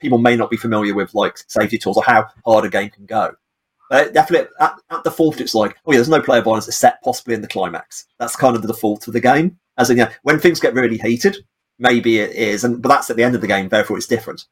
people 0.00 0.18
may 0.18 0.36
not 0.36 0.50
be 0.50 0.56
familiar 0.56 0.94
with 0.94 1.14
like 1.14 1.38
safety 1.48 1.78
tools 1.78 1.96
or 1.96 2.04
how 2.04 2.26
hard 2.44 2.64
a 2.64 2.68
game 2.68 2.90
can 2.90 3.06
go. 3.06 3.34
Uh, 3.90 4.04
definitely 4.04 4.48
at, 4.60 4.74
at 4.90 5.04
default, 5.04 5.40
it's 5.40 5.54
like, 5.54 5.76
oh 5.86 5.92
yeah, 5.92 5.98
there's 5.98 6.08
no 6.08 6.20
player 6.20 6.42
violence 6.42 6.66
except 6.66 7.04
possibly 7.04 7.34
in 7.34 7.40
the 7.40 7.48
climax. 7.48 8.06
That's 8.18 8.36
kind 8.36 8.56
of 8.56 8.62
the 8.62 8.68
default 8.68 9.06
of 9.06 9.12
the 9.12 9.20
game. 9.20 9.58
As 9.78 9.90
in, 9.90 9.96
yeah, 9.96 10.12
when 10.22 10.40
things 10.40 10.60
get 10.60 10.74
really 10.74 10.98
heated, 10.98 11.36
maybe 11.78 12.18
it 12.18 12.30
is, 12.30 12.64
and 12.64 12.82
but 12.82 12.88
that's 12.88 13.10
at 13.10 13.16
the 13.16 13.22
end 13.22 13.34
of 13.34 13.40
the 13.40 13.46
game. 13.46 13.68
Therefore, 13.68 13.96
it's 13.96 14.06
different. 14.06 14.46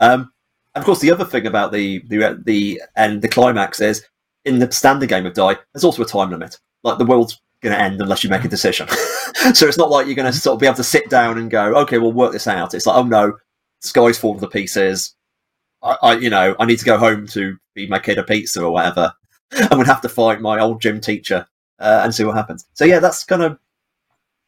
Um, 0.00 0.32
of 0.74 0.84
course, 0.84 1.00
the 1.00 1.10
other 1.10 1.24
thing 1.24 1.46
about 1.46 1.72
the 1.72 2.02
the 2.06 2.40
the 2.44 2.82
and 2.96 3.20
the 3.20 3.28
climax 3.28 3.80
is 3.80 4.04
in 4.44 4.58
the 4.58 4.70
standard 4.72 5.08
game 5.08 5.26
of 5.26 5.34
Die, 5.34 5.56
there's 5.72 5.84
also 5.84 6.02
a 6.02 6.06
time 6.06 6.30
limit. 6.30 6.58
Like 6.82 6.98
the 6.98 7.04
world's 7.04 7.40
going 7.62 7.74
to 7.74 7.80
end 7.80 8.00
unless 8.00 8.24
you 8.24 8.30
make 8.30 8.44
a 8.44 8.48
decision. 8.48 8.88
so 9.54 9.66
it's 9.66 9.78
not 9.78 9.90
like 9.90 10.06
you're 10.06 10.16
going 10.16 10.30
to 10.30 10.36
sort 10.36 10.54
of 10.54 10.60
be 10.60 10.66
able 10.66 10.76
to 10.76 10.84
sit 10.84 11.08
down 11.08 11.38
and 11.38 11.50
go, 11.50 11.74
okay, 11.82 11.98
we'll 11.98 12.12
work 12.12 12.32
this 12.32 12.48
out. 12.48 12.74
It's 12.74 12.86
like, 12.86 12.96
oh 12.96 13.04
no, 13.04 13.38
sky's 13.80 14.18
falling 14.18 14.40
to 14.40 14.48
pieces. 14.48 15.14
I, 15.82 15.96
I, 16.02 16.16
you 16.16 16.30
know, 16.30 16.54
I 16.58 16.66
need 16.66 16.78
to 16.78 16.84
go 16.84 16.96
home 16.96 17.26
to 17.28 17.56
feed 17.74 17.90
my 17.90 17.98
kid 17.98 18.18
a 18.18 18.22
pizza 18.22 18.62
or 18.62 18.70
whatever. 18.70 19.12
I'm 19.52 19.78
to 19.78 19.84
have 19.84 20.00
to 20.02 20.08
fight 20.08 20.40
my 20.40 20.60
old 20.60 20.80
gym 20.80 21.00
teacher 21.00 21.46
uh, 21.78 22.00
and 22.04 22.14
see 22.14 22.24
what 22.24 22.36
happens. 22.36 22.66
So 22.74 22.84
yeah, 22.84 22.98
that's 22.98 23.24
kind 23.24 23.42
of, 23.42 23.58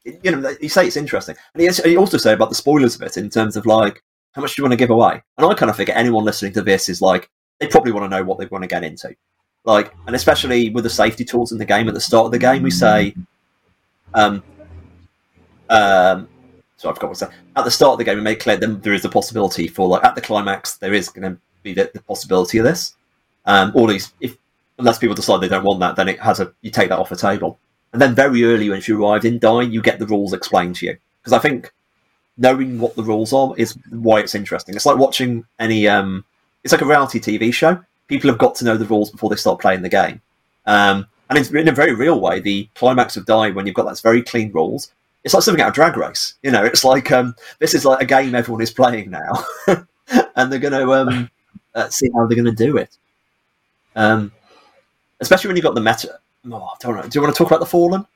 you 0.05 0.31
know, 0.31 0.55
you 0.61 0.69
say 0.69 0.87
it's 0.87 0.97
interesting, 0.97 1.35
and 1.55 1.63
he 1.63 1.97
also 1.97 2.19
say 2.19 2.35
about 2.35 2.51
the 2.51 2.55
spoilers 2.55 2.95
of 2.95 3.03
it 3.03 3.17
in 3.17 3.31
terms 3.31 3.57
of 3.57 3.65
like 3.65 4.03
how 4.33 4.43
much 4.43 4.55
do 4.55 4.61
you 4.61 4.65
want 4.65 4.73
to 4.73 4.77
give 4.77 4.91
away. 4.91 5.23
And 5.39 5.47
I 5.47 5.55
kind 5.55 5.71
of 5.71 5.77
figure 5.77 5.95
anyone 5.95 6.25
listening 6.25 6.53
to 6.55 6.63
this 6.63 6.89
is 6.89 7.01
like 7.01 7.31
they 7.59 7.69
probably 7.69 7.93
want 7.93 8.05
to 8.05 8.17
know 8.17 8.25
what 8.25 8.39
they 8.39 8.47
want 8.47 8.63
to 8.63 8.69
get 8.69 8.85
into. 8.85 9.15
Like, 9.65 9.95
and 10.07 10.15
especially 10.15 10.71
with 10.71 10.85
the 10.85 10.91
safety 10.91 11.25
tools 11.25 11.53
in 11.53 11.59
the 11.59 11.65
game 11.65 11.89
at 11.89 11.95
the 11.95 12.01
start 12.01 12.27
of 12.27 12.33
the 12.33 12.39
game, 12.39 12.63
we 12.63 12.71
say, 12.71 13.15
um, 14.13 14.43
um, 15.71 16.29
so 16.85 16.91
I've 16.91 16.99
got 16.99 17.17
say 17.17 17.29
at 17.57 17.65
the 17.65 17.71
start 17.71 17.93
of 17.93 17.99
the 17.99 18.05
game, 18.05 18.19
we 18.19 18.23
make 18.23 18.41
clear 18.41 18.57
that 18.57 18.83
there 18.83 18.93
is 18.93 19.05
a 19.05 19.09
possibility 19.09 19.67
for 19.67 19.89
like 19.89 20.05
at 20.05 20.15
the 20.15 20.21
climax, 20.21 20.77
there 20.77 20.93
is 20.93 21.09
going 21.09 21.35
to 21.35 21.41
be 21.63 21.73
the, 21.73 21.91
the, 21.95 22.03
possibility 22.03 22.59
of 22.59 22.65
this. 22.65 22.95
Um, 23.47 23.73
or 23.75 23.89
these, 23.89 24.13
if 24.21 24.37
unless 24.79 24.99
people 24.99 25.15
decide 25.15 25.41
they 25.41 25.49
don't 25.49 25.65
want 25.65 25.81
that, 25.81 25.97
then 25.97 26.09
it 26.09 26.21
has 26.21 26.41
a 26.41 26.53
you 26.61 26.71
take 26.71 26.91
that 26.91 26.99
off 26.99 27.09
the 27.09 27.17
table. 27.17 27.59
And 27.93 28.03
then 28.03 28.15
very 28.15 28.45
early 28.45 28.69
when 28.69 28.83
you 28.87 29.03
arrive 29.03 29.25
in 29.25 29.39
Die, 29.39 29.63
you 29.63 29.81
get 29.81 29.99
the 29.99 30.07
rules 30.07 30.33
explained 30.33 30.77
to 30.77 30.87
you 30.87 30.99
because 31.23 31.33
I 31.33 31.39
think 31.39 31.73
knowing 32.37 32.79
what 32.79 32.97
the 32.97 33.03
rules 33.03 33.33
are 33.33 33.55
is 33.57 33.79
why 33.91 34.21
it's 34.21 34.35
interesting. 34.35 34.75
It's 34.75 34.87
like 34.87 34.99
watching 34.99 35.45
any 35.59 35.89
um, 35.89 36.25
it's 36.65 36.73
like 36.73 36.83
a 36.83 36.87
reality 36.87 37.19
TV 37.19 37.53
show 37.53 37.83
people 38.09 38.31
have 38.31 38.39
got 38.39 38.55
to 38.57 38.65
know 38.65 38.77
the 38.77 38.85
rules 38.85 39.11
before 39.11 39.31
they 39.31 39.37
start 39.37 39.61
playing 39.61 39.83
the 39.83 39.89
game. 39.89 40.21
Um, 40.67 41.07
and 41.31 41.39
in, 41.39 41.57
in 41.57 41.69
a 41.69 41.73
very 41.73 41.95
real 41.95 42.21
way, 42.21 42.41
the 42.41 42.69
climax 42.75 43.17
of 43.17 43.27
Die, 43.27 43.51
when 43.51 43.67
you've 43.67 43.75
got 43.75 43.87
those 43.87 44.01
very 44.01 44.23
clean 44.23 44.53
rules, 44.53 44.93
it's 45.25 45.35
like 45.35 45.43
something 45.43 45.63
out 45.63 45.69
of 45.69 45.75
Drag 45.75 45.97
Race. 45.97 46.35
You 46.43 46.51
know, 46.51 46.65
it's 46.65 46.85
like 46.85 47.11
um, 47.11 47.35
this 47.59 47.75
is 47.75 47.85
like 47.85 48.03
a 48.03 48.07
game 48.07 48.35
everyone 48.35 48.63
is 48.63 48.71
playing 48.71 49.11
now, 49.11 49.45
and 50.37 50.53
they're 50.53 50.59
going 50.59 50.73
to 50.73 50.93
um, 50.93 51.31
uh, 51.75 51.89
see 51.89 52.11
how 52.15 52.27
they're 52.27 52.37
going 52.37 52.55
to 52.55 52.65
do 52.65 52.77
it. 52.77 52.97
Um, 53.97 54.33
especially 55.21 55.49
when 55.49 55.57
you've 55.57 55.65
got 55.65 55.75
the 55.75 55.81
meta. 55.81 56.19
Oh, 56.51 56.63
I 56.63 56.75
don't 56.81 56.97
know. 56.97 57.03
Do 57.03 57.11
you 57.15 57.23
want 57.23 57.35
to 57.35 57.39
talk 57.39 57.49
about 57.49 57.61
the 57.61 57.67
Fallen? 57.67 58.07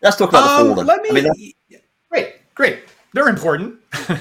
Let's 0.00 0.16
talk 0.16 0.30
about 0.30 0.46
the 0.46 0.62
um, 0.62 0.74
Fallen. 0.74 0.86
Let 0.86 1.02
me. 1.02 1.10
I 1.10 1.12
mean, 1.12 1.52
great, 2.10 2.54
great. 2.54 2.84
They're 3.12 3.28
important. 3.28 3.78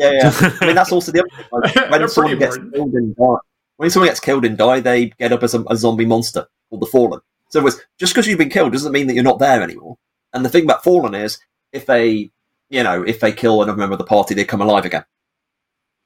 Yeah, 0.00 0.12
yeah. 0.12 0.56
I 0.62 0.66
mean, 0.66 0.74
that's 0.74 0.92
also 0.92 1.12
the 1.12 1.20
other 1.20 1.68
thing. 1.68 1.90
when 1.90 2.08
someone 2.08 2.38
gets 2.38 2.56
killed 2.56 2.94
and 2.94 3.14
die, 3.14 3.36
when 3.76 3.90
someone 3.90 4.08
gets 4.08 4.20
killed 4.20 4.44
and 4.46 4.56
die, 4.56 4.80
they 4.80 5.06
get 5.10 5.30
up 5.30 5.42
as 5.42 5.52
a, 5.52 5.62
a 5.68 5.76
zombie 5.76 6.06
monster 6.06 6.46
called 6.70 6.80
the 6.80 6.86
Fallen. 6.86 7.20
So 7.50 7.60
it 7.60 7.64
was, 7.64 7.82
just 7.98 8.14
because 8.14 8.26
you've 8.26 8.38
been 8.38 8.48
killed 8.48 8.72
doesn't 8.72 8.92
mean 8.92 9.08
that 9.08 9.14
you're 9.14 9.22
not 9.22 9.38
there 9.38 9.62
anymore. 9.62 9.98
And 10.32 10.44
the 10.44 10.48
thing 10.48 10.64
about 10.64 10.84
Fallen 10.84 11.14
is, 11.14 11.38
if 11.72 11.86
they, 11.86 12.30
you 12.68 12.82
know, 12.82 13.02
if 13.02 13.20
they 13.20 13.32
kill 13.32 13.62
another 13.62 13.78
member 13.78 13.94
of 13.94 13.98
the 13.98 14.04
party, 14.04 14.34
they 14.34 14.44
come 14.44 14.60
alive 14.60 14.84
again. 14.84 15.04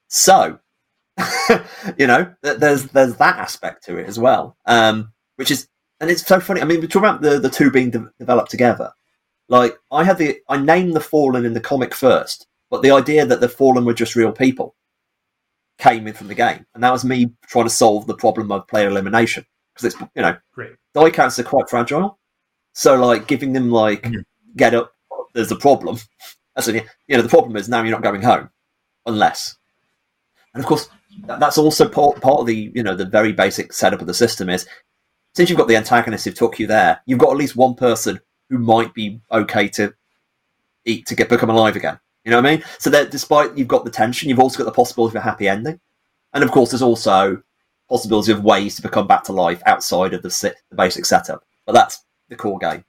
So, 0.08 0.58
you 1.98 2.06
know, 2.06 2.34
there's 2.42 2.84
there's 2.86 3.16
that 3.16 3.38
aspect 3.38 3.84
to 3.84 3.98
it 3.98 4.06
as 4.06 4.18
well, 4.18 4.56
um, 4.66 5.12
which 5.36 5.50
is, 5.50 5.68
and 6.00 6.10
it's 6.10 6.26
so 6.26 6.40
funny. 6.40 6.60
I 6.60 6.64
mean, 6.64 6.80
we 6.80 6.86
talk 6.86 7.02
about 7.02 7.22
the 7.22 7.38
the 7.38 7.50
two 7.50 7.70
being 7.70 7.90
de- 7.90 8.10
developed 8.18 8.50
together. 8.50 8.92
Like 9.48 9.76
I 9.90 10.04
had 10.04 10.18
the 10.18 10.38
I 10.48 10.56
named 10.56 10.94
the 10.94 11.00
Fallen 11.00 11.44
in 11.44 11.52
the 11.52 11.60
comic 11.60 11.94
first, 11.94 12.46
but 12.70 12.82
the 12.82 12.90
idea 12.90 13.26
that 13.26 13.40
the 13.40 13.48
Fallen 13.48 13.84
were 13.84 13.94
just 13.94 14.16
real 14.16 14.32
people 14.32 14.74
came 15.78 16.06
in 16.06 16.14
from 16.14 16.28
the 16.28 16.34
game, 16.34 16.66
and 16.74 16.82
that 16.82 16.92
was 16.92 17.04
me 17.04 17.32
trying 17.46 17.66
to 17.66 17.70
solve 17.70 18.06
the 18.06 18.14
problem 18.14 18.50
of 18.50 18.66
player 18.68 18.88
elimination 18.88 19.44
because 19.74 19.92
it's 19.92 20.00
you 20.14 20.22
know 20.22 20.36
Great. 20.52 20.72
die 20.94 21.10
counts 21.10 21.38
are 21.38 21.44
quite 21.44 21.68
fragile, 21.68 22.18
so 22.74 22.96
like 22.96 23.26
giving 23.26 23.52
them 23.52 23.70
like 23.70 24.02
mm-hmm. 24.02 24.20
get 24.56 24.74
up, 24.74 24.92
there's 25.32 25.52
a 25.52 25.56
problem. 25.56 25.98
That's 26.54 26.68
you 26.68 26.82
know 27.08 27.22
the 27.22 27.28
problem 27.28 27.56
is 27.56 27.68
now 27.68 27.82
you're 27.82 27.90
not 27.90 28.02
going 28.02 28.22
home 28.22 28.50
unless, 29.06 29.56
and 30.52 30.62
of 30.62 30.68
course 30.68 30.88
that's 31.26 31.58
also 31.58 31.88
part, 31.88 32.20
part 32.20 32.40
of 32.40 32.46
the 32.46 32.72
you 32.74 32.82
know 32.82 32.94
the 32.94 33.04
very 33.04 33.32
basic 33.32 33.72
setup 33.72 34.00
of 34.00 34.06
the 34.06 34.14
system 34.14 34.48
is 34.50 34.66
since 35.34 35.48
you've 35.48 35.58
got 35.58 35.68
the 35.68 35.76
antagonist 35.76 36.24
who 36.24 36.30
took 36.30 36.58
you 36.58 36.66
there, 36.66 37.00
you've 37.06 37.18
got 37.18 37.30
at 37.30 37.36
least 37.36 37.56
one 37.56 37.74
person 37.74 38.20
who 38.50 38.58
might 38.58 38.94
be 38.94 39.20
okay 39.32 39.68
to 39.68 39.92
eat 40.84 41.06
to 41.06 41.14
get 41.14 41.28
become 41.28 41.50
alive 41.50 41.76
again. 41.76 41.98
You 42.24 42.30
know 42.30 42.38
what 42.38 42.46
I 42.46 42.56
mean? 42.56 42.64
So 42.78 42.90
that 42.90 43.10
despite 43.10 43.56
you've 43.56 43.68
got 43.68 43.84
the 43.84 43.90
tension, 43.90 44.28
you've 44.28 44.40
also 44.40 44.58
got 44.58 44.64
the 44.64 44.72
possibility 44.72 45.12
of 45.12 45.22
a 45.22 45.28
happy 45.28 45.48
ending, 45.48 45.80
and 46.32 46.44
of 46.44 46.50
course, 46.50 46.70
there's 46.70 46.82
also 46.82 47.42
possibility 47.88 48.32
of 48.32 48.44
ways 48.44 48.76
to 48.76 48.82
become 48.82 49.06
back 49.06 49.24
to 49.24 49.32
life 49.32 49.62
outside 49.66 50.14
of 50.14 50.22
the, 50.22 50.54
the 50.70 50.76
basic 50.76 51.04
setup. 51.04 51.44
But 51.66 51.72
that's 51.72 52.03
the 52.28 52.36
core 52.36 52.58
game. 52.58 52.84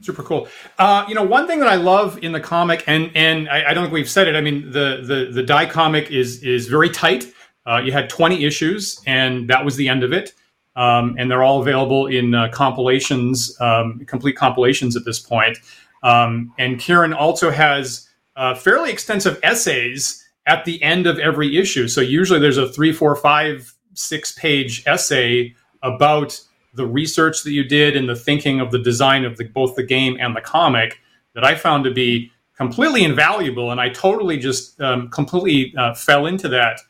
Super 0.00 0.22
cool. 0.22 0.48
Uh, 0.78 1.04
you 1.08 1.14
know, 1.14 1.22
one 1.22 1.46
thing 1.46 1.60
that 1.60 1.68
I 1.68 1.76
love 1.76 2.18
in 2.22 2.32
the 2.32 2.40
comic, 2.40 2.82
and 2.88 3.10
and 3.14 3.48
I, 3.48 3.70
I, 3.70 3.74
don't 3.74 3.84
think 3.84 3.94
we've 3.94 4.10
said 4.10 4.26
it. 4.26 4.34
I 4.34 4.40
mean, 4.40 4.72
the 4.72 5.02
the 5.04 5.30
the 5.32 5.42
Die 5.44 5.66
comic 5.66 6.10
is 6.10 6.42
is 6.42 6.66
very 6.66 6.90
tight. 6.90 7.32
Uh, 7.64 7.80
you 7.84 7.92
had 7.92 8.10
20 8.10 8.44
issues, 8.44 9.00
and 9.06 9.48
that 9.48 9.64
was 9.64 9.76
the 9.76 9.88
end 9.88 10.02
of 10.02 10.12
it. 10.12 10.32
Um, 10.74 11.14
and 11.18 11.30
they're 11.30 11.44
all 11.44 11.60
available 11.60 12.06
in 12.06 12.34
uh, 12.34 12.48
compilations, 12.48 13.56
um, 13.60 14.04
complete 14.06 14.36
compilations 14.36 14.96
at 14.96 15.04
this 15.04 15.20
point. 15.20 15.58
Um, 16.02 16.52
and 16.58 16.78
Kieron 16.78 17.14
also 17.14 17.50
has 17.50 18.08
uh, 18.36 18.54
fairly 18.54 18.90
extensive 18.90 19.38
essays 19.42 20.26
at 20.46 20.64
the 20.64 20.82
end 20.82 21.06
of 21.06 21.18
every 21.18 21.56
issue. 21.56 21.88
So 21.88 22.00
usually 22.00 22.40
there's 22.40 22.56
a 22.56 22.68
three, 22.68 22.92
four, 22.92 23.14
five, 23.14 23.72
six 23.94 24.32
page 24.32 24.82
essay 24.86 25.54
about 25.82 26.40
the 26.74 26.86
research 26.86 27.42
that 27.42 27.52
you 27.52 27.64
did 27.64 27.96
and 27.96 28.08
the 28.08 28.16
thinking 28.16 28.60
of 28.60 28.70
the 28.70 28.78
design 28.78 29.24
of 29.24 29.36
the, 29.36 29.44
both 29.44 29.76
the 29.76 29.82
game 29.82 30.16
and 30.18 30.34
the 30.34 30.40
comic 30.40 30.98
that 31.34 31.44
I 31.44 31.54
found 31.54 31.84
to 31.84 31.90
be 31.90 32.30
completely 32.56 33.04
invaluable. 33.04 33.70
And 33.70 33.80
I 33.80 33.88
totally 33.88 34.38
just 34.38 34.80
um, 34.80 35.08
completely 35.10 35.74
uh, 35.76 35.94
fell 35.94 36.26
into 36.26 36.48
that 36.48 36.80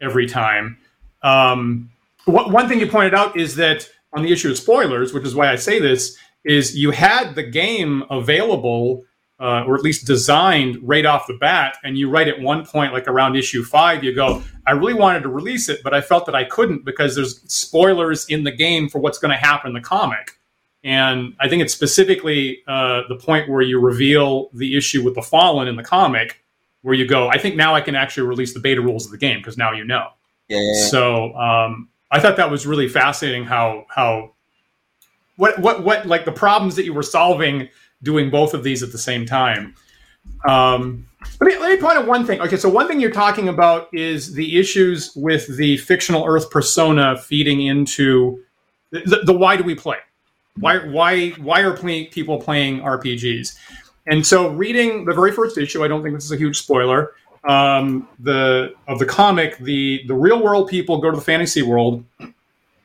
every 0.00 0.26
time. 0.26 0.78
Um, 1.22 1.90
wh- 2.24 2.48
one 2.50 2.68
thing 2.68 2.80
you 2.80 2.86
pointed 2.86 3.14
out 3.14 3.36
is 3.36 3.56
that 3.56 3.88
on 4.12 4.22
the 4.22 4.32
issue 4.32 4.50
of 4.50 4.58
spoilers, 4.58 5.12
which 5.12 5.24
is 5.24 5.34
why 5.34 5.50
I 5.50 5.56
say 5.56 5.80
this, 5.80 6.16
is 6.44 6.76
you 6.76 6.90
had 6.90 7.34
the 7.34 7.42
game 7.42 8.04
available 8.10 9.04
uh, 9.44 9.62
or 9.66 9.74
at 9.74 9.82
least 9.82 10.06
designed 10.06 10.78
right 10.82 11.04
off 11.04 11.26
the 11.26 11.34
bat 11.34 11.76
and 11.84 11.98
you 11.98 12.08
write 12.08 12.28
at 12.28 12.40
one 12.40 12.64
point 12.64 12.94
like 12.94 13.06
around 13.06 13.36
issue 13.36 13.62
five 13.62 14.02
you 14.02 14.14
go 14.14 14.42
i 14.66 14.72
really 14.72 14.94
wanted 14.94 15.22
to 15.22 15.28
release 15.28 15.68
it 15.68 15.80
but 15.84 15.92
i 15.92 16.00
felt 16.00 16.24
that 16.24 16.34
i 16.34 16.42
couldn't 16.44 16.82
because 16.82 17.14
there's 17.14 17.42
spoilers 17.52 18.24
in 18.30 18.42
the 18.42 18.50
game 18.50 18.88
for 18.88 19.00
what's 19.00 19.18
going 19.18 19.30
to 19.30 19.36
happen 19.36 19.68
in 19.68 19.74
the 19.74 19.82
comic 19.82 20.38
and 20.82 21.36
i 21.40 21.48
think 21.48 21.60
it's 21.60 21.74
specifically 21.74 22.62
uh, 22.68 23.02
the 23.10 23.16
point 23.16 23.46
where 23.46 23.60
you 23.60 23.78
reveal 23.78 24.48
the 24.54 24.78
issue 24.78 25.04
with 25.04 25.14
the 25.14 25.22
fallen 25.22 25.68
in 25.68 25.76
the 25.76 25.84
comic 25.84 26.42
where 26.80 26.94
you 26.94 27.06
go 27.06 27.28
i 27.28 27.36
think 27.36 27.54
now 27.54 27.74
i 27.74 27.82
can 27.82 27.94
actually 27.94 28.26
release 28.26 28.54
the 28.54 28.60
beta 28.60 28.80
rules 28.80 29.04
of 29.04 29.10
the 29.10 29.18
game 29.18 29.40
because 29.40 29.58
now 29.58 29.72
you 29.72 29.84
know 29.84 30.08
yeah. 30.48 30.72
so 30.88 31.34
um, 31.34 31.90
i 32.10 32.18
thought 32.18 32.38
that 32.38 32.50
was 32.50 32.66
really 32.66 32.88
fascinating 32.88 33.44
how 33.44 33.84
how 33.90 34.32
what 35.36 35.58
what 35.58 35.84
what 35.84 36.06
like 36.06 36.24
the 36.24 36.32
problems 36.32 36.76
that 36.76 36.86
you 36.86 36.94
were 36.94 37.02
solving 37.02 37.68
doing 38.04 38.30
both 38.30 38.54
of 38.54 38.62
these 38.62 38.82
at 38.82 38.92
the 38.92 38.98
same 38.98 39.26
time. 39.26 39.74
Um, 40.46 41.06
let 41.40 41.46
me 41.48 41.58
let 41.58 41.70
me 41.70 41.80
point 41.80 41.96
out 41.96 42.06
one 42.06 42.26
thing. 42.26 42.40
Okay, 42.40 42.56
so 42.56 42.68
one 42.68 42.86
thing 42.86 43.00
you're 43.00 43.10
talking 43.10 43.48
about 43.48 43.88
is 43.92 44.34
the 44.34 44.58
issues 44.58 45.14
with 45.16 45.56
the 45.56 45.78
fictional 45.78 46.24
Earth 46.26 46.50
persona 46.50 47.18
feeding 47.18 47.62
into 47.62 48.42
the, 48.90 49.22
the, 49.24 49.32
why 49.32 49.56
do 49.56 49.64
we 49.64 49.74
play? 49.74 49.96
Why 50.60 50.78
why 50.78 51.30
why 51.30 51.60
are 51.62 51.76
play, 51.76 52.06
people 52.06 52.40
playing 52.40 52.80
RPGs? 52.80 53.56
And 54.06 54.26
so, 54.26 54.50
reading 54.50 55.06
the 55.06 55.14
very 55.14 55.32
first 55.32 55.56
issue, 55.56 55.82
I 55.82 55.88
don't 55.88 56.02
think 56.02 56.14
this 56.14 56.24
is 56.24 56.32
a 56.32 56.36
huge 56.36 56.58
spoiler. 56.58 57.12
Um, 57.44 58.08
the 58.20 58.74
of 58.86 58.98
the 58.98 59.06
comic, 59.06 59.58
the 59.58 60.04
the 60.06 60.14
real 60.14 60.42
world 60.42 60.68
people 60.68 60.98
go 60.98 61.10
to 61.10 61.16
the 61.16 61.22
fantasy 61.24 61.62
world, 61.62 62.04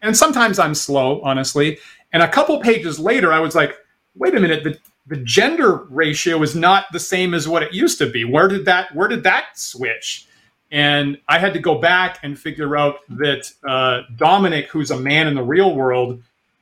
and 0.01 0.15
sometimes 0.15 0.59
I'm 0.59 0.73
slow, 0.73 1.21
honestly, 1.21 1.77
and 2.13 2.23
a 2.23 2.27
couple 2.27 2.59
pages 2.59 2.99
later, 2.99 3.31
I 3.31 3.39
was 3.39 3.55
like, 3.55 3.75
wait 4.15 4.33
a 4.35 4.39
minute, 4.39 4.63
the, 4.63 4.77
the 5.09 5.17
gender 5.17 5.85
ratio 5.89 6.41
is 6.41 6.55
not 6.55 6.85
the 6.91 6.99
same 6.99 7.33
as 7.33 7.47
what 7.47 7.63
it 7.63 7.73
used 7.73 7.97
to 7.97 8.09
be. 8.09 8.25
Where 8.25 8.47
did 8.47 8.65
that 8.65 8.93
where 8.95 9.07
did 9.07 9.23
that 9.23 9.57
switch? 9.57 10.27
And 10.71 11.17
I 11.27 11.39
had 11.39 11.53
to 11.53 11.59
go 11.59 11.79
back 11.79 12.19
and 12.21 12.37
figure 12.37 12.77
out 12.77 12.99
that 13.09 13.51
uh, 13.67 14.01
Dominic, 14.17 14.67
who's 14.67 14.91
a 14.91 14.99
man 14.99 15.27
in 15.27 15.33
the 15.33 15.43
real 15.43 15.75
world, 15.75 16.21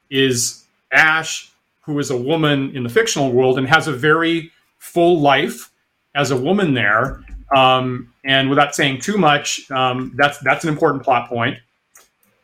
is 0.10 0.64
Ash, 0.94 1.52
who 1.82 2.00
is 2.00 2.10
a 2.10 2.18
woman 2.18 2.74
in 2.74 2.84
the 2.84 2.90
fictional 2.90 3.34
world 3.34 3.58
and 3.58 3.68
has 3.68 3.88
a 3.88 3.92
very 3.92 4.52
full 4.78 5.20
life 5.20 5.72
as 6.16 6.32
a 6.32 6.38
woman 6.38 6.74
there. 6.74 7.22
Um, 7.56 8.14
and 8.24 8.50
without 8.50 8.76
saying 8.76 9.02
too 9.02 9.18
much, 9.18 9.70
um, 9.72 10.14
that's 10.16 10.40
that's 10.40 10.64
an 10.64 10.70
important 10.70 11.04
plot 11.04 11.28
point. 11.28 11.58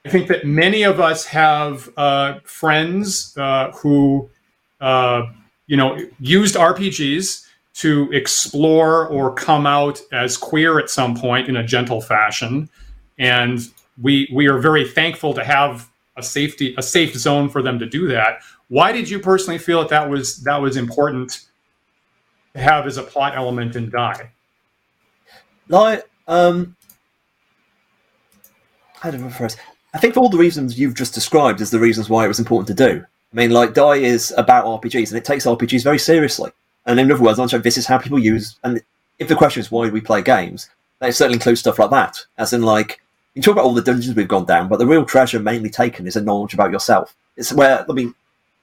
I 0.05 0.09
think 0.09 0.27
that 0.27 0.45
many 0.45 0.83
of 0.83 0.99
us 0.99 1.25
have 1.27 1.89
uh, 1.95 2.39
friends 2.43 3.35
uh, 3.37 3.71
who, 3.71 4.29
uh, 4.81 5.27
you 5.67 5.77
know, 5.77 5.97
used 6.19 6.55
RPGs 6.55 7.47
to 7.75 8.11
explore 8.11 9.07
or 9.07 9.33
come 9.33 9.65
out 9.65 9.99
as 10.11 10.37
queer 10.37 10.79
at 10.79 10.89
some 10.89 11.15
point 11.15 11.49
in 11.49 11.57
a 11.57 11.63
gentle 11.63 12.01
fashion, 12.01 12.69
and 13.17 13.59
we 14.01 14.29
we 14.33 14.47
are 14.47 14.59
very 14.59 14.87
thankful 14.87 15.33
to 15.33 15.43
have 15.43 15.89
a 16.17 16.23
safety 16.23 16.75
a 16.77 16.83
safe 16.83 17.15
zone 17.15 17.49
for 17.49 17.61
them 17.61 17.79
to 17.79 17.85
do 17.85 18.07
that. 18.07 18.39
Why 18.67 18.91
did 18.91 19.09
you 19.09 19.19
personally 19.19 19.57
feel 19.57 19.79
that 19.79 19.89
that 19.89 20.09
was 20.09 20.43
that 20.43 20.61
was 20.61 20.77
important 20.77 21.47
to 22.53 22.59
have 22.59 22.85
as 22.85 22.97
a 22.97 23.03
plot 23.03 23.35
element 23.35 23.75
in 23.75 23.89
Die? 23.89 24.31
Like, 25.69 26.07
um, 26.27 26.75
I 29.03 29.11
don't 29.11 29.21
know 29.21 29.29
first. 29.29 29.57
I 29.93 29.99
think 29.99 30.13
for 30.13 30.21
all 30.21 30.29
the 30.29 30.37
reasons 30.37 30.79
you've 30.79 30.95
just 30.95 31.13
described 31.13 31.61
is 31.61 31.71
the 31.71 31.79
reasons 31.79 32.09
why 32.09 32.25
it 32.25 32.27
was 32.27 32.39
important 32.39 32.67
to 32.77 32.89
do. 32.89 33.05
I 33.33 33.35
mean, 33.35 33.51
like, 33.51 33.73
Die 33.73 33.95
is 33.95 34.33
about 34.37 34.65
RPGs, 34.65 35.09
and 35.09 35.17
it 35.17 35.25
takes 35.25 35.45
RPGs 35.45 35.83
very 35.83 35.97
seriously. 35.97 36.51
And 36.85 36.99
in 36.99 37.11
other 37.11 37.21
words, 37.21 37.39
I'm 37.39 37.61
this 37.61 37.77
is 37.77 37.87
how 37.87 37.97
people 37.97 38.19
use. 38.19 38.57
And 38.63 38.81
if 39.17 39.27
the 39.27 39.35
question 39.35 39.61
is 39.61 39.71
why 39.71 39.87
do 39.87 39.91
we 39.91 40.01
play 40.01 40.21
games, 40.21 40.69
they 40.99 41.11
certainly 41.11 41.37
includes 41.37 41.61
stuff 41.61 41.79
like 41.79 41.89
that. 41.89 42.25
As 42.37 42.53
in, 42.53 42.61
like, 42.61 43.01
you 43.33 43.41
talk 43.41 43.53
about 43.53 43.65
all 43.65 43.73
the 43.73 43.81
dungeons 43.81 44.15
we've 44.15 44.27
gone 44.27 44.45
down, 44.45 44.67
but 44.67 44.77
the 44.77 44.85
real 44.85 45.05
treasure 45.05 45.39
mainly 45.39 45.69
taken 45.69 46.05
is 46.05 46.15
a 46.15 46.21
knowledge 46.21 46.53
about 46.53 46.71
yourself. 46.71 47.15
It's 47.35 47.51
where, 47.51 47.85
I 47.89 47.93
mean, 47.93 48.13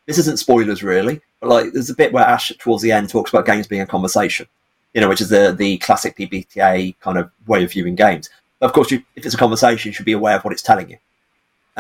this 0.07 0.19
isn't 0.19 0.39
spoilers 0.39 0.83
really, 0.83 1.21
but 1.41 1.49
like, 1.49 1.73
there's 1.73 1.91
a 1.91 1.95
bit 1.95 2.13
where 2.13 2.25
Ash 2.25 2.53
towards 2.59 2.83
the 2.83 2.93
end 2.93 3.09
talks 3.09 3.31
about 3.31 3.47
games 3.47 3.67
being 3.67 3.83
a 3.83 3.87
conversation, 3.87 4.47
you 4.95 5.01
know, 5.01 5.09
which 5.09 5.21
is 5.21 5.29
the, 5.29 5.53
the 5.57 5.79
classic 5.79 6.17
PBTA 6.17 6.99
kind 7.01 7.19
of 7.19 7.31
way 7.49 7.65
of 7.65 7.73
viewing 7.73 7.97
games. 7.97 8.31
But 8.61 8.67
of 8.67 8.73
course, 8.73 8.93
you, 8.93 9.03
if 9.17 9.27
it's 9.27 9.35
a 9.35 9.39
conversation, 9.39 9.89
you 9.89 9.93
should 9.93 10.07
be 10.07 10.13
aware 10.13 10.37
of 10.37 10.45
what 10.45 10.53
it's 10.53 10.63
telling 10.63 10.91
you. 10.91 10.99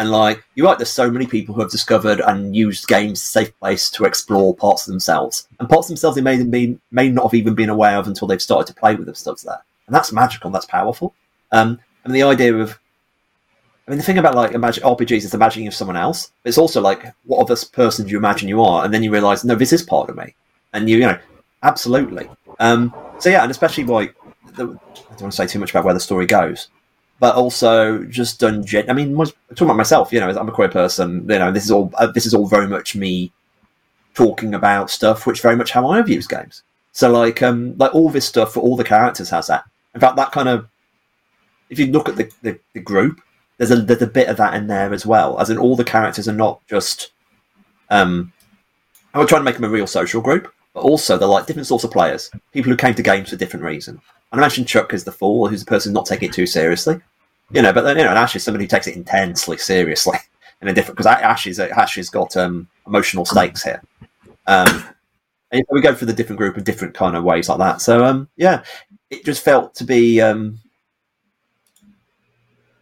And 0.00 0.10
like, 0.10 0.42
you're 0.54 0.66
right, 0.66 0.78
there's 0.78 0.88
so 0.88 1.10
many 1.10 1.26
people 1.26 1.54
who 1.54 1.60
have 1.60 1.70
discovered 1.70 2.20
and 2.20 2.56
used 2.56 2.88
games 2.88 3.18
as 3.18 3.24
a 3.24 3.26
safe 3.26 3.60
place 3.60 3.90
to 3.90 4.06
explore 4.06 4.56
parts 4.56 4.86
of 4.86 4.92
themselves. 4.92 5.46
And 5.58 5.68
parts 5.68 5.88
of 5.88 5.90
themselves 5.90 6.14
they 6.16 6.22
may, 6.22 6.38
may, 6.38 6.78
may 6.90 7.10
not 7.10 7.24
have 7.24 7.34
even 7.34 7.54
been 7.54 7.68
aware 7.68 7.98
of 7.98 8.08
until 8.08 8.26
they've 8.26 8.40
started 8.40 8.66
to 8.68 8.80
play 8.80 8.94
with 8.94 9.04
themselves 9.04 9.42
there. 9.42 9.62
And 9.86 9.94
that's 9.94 10.10
magical, 10.10 10.50
that's 10.50 10.64
powerful. 10.64 11.14
Um, 11.52 11.80
and 12.04 12.14
the 12.14 12.22
idea 12.22 12.56
of 12.56 12.78
I 13.86 13.90
mean, 13.90 13.98
the 13.98 14.04
thing 14.04 14.16
about 14.16 14.34
like 14.34 14.52
imagine 14.52 14.84
RPGs 14.84 15.24
is 15.24 15.34
imagining 15.34 15.68
of 15.68 15.74
someone 15.74 15.98
else. 15.98 16.32
It's 16.46 16.56
also 16.56 16.80
like, 16.80 17.04
what 17.24 17.42
other 17.42 17.60
person 17.70 18.06
do 18.06 18.12
you 18.12 18.16
imagine 18.16 18.48
you 18.48 18.62
are? 18.62 18.86
And 18.86 18.94
then 18.94 19.02
you 19.02 19.12
realize, 19.12 19.44
no, 19.44 19.54
this 19.54 19.72
is 19.74 19.82
part 19.82 20.08
of 20.08 20.16
me. 20.16 20.34
And 20.72 20.88
you, 20.88 20.96
you 20.96 21.06
know, 21.08 21.18
absolutely. 21.62 22.30
Um, 22.58 22.94
so 23.18 23.28
yeah, 23.28 23.42
and 23.42 23.50
especially 23.50 23.84
like, 23.84 24.14
the, 24.56 24.64
I 24.64 24.66
don't 24.66 25.20
want 25.20 25.32
to 25.32 25.32
say 25.32 25.46
too 25.46 25.58
much 25.58 25.72
about 25.72 25.84
where 25.84 25.92
the 25.92 26.00
story 26.00 26.24
goes, 26.24 26.68
but 27.20 27.36
also 27.36 28.02
just 28.04 28.40
done. 28.40 28.64
Gen- 28.64 28.90
I 28.90 28.94
mean, 28.94 29.14
talking 29.14 29.66
about 29.66 29.76
myself, 29.76 30.12
you 30.12 30.18
know, 30.18 30.30
I'm 30.30 30.48
a 30.48 30.52
queer 30.52 30.68
person. 30.68 31.26
You 31.28 31.38
know, 31.38 31.52
this 31.52 31.64
is 31.64 31.70
all 31.70 31.92
uh, 31.94 32.08
this 32.08 32.26
is 32.26 32.34
all 32.34 32.48
very 32.48 32.66
much 32.66 32.96
me 32.96 33.30
talking 34.14 34.54
about 34.54 34.90
stuff, 34.90 35.26
which 35.26 35.42
very 35.42 35.54
much 35.54 35.70
how 35.70 35.88
I 35.88 36.02
view 36.02 36.20
games. 36.22 36.62
So 36.92 37.12
like, 37.12 37.42
um, 37.42 37.76
like 37.76 37.94
all 37.94 38.10
this 38.10 38.26
stuff 38.26 38.54
for 38.54 38.60
all 38.60 38.76
the 38.76 38.84
characters 38.84 39.30
has 39.30 39.46
that. 39.46 39.64
In 39.94 40.00
fact, 40.00 40.16
that 40.16 40.32
kind 40.32 40.48
of, 40.48 40.68
if 41.68 41.78
you 41.78 41.86
look 41.86 42.08
at 42.08 42.16
the, 42.16 42.30
the, 42.42 42.58
the 42.72 42.80
group, 42.80 43.20
there's 43.58 43.70
a 43.70 43.76
there's 43.76 44.02
a 44.02 44.06
bit 44.06 44.28
of 44.28 44.38
that 44.38 44.54
in 44.54 44.66
there 44.66 44.92
as 44.92 45.06
well. 45.06 45.38
As 45.38 45.50
in, 45.50 45.58
all 45.58 45.76
the 45.76 45.84
characters 45.84 46.28
are 46.28 46.34
not 46.34 46.60
just. 46.66 47.12
Um, 47.90 48.32
I 49.12 49.18
would 49.18 49.28
try 49.28 49.38
to 49.38 49.44
make 49.44 49.56
them 49.56 49.64
a 49.64 49.68
real 49.68 49.88
social 49.88 50.20
group, 50.22 50.52
but 50.72 50.80
also 50.84 51.18
they're 51.18 51.28
like 51.28 51.46
different 51.46 51.66
sorts 51.66 51.84
of 51.84 51.90
players, 51.90 52.30
people 52.52 52.70
who 52.70 52.76
came 52.76 52.94
to 52.94 53.02
games 53.02 53.30
for 53.30 53.36
different 53.36 53.64
reasons. 53.64 54.00
And 54.30 54.40
I 54.40 54.44
mentioned 54.44 54.68
Chuck 54.68 54.94
as 54.94 55.02
the 55.02 55.10
fool, 55.10 55.48
who's 55.48 55.64
the 55.64 55.68
person 55.68 55.92
not 55.92 56.06
taking 56.06 56.28
it 56.28 56.32
too 56.32 56.46
seriously, 56.46 57.00
you 57.50 57.62
know. 57.62 57.72
But 57.72 57.82
then 57.82 57.98
you 57.98 58.04
know, 58.04 58.10
and 58.10 58.18
Ash 58.18 58.36
is 58.36 58.42
somebody 58.42 58.64
who 58.64 58.68
takes 58.68 58.86
it 58.86 58.96
intensely 58.96 59.58
seriously 59.58 60.18
in 60.62 60.68
a 60.68 60.72
different 60.72 60.96
because 60.96 61.06
Ash 61.06 61.46
is 61.46 61.58
Ash 61.60 61.96
has 61.96 62.10
got 62.10 62.36
um, 62.36 62.68
emotional 62.86 63.24
stakes 63.24 63.62
here. 63.62 63.82
Um, 64.46 64.84
and 65.52 65.64
we 65.70 65.80
go 65.80 65.94
through 65.94 66.06
the 66.06 66.12
different 66.12 66.38
group 66.38 66.56
in 66.56 66.64
different 66.64 66.94
kind 66.94 67.16
of 67.16 67.24
ways 67.24 67.48
like 67.48 67.58
that. 67.58 67.80
So 67.80 68.04
um, 68.04 68.28
yeah, 68.36 68.62
it 69.10 69.24
just 69.24 69.44
felt 69.44 69.74
to 69.76 69.84
be 69.84 70.20
um, 70.20 70.60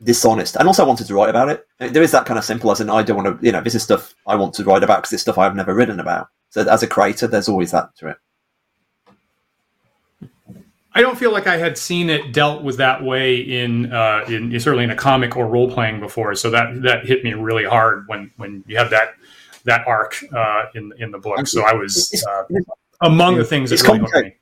dishonest. 0.02 0.56
And 0.56 0.68
also, 0.68 0.84
I 0.84 0.86
wanted 0.86 1.06
to 1.06 1.14
write 1.14 1.30
about 1.30 1.48
it. 1.48 1.66
There 1.78 2.02
is 2.02 2.12
that 2.12 2.26
kind 2.26 2.38
of 2.38 2.44
simple 2.44 2.70
as 2.70 2.80
in, 2.80 2.90
I 2.90 3.02
don't 3.02 3.22
want 3.22 3.40
to, 3.40 3.46
you 3.46 3.52
know, 3.52 3.60
this 3.60 3.74
is 3.74 3.82
stuff 3.82 4.14
I 4.26 4.34
want 4.36 4.54
to 4.54 4.64
write 4.64 4.82
about 4.82 4.98
because 4.98 5.12
it's 5.12 5.22
stuff 5.22 5.38
I've 5.38 5.56
never 5.56 5.74
written 5.74 6.00
about. 6.00 6.28
So, 6.50 6.68
as 6.68 6.82
a 6.82 6.86
creator, 6.86 7.26
there's 7.26 7.48
always 7.48 7.70
that 7.72 7.94
to 7.96 8.08
it. 8.08 8.16
I 10.92 11.02
don't 11.02 11.18
feel 11.18 11.32
like 11.32 11.46
I 11.46 11.58
had 11.58 11.76
seen 11.76 12.10
it 12.10 12.32
dealt 12.32 12.62
with 12.62 12.78
that 12.78 13.02
way 13.04 13.36
in, 13.36 13.92
uh, 13.92 14.24
in 14.28 14.58
certainly 14.58 14.84
in 14.84 14.90
a 14.90 14.96
comic 14.96 15.36
or 15.36 15.46
role 15.46 15.70
playing 15.70 16.00
before. 16.00 16.34
So 16.34 16.50
that 16.50 16.82
that 16.82 17.06
hit 17.06 17.22
me 17.22 17.34
really 17.34 17.64
hard 17.64 18.08
when 18.08 18.32
when 18.36 18.64
you 18.66 18.78
have 18.78 18.90
that 18.90 19.14
that 19.64 19.86
arc 19.86 20.16
uh, 20.34 20.64
in 20.74 20.92
in 20.98 21.10
the 21.10 21.18
book. 21.18 21.46
So 21.46 21.62
I 21.62 21.74
was 21.74 22.24
uh, 22.28 22.44
among 23.00 23.36
the 23.36 23.44
things 23.44 23.70
that 23.70 23.82
really 23.82 24.00
hooked 24.00 24.14
me. 24.14 24.34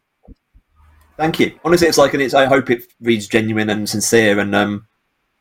Thank 1.16 1.40
you. 1.40 1.58
Honestly, 1.64 1.88
it's 1.88 1.98
like, 1.98 2.12
and 2.12 2.22
it's. 2.22 2.34
I 2.34 2.44
hope 2.44 2.70
it 2.70 2.84
reads 3.00 3.26
genuine 3.26 3.70
and 3.70 3.88
sincere, 3.88 4.38
and 4.38 4.54
um, 4.54 4.86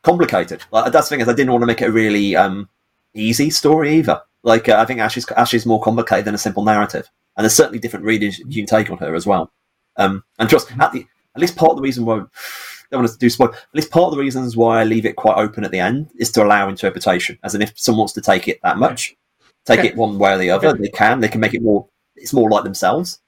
complicated. 0.02 0.64
Like, 0.72 0.90
that's 0.90 1.08
the 1.08 1.14
thing 1.14 1.20
is, 1.20 1.28
I 1.28 1.34
didn't 1.34 1.52
want 1.52 1.62
to 1.62 1.66
make 1.66 1.82
it 1.82 1.88
a 1.88 1.92
really 1.92 2.34
um, 2.34 2.68
easy 3.14 3.50
story 3.50 3.96
either. 3.96 4.22
Like, 4.42 4.68
uh, 4.68 4.76
I 4.78 4.86
think 4.86 5.00
Ash 5.00 5.16
is, 5.18 5.28
Ash 5.36 5.52
is 5.52 5.66
more 5.66 5.82
complicated 5.82 6.24
than 6.24 6.34
a 6.34 6.38
simple 6.38 6.64
narrative, 6.64 7.10
and 7.36 7.44
there's 7.44 7.54
certainly 7.54 7.78
different 7.78 8.06
readings 8.06 8.38
you 8.38 8.54
can 8.54 8.66
take 8.66 8.90
on 8.90 8.98
her 8.98 9.14
as 9.14 9.26
well. 9.26 9.52
Um, 9.98 10.24
and 10.38 10.48
trust, 10.48 10.70
at, 10.78 10.92
the, 10.92 11.06
at 11.34 11.40
least 11.40 11.56
part 11.56 11.70
of 11.70 11.76
the 11.76 11.82
reason 11.82 12.04
why 12.04 12.16
I 12.16 12.18
don't 12.90 13.02
want 13.02 13.12
to 13.12 13.18
do 13.18 13.30
spoil. 13.30 13.48
At 13.48 13.74
least 13.74 13.90
part 13.90 14.06
of 14.06 14.12
the 14.12 14.20
reasons 14.20 14.56
why 14.56 14.80
I 14.80 14.84
leave 14.84 15.06
it 15.06 15.16
quite 15.16 15.36
open 15.36 15.64
at 15.64 15.70
the 15.70 15.80
end 15.80 16.10
is 16.16 16.30
to 16.32 16.44
allow 16.44 16.68
interpretation. 16.68 17.38
As 17.42 17.54
in, 17.54 17.62
if 17.62 17.78
someone 17.78 18.00
wants 18.00 18.12
to 18.14 18.20
take 18.20 18.48
it 18.48 18.60
that 18.62 18.78
much, 18.78 19.16
take 19.64 19.80
okay. 19.80 19.88
it 19.88 19.96
one 19.96 20.18
way 20.18 20.34
or 20.34 20.38
the 20.38 20.50
other, 20.50 20.68
okay. 20.68 20.82
they 20.82 20.88
can. 20.88 21.20
They 21.20 21.28
can 21.28 21.40
make 21.40 21.54
it 21.54 21.62
more. 21.62 21.86
It's 22.14 22.32
more 22.32 22.50
like 22.50 22.64
themselves. 22.64 23.20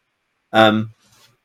Um, 0.52 0.92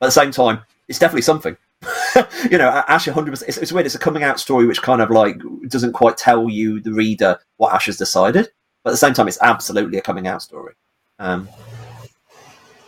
at 0.02 0.08
the 0.08 0.12
same 0.12 0.32
time, 0.32 0.62
it's 0.88 1.00
definitely 1.00 1.24
something. 1.24 1.58
you 2.50 2.58
know, 2.58 2.84
Ash 2.88 3.06
100%. 3.06 3.44
It's, 3.48 3.58
it's, 3.58 3.72
weird. 3.72 3.86
It's 3.86 3.96
a 3.96 4.00
coming 4.00 4.24
out 4.24 4.40
story 4.40 4.66
which 4.66 4.82
kind 4.82 5.02
of 5.02 5.10
like 5.10 5.42
doesn't 5.68 5.94
quite 5.94 6.18
tell 6.18 6.50
you, 6.50 6.80
the 6.80 6.94
reader, 6.94 7.40
what 7.58 7.74
Ash 7.74 7.88
has 7.88 7.98
decided. 7.98 8.50
But 8.84 8.92
at 8.92 8.94
the 8.94 8.98
same 8.98 9.14
time, 9.14 9.28
it's 9.28 9.42
absolutely 9.42 9.98
a 9.98 10.02
coming 10.02 10.28
out 10.28 10.42
story. 10.42 10.74
Um, 11.20 11.48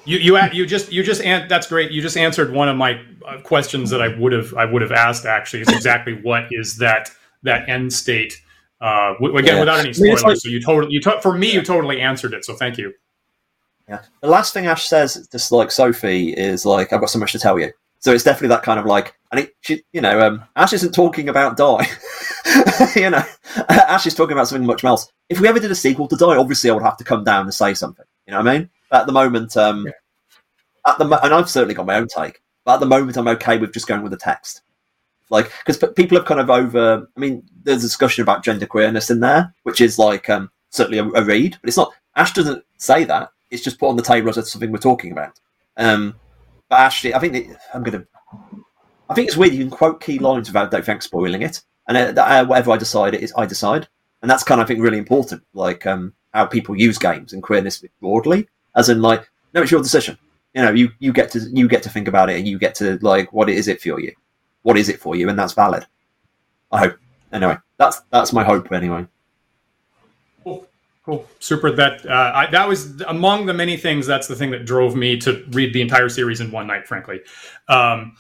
you 0.06 0.18
you 0.18 0.40
you 0.54 0.66
just 0.66 0.92
you 0.92 1.04
just 1.04 1.22
an- 1.22 1.48
that's 1.48 1.68
great. 1.68 1.92
You 1.92 2.02
just 2.02 2.18
answered 2.18 2.54
one 2.54 2.70
of 2.70 2.78
my 2.78 3.02
uh, 3.28 3.42
questions 3.42 3.90
that 3.90 4.02
I 4.02 4.10
would 4.20 4.32
have 4.32 4.54
I 4.54 4.66
would 4.66 4.82
have 4.82 4.92
asked. 4.92 5.26
Actually, 5.26 5.62
is 5.62 5.70
exactly 5.70 6.14
what 6.22 6.46
is 6.52 6.78
that 6.78 7.10
that 7.44 7.68
end 7.70 7.92
state? 7.92 8.42
Uh, 8.82 9.14
w- 9.14 9.38
again, 9.38 9.56
yeah. 9.56 9.60
without 9.60 9.80
any 9.80 9.94
spoilers. 9.94 10.24
I 10.24 10.28
mean, 10.28 10.34
like, 10.34 10.42
so 10.42 10.50
you 10.50 10.62
totally 10.62 10.94
you 10.94 11.02
to- 11.02 11.22
for 11.22 11.38
me 11.38 11.52
you 11.52 11.62
totally 11.62 12.02
answered 12.02 12.34
it. 12.34 12.46
So 12.46 12.54
thank 12.56 12.78
you. 12.78 12.94
Yeah. 13.88 14.02
The 14.22 14.28
last 14.30 14.54
thing 14.54 14.66
Ash 14.66 14.88
says, 14.88 15.28
just 15.32 15.52
like 15.52 15.72
Sophie, 15.72 16.34
is 16.34 16.66
like, 16.66 16.92
"I've 16.92 17.00
got 17.00 17.10
so 17.10 17.20
much 17.20 17.32
to 17.34 17.40
tell 17.40 17.60
you." 17.60 17.72
So 18.00 18.12
it's 18.14 18.24
definitely 18.24 18.50
that 18.50 18.64
kind 18.64 18.80
of 18.80 18.86
like, 18.86 19.16
and 19.32 19.40
it, 19.42 19.56
she, 19.62 19.84
you 19.92 20.02
know, 20.02 20.20
um, 20.22 20.44
Ash 20.56 20.74
isn't 20.74 20.92
talking 20.92 21.30
about 21.30 21.58
Die. 21.58 21.88
you 22.96 23.10
know, 23.10 23.24
Ash 23.70 24.06
is 24.06 24.14
talking 24.14 24.34
about 24.34 24.48
something 24.48 24.66
much 24.68 24.84
else. 24.84 25.12
If 25.30 25.40
we 25.40 25.48
ever 25.48 25.60
did 25.60 25.72
a 25.72 25.76
sequel 25.76 26.08
to 26.10 26.16
Die, 26.16 26.38
obviously 26.38 26.70
I 26.70 26.74
would 26.74 26.84
have 26.84 26.98
to 26.98 27.04
come 27.04 27.24
down 27.24 27.46
and 27.46 27.54
say 27.54 27.74
something. 27.74 28.06
You 28.28 28.34
know 28.34 28.40
what 28.40 28.48
I 28.48 28.60
mean? 28.60 28.70
At 28.92 29.08
the 29.08 29.14
moment, 29.14 29.58
um, 29.58 29.86
yeah. 29.86 29.94
at 30.88 30.98
the 30.98 31.06
and 31.24 31.34
I've 31.34 31.50
certainly 31.50 31.76
got 31.76 31.86
my 31.86 31.96
own 31.96 32.08
take. 32.08 32.42
But 32.64 32.76
at 32.76 32.80
the 32.80 32.86
moment, 32.86 33.18
I'm 33.18 33.28
okay 33.30 33.58
with 33.58 33.74
just 33.74 33.88
going 33.88 34.02
with 34.02 34.12
the 34.12 34.18
text. 34.18 34.62
Like, 35.30 35.52
because 35.66 35.78
people 35.94 36.18
have 36.18 36.28
kind 36.28 36.40
of 36.40 36.50
over. 36.50 37.08
I 37.16 37.20
mean, 37.20 37.44
there's 37.64 37.84
a 37.84 37.88
discussion 37.88 38.22
about 38.22 38.44
gender 38.44 38.68
queerness 38.68 39.10
in 39.10 39.20
there, 39.20 39.54
which 39.64 39.82
is 39.82 39.98
like 39.98 40.30
um, 40.30 40.52
certainly 40.70 41.00
a, 41.00 41.06
a 41.06 41.24
read, 41.24 41.58
but 41.62 41.68
it's 41.68 41.78
not. 41.78 41.94
Ash 42.16 42.34
doesn't 42.34 42.64
say 42.78 43.04
that. 43.06 43.30
It's 43.52 43.64
just 43.64 43.80
put 43.80 43.90
on 43.90 43.96
the 43.96 44.04
table 44.04 44.30
as 44.30 44.52
something 44.52 44.72
we're 44.72 44.78
talking 44.78 45.12
about. 45.12 45.40
Um, 45.78 46.16
but 46.70 46.80
actually, 46.80 47.14
I 47.14 47.20
think 47.20 47.34
that, 47.34 47.60
I'm 47.74 47.84
going 47.84 48.00
to. 48.00 48.08
I 49.10 49.14
think 49.14 49.28
it's 49.28 49.38
weird. 49.38 49.54
You 49.54 49.64
can 49.64 49.72
quote 49.72 50.02
key 50.02 50.20
lines 50.20 50.50
without, 50.50 50.72
don't 50.72 50.84
think, 50.84 51.02
spoiling 51.02 51.44
it. 51.44 51.62
And 51.88 52.18
uh, 52.18 52.22
uh, 52.22 52.46
whatever 52.46 52.72
I 52.72 52.78
decide, 52.78 53.14
it 53.14 53.22
is 53.22 53.34
I 53.38 53.46
decide, 53.46 53.88
and 54.22 54.30
that's 54.30 54.44
kind 54.44 54.60
of 54.60 54.66
I 54.66 54.68
think 54.68 54.82
really 54.82 54.98
important. 54.98 55.44
Like 55.54 55.86
um, 55.86 56.14
how 56.34 56.46
people 56.46 56.76
use 56.76 56.98
games 56.98 57.34
and 57.34 57.44
queerness 57.44 57.84
broadly, 58.02 58.48
as 58.76 58.90
in 58.90 59.02
like, 59.02 59.30
no, 59.54 59.62
it's 59.62 59.72
your 59.72 59.82
decision. 59.82 60.18
You 60.54 60.62
know, 60.62 60.72
you 60.72 60.92
you 61.00 61.12
get 61.12 61.32
to 61.32 61.40
you 61.40 61.68
get 61.68 61.84
to 61.84 61.90
think 61.90 62.08
about 62.08 62.30
it, 62.30 62.38
and 62.38 62.48
you 62.48 62.58
get 62.58 62.76
to 62.76 62.98
like, 63.02 63.34
what 63.34 63.50
is 63.50 63.68
it 63.68 63.82
for 63.82 64.00
you? 64.00 64.14
What 64.64 64.78
is 64.78 64.90
it 64.90 65.00
for 65.00 65.16
you? 65.16 65.30
And 65.30 65.38
that's 65.38 65.54
valid. 65.54 65.86
I 66.72 66.80
hope. 66.80 66.98
Anyway, 67.34 67.58
that's 67.78 68.02
that's 68.12 68.32
my 68.32 68.44
hope. 68.44 68.72
Anyway. 68.72 69.06
Cool, 71.06 71.28
super. 71.40 71.70
That 71.70 72.04
uh, 72.08 72.32
I, 72.34 72.48
that 72.48 72.68
was 72.68 73.00
among 73.02 73.46
the 73.46 73.54
many 73.54 73.78
things. 73.78 74.08
That's 74.08 74.28
the 74.28 74.36
thing 74.36 74.50
that 74.52 74.66
drove 74.66 74.96
me 74.96 75.18
to 75.20 75.46
read 75.52 75.72
the 75.72 75.82
entire 75.82 76.10
series 76.10 76.42
in 76.42 76.50
one 76.50 76.66
night. 76.66 76.88
Frankly, 76.88 77.22
um, 77.68 78.16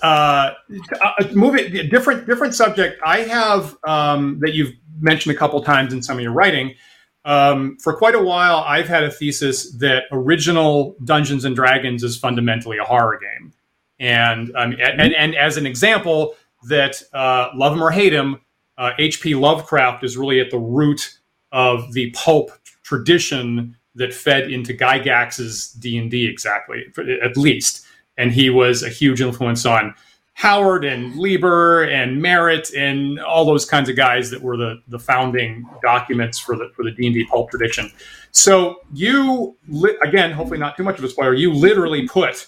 uh, 0.00 0.52
uh 1.00 1.12
moving 1.32 1.72
different 1.88 2.26
different 2.26 2.54
subject. 2.54 3.00
I 3.04 3.22
have 3.22 3.76
um, 3.82 4.38
that 4.42 4.54
you've 4.54 4.72
mentioned 5.00 5.34
a 5.34 5.38
couple 5.38 5.60
times 5.60 5.92
in 5.92 6.02
some 6.02 6.18
of 6.18 6.22
your 6.22 6.30
writing. 6.30 6.76
Um, 7.24 7.76
for 7.78 7.96
quite 7.96 8.14
a 8.14 8.22
while, 8.22 8.64
I've 8.66 8.88
had 8.88 9.04
a 9.04 9.10
thesis 9.10 9.72
that 9.78 10.04
original 10.10 10.96
Dungeons 11.04 11.44
and 11.44 11.54
Dragons 11.54 12.02
is 12.02 12.16
fundamentally 12.16 12.78
a 12.78 12.84
horror 12.84 13.20
game, 13.20 13.52
and 13.98 14.50
um, 14.56 14.76
and, 14.80 15.14
and, 15.14 15.34
as 15.34 15.56
an 15.56 15.66
example, 15.66 16.34
that 16.68 17.02
uh, 17.12 17.48
love 17.54 17.74
him 17.74 17.82
or 17.82 17.90
hate 17.90 18.12
him, 18.12 18.40
H.P. 18.98 19.34
Uh, 19.34 19.38
Lovecraft 19.38 20.02
is 20.04 20.16
really 20.16 20.40
at 20.40 20.50
the 20.50 20.58
root 20.58 21.18
of 21.52 21.92
the 21.92 22.10
pulp 22.12 22.52
tradition 22.82 23.76
that 23.94 24.14
fed 24.14 24.50
into 24.50 24.72
Gygax's 24.72 25.72
D 25.72 25.98
and 25.98 26.10
D 26.10 26.26
exactly, 26.26 26.86
at 27.22 27.36
least. 27.36 27.84
and 28.16 28.32
he 28.32 28.50
was 28.50 28.82
a 28.82 28.88
huge 28.88 29.20
influence 29.20 29.64
on 29.64 29.94
Howard 30.40 30.86
and 30.86 31.14
Leiber 31.16 31.82
and 31.84 32.22
Merritt 32.22 32.72
and 32.74 33.20
all 33.20 33.44
those 33.44 33.66
kinds 33.66 33.90
of 33.90 33.96
guys 33.96 34.30
that 34.30 34.40
were 34.40 34.56
the 34.56 34.80
the 34.88 34.98
founding 34.98 35.68
documents 35.82 36.38
for 36.38 36.56
the 36.56 36.70
for 36.74 36.82
the 36.82 36.90
D 36.92 37.08
and 37.08 37.14
D 37.14 37.26
pulp 37.26 37.50
tradition. 37.50 37.92
So 38.30 38.80
you 38.94 39.54
li- 39.68 39.98
again, 40.02 40.32
hopefully 40.32 40.58
not 40.58 40.78
too 40.78 40.82
much 40.82 40.96
of 40.96 41.04
a 41.04 41.10
spoiler. 41.10 41.34
You 41.34 41.52
literally 41.52 42.08
put 42.08 42.46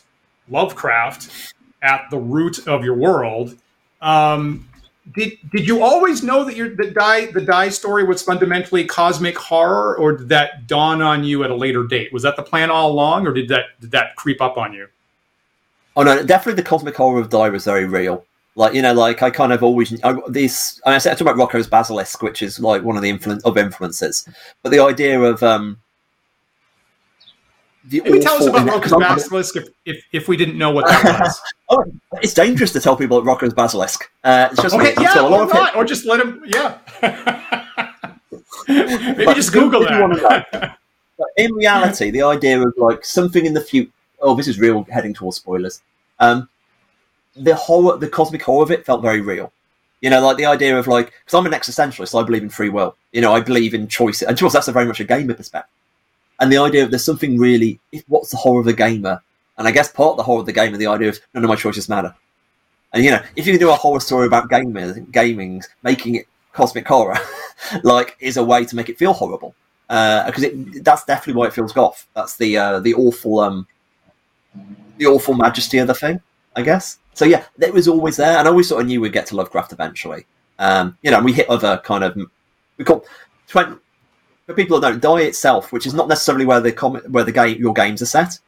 Lovecraft 0.48 1.52
at 1.82 2.06
the 2.10 2.16
root 2.16 2.66
of 2.66 2.82
your 2.82 2.94
world. 2.94 3.58
Um, 4.00 4.66
did 5.14 5.32
did 5.52 5.68
you 5.68 5.82
always 5.82 6.22
know 6.22 6.44
that 6.44 6.56
your 6.56 6.74
the 6.74 6.92
die 6.92 7.26
the 7.26 7.42
die 7.42 7.68
story 7.68 8.04
was 8.04 8.22
fundamentally 8.22 8.86
cosmic 8.86 9.36
horror, 9.36 9.98
or 9.98 10.16
did 10.16 10.30
that 10.30 10.66
dawn 10.66 11.02
on 11.02 11.24
you 11.24 11.44
at 11.44 11.50
a 11.50 11.54
later 11.54 11.84
date? 11.86 12.10
Was 12.10 12.22
that 12.22 12.36
the 12.36 12.42
plan 12.42 12.70
all 12.70 12.90
along, 12.90 13.26
or 13.26 13.34
did 13.34 13.48
that 13.48 13.78
did 13.82 13.90
that 13.90 14.16
creep 14.16 14.40
up 14.40 14.56
on 14.56 14.72
you? 14.72 14.88
Oh 15.96 16.02
no, 16.02 16.22
definitely 16.22 16.62
the 16.62 16.68
cosmic 16.68 16.96
horror 16.96 17.20
of 17.20 17.28
die 17.28 17.48
was 17.48 17.64
very 17.64 17.84
real. 17.84 18.24
Like 18.54 18.74
you 18.74 18.82
know, 18.82 18.92
like 18.92 19.22
I 19.22 19.30
kind 19.30 19.52
of 19.52 19.62
always 19.62 20.02
I, 20.02 20.14
this. 20.28 20.80
I 20.84 20.98
said 20.98 21.14
talk 21.14 21.22
about 21.22 21.36
Roko's 21.36 21.66
Basilisk, 21.66 22.22
which 22.22 22.42
is 22.42 22.60
like 22.60 22.82
one 22.82 22.96
of 22.96 23.02
the 23.02 23.10
influence 23.10 23.42
of 23.44 23.56
influences, 23.56 24.28
but 24.62 24.70
the 24.70 24.80
idea 24.80 25.20
of 25.20 25.42
um, 25.42 25.78
the 27.84 28.00
Maybe 28.02 28.20
tell 28.20 28.34
us 28.34 28.46
about 28.46 28.66
Roko's 28.66 28.92
Basilisk 28.92 29.56
if, 29.56 29.68
if, 29.84 30.04
if 30.12 30.28
we 30.28 30.36
didn't 30.36 30.56
know 30.56 30.70
what 30.70 30.86
that 30.86 31.20
was. 31.20 31.40
oh, 31.70 31.84
it's 32.20 32.34
dangerous 32.34 32.72
to 32.72 32.80
tell 32.80 32.96
people 32.96 33.18
about 33.18 33.26
Roko's 33.26 33.54
Basilisk. 33.54 34.10
Uh, 34.22 34.48
it's 34.52 34.62
just 34.62 34.74
okay, 34.74 34.94
yeah, 35.00 35.20
or 35.20 35.46
not, 35.46 35.74
or 35.74 35.84
just 35.84 36.04
let 36.04 36.18
them, 36.18 36.42
yeah. 36.46 36.78
Maybe 38.68 39.24
but 39.24 39.34
just 39.34 39.52
Google 39.52 39.80
that. 39.80 40.78
in 41.36 41.52
reality, 41.54 42.10
the 42.10 42.22
idea 42.22 42.60
of 42.60 42.72
like 42.76 43.04
something 43.04 43.44
in 43.44 43.54
the 43.54 43.60
future. 43.60 43.90
Oh, 44.22 44.34
this 44.34 44.48
is 44.48 44.58
real. 44.58 44.84
Heading 44.84 45.14
towards 45.14 45.36
spoilers. 45.36 45.82
Um, 46.20 46.48
the 47.36 47.54
horror, 47.54 47.98
the 47.98 48.08
cosmic 48.08 48.42
horror 48.42 48.62
of 48.62 48.70
it 48.70 48.86
felt 48.86 49.02
very 49.02 49.20
real. 49.20 49.52
You 50.00 50.10
know, 50.10 50.24
like 50.24 50.36
the 50.36 50.46
idea 50.46 50.78
of 50.78 50.86
like, 50.86 51.12
because 51.24 51.34
I'm 51.34 51.46
an 51.46 51.52
existentialist, 51.52 52.18
I 52.18 52.24
believe 52.24 52.42
in 52.42 52.48
free 52.48 52.70
will. 52.70 52.96
You 53.12 53.20
know, 53.20 53.34
I 53.34 53.40
believe 53.40 53.74
in 53.74 53.88
choice, 53.88 54.22
and 54.22 54.32
of 54.32 54.40
course, 54.40 54.52
that's 54.52 54.68
a 54.68 54.72
very 54.72 54.86
much 54.86 55.00
a 55.00 55.04
gamer 55.04 55.34
perspective 55.34 55.70
and 56.42 56.52
the 56.52 56.58
idea 56.58 56.82
of 56.82 56.90
there's 56.90 57.04
something 57.04 57.38
really 57.38 57.78
what's 58.08 58.30
the 58.30 58.36
horror 58.36 58.60
of 58.60 58.66
the 58.66 58.72
gamer 58.72 59.22
and 59.58 59.68
i 59.68 59.70
guess 59.70 59.90
part 59.90 60.10
of 60.12 60.16
the 60.16 60.22
horror 60.22 60.40
of 60.40 60.46
the 60.46 60.52
game 60.52 60.72
is 60.72 60.78
the 60.78 60.86
idea 60.86 61.08
of 61.08 61.18
none 61.34 61.44
of 61.44 61.48
my 61.48 61.56
choices 61.56 61.88
matter 61.88 62.14
and 62.92 63.04
you 63.04 63.10
know 63.10 63.22
if 63.36 63.46
you 63.46 63.58
do 63.58 63.70
a 63.70 63.74
horror 63.74 64.00
story 64.00 64.26
about 64.26 64.50
gaming 64.50 65.04
gaming 65.12 65.62
making 65.82 66.16
it 66.16 66.26
cosmic 66.52 66.86
horror 66.86 67.16
like 67.84 68.16
is 68.20 68.36
a 68.36 68.44
way 68.44 68.64
to 68.64 68.76
make 68.76 68.88
it 68.88 68.98
feel 68.98 69.12
horrible 69.12 69.54
because 69.88 70.44
uh, 70.44 70.50
that's 70.82 71.04
definitely 71.04 71.38
why 71.38 71.46
it 71.46 71.52
feels 71.52 71.72
goth 71.72 72.06
that's 72.14 72.36
the 72.36 72.56
uh, 72.56 72.80
the 72.80 72.94
awful 72.94 73.40
um 73.40 73.66
the 74.98 75.06
awful 75.06 75.34
majesty 75.34 75.78
of 75.78 75.86
the 75.86 75.94
thing 75.94 76.20
i 76.56 76.62
guess 76.62 76.98
so 77.14 77.24
yeah 77.24 77.44
it 77.60 77.72
was 77.72 77.88
always 77.88 78.16
there 78.16 78.38
and 78.38 78.46
i 78.46 78.50
always 78.50 78.68
sort 78.68 78.80
of 78.80 78.86
knew 78.86 79.00
we'd 79.00 79.12
get 79.12 79.26
to 79.26 79.36
lovecraft 79.36 79.72
eventually 79.72 80.26
um 80.58 80.96
you 81.02 81.10
know 81.10 81.20
we 81.20 81.32
hit 81.32 81.48
other 81.48 81.78
kind 81.84 82.04
of 82.04 82.16
we 82.76 82.84
call 82.84 83.04
20, 83.48 83.76
for 84.46 84.54
people 84.54 84.80
that 84.80 85.00
don't, 85.00 85.18
Die 85.18 85.22
itself, 85.22 85.72
which 85.72 85.86
is 85.86 85.94
not 85.94 86.08
necessarily 86.08 86.44
where 86.44 86.60
the 86.60 86.72
comic, 86.72 87.04
where 87.08 87.24
the 87.24 87.32
game 87.32 87.58
your 87.58 87.72
games 87.72 88.02
are 88.02 88.06
set, 88.06 88.38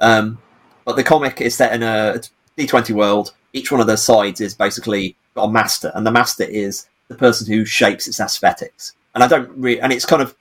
um, 0.00 0.38
but 0.84 0.96
the 0.96 1.04
comic 1.04 1.40
is 1.40 1.54
set 1.54 1.72
in 1.72 1.82
a 1.82 2.20
D 2.56 2.66
twenty 2.66 2.92
world. 2.92 3.32
Each 3.52 3.70
one 3.70 3.80
of 3.80 3.86
the 3.86 3.96
sides 3.96 4.40
is 4.40 4.54
basically 4.54 5.16
got 5.34 5.44
a 5.44 5.52
master, 5.52 5.92
and 5.94 6.06
the 6.06 6.10
master 6.10 6.44
is 6.44 6.86
the 7.08 7.14
person 7.14 7.46
who 7.52 7.64
shapes 7.64 8.08
its 8.08 8.20
aesthetics. 8.20 8.92
And 9.14 9.22
I 9.22 9.28
don't 9.28 9.48
really, 9.50 9.80
and 9.80 9.92
it's 9.92 10.06
kind 10.06 10.22
of, 10.22 10.34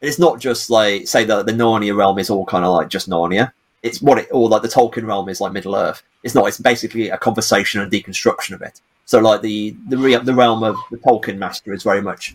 it's 0.00 0.18
not 0.18 0.40
just 0.40 0.70
like 0.70 1.06
say 1.06 1.24
that 1.24 1.46
the 1.46 1.52
Narnia 1.52 1.96
realm 1.96 2.18
is 2.18 2.30
all 2.30 2.46
kind 2.46 2.64
of 2.64 2.72
like 2.72 2.88
just 2.88 3.08
Narnia. 3.08 3.52
It's 3.82 4.02
what 4.02 4.18
it, 4.18 4.28
or 4.30 4.48
like 4.48 4.62
the 4.62 4.68
Tolkien 4.68 5.06
realm 5.06 5.28
is 5.28 5.40
like 5.40 5.52
Middle 5.52 5.76
Earth. 5.76 6.02
It's 6.22 6.34
not. 6.34 6.46
It's 6.48 6.58
basically 6.58 7.10
a 7.10 7.18
conversation 7.18 7.80
and 7.80 7.90
deconstruction 7.90 8.52
of 8.52 8.62
it. 8.62 8.80
So 9.04 9.20
like 9.20 9.40
the 9.40 9.76
the 9.88 9.96
the 10.18 10.34
realm 10.34 10.62
of 10.62 10.76
the 10.90 10.98
Tolkien 10.98 11.38
master 11.38 11.72
is 11.72 11.82
very 11.82 12.02
much 12.02 12.34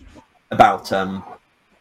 about 0.51 0.91
um, 0.93 1.23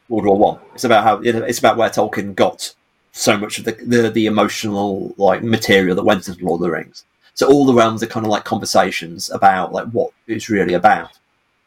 World 0.08 0.26
War 0.26 0.38
One. 0.38 0.58
It's 0.74 0.84
about 0.84 1.04
how 1.04 1.20
it's 1.22 1.58
about 1.58 1.76
where 1.76 1.90
Tolkien 1.90 2.34
got 2.34 2.74
so 3.12 3.36
much 3.36 3.58
of 3.58 3.64
the, 3.64 3.72
the, 3.72 4.10
the 4.10 4.26
emotional 4.26 5.14
like 5.16 5.42
material 5.42 5.94
that 5.96 6.04
went 6.04 6.26
into 6.26 6.44
Lord 6.44 6.60
of 6.60 6.64
the 6.64 6.70
Rings. 6.70 7.04
So 7.34 7.48
all 7.48 7.64
the 7.64 7.74
realms 7.74 8.02
are 8.02 8.06
kind 8.06 8.26
of 8.26 8.32
like 8.32 8.44
conversations 8.44 9.30
about 9.30 9.72
like 9.72 9.86
what 9.88 10.12
it's 10.26 10.48
really 10.48 10.74
about, 10.74 11.18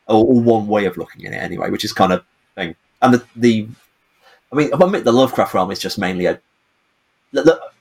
or, 0.08 0.26
or 0.26 0.42
one 0.42 0.68
way 0.68 0.86
of 0.86 0.98
looking 0.98 1.26
at 1.26 1.34
it 1.34 1.38
anyway, 1.38 1.70
which 1.70 1.86
is 1.86 1.94
kind 1.94 2.14
of 2.14 2.24
thing. 2.56 2.76
And 3.02 3.14
the, 3.14 3.26
the 3.36 3.68
I 4.52 4.56
mean, 4.56 4.74
I 4.74 4.84
admit 4.84 5.04
the 5.04 5.12
Lovecraft 5.12 5.54
realm 5.54 5.72
is 5.72 5.80
just 5.80 5.98
mainly 5.98 6.26
a 6.26 6.40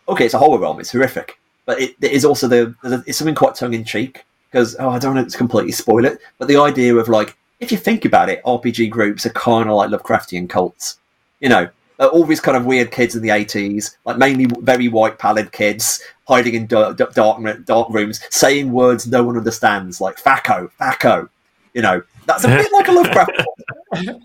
okay, 0.09 0.25
it's 0.25 0.35
a 0.35 0.39
horror 0.39 0.59
realm, 0.59 0.81
it's 0.81 0.93
horrific, 0.93 1.39
but 1.67 1.81
it, 1.81 1.95
it 2.01 2.13
is 2.13 2.25
also 2.25 2.49
the 2.49 2.75
it's 3.07 3.19
something 3.19 3.35
quite 3.35 3.55
tongue 3.55 3.75
in 3.75 3.85
cheek 3.85 4.25
because 4.51 4.77
oh, 4.79 4.91
I 4.91 4.99
don't 4.99 5.15
want 5.15 5.31
to 5.31 5.39
completely 5.39 5.73
spoil 5.73 6.05
it, 6.05 6.19
but 6.39 6.49
the 6.49 6.57
idea 6.57 6.95
of 6.95 7.09
like 7.09 7.37
if 7.61 7.73
you 7.73 7.79
think 7.79 8.05
about 8.05 8.29
it, 8.29 8.43
RPG 8.45 8.91
groups 8.91 9.27
are 9.27 9.31
kind 9.31 9.69
of 9.69 9.77
like 9.77 9.91
Lovecraftian 9.91 10.49
cults. 10.49 10.99
You 11.41 11.49
know, 11.49 11.69
all 11.99 12.25
these 12.25 12.41
kind 12.41 12.57
of 12.57 12.67
weird 12.67 12.91
kids 12.91 13.15
in 13.15 13.23
the 13.23 13.29
80s, 13.29 13.97
like 14.05 14.19
mainly 14.19 14.47
very 14.61 14.89
white 14.89 15.19
pallid 15.19 15.53
kids 15.53 16.03
hiding 16.27 16.55
in 16.55 16.67
dark, 16.67 16.97
dark, 16.97 17.65
dark 17.65 17.89
rooms, 17.91 18.21
saying 18.31 18.73
words 18.73 19.07
no 19.07 19.23
one 19.23 19.37
understands, 19.37 20.01
like 20.01 20.17
Thaco, 20.17 20.71
Thaco. 20.81 21.29
You 21.75 21.83
know, 21.83 22.03
that's 22.27 22.45
a 22.45 22.49
bit 22.49 22.73
like 22.73 22.89
a 22.89 22.93
Lovecraft. 22.93 23.33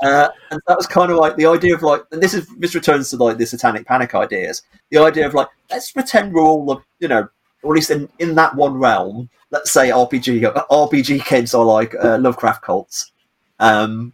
uh, 0.03 0.29
and 0.51 0.61
that 0.67 0.77
was 0.77 0.87
kind 0.87 1.11
of 1.11 1.17
like 1.17 1.35
the 1.35 1.45
idea 1.45 1.75
of 1.75 1.83
like, 1.83 2.03
and 2.11 2.21
this 2.21 2.33
is 2.33 2.47
this 2.57 2.75
returns 2.75 3.09
to 3.09 3.17
like 3.17 3.37
the 3.37 3.45
Satanic 3.45 3.85
Panic 3.85 4.15
ideas. 4.15 4.63
The 4.89 4.99
idea 4.99 5.25
of 5.25 5.33
like, 5.33 5.47
let's 5.69 5.91
pretend 5.91 6.33
we're 6.33 6.43
all, 6.43 6.65
the, 6.65 6.77
you 6.99 7.07
know, 7.07 7.27
or 7.63 7.73
at 7.73 7.75
least 7.75 7.91
in, 7.91 8.09
in 8.19 8.35
that 8.35 8.55
one 8.55 8.73
realm. 8.73 9.29
Let's 9.51 9.71
say 9.71 9.89
RPG 9.89 10.41
RPG 10.69 11.25
kids 11.25 11.53
are 11.53 11.65
like 11.65 11.95
uh, 11.95 12.17
Lovecraft 12.19 12.61
cults, 12.61 13.11
um, 13.59 14.13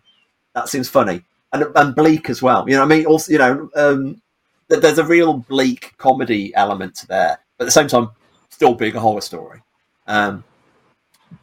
that 0.54 0.70
seems 0.70 0.88
funny 0.88 1.24
and, 1.56 1.72
and 1.76 1.96
bleak 1.96 2.30
as 2.30 2.42
well. 2.42 2.68
You 2.68 2.76
know, 2.76 2.84
I 2.84 2.86
mean, 2.86 3.06
also, 3.06 3.32
you 3.32 3.38
know, 3.38 3.70
um, 3.76 4.22
there's 4.68 4.98
a 4.98 5.06
real 5.06 5.38
bleak 5.38 5.94
comedy 5.98 6.54
element 6.56 7.06
there, 7.08 7.40
but 7.58 7.66
at 7.66 7.68
the 7.68 7.72
same 7.72 7.88
time, 7.88 8.10
still 8.50 8.74
being 8.76 8.96
a 8.96 9.00
horror 9.00 9.22
story. 9.22 9.62
Um, 10.08 10.44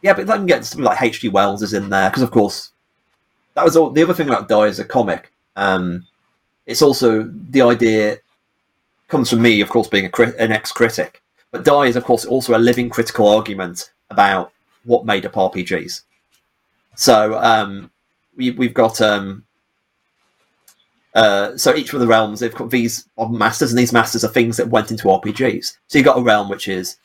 yeah, 0.03 0.13
but 0.13 0.27
then 0.27 0.39
can 0.39 0.47
get 0.47 0.65
something 0.65 0.85
like 0.85 1.03
H.G. 1.03 1.29
Wells 1.29 1.63
is 1.63 1.75
in 1.75 1.89
there 1.91 2.11
because, 2.11 2.23
of 2.23 2.31
course, 2.31 2.72
that 3.55 3.65
was 3.65 3.77
all. 3.77 3.91
The 3.91 4.03
other 4.03 4.15
thing 4.15 4.29
about 4.29 4.49
Die 4.49 4.67
as 4.67 4.79
a 4.79 4.85
comic, 4.85 5.33
um, 5.57 6.07
it's 6.67 6.83
also 6.83 7.31
the 7.51 7.63
idea 7.63 8.19
comes 9.09 9.29
from 9.31 9.43
me, 9.43 9.61
of 9.61 9.69
course, 9.69 9.89
being 9.89 10.11
an 10.39 10.53
ex-critic. 10.53 11.23
But 11.51 11.65
Die 11.65 11.87
is, 11.87 11.97
of 11.97 12.05
course, 12.05 12.25
also 12.25 12.57
a 12.57 12.59
living 12.59 12.89
critical 12.89 13.29
argument 13.29 13.93
about 14.11 14.53
what 14.85 15.05
made 15.05 15.27
up 15.27 15.35
RPGs. 15.35 16.03
So 16.97 17.39
um, 17.39 17.91
we, 18.37 18.53
we've 18.53 18.73
got 18.73 19.01
um, 19.03 19.45
uh, 21.15 21.57
so 21.57 21.75
each 21.75 21.93
of 21.93 22.01
the 22.01 22.07
realms 22.07 22.41
they've 22.41 22.55
got 22.55 22.71
these 22.71 23.07
masters, 23.31 23.71
and 23.71 23.79
these 23.79 23.93
masters 23.93 24.25
are 24.25 24.29
things 24.29 24.57
that 24.57 24.69
went 24.69 24.91
into 24.91 25.05
RPGs. 25.05 25.77
So 25.89 25.99
you've 25.99 26.07
got 26.07 26.19
a 26.19 26.23
realm 26.23 26.49
which 26.49 26.69
is, 26.69 26.97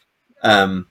um, 0.44 0.88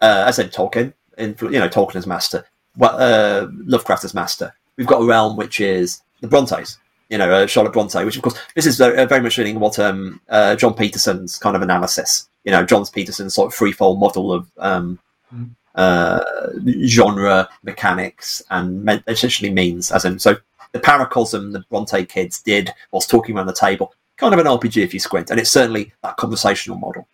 uh, 0.00 0.24
I 0.26 0.30
said 0.30 0.52
Tolkien, 0.52 0.92
in, 1.16 1.36
you 1.40 1.58
know 1.58 1.68
Tolkien 1.68 1.96
as 1.96 2.06
master, 2.06 2.44
well, 2.76 2.96
uh, 2.96 3.48
Lovecraft 3.64 4.04
as 4.04 4.14
master. 4.14 4.54
We've 4.78 4.86
got 4.86 5.02
a 5.02 5.04
realm 5.04 5.36
which 5.36 5.60
is 5.60 6.02
the 6.22 6.28
Brontes, 6.28 6.78
you 7.10 7.18
know, 7.18 7.30
uh, 7.30 7.46
Charlotte 7.46 7.74
Bronte, 7.74 8.02
which 8.04 8.16
of 8.16 8.22
course 8.22 8.38
this 8.54 8.64
is 8.64 8.78
very, 8.78 9.04
very 9.04 9.20
much 9.20 9.36
reading 9.36 9.60
what 9.60 9.78
um, 9.78 10.20
uh, 10.30 10.56
Jon 10.56 10.72
Peterson's 10.72 11.38
kind 11.38 11.54
of 11.54 11.60
analysis. 11.60 12.30
You 12.44 12.52
know, 12.52 12.64
Jon 12.64 12.86
Peterson's 12.86 13.34
sort 13.34 13.52
of 13.52 13.54
threefold 13.54 14.00
model 14.00 14.32
of 14.32 14.50
um, 14.56 14.98
mm 15.34 15.50
uh, 15.78 16.50
genre 16.84 17.48
mechanics 17.62 18.42
and 18.50 18.84
me- 18.84 19.02
essentially 19.06 19.48
means, 19.48 19.92
as 19.92 20.04
in, 20.04 20.18
so 20.18 20.36
the 20.72 20.80
paracosm 20.80 21.52
the 21.52 21.64
Bronte 21.70 22.04
kids 22.04 22.42
did 22.42 22.74
whilst 22.90 23.08
talking 23.08 23.36
around 23.36 23.46
the 23.46 23.52
table, 23.52 23.94
kind 24.16 24.34
of 24.34 24.40
an 24.40 24.46
RPG 24.46 24.82
if 24.82 24.92
you 24.92 25.00
squint, 25.00 25.30
and 25.30 25.38
it's 25.38 25.50
certainly 25.50 25.92
that 26.02 26.16
conversational 26.16 26.78
model. 26.78 27.06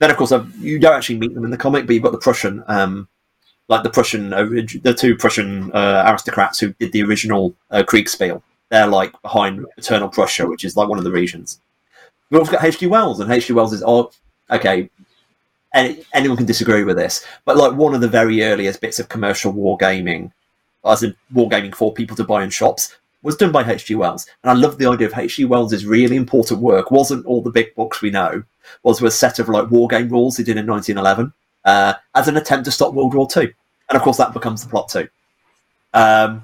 Then, 0.00 0.10
of 0.10 0.16
course, 0.16 0.32
uh, 0.32 0.44
you 0.58 0.80
don't 0.80 0.94
actually 0.94 1.18
meet 1.18 1.32
them 1.34 1.44
in 1.44 1.50
the 1.50 1.56
comic, 1.56 1.86
but 1.86 1.94
you've 1.94 2.02
got 2.02 2.12
the 2.12 2.18
Prussian, 2.18 2.64
um, 2.66 3.08
like 3.68 3.82
the 3.82 3.90
Prussian, 3.90 4.32
uh, 4.32 4.44
the 4.44 4.96
two 4.98 5.14
Prussian 5.16 5.70
uh, 5.72 6.04
aristocrats 6.06 6.58
who 6.58 6.72
did 6.74 6.92
the 6.92 7.02
original 7.02 7.54
uh, 7.70 7.82
Kriegsspiel. 7.86 8.42
They're 8.70 8.86
like 8.86 9.20
behind 9.22 9.66
Eternal 9.76 10.08
Prussia, 10.08 10.46
which 10.46 10.64
is 10.64 10.76
like 10.76 10.88
one 10.88 10.98
of 10.98 11.04
the 11.04 11.12
regions. 11.12 11.60
We've 12.30 12.40
also 12.40 12.52
got 12.52 12.64
H.G. 12.64 12.86
Wells, 12.86 13.20
and 13.20 13.30
H.G. 13.30 13.52
Wells 13.52 13.72
is, 13.72 13.82
oh, 13.86 14.10
okay, 14.50 14.90
any, 15.72 16.04
anyone 16.12 16.36
can 16.36 16.46
disagree 16.46 16.84
with 16.84 16.96
this, 16.96 17.24
but 17.44 17.56
like 17.56 17.72
one 17.72 17.94
of 17.94 18.00
the 18.00 18.08
very 18.08 18.42
earliest 18.42 18.80
bits 18.80 18.98
of 18.98 19.08
commercial 19.08 19.52
wargaming, 19.52 20.32
as 20.84 21.02
in 21.02 21.14
wargaming 21.34 21.74
for 21.74 21.92
people 21.92 22.16
to 22.16 22.24
buy 22.24 22.44
in 22.44 22.50
shops, 22.50 22.96
was 23.22 23.36
done 23.36 23.52
by 23.52 23.68
H.G. 23.70 23.94
Wells. 23.94 24.26
And 24.42 24.50
I 24.50 24.54
love 24.54 24.78
the 24.78 24.86
idea 24.86 25.08
of 25.08 25.18
H.G. 25.18 25.46
Wells' 25.46 25.84
really 25.84 26.16
important 26.16 26.60
work 26.60 26.90
wasn't 26.90 27.26
all 27.26 27.42
the 27.42 27.50
big 27.50 27.74
books 27.74 28.02
we 28.02 28.10
know, 28.10 28.42
was 28.82 29.02
a 29.02 29.10
set 29.10 29.38
of 29.38 29.48
like 29.48 29.66
wargame 29.66 30.10
rules 30.10 30.36
he 30.36 30.44
did 30.44 30.58
in 30.58 30.66
1911 30.66 31.32
uh, 31.68 31.94
as 32.14 32.28
an 32.28 32.36
attempt 32.38 32.64
to 32.64 32.70
stop 32.70 32.94
World 32.94 33.14
War 33.14 33.28
II. 33.36 33.52
And 33.88 33.96
of 33.96 34.02
course, 34.02 34.16
that 34.16 34.32
becomes 34.32 34.62
the 34.62 34.70
plot 34.70 34.88
too. 34.88 35.06
Um, 35.92 36.42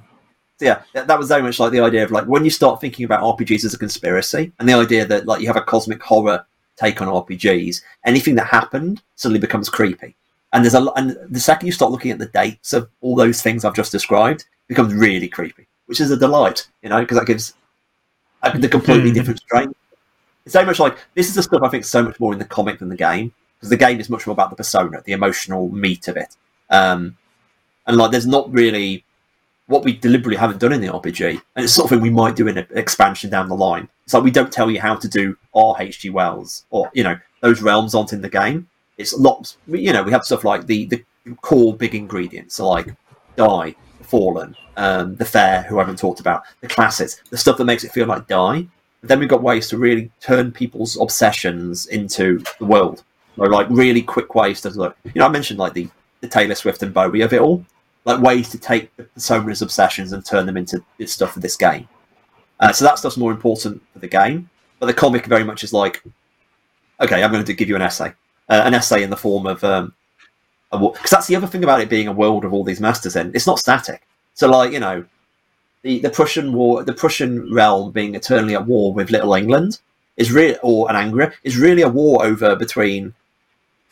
so 0.59 0.67
yeah, 0.67 0.83
that 0.93 1.19
was 1.19 1.29
very 1.29 1.43
much 1.43 1.59
like 1.59 1.73
the 1.73 1.81
idea 1.81 2.05
of 2.05 2.11
like 2.11 2.27
when 2.27 2.45
you 2.45 2.51
start 2.51 2.81
thinking 2.81 3.05
about 3.05 3.23
RPGs 3.23 3.65
as 3.65 3.75
a 3.75 3.79
conspiracy, 3.79 4.53
and 4.59 4.69
the 4.69 4.75
idea 4.75 5.05
that 5.07 5.27
like 5.27 5.41
you 5.41 5.47
have 5.47 5.57
a 5.57 5.63
cosmic 5.63 6.03
horror 6.03 6.45
take 6.77 7.01
on 7.01 7.09
RPGs, 7.09 7.83
anything 8.05 8.35
that 8.37 8.47
happened 8.47 9.03
suddenly 9.17 9.41
becomes 9.41 9.69
creepy. 9.69 10.15
And 10.53 10.65
there's 10.65 10.75
a 10.75 10.83
and 10.97 11.17
the 11.31 11.41
second 11.41 11.67
you 11.67 11.73
start 11.73 11.91
looking 11.91 12.11
at 12.13 12.19
the 12.19 12.27
dates 12.43 12.73
of 12.73 12.89
all 13.01 13.17
those 13.17 13.43
things 13.43 13.65
I've 13.65 13.75
just 13.75 13.93
described, 13.93 14.43
it 14.43 14.69
becomes 14.69 14.93
really 14.95 15.29
creepy, 15.29 15.67
which 15.87 16.01
is 16.01 16.11
a 16.11 16.17
delight, 16.17 16.69
you 16.83 16.89
know, 16.91 17.01
because 17.01 17.19
that 17.19 17.27
gives 17.27 17.55
a, 18.43 18.57
the 18.57 18.69
completely 18.69 19.11
Mhm. 19.11 19.15
different 19.15 19.41
strain. 19.41 19.75
It's 20.45 20.53
so 20.53 20.65
much 20.65 20.79
like 20.79 20.97
this 21.15 21.29
is 21.29 21.35
the 21.35 21.43
stuff 21.43 21.63
I 21.63 21.69
think 21.71 21.85
so 21.85 22.03
much 22.03 22.21
more 22.21 22.33
in 22.35 22.39
the 22.39 22.45
comic 22.45 22.79
than 22.79 22.91
the 22.91 22.97
game 23.09 23.33
because 23.65 23.71
the 23.71 23.77
game 23.77 23.99
is 23.99 24.11
much 24.11 24.27
more 24.27 24.33
about 24.33 24.51
the 24.51 24.57
persona, 24.57 25.03
the 25.05 25.13
emotional 25.13 25.71
meat 25.71 26.07
of 26.09 26.17
it, 26.17 26.37
um, 26.71 27.17
and 27.87 27.97
like 27.97 28.11
there's 28.11 28.27
not 28.27 28.53
really 28.53 29.05
what 29.67 29.83
we 29.83 29.97
deliberately 29.97 30.37
haven't 30.37 30.61
done 30.61 30.73
in 30.73 30.81
the 30.83 30.89
RPG, 30.89 31.41
and 31.57 31.65
it's 31.65 31.73
sort 31.73 31.91
of 31.91 32.03
we 32.03 32.11
might 32.11 32.37
do 32.37 32.47
in 32.49 32.59
an 32.59 32.67
expansion 32.73 33.31
down 33.31 33.49
the 33.49 33.57
line. 33.57 33.89
It's 34.05 34.13
like 34.13 34.23
we 34.23 34.31
don't 34.31 34.53
tell 34.53 34.71
you 34.71 34.81
how 34.81 34.97
to 34.97 35.09
do 35.09 35.37
our 35.55 35.75
HG 35.77 36.13
Wells 36.13 36.67
or 36.71 36.91
you 36.93 37.03
know 37.03 37.19
those 37.41 37.63
realms 37.63 37.95
aren't 37.95 38.13
in 38.13 38.21
the 38.21 38.29
game. 38.29 38.69
It's 38.99 39.15
lots, 39.15 39.57
you 39.67 39.93
know, 39.93 40.03
we 40.03 40.13
have 40.13 40.25
stuff 40.25 40.45
like 40.45 40.67
the 40.67 40.87
the 40.87 41.03
core 41.41 41.75
big 41.75 41.95
ingredients, 41.95 42.57
so 42.57 42.69
like 42.69 42.95
die, 43.37 43.75
fallen, 44.03 44.55
um, 44.77 45.17
the 45.17 45.25
fair, 45.25 45.63
who 45.63 45.79
I 45.79 45.83
haven't 45.83 45.99
talked 45.99 46.21
about, 46.21 46.43
the 46.61 46.69
classics, 46.69 47.21
the 47.31 47.39
stuff 47.39 47.57
that 47.57 47.65
makes 47.65 47.85
it 47.85 47.93
feel 47.93 48.07
like 48.07 48.29
die. 48.29 48.67
But 49.01 49.09
then 49.09 49.19
we've 49.19 49.29
got 49.29 49.43
ways 49.43 49.69
to 49.69 49.79
really 49.79 50.11
turn 50.21 50.53
people's 50.53 50.99
obsessions 51.01 51.87
into 51.87 52.43
the 52.59 52.65
world, 52.65 53.03
or 53.37 53.49
like 53.49 53.67
really 53.71 54.03
quick 54.03 54.35
ways 54.35 54.61
to 54.63 54.71
look. 54.71 54.97
You 55.05 55.13
know, 55.17 55.27
I 55.27 55.31
mentioned 55.31 55.59
like 55.59 55.75
the 55.75 55.89
the 56.21 56.29
Taylor 56.29 56.55
Swift 56.55 56.83
and 56.83 56.95
Bowie 56.95 57.21
of 57.21 57.33
it 57.33 57.41
all 57.41 57.65
like 58.05 58.21
ways 58.21 58.51
to 58.51 58.59
take 58.59 58.95
the 58.97 59.05
personas 59.05 59.63
obsessions 59.63 60.13
and 60.13 60.25
turn 60.25 60.47
them 60.47 60.57
into 60.57 60.83
this 60.99 61.13
stuff 61.13 61.33
for 61.33 61.41
this 61.41 61.57
game. 61.57 61.89
Uh, 62.61 62.73
so 62.73 62.85
that 62.85 62.99
stuff's 62.99 63.17
more 63.17 63.33
important 63.33 63.83
for 63.93 63.99
the 63.99 64.09
game, 64.09 64.49
but 64.79 64.87
the 64.87 64.95
comic 64.95 65.27
very 65.27 65.45
much 65.45 65.65
is 65.65 65.73
like, 65.73 66.03
okay, 67.01 67.23
I'm 67.23 67.33
going 67.33 67.45
to 67.45 67.53
give 67.53 67.69
you 67.69 67.77
an 67.77 67.83
essay, 67.83 68.13
uh, 68.49 68.63
an 68.65 68.75
essay 68.75 69.03
in 69.03 69.11
the 69.11 69.17
form 69.17 69.47
of 69.47 69.65
um, 69.65 69.93
because 70.71 71.11
that's 71.11 71.27
the 71.27 71.37
other 71.37 71.47
thing 71.47 71.65
about 71.65 71.81
it 71.81 71.89
being 71.89 72.09
a 72.09 72.13
world 72.13 72.45
of 72.45 72.53
all 72.53 72.65
these 72.65 72.81
masters. 72.81 73.17
In 73.17 73.35
it's 73.35 73.47
not 73.47 73.59
static. 73.59 74.03
So 74.35 74.49
like 74.49 74.73
you 74.73 74.81
know, 74.81 75.05
the 75.83 76.01
the 76.01 76.11
Prussian 76.11 76.53
war, 76.53 76.85
the 76.85 76.93
Prussian 76.93 77.53
realm 77.53 77.91
being 77.93 78.15
eternally 78.15 78.55
at 78.55 78.67
war 78.67 78.93
with 78.93 79.11
Little 79.11 79.35
England 79.35 79.79
is 80.17 80.31
really 80.31 80.57
or 80.63 80.91
an 80.91 80.97
Angria 80.97 81.33
is 81.43 81.57
really 81.57 81.83
a 81.83 81.89
war 81.89 82.25
over 82.25 82.55
between 82.57 83.15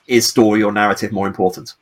is 0.07 0.26
story 0.26 0.62
or 0.62 0.72
narrative 0.72 1.12
more 1.12 1.26
important 1.26 1.74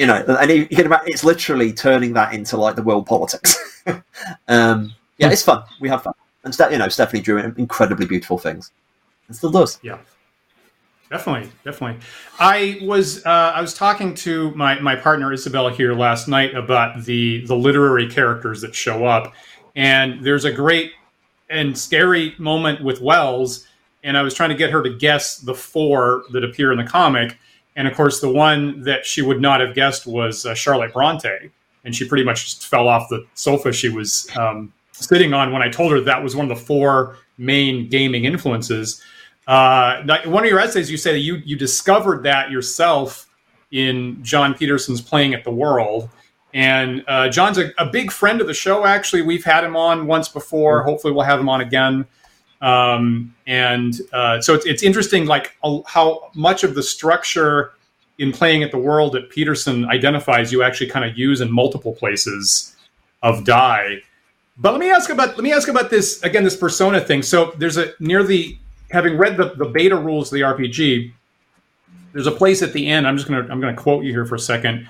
you 0.00 0.06
know, 0.06 0.14
and 0.40 0.50
you 0.50 0.66
can 0.66 0.86
imagine 0.86 1.08
it's 1.08 1.24
literally 1.24 1.74
turning 1.74 2.14
that 2.14 2.32
into 2.32 2.56
like 2.56 2.74
the 2.74 2.82
world 2.82 3.04
politics. 3.04 3.82
um, 4.48 4.94
yeah, 5.18 5.30
it's 5.30 5.42
fun. 5.42 5.62
We 5.78 5.90
have 5.90 6.02
fun, 6.02 6.14
and 6.42 6.56
you 6.72 6.78
know, 6.78 6.88
Stephanie 6.88 7.20
drew 7.20 7.36
incredibly 7.36 8.06
beautiful 8.06 8.38
things, 8.38 8.72
and 9.28 9.36
still 9.36 9.50
does. 9.50 9.78
Yeah, 9.82 9.98
definitely, 11.10 11.50
definitely. 11.66 12.00
I 12.38 12.78
was 12.80 13.26
uh, 13.26 13.52
I 13.54 13.60
was 13.60 13.74
talking 13.74 14.14
to 14.14 14.52
my 14.52 14.80
my 14.80 14.96
partner 14.96 15.34
Isabella 15.34 15.70
here 15.70 15.92
last 15.92 16.28
night 16.28 16.54
about 16.54 17.04
the 17.04 17.44
the 17.44 17.54
literary 17.54 18.08
characters 18.08 18.62
that 18.62 18.74
show 18.74 19.04
up, 19.04 19.34
and 19.76 20.24
there's 20.24 20.46
a 20.46 20.52
great 20.52 20.92
and 21.50 21.76
scary 21.76 22.34
moment 22.38 22.82
with 22.82 23.02
Wells, 23.02 23.66
and 24.02 24.16
I 24.16 24.22
was 24.22 24.34
trying 24.34 24.50
to 24.50 24.54
get 24.54 24.70
her 24.70 24.82
to 24.82 24.90
guess 24.90 25.38
the 25.38 25.54
four 25.54 26.24
that 26.32 26.44
appear 26.44 26.72
in 26.72 26.78
the 26.78 26.84
comic. 26.84 27.38
And 27.76 27.86
of 27.86 27.94
course, 27.94 28.20
the 28.20 28.30
one 28.30 28.82
that 28.82 29.06
she 29.06 29.22
would 29.22 29.40
not 29.40 29.60
have 29.60 29.74
guessed 29.74 30.06
was 30.06 30.44
uh, 30.44 30.54
Charlotte 30.54 30.92
Bronte, 30.92 31.50
and 31.84 31.94
she 31.94 32.06
pretty 32.06 32.24
much 32.24 32.44
just 32.44 32.66
fell 32.66 32.88
off 32.88 33.08
the 33.08 33.26
sofa 33.34 33.72
she 33.72 33.88
was 33.88 34.28
um, 34.36 34.72
sitting 34.92 35.32
on 35.32 35.52
when 35.52 35.62
I 35.62 35.68
told 35.68 35.92
her 35.92 36.00
that 36.00 36.22
was 36.22 36.36
one 36.36 36.50
of 36.50 36.58
the 36.58 36.64
four 36.64 37.16
main 37.38 37.88
gaming 37.88 38.24
influences. 38.24 39.02
Uh, 39.46 40.02
one 40.26 40.44
of 40.44 40.50
your 40.50 40.60
essays, 40.60 40.90
you 40.90 40.96
say 40.96 41.12
that 41.12 41.20
you 41.20 41.36
you 41.36 41.56
discovered 41.56 42.22
that 42.22 42.50
yourself 42.50 43.26
in 43.72 44.22
Jon 44.22 44.54
Peterson's 44.54 45.00
Playing 45.00 45.34
at 45.34 45.44
the 45.44 45.50
World, 45.50 46.08
and 46.52 47.04
uh, 47.08 47.28
Jon's 47.28 47.58
a, 47.58 47.70
a, 47.78 47.86
big 47.86 48.10
friend 48.10 48.40
of 48.40 48.46
the 48.46 48.54
show. 48.54 48.84
Actually, 48.84 49.22
we've 49.22 49.44
had 49.44 49.64
him 49.64 49.76
on 49.76 50.06
once 50.06 50.28
before. 50.28 50.82
Hopefully, 50.82 51.12
we'll 51.12 51.24
have 51.24 51.40
him 51.40 51.48
on 51.48 51.60
again. 51.60 52.06
Um, 52.60 53.34
and 53.46 53.98
uh, 54.12 54.40
so 54.40 54.54
it's, 54.54 54.66
it's 54.66 54.82
interesting, 54.82 55.26
like 55.26 55.56
uh, 55.64 55.80
how 55.86 56.30
much 56.34 56.62
of 56.62 56.74
the 56.74 56.82
structure 56.82 57.72
in 58.18 58.32
playing 58.32 58.62
at 58.62 58.70
the 58.70 58.78
world 58.78 59.14
that 59.14 59.30
Peterson 59.30 59.86
identifies 59.86 60.52
you 60.52 60.62
actually 60.62 60.88
kind 60.88 61.10
of 61.10 61.16
use 61.16 61.40
in 61.40 61.50
multiple 61.50 61.94
places 61.94 62.76
of 63.22 63.44
die. 63.44 64.02
But 64.58 64.72
let 64.72 64.80
me 64.80 64.90
ask 64.90 65.08
about 65.08 65.36
let 65.36 65.42
me 65.42 65.52
ask 65.52 65.68
about 65.68 65.88
this 65.88 66.22
again, 66.22 66.44
this 66.44 66.56
persona 66.56 67.00
thing. 67.00 67.22
So 67.22 67.54
there's 67.56 67.78
a 67.78 67.94
near 67.98 68.22
the 68.22 68.58
having 68.90 69.16
read 69.16 69.38
the, 69.38 69.54
the 69.54 69.64
beta 69.64 69.96
rules 69.96 70.30
of 70.30 70.36
the 70.36 70.42
RPG, 70.42 71.12
there's 72.12 72.26
a 72.26 72.32
place 72.32 72.62
at 72.62 72.72
the 72.74 72.86
end. 72.86 73.06
I'm 73.06 73.16
just 73.16 73.28
gonna 73.28 73.46
I'm 73.50 73.60
gonna 73.60 73.74
quote 73.74 74.04
you 74.04 74.10
here 74.10 74.26
for 74.26 74.34
a 74.34 74.40
second, 74.40 74.86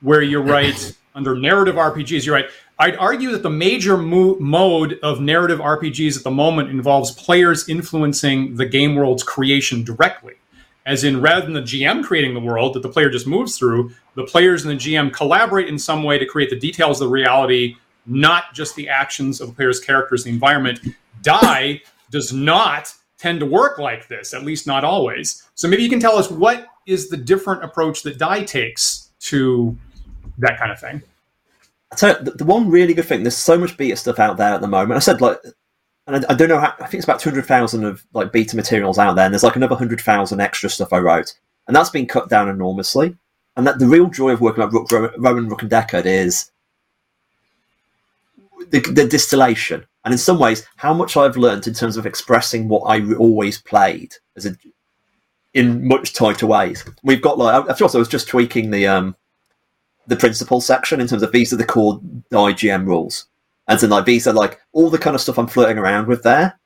where 0.00 0.22
you 0.22 0.40
write 0.40 0.96
under 1.14 1.36
narrative 1.36 1.74
RPGs. 1.74 2.24
You're 2.24 2.34
right. 2.34 2.50
I'd 2.78 2.96
argue 2.96 3.30
that 3.32 3.42
the 3.42 3.50
major 3.50 3.96
mo- 3.96 4.36
mode 4.40 4.98
of 5.02 5.20
narrative 5.20 5.58
RPGs 5.58 6.16
at 6.16 6.24
the 6.24 6.30
moment 6.30 6.70
involves 6.70 7.10
players 7.10 7.68
influencing 7.68 8.56
the 8.56 8.66
game 8.66 8.94
world's 8.94 9.22
creation 9.22 9.84
directly. 9.84 10.34
As 10.86 11.04
in, 11.04 11.20
rather 11.20 11.42
than 11.42 11.52
the 11.52 11.60
GM 11.60 12.02
creating 12.02 12.32
the 12.32 12.40
world 12.40 12.74
that 12.74 12.82
the 12.82 12.88
player 12.88 13.10
just 13.10 13.26
moves 13.26 13.58
through, 13.58 13.92
the 14.14 14.24
players 14.24 14.64
and 14.64 14.70
the 14.72 14.82
GM 14.82 15.12
collaborate 15.12 15.68
in 15.68 15.78
some 15.78 16.02
way 16.02 16.18
to 16.18 16.24
create 16.24 16.48
the 16.48 16.58
details 16.58 17.00
of 17.00 17.08
the 17.08 17.12
reality, 17.12 17.76
not 18.06 18.54
just 18.54 18.76
the 18.76 18.88
actions 18.88 19.40
of 19.40 19.48
the 19.48 19.54
player's 19.54 19.78
characters, 19.78 20.24
the 20.24 20.30
environment. 20.30 20.80
Die 21.22 21.82
does 22.10 22.32
not 22.32 22.94
tend 23.18 23.40
to 23.40 23.46
work 23.46 23.78
like 23.78 24.08
this, 24.08 24.32
at 24.32 24.42
least 24.42 24.66
not 24.66 24.82
always. 24.82 25.46
So 25.54 25.68
maybe 25.68 25.82
you 25.82 25.90
can 25.90 26.00
tell 26.00 26.16
us 26.16 26.30
what 26.30 26.66
is 26.86 27.10
the 27.10 27.16
different 27.18 27.62
approach 27.62 28.02
that 28.04 28.18
Die 28.18 28.44
takes 28.44 29.10
to 29.20 29.76
that 30.40 30.58
kind 30.58 30.72
of 30.72 30.80
thing. 30.80 31.02
So 31.96 32.14
the, 32.14 32.32
the, 32.32 32.44
one 32.44 32.70
really 32.70 32.94
good 32.94 33.06
thing, 33.06 33.22
there's 33.22 33.36
so 33.36 33.58
much 33.58 33.76
beta 33.76 33.96
stuff 33.96 34.18
out 34.18 34.36
there 34.36 34.54
at 34.54 34.60
the 34.60 34.68
moment. 34.68 34.96
I 34.96 35.00
said 35.00 35.20
like, 35.20 35.38
and 36.06 36.24
I, 36.24 36.32
I 36.32 36.34
don't 36.34 36.48
know 36.48 36.60
how. 36.60 36.74
I 36.78 36.86
think 36.86 36.94
it's 36.94 37.04
about 37.04 37.20
two 37.20 37.30
hundred 37.30 37.46
thousand 37.46 37.84
of 37.84 38.04
like 38.14 38.32
beta 38.32 38.56
materials 38.56 38.98
out 38.98 39.16
there, 39.16 39.24
and 39.24 39.34
there's 39.34 39.42
like 39.42 39.56
another 39.56 39.76
hundred 39.76 40.00
thousand 40.00 40.40
extra 40.40 40.70
stuff 40.70 40.92
I 40.92 40.98
wrote, 40.98 41.34
and 41.66 41.74
that's 41.74 41.90
been 41.90 42.06
cut 42.06 42.28
down 42.28 42.48
enormously. 42.48 43.16
And 43.56 43.66
that 43.66 43.78
the 43.78 43.86
real 43.86 44.06
joy 44.06 44.30
of 44.30 44.40
working 44.40 44.64
with 44.64 44.72
Rook, 44.72 45.12
Rowan 45.18 45.48
Rook 45.48 45.62
and 45.62 45.70
Decard 45.70 46.06
is 46.06 46.50
the, 48.70 48.80
the 48.80 49.06
distillation, 49.06 49.84
and 50.04 50.12
in 50.12 50.18
some 50.18 50.38
ways, 50.38 50.66
how 50.76 50.94
much 50.94 51.16
I've 51.16 51.36
learned 51.36 51.66
in 51.66 51.74
terms 51.74 51.96
of 51.96 52.06
expressing 52.06 52.68
what 52.68 52.82
I 52.82 53.14
always 53.14 53.60
played 53.60 54.14
as 54.36 54.46
a 54.46 54.56
in 55.54 55.86
much 55.86 56.14
tighter 56.14 56.46
ways. 56.46 56.84
We've 57.02 57.22
got 57.22 57.38
like 57.38 57.68
I, 57.68 57.84
I 57.84 57.98
was 57.98 58.08
just 58.08 58.28
tweaking 58.28 58.70
the 58.70 58.86
um 58.86 59.16
the 60.06 60.16
principal 60.16 60.60
section 60.60 61.00
in 61.00 61.06
terms 61.06 61.22
of 61.22 61.32
these 61.32 61.52
are 61.52 61.56
the 61.56 61.64
core 61.64 62.00
IGM 62.32 62.86
rules. 62.86 63.26
And 63.68 63.78
so 63.78 63.86
like 63.86 64.04
these 64.04 64.26
are 64.26 64.32
like 64.32 64.60
all 64.72 64.90
the 64.90 64.98
kind 64.98 65.14
of 65.14 65.20
stuff 65.20 65.38
I'm 65.38 65.46
flirting 65.46 65.78
around 65.78 66.08
with 66.08 66.22
there. 66.22 66.58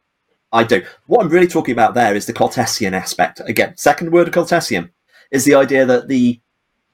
I 0.52 0.64
do. 0.64 0.82
What 1.06 1.22
I'm 1.22 1.30
really 1.30 1.48
talking 1.48 1.72
about 1.72 1.94
there 1.94 2.14
is 2.14 2.26
the 2.26 2.32
Cartesian 2.32 2.94
aspect. 2.94 3.40
Again, 3.46 3.76
second 3.76 4.12
word 4.12 4.28
of 4.28 4.34
Cartesian 4.34 4.90
is 5.30 5.44
the 5.44 5.54
idea 5.54 5.84
that 5.84 6.08
the, 6.08 6.40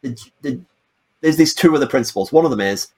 the, 0.00 0.18
the 0.40 0.60
there's 1.20 1.36
these 1.36 1.54
two 1.54 1.74
other 1.76 1.86
principles. 1.86 2.32
One 2.32 2.44
of 2.44 2.50
them 2.50 2.60
is 2.60 2.88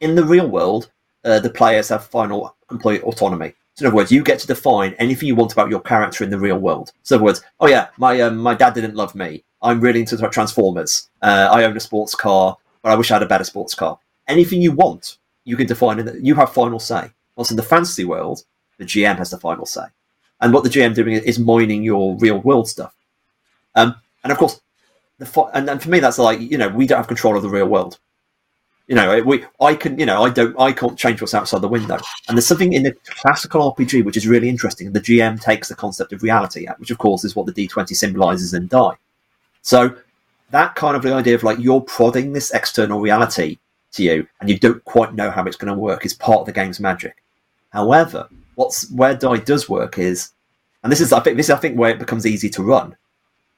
in 0.00 0.16
the 0.16 0.24
real 0.24 0.48
world, 0.48 0.90
uh, 1.24 1.40
the 1.40 1.50
players 1.50 1.88
have 1.88 2.04
final 2.04 2.56
complete 2.68 3.02
autonomy. 3.02 3.54
So 3.78 3.84
in 3.84 3.86
other 3.90 3.96
words, 3.96 4.10
you 4.10 4.24
get 4.24 4.40
to 4.40 4.46
define 4.48 4.94
anything 4.94 5.28
you 5.28 5.36
want 5.36 5.52
about 5.52 5.70
your 5.70 5.78
character 5.78 6.24
in 6.24 6.30
the 6.30 6.38
real 6.38 6.58
world. 6.58 6.90
So 7.04 7.14
in 7.14 7.18
other 7.18 7.26
words, 7.26 7.42
oh 7.60 7.68
yeah, 7.68 7.90
my 7.96 8.20
um, 8.20 8.36
my 8.38 8.52
dad 8.54 8.74
didn't 8.74 8.96
love 8.96 9.14
me. 9.14 9.44
I'm 9.62 9.80
really 9.80 10.00
into 10.00 10.16
Transformers. 10.16 11.08
Uh, 11.22 11.48
I 11.52 11.62
own 11.62 11.76
a 11.76 11.80
sports 11.80 12.12
car, 12.12 12.56
but 12.82 12.90
I 12.90 12.96
wish 12.96 13.12
I 13.12 13.14
had 13.14 13.22
a 13.22 13.26
better 13.26 13.44
sports 13.44 13.76
car. 13.76 13.96
Anything 14.26 14.62
you 14.62 14.72
want, 14.72 15.18
you 15.44 15.56
can 15.56 15.68
define 15.68 16.00
it. 16.00 16.12
You 16.20 16.34
have 16.34 16.52
final 16.52 16.80
say. 16.80 17.12
Whilst 17.36 17.52
in 17.52 17.56
the 17.56 17.62
fantasy 17.62 18.04
world, 18.04 18.42
the 18.78 18.84
GM 18.84 19.16
has 19.18 19.30
the 19.30 19.38
final 19.38 19.64
say. 19.64 19.84
And 20.40 20.52
what 20.52 20.64
the 20.64 20.70
GM 20.70 20.96
doing 20.96 21.14
is 21.14 21.38
mining 21.38 21.84
your 21.84 22.16
real 22.16 22.40
world 22.40 22.68
stuff. 22.68 22.92
Um, 23.76 23.94
and 24.24 24.32
of 24.32 24.38
course, 24.38 24.60
the 25.18 25.50
and, 25.54 25.70
and 25.70 25.80
for 25.80 25.88
me, 25.88 26.00
that's 26.00 26.18
like 26.18 26.40
you 26.40 26.58
know 26.58 26.68
we 26.68 26.84
don't 26.84 26.96
have 26.96 27.06
control 27.06 27.36
of 27.36 27.44
the 27.44 27.48
real 27.48 27.68
world. 27.68 28.00
You 28.88 28.94
know, 28.94 29.22
we 29.22 29.44
I 29.60 29.74
can 29.74 29.98
you 29.98 30.06
know 30.06 30.24
I 30.24 30.30
don't 30.30 30.58
I 30.58 30.72
can't 30.72 30.98
change 30.98 31.20
what's 31.20 31.34
outside 31.34 31.60
the 31.60 31.68
window. 31.68 31.98
And 32.26 32.36
there's 32.36 32.46
something 32.46 32.72
in 32.72 32.82
the 32.82 32.96
classical 33.04 33.72
RPG 33.72 34.04
which 34.04 34.16
is 34.16 34.26
really 34.26 34.48
interesting. 34.48 34.90
The 34.90 35.00
GM 35.00 35.40
takes 35.40 35.68
the 35.68 35.76
concept 35.76 36.12
of 36.12 36.22
reality, 36.22 36.66
which 36.78 36.90
of 36.90 36.98
course 36.98 37.22
is 37.22 37.36
what 37.36 37.46
the 37.46 37.52
D20 37.52 37.94
symbolizes 37.94 38.54
in 38.54 38.66
die. 38.66 38.96
So 39.60 39.94
that 40.50 40.74
kind 40.74 40.96
of 40.96 41.02
the 41.02 41.12
idea 41.12 41.34
of 41.34 41.42
like 41.42 41.58
you're 41.58 41.82
prodding 41.82 42.32
this 42.32 42.50
external 42.52 43.00
reality 43.00 43.58
to 43.92 44.02
you 44.02 44.26
and 44.40 44.48
you 44.48 44.58
don't 44.58 44.82
quite 44.84 45.14
know 45.14 45.30
how 45.30 45.44
it's 45.44 45.56
going 45.56 45.72
to 45.72 45.78
work 45.78 46.06
is 46.06 46.14
part 46.14 46.40
of 46.40 46.46
the 46.46 46.52
game's 46.52 46.80
magic. 46.80 47.22
However, 47.70 48.28
what's 48.54 48.90
where 48.90 49.14
die 49.14 49.38
does 49.38 49.68
work 49.68 49.98
is, 49.98 50.32
and 50.82 50.90
this 50.90 51.00
is 51.00 51.12
I 51.12 51.20
think 51.20 51.36
this 51.36 51.46
is 51.46 51.50
I 51.50 51.56
think 51.56 51.78
where 51.78 51.90
it 51.90 51.98
becomes 51.98 52.26
easy 52.26 52.48
to 52.50 52.62
run, 52.62 52.96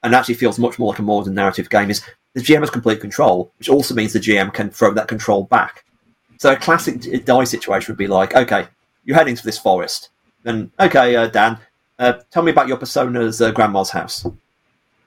and 0.03 0.15
actually 0.15 0.35
feels 0.35 0.59
much 0.59 0.79
more 0.79 0.91
like 0.91 0.99
a 0.99 1.03
modern 1.03 1.35
narrative 1.35 1.71
game 1.71 1.91
is 1.91 2.03
the 2.35 2.41
GM 2.41 2.61
has 2.61 2.71
complete 2.71 3.01
control, 3.01 3.53
which 3.59 3.69
also 3.69 3.95
means 3.95 4.13
the 4.13 4.21
GM 4.21 4.53
can 4.53 4.71
throw 4.71 4.93
that 4.95 5.09
control 5.09 5.45
back. 5.45 5.85
So 6.39 6.53
a 6.53 6.57
classic 6.57 7.25
die 7.25 7.45
situation 7.45 7.93
would 7.93 7.99
be 7.99 8.07
like, 8.07 8.35
okay, 8.35 8.67
you're 9.05 9.17
heading 9.17 9.37
to 9.37 9.45
this 9.45 9.59
forest, 9.59 10.11
then 10.43 10.71
okay, 10.81 11.17
uh, 11.17 11.27
Dan, 11.27 11.59
uh, 11.99 12.15
tell 12.31 12.43
me 12.43 12.53
about 12.53 12.69
your 12.69 12.77
persona's 12.77 13.43
uh, 13.43 13.51
grandma's 13.51 13.91
house, 13.91 14.25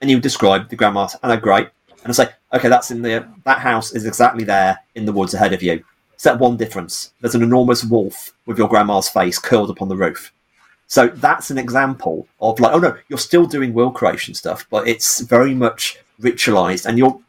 and 0.00 0.10
you 0.10 0.20
describe 0.20 0.68
the 0.68 0.76
grandma's, 0.76 1.16
and 1.22 1.32
I 1.32 1.36
great, 1.36 1.68
and 2.04 2.10
I 2.10 2.12
say, 2.12 2.28
okay, 2.52 2.68
that's 2.68 2.90
in 2.90 3.02
the 3.02 3.26
that 3.44 3.58
house 3.58 3.92
is 3.92 4.06
exactly 4.06 4.44
there 4.44 4.78
in 4.94 5.06
the 5.06 5.12
woods 5.12 5.34
ahead 5.34 5.52
of 5.52 5.62
you. 5.62 5.84
Except 6.12 6.40
one 6.40 6.56
difference: 6.56 7.12
there's 7.20 7.34
an 7.34 7.42
enormous 7.42 7.82
wolf 7.82 8.32
with 8.46 8.58
your 8.58 8.68
grandma's 8.68 9.08
face 9.08 9.38
curled 9.38 9.70
up 9.70 9.82
on 9.82 9.88
the 9.88 9.96
roof. 9.96 10.32
So 10.86 11.08
that's 11.08 11.50
an 11.50 11.58
example 11.58 12.28
of 12.40 12.60
like, 12.60 12.72
oh 12.72 12.78
no, 12.78 12.96
you're 13.08 13.18
still 13.18 13.46
doing 13.46 13.74
world 13.74 13.94
creation 13.94 14.34
stuff, 14.34 14.66
but 14.70 14.86
it's 14.86 15.20
very 15.20 15.54
much 15.54 15.98
ritualized, 16.24 16.86
and 16.86 16.98
you're. 16.98 17.20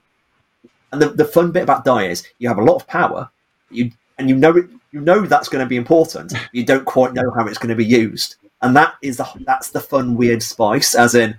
And 0.91 1.01
the, 1.01 1.09
the 1.09 1.25
fun 1.25 1.51
bit 1.51 1.63
about 1.63 1.83
die 1.83 2.07
is 2.07 2.25
you 2.39 2.47
have 2.47 2.57
a 2.57 2.63
lot 2.63 2.75
of 2.75 2.87
power, 2.87 3.29
you 3.69 3.91
and 4.17 4.29
you 4.29 4.35
know 4.35 4.55
it, 4.55 4.65
you 4.91 5.01
know 5.01 5.25
that's 5.25 5.49
going 5.49 5.63
to 5.63 5.69
be 5.69 5.75
important. 5.75 6.33
You 6.53 6.63
don't 6.65 6.85
quite 6.85 7.13
know 7.13 7.29
how 7.31 7.45
it's 7.47 7.57
going 7.57 7.69
to 7.69 7.75
be 7.75 7.85
used, 7.85 8.35
and 8.61 8.75
that 8.75 8.95
is 9.01 9.17
the 9.17 9.27
that's 9.45 9.71
the 9.71 9.81
fun 9.81 10.15
weird 10.15 10.41
spice. 10.41 10.95
As 10.95 11.15
in, 11.15 11.35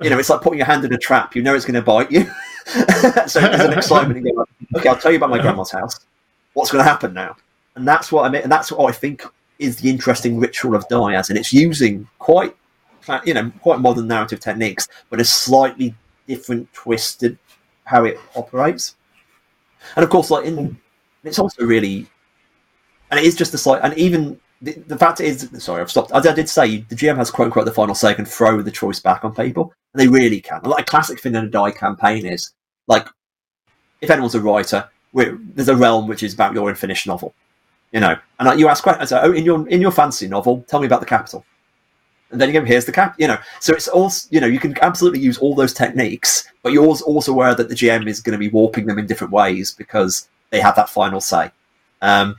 you 0.00 0.10
know, 0.10 0.18
it's 0.18 0.30
like 0.30 0.40
putting 0.40 0.58
your 0.58 0.66
hand 0.66 0.84
in 0.84 0.92
a 0.92 0.98
trap. 0.98 1.34
You 1.34 1.42
know 1.42 1.54
it's 1.54 1.64
going 1.64 1.74
to 1.74 1.82
bite 1.82 2.12
you, 2.12 2.30
so 3.26 3.40
there's 3.40 3.60
an 3.60 3.72
excitement. 3.72 4.24
Go, 4.24 4.46
okay, 4.76 4.88
I'll 4.88 4.98
tell 4.98 5.10
you 5.10 5.18
about 5.18 5.30
my 5.30 5.40
grandma's 5.40 5.72
house. 5.72 5.98
What's 6.52 6.70
going 6.70 6.84
to 6.84 6.88
happen 6.88 7.12
now? 7.12 7.36
And 7.74 7.86
that's 7.86 8.12
what 8.12 8.24
I 8.24 8.28
mean. 8.28 8.42
And 8.42 8.52
that's 8.52 8.70
what 8.70 8.88
I 8.88 8.92
think 8.92 9.24
is 9.58 9.76
the 9.76 9.90
interesting 9.90 10.38
ritual 10.38 10.74
of 10.74 10.86
die, 10.88 11.14
as 11.14 11.30
in 11.30 11.36
it's 11.36 11.52
using 11.52 12.08
quite, 12.18 12.56
you 13.24 13.34
know, 13.34 13.50
quite 13.60 13.80
modern 13.80 14.06
narrative 14.06 14.40
techniques, 14.40 14.88
but 15.10 15.20
a 15.20 15.24
slightly 15.24 15.94
different 16.26 16.72
twisted 16.72 17.38
how 17.84 18.04
it 18.04 18.18
operates. 18.34 18.96
And 19.96 20.04
of 20.04 20.10
course, 20.10 20.30
like 20.30 20.46
in, 20.46 20.78
it's 21.22 21.38
also 21.38 21.64
really 21.64 22.08
and 23.10 23.24
it 23.24 23.26
is 23.26 23.36
just 23.36 23.54
a 23.54 23.58
slight. 23.58 23.80
And 23.82 23.94
even 23.94 24.40
the, 24.60 24.72
the 24.72 24.98
fact 24.98 25.20
is, 25.20 25.48
sorry, 25.58 25.80
I've 25.80 25.90
stopped. 25.90 26.12
I, 26.12 26.18
I, 26.18 26.32
did 26.32 26.48
say 26.48 26.78
the 26.78 26.96
GM 26.96 27.16
has 27.16 27.30
quote 27.30 27.46
unquote 27.46 27.64
the 27.64 27.72
final 27.72 27.94
say 27.94 28.14
can 28.14 28.24
throw 28.24 28.60
the 28.60 28.70
choice 28.70 28.98
back 28.98 29.24
on 29.24 29.34
people, 29.34 29.72
and 29.92 30.00
they 30.00 30.08
really 30.08 30.40
can. 30.40 30.60
Like 30.62 30.82
a 30.82 30.86
classic 30.86 31.20
thing 31.20 31.34
in 31.34 31.44
a 31.44 31.48
die 31.48 31.70
campaign 31.70 32.26
is 32.26 32.52
like, 32.88 33.06
if 34.00 34.10
anyone's 34.10 34.34
a 34.34 34.40
writer, 34.40 34.88
there's 35.12 35.68
a 35.68 35.76
realm 35.76 36.08
which 36.08 36.22
is 36.22 36.34
about 36.34 36.54
your 36.54 36.68
unfinished 36.68 37.06
novel, 37.06 37.34
you 37.92 38.00
know, 38.00 38.16
and 38.40 38.48
like, 38.48 38.58
you 38.58 38.68
ask 38.68 38.82
questions. 38.82 39.10
So, 39.10 39.20
oh, 39.22 39.32
in 39.32 39.44
your 39.44 39.68
in 39.68 39.80
your 39.80 39.92
fantasy 39.92 40.26
novel, 40.26 40.64
tell 40.66 40.80
me 40.80 40.86
about 40.86 41.00
the 41.00 41.06
capital. 41.06 41.44
And 42.34 42.40
then 42.40 42.48
you 42.52 42.60
go, 42.60 42.66
here's 42.66 42.84
the 42.84 42.90
cap, 42.90 43.14
you 43.16 43.28
know. 43.28 43.38
So 43.60 43.72
it's 43.72 43.86
also, 43.86 44.26
you 44.32 44.40
know, 44.40 44.48
you 44.48 44.58
can 44.58 44.76
absolutely 44.82 45.20
use 45.20 45.38
all 45.38 45.54
those 45.54 45.72
techniques, 45.72 46.50
but 46.64 46.72
you're 46.72 46.84
also 46.84 47.30
aware 47.30 47.54
that 47.54 47.68
the 47.68 47.76
GM 47.76 48.08
is 48.08 48.20
going 48.20 48.32
to 48.32 48.38
be 48.38 48.48
warping 48.48 48.86
them 48.86 48.98
in 48.98 49.06
different 49.06 49.32
ways 49.32 49.72
because 49.72 50.28
they 50.50 50.60
have 50.60 50.74
that 50.74 50.88
final 50.88 51.20
say. 51.20 51.52
Um, 52.02 52.34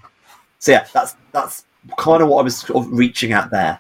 so 0.60 0.74
yeah, 0.74 0.86
that's 0.94 1.16
that's 1.32 1.66
kind 1.98 2.22
of 2.22 2.28
what 2.28 2.40
I 2.40 2.44
was 2.44 2.58
sort 2.58 2.86
of 2.86 2.92
reaching 2.92 3.32
at 3.32 3.50
there. 3.52 3.80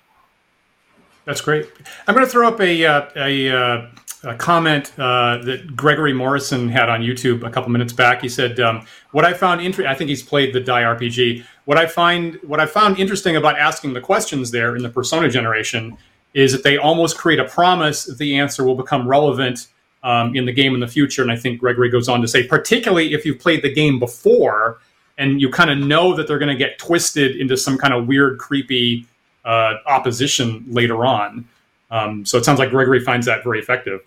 That's 1.26 1.41
great. 1.41 1.67
I'm 2.07 2.13
going 2.13 2.26
to 2.26 2.32
throw 2.32 2.47
up 2.47 2.61
a 2.61 2.86
uh, 2.86 3.09
a, 3.15 3.49
uh, 3.49 3.88
a 4.23 4.36
comment 4.36 4.93
uh, 4.97 5.38
that 5.39 5.76
Gregory 5.76 6.13
Morrison 6.13 6.69
had 6.69 6.88
on 6.88 7.01
YouTube 7.01 7.45
a 7.45 7.49
couple 7.49 7.71
minutes 7.71 7.93
back. 7.93 8.21
He 8.21 8.30
said, 8.30 8.59
um, 8.59 8.86
"What 9.11 9.26
I 9.26 9.34
found 9.34 9.61
interesting, 9.61 9.88
I 9.88 9.95
think 9.95 10.09
he's 10.09 10.23
played 10.23 10.53
the 10.53 10.59
Die 10.59 10.84
RPG. 10.84 11.43
What 11.65 11.78
I 11.78 11.88
find 11.88 12.39
what 12.43 12.59
I 12.59 12.67
found 12.67 12.99
interesting 12.99 13.36
about 13.36 13.57
asking 13.57 13.93
the 13.93 14.01
questions 14.01 14.51
there 14.51 14.76
in 14.76 14.84
the 14.84 14.89
persona 14.89 15.30
generation 15.30 15.97
is 16.36 16.51
that 16.51 16.63
they 16.63 16.78
almost 16.78 17.17
create 17.17 17.39
a 17.39 17.45
promise 17.45 18.05
that 18.05 18.17
the 18.17 18.38
answer 18.38 18.63
will 18.63 18.76
become 18.76 19.07
relevant." 19.07 19.67
Um, 20.03 20.36
in 20.36 20.45
the 20.45 20.51
game 20.51 20.76
in 20.76 20.82
the 20.82 20.88
future, 20.88 21.23
and 21.23 21.32
I 21.32 21.36
think 21.36 21.59
Gregory 21.59 21.89
goes 21.89 22.07
on 22.07 22.21
to 22.21 22.28
say, 22.28 22.45
particularly 22.45 23.15
if 23.15 23.26
you've 23.26 23.39
played 23.39 23.63
the 23.63 23.73
game 23.73 23.97
before, 23.97 24.78
and 25.17 25.41
you 25.41 25.49
kind 25.49 25.71
of 25.71 25.80
know 25.80 26.13
that 26.13 26.28
they're 26.28 26.38
going 26.38 26.55
to 26.55 26.55
get 26.55 26.78
twisted 26.78 27.36
into 27.36 27.57
some 27.57 27.76
kind 27.76 27.91
of 27.91 28.05
weird, 28.05 28.38
creepy 28.38 29.07
uh, 29.45 29.75
opposition 29.85 30.65
later 30.67 31.05
on. 31.05 31.47
Um, 31.91 32.25
so 32.25 32.37
it 32.37 32.45
sounds 32.45 32.59
like 32.59 32.71
Gregory 32.71 32.99
finds 32.99 33.25
that 33.27 33.43
very 33.43 33.59
effective. 33.59 34.01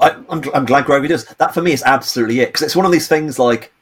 I, 0.00 0.10
am 0.10 0.42
I'm 0.54 0.64
glad 0.64 0.84
Gregory 0.86 1.08
does. 1.08 1.24
That 1.24 1.54
for 1.54 1.62
me 1.62 1.72
is 1.72 1.82
absolutely 1.84 2.40
it 2.40 2.46
because 2.46 2.62
it's 2.62 2.76
one 2.76 2.86
of 2.86 2.92
these 2.92 3.08
things 3.08 3.38
like 3.38 3.72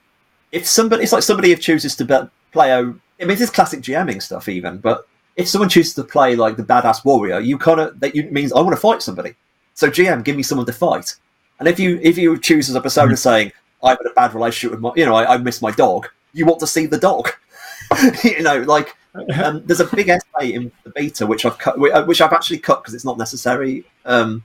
if 0.52 0.66
somebody, 0.66 1.02
it's 1.02 1.12
like 1.12 1.22
somebody 1.22 1.52
if 1.52 1.60
chooses 1.60 1.96
to 1.96 2.30
play 2.52 2.70
a. 2.70 2.78
I 3.18 3.24
mean, 3.24 3.40
it's 3.40 3.50
classic 3.50 3.80
GMing 3.80 4.22
stuff 4.22 4.48
even, 4.48 4.78
but 4.78 5.08
if 5.36 5.48
someone 5.48 5.68
chooses 5.68 5.94
to 5.94 6.04
play 6.04 6.36
like 6.36 6.56
the 6.56 6.62
badass 6.62 7.04
warrior, 7.04 7.40
you 7.40 7.58
kind 7.58 7.80
of 7.80 7.98
that 8.00 8.14
you, 8.14 8.24
means 8.30 8.52
I 8.52 8.60
want 8.60 8.72
to 8.72 8.80
fight 8.80 9.02
somebody. 9.02 9.34
So 9.74 9.90
GM, 9.90 10.24
give 10.24 10.36
me 10.36 10.42
someone 10.42 10.66
to 10.66 10.72
fight. 10.72 11.14
And 11.58 11.68
if 11.68 11.78
you 11.78 11.98
if 12.02 12.18
you 12.18 12.38
choose 12.38 12.68
as 12.68 12.74
a 12.74 12.80
persona 12.80 13.08
mm-hmm. 13.08 13.16
saying 13.16 13.52
I've 13.82 13.98
had 13.98 14.06
a 14.06 14.14
bad 14.14 14.34
relationship 14.34 14.72
with 14.72 14.80
my, 14.80 14.92
you 14.96 15.06
know, 15.06 15.14
I, 15.14 15.34
I 15.34 15.36
miss 15.38 15.62
my 15.62 15.70
dog. 15.70 16.08
You 16.32 16.46
want 16.46 16.60
to 16.60 16.66
see 16.66 16.86
the 16.86 16.98
dog, 16.98 17.30
you 18.24 18.42
know, 18.42 18.60
like 18.62 18.94
um, 19.42 19.62
there's 19.64 19.80
a 19.80 19.96
big 19.96 20.08
essay 20.08 20.52
in 20.52 20.70
the 20.84 20.90
beta 20.90 21.26
which 21.26 21.44
I've 21.44 21.58
cut, 21.58 21.76
uh, 21.76 22.04
which 22.04 22.20
I've 22.20 22.32
actually 22.32 22.58
cut 22.58 22.82
because 22.82 22.94
it's 22.94 23.04
not 23.04 23.18
necessary. 23.18 23.84
Um, 24.04 24.44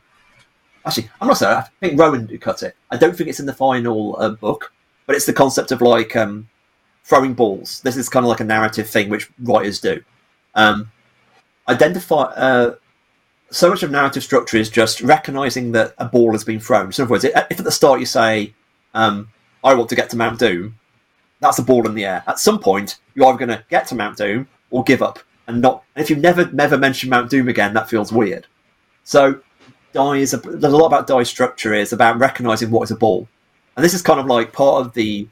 actually, 0.86 1.10
I'm 1.20 1.28
not 1.28 1.38
saying 1.38 1.58
I 1.58 1.68
think 1.80 2.00
Rowan 2.00 2.26
did 2.26 2.42
cut 2.42 2.64
it. 2.64 2.76
I 2.90 2.98
don't 2.98 3.16
think 3.16 3.30
it's 3.30 3.40
in 3.40 3.46
the 3.46 3.54
final 3.54 4.16
uh, 4.20 4.30
book, 4.30 4.74
but 5.06 5.16
it's 5.16 5.26
the 5.26 5.34
concept 5.34 5.72
of 5.72 5.82
like 5.82 6.16
um, 6.16 6.48
throwing 7.04 7.34
balls. 7.34 7.82
This 7.82 7.98
is 7.98 8.10
kind 8.10 8.26
of 8.26 8.30
like 8.30 8.40
a 8.40 8.46
narrative 8.46 8.90
thing 8.90 9.10
which 9.10 9.30
writers 9.40 9.80
do. 9.80 10.04
Um, 10.56 10.92
identify. 11.68 12.24
Uh, 12.24 12.76
so 13.50 13.70
much 13.70 13.84
of 13.84 13.92
narrative 13.92 14.24
structure 14.24 14.58
is 14.58 14.70
just 14.70 15.02
recognizing 15.02 15.74
that 15.74 15.94
a 15.98 16.06
ball 16.06 16.32
has 16.32 16.44
been 16.44 16.60
thrown. 16.60 16.92
So, 16.92 17.04
in 17.04 17.08
other 17.08 17.12
words, 17.12 17.26
if 17.26 17.36
at 17.36 17.58
the 17.58 17.72
start 17.72 18.00
you 18.00 18.06
say, 18.06 18.54
um, 18.94 19.28
I 19.64 19.74
want 19.74 19.90
to 19.90 19.96
get 19.96 20.10
to 20.12 20.18
Mount 20.18 20.40
Doom, 20.40 20.80
that's 21.42 21.60
a 21.60 21.64
ball 21.64 21.86
in 21.86 21.94
the 21.94 22.06
air. 22.06 22.24
At 22.28 22.40
some 22.40 22.60
point, 22.60 23.00
you're 23.14 23.28
either 23.28 23.38
going 23.38 23.50
to 23.50 23.66
get 23.70 23.88
to 23.88 23.96
Mount 23.96 24.16
Doom 24.16 24.48
or 24.72 24.84
give 24.84 25.02
up. 25.02 25.20
And 25.48 25.62
not. 25.62 25.84
If 25.96 26.10
you 26.10 26.16
never, 26.16 26.50
never 26.52 26.78
mention 26.78 27.10
Mount 27.10 27.30
Doom 27.30 27.50
again, 27.50 27.74
that 27.74 27.90
feels 27.90 28.12
weird. 28.12 28.48
So, 29.04 29.42
die 29.94 30.18
is 30.18 30.34
a, 30.34 30.38
there's 30.38 30.74
a 30.74 30.78
lot 30.78 30.88
about 30.88 31.08
die 31.08 31.24
structure 31.24 31.74
is 31.74 31.94
about 31.94 32.18
recognizing 32.18 32.72
what 32.72 32.84
is 32.84 32.92
a 32.92 32.96
ball, 32.96 33.28
and 33.76 33.84
this 33.84 33.94
is 33.94 34.02
kind 34.02 34.20
of 34.20 34.26
like 34.26 34.54
part 34.54 34.86
of 34.86 34.94
the 34.94 35.28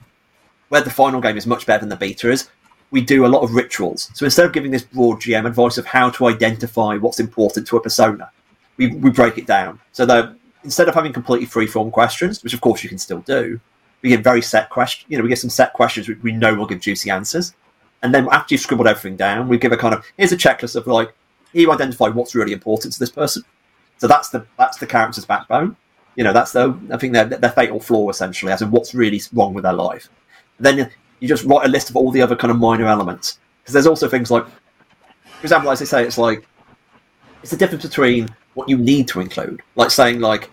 where 0.70 0.82
the 0.82 0.90
final 0.90 1.22
game 1.22 1.38
is 1.38 1.48
much 1.48 1.66
better 1.66 1.80
than 1.80 1.90
the 1.90 1.96
beta 1.96 2.30
is. 2.30 2.50
We 2.92 3.02
do 3.02 3.26
a 3.26 3.28
lot 3.28 3.44
of 3.44 3.54
rituals. 3.54 4.10
So 4.14 4.26
instead 4.26 4.46
of 4.46 4.54
giving 4.54 4.72
this 4.72 4.84
broad 4.84 5.20
GM 5.20 5.46
advice 5.46 5.78
of 5.78 5.86
how 5.86 6.10
to 6.12 6.28
identify 6.28 6.96
what's 6.98 7.20
important 7.20 7.68
to 7.68 7.78
a 7.78 7.82
persona, 7.82 8.32
we, 8.78 8.88
we 8.88 9.12
break 9.12 9.38
it 9.38 9.46
down. 9.46 9.80
So 9.92 10.06
that 10.08 10.36
instead 10.64 10.88
of 10.88 10.96
having 10.96 11.14
completely 11.14 11.46
free 11.46 11.68
form 11.68 11.92
questions, 11.92 12.44
which 12.44 12.54
of 12.54 12.62
course 12.62 12.84
you 12.84 12.90
can 12.90 12.98
still 12.98 13.20
do, 13.22 13.60
we 14.02 14.10
get 14.10 14.24
very 14.24 14.42
set 14.42 14.70
questions. 14.70 15.10
You 15.10 15.18
know, 15.18 15.24
we 15.24 15.30
give 15.30 15.40
some 15.40 15.50
set 15.50 15.74
questions 15.74 16.08
which 16.08 16.22
we 16.22 16.32
know 16.32 16.56
will 16.56 16.66
give 16.66 16.80
juicy 16.80 17.10
answers. 17.10 17.54
And 18.02 18.14
then 18.14 18.28
after 18.32 18.54
you've 18.54 18.62
scribbled 18.62 18.88
everything 18.88 19.18
down, 19.18 19.48
we 19.48 19.58
give 19.58 19.72
a 19.72 19.78
kind 19.78 19.94
of 19.94 20.06
here's 20.18 20.32
a 20.32 20.38
checklist 20.38 20.76
of 20.76 20.88
like 20.88 21.14
you 21.54 21.72
identify 21.72 22.08
what's 22.08 22.36
really 22.36 22.54
important 22.54 22.94
to 22.94 23.00
this 23.00 23.12
person. 23.12 23.44
So 23.98 24.08
that's 24.08 24.30
the 24.30 24.46
that's 24.58 24.78
the 24.78 24.88
character's 24.88 25.26
backbone. 25.26 25.76
You 26.16 26.24
know, 26.24 26.34
that's 26.34 26.52
the 26.52 26.78
I 26.92 26.98
think 26.98 27.14
their 27.14 27.26
their 27.26 27.52
fatal 27.52 27.80
flaw 27.80 28.10
essentially, 28.10 28.52
as 28.52 28.62
in 28.62 28.72
what's 28.72 28.94
really 28.94 29.22
wrong 29.34 29.54
with 29.54 29.64
their 29.64 29.74
life. 29.74 30.10
And 30.58 30.66
then 30.66 30.92
you 31.20 31.28
just 31.28 31.46
write 31.46 31.66
a 31.66 31.70
list 31.70 31.90
of 31.90 31.96
all 31.96 32.12
the 32.12 32.22
other 32.22 32.36
kind 32.36 32.52
of 32.52 32.58
minor 32.58 32.88
elements 32.88 33.40
because 33.62 33.74
there's 33.74 33.88
also 33.88 34.08
things 34.08 34.32
like, 34.32 34.46
for 34.46 35.44
example, 35.44 35.72
as 35.72 35.80
they 35.80 35.86
say, 35.86 36.04
it's 36.04 36.18
like 36.18 36.48
it's 37.42 37.52
the 37.52 37.58
difference 37.58 37.84
between 37.84 38.30
what 38.54 38.70
you 38.70 38.78
need 38.78 39.08
to 39.10 39.20
include. 39.20 39.62
Like 39.76 39.92
saying 39.92 40.20
like, 40.20 40.50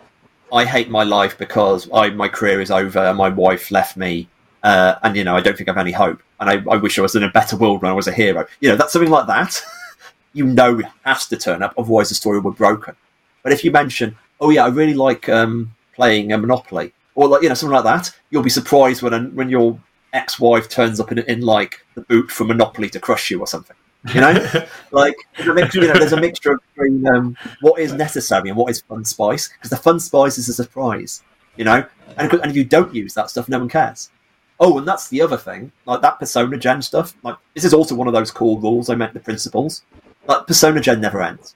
I 0.53 0.65
hate 0.65 0.91
my 0.91 1.03
life 1.03 1.39
because 1.39 1.89
I 1.93 2.11
my 2.11 2.29
career 2.29 2.61
is 2.61 2.71
over 2.71 3.13
my 3.15 3.29
wife 3.29 3.71
left 3.71 3.97
me, 3.97 4.29
uh, 4.63 4.97
and 5.03 5.17
you 5.17 5.25
know 5.25 5.37
I 5.37 5.41
don't 5.41 5.57
think 5.57 5.69
I've 5.69 5.77
any 5.77 5.93
hope, 5.93 6.23
and 6.41 6.51
I, 6.51 6.63
I 6.71 6.77
wish 6.77 6.99
I 6.99 7.03
was 7.03 7.17
in 7.17 7.23
a 7.23 7.31
better 7.31 7.57
world 7.57 7.83
when 7.83 7.91
I 7.91 7.95
was 7.95 8.09
a 8.09 8.13
hero. 8.13 8.47
You 8.61 8.71
know 8.71 8.77
that's 8.77 8.93
something 8.93 9.11
like 9.11 9.27
that. 9.27 9.61
you 10.33 10.47
know 10.47 10.81
has 11.05 11.27
to 11.29 11.37
turn 11.37 11.63
up, 11.63 11.75
otherwise 11.79 12.09
the 12.11 12.15
story 12.15 12.39
will 12.39 12.53
be 12.53 12.59
broken. 12.59 12.95
But 13.43 13.53
if 13.53 13.65
you 13.65 13.71
mention, 13.71 14.17
oh 14.41 14.51
yeah, 14.51 14.65
I 14.65 14.69
really 14.69 14.95
like 14.95 15.29
um, 15.29 15.73
playing 15.95 16.33
a 16.33 16.39
Monopoly, 16.39 16.93
or 17.15 17.29
like 17.29 17.43
you 17.43 17.49
know 17.49 17.55
something 17.55 17.75
like 17.75 17.85
that, 17.85 18.15
you'll 18.31 18.43
be 18.43 18.51
surprised 18.51 19.03
when 19.03 19.35
when 19.35 19.49
your 19.49 19.79
ex-wife 20.13 20.69
turns 20.69 20.99
up 21.01 21.13
in, 21.13 21.19
in 21.21 21.41
like 21.43 21.85
the 21.95 22.01
boot 22.03 22.31
for 22.31 22.45
Monopoly 22.45 22.89
to 22.91 23.01
crush 23.01 23.31
you 23.31 23.41
or 23.41 23.47
something. 23.47 23.77
You 24.15 24.21
know, 24.21 24.67
like 24.93 25.17
there's 25.37 25.49
a 25.49 25.55
mixture, 25.55 25.81
you 25.81 25.89
know, 25.89 25.99
there's 25.99 26.13
a 26.13 26.21
mixture 26.21 26.59
between 26.75 27.07
um, 27.09 27.37
what 27.61 27.81
is 27.81 27.93
necessary 27.93 28.49
and 28.49 28.57
what 28.57 28.71
is 28.71 28.81
fun 28.83 29.05
spice. 29.05 29.49
Because 29.49 29.71
the 29.71 29.77
fun 29.77 30.01
spice 30.01 30.39
is 30.39 30.49
a 30.49 30.55
surprise, 30.55 31.23
you 31.57 31.65
know, 31.65 31.85
and, 32.17 32.33
and 32.33 32.51
if 32.51 32.57
you 32.57 32.65
don't 32.65 32.95
use 32.95 33.15
that 33.15 33.31
stuff, 33.31 33.49
no 33.49 33.59
one 33.59 33.69
cares. 33.69 34.11
Oh, 34.59 34.79
and 34.79 34.89
that's 34.89 35.09
the 35.09 35.21
other 35.21 35.37
thing, 35.37 35.71
like 35.85 36.01
that 36.01 36.19
persona 36.19 36.57
gen 36.57 36.81
stuff. 36.81 37.15
Like 37.23 37.37
this 37.55 37.65
is 37.65 37.75
also 37.75 37.95
one 37.95 38.07
of 38.07 38.15
those 38.15 38.31
core 38.31 38.59
rules. 38.59 38.89
I 38.89 38.95
meant 38.95 39.13
the 39.13 39.21
principles. 39.21 39.83
Like 40.27 40.47
persona 40.47 40.81
gen 40.81 41.01
never 41.01 41.23
ends. 41.23 41.55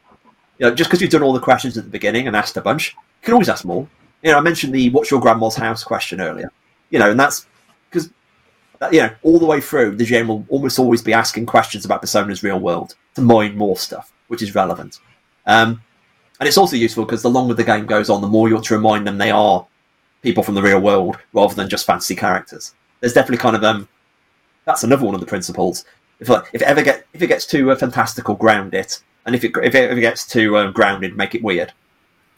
You 0.58 0.66
know, 0.66 0.74
just 0.74 0.90
because 0.90 1.00
you've 1.00 1.10
done 1.10 1.22
all 1.22 1.32
the 1.32 1.40
questions 1.40 1.78
at 1.78 1.84
the 1.84 1.90
beginning 1.90 2.26
and 2.26 2.36
asked 2.36 2.56
a 2.58 2.60
bunch, 2.60 2.92
you 2.92 3.24
can 3.24 3.34
always 3.34 3.48
ask 3.48 3.64
more. 3.64 3.88
You 4.22 4.32
know, 4.32 4.38
I 4.38 4.42
mentioned 4.42 4.74
the 4.74 4.90
"What's 4.90 5.10
your 5.10 5.20
grandma's 5.20 5.56
house?" 5.56 5.82
question 5.82 6.20
earlier. 6.20 6.52
You 6.90 6.98
know, 6.98 7.10
and 7.10 7.18
that's 7.18 7.46
because 7.88 8.10
you 8.92 9.00
know, 9.00 9.10
all 9.22 9.38
the 9.38 9.46
way 9.46 9.60
through, 9.60 9.96
the 9.96 10.04
GM 10.04 10.26
will 10.26 10.44
almost 10.48 10.78
always 10.78 11.02
be 11.02 11.12
asking 11.12 11.46
questions 11.46 11.84
about 11.84 12.02
Persona's 12.02 12.42
real 12.42 12.60
world 12.60 12.96
to 13.14 13.22
mine 13.22 13.56
more 13.56 13.76
stuff, 13.76 14.12
which 14.28 14.42
is 14.42 14.54
relevant. 14.54 15.00
Um, 15.46 15.82
and 16.38 16.46
it's 16.46 16.58
also 16.58 16.76
useful 16.76 17.04
because 17.04 17.22
the 17.22 17.30
longer 17.30 17.54
the 17.54 17.64
game 17.64 17.86
goes 17.86 18.08
on, 18.08 18.22
the 18.22 18.28
more 18.28 18.48
you 18.48 18.54
want 18.54 18.66
to 18.66 18.74
remind 18.74 19.06
them 19.06 19.18
they 19.18 19.30
are 19.30 19.66
people 20.22 20.42
from 20.42 20.54
the 20.54 20.62
real 20.62 20.80
world 20.80 21.18
rather 21.32 21.54
than 21.54 21.68
just 21.68 21.86
fantasy 21.86 22.16
characters. 22.16 22.74
There's 23.00 23.12
definitely 23.12 23.38
kind 23.38 23.56
of 23.56 23.64
um, 23.64 23.88
that's 24.64 24.84
another 24.84 25.04
one 25.04 25.14
of 25.14 25.20
the 25.20 25.26
principles. 25.26 25.84
If 26.18 26.28
like, 26.28 26.44
if 26.52 26.62
it 26.62 26.68
ever 26.68 26.82
get 26.82 27.06
if 27.12 27.22
it 27.22 27.28
gets 27.28 27.46
too 27.46 27.70
uh, 27.70 27.76
fantastical, 27.76 28.34
ground 28.34 28.74
it 28.74 29.02
and 29.26 29.34
if 29.34 29.44
it 29.44 29.52
if 29.62 29.74
it, 29.74 29.96
it 29.96 30.00
gets 30.00 30.26
too 30.26 30.58
um, 30.58 30.72
grounded, 30.72 31.16
make 31.16 31.34
it 31.34 31.42
weird. 31.42 31.72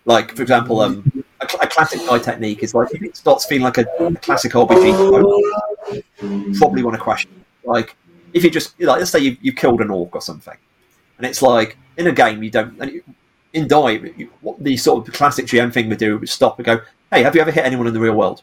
Like 0.05 0.35
for 0.35 0.43
example, 0.43 0.81
um, 0.81 1.25
a, 1.41 1.45
a 1.45 1.67
classic 1.67 2.01
die 2.01 2.19
technique 2.19 2.63
is 2.63 2.75
like 2.75 2.93
if 2.93 3.03
it 3.03 3.17
starts 3.17 3.47
feeling 3.47 3.63
like 3.63 3.79
a, 3.79 3.87
a 4.01 4.15
classic 4.17 4.53
RPG, 4.53 6.59
probably 6.59 6.83
want 6.83 7.01
to 7.01 7.11
it. 7.11 7.27
Like 7.65 7.97
if 8.33 8.43
you 8.43 8.51
just 8.51 8.81
like 8.81 8.99
let's 8.99 9.11
say 9.11 9.21
you 9.21 9.37
you 9.41 9.53
killed 9.53 9.81
an 9.81 9.91
orc 9.91 10.15
or 10.15 10.21
something, 10.21 10.57
and 11.19 11.27
it's 11.27 11.43
like 11.43 11.77
in 11.97 12.09
a 12.09 12.13
game 12.13 12.43
you 12.43 12.51
don't 12.51 12.79
and 12.81 12.91
you, 12.91 13.03
in 13.53 13.69
die 13.69 13.91
you, 13.91 14.31
what 14.41 14.63
the 14.63 14.77
sort 14.77 15.07
of 15.07 15.15
classic 15.15 15.47
GM 15.47 15.73
thing 15.73 15.89
we 15.89 15.97
do 15.97 16.21
is 16.21 16.33
stop 16.33 16.59
and 16.59 16.67
go, 16.67 16.81
hey, 17.13 17.23
have 17.23 17.35
you 17.35 17.41
ever 17.41 17.53
hit 17.53 17.65
anyone 17.65 17.87
in 17.87 17.95
the 17.95 18.01
real 18.01 18.15
world? 18.15 18.43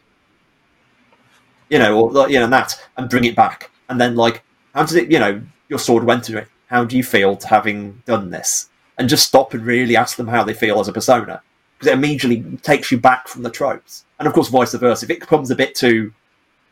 You 1.70 1.78
know, 1.78 1.98
or 1.98 2.28
you 2.28 2.38
know, 2.38 2.44
and 2.44 2.52
that, 2.52 2.78
and 2.96 3.08
bring 3.08 3.24
it 3.24 3.36
back, 3.36 3.70
and 3.88 4.00
then 4.00 4.16
like, 4.16 4.42
how 4.74 4.84
did 4.84 5.04
it? 5.04 5.10
You 5.10 5.18
know, 5.18 5.42
your 5.68 5.78
sword 5.78 6.04
went 6.04 6.24
to 6.24 6.36
it. 6.36 6.48
How 6.66 6.84
do 6.84 6.96
you 6.96 7.02
feel 7.02 7.36
to 7.36 7.46
having 7.46 8.02
done 8.04 8.30
this? 8.30 8.68
And 8.98 9.08
just 9.08 9.26
stop 9.26 9.54
and 9.54 9.64
really 9.64 9.96
ask 9.96 10.16
them 10.16 10.28
how 10.28 10.44
they 10.44 10.52
feel 10.52 10.78
as 10.80 10.88
a 10.88 10.92
persona, 10.92 11.40
because 11.78 11.92
it 11.92 11.94
immediately 11.94 12.44
takes 12.58 12.92
you 12.92 12.98
back 12.98 13.28
from 13.28 13.42
the 13.42 13.50
tropes. 13.50 14.04
And 14.18 14.28
of 14.28 14.34
course, 14.34 14.48
vice 14.48 14.74
versa. 14.74 15.06
If 15.06 15.10
it 15.10 15.20
becomes 15.20 15.50
a 15.50 15.56
bit 15.56 15.74
too, 15.74 16.12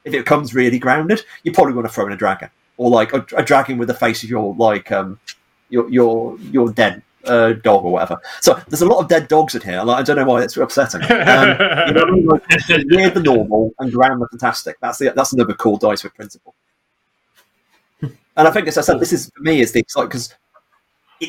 if 0.04 0.12
it 0.12 0.24
becomes 0.24 0.54
really 0.54 0.78
grounded, 0.78 1.22
you 1.44 1.52
probably 1.52 1.74
want 1.74 1.86
to 1.86 1.92
throw 1.92 2.06
in 2.06 2.12
a 2.12 2.16
dragon 2.16 2.50
or 2.78 2.90
like 2.90 3.12
a, 3.12 3.24
a 3.36 3.42
dragon 3.42 3.76
with 3.76 3.88
the 3.88 3.94
face 3.94 4.22
of 4.22 4.30
your 4.30 4.54
like 4.54 4.90
um 4.90 5.20
your 5.68 5.90
your 5.90 6.38
your 6.38 6.72
dead 6.72 7.02
uh, 7.28 7.52
dog 7.52 7.84
or 7.84 7.92
whatever. 7.92 8.20
So 8.40 8.60
there's 8.68 8.82
a 8.82 8.86
lot 8.86 9.00
of 9.00 9.08
dead 9.08 9.28
dogs 9.28 9.54
in 9.54 9.62
here. 9.62 9.82
Like, 9.82 9.98
I 9.98 10.02
don't 10.02 10.16
know 10.16 10.24
why 10.24 10.42
it's 10.42 10.56
upsetting. 10.56 11.02
Um, 11.02 11.08
you 11.08 11.94
know, 11.94 12.04
I 12.06 12.10
mean? 12.10 12.26
like, 12.26 12.42
weird 12.68 13.14
the 13.14 13.22
normal 13.24 13.72
and 13.78 13.92
ground 13.92 14.22
the 14.22 14.28
fantastic. 14.28 14.76
That's 14.80 14.98
the 14.98 15.12
that's 15.14 15.32
another 15.32 15.54
cool 15.54 15.76
dice 15.76 16.04
with 16.04 16.14
principle. 16.14 16.54
And 18.00 18.46
I 18.46 18.50
think, 18.52 18.68
as 18.68 18.78
I 18.78 18.82
said, 18.82 19.00
this 19.00 19.12
is 19.12 19.30
for 19.34 19.42
me 19.42 19.60
is 19.60 19.72
the 19.72 19.80
exciting 19.80 20.08
because 20.08 20.34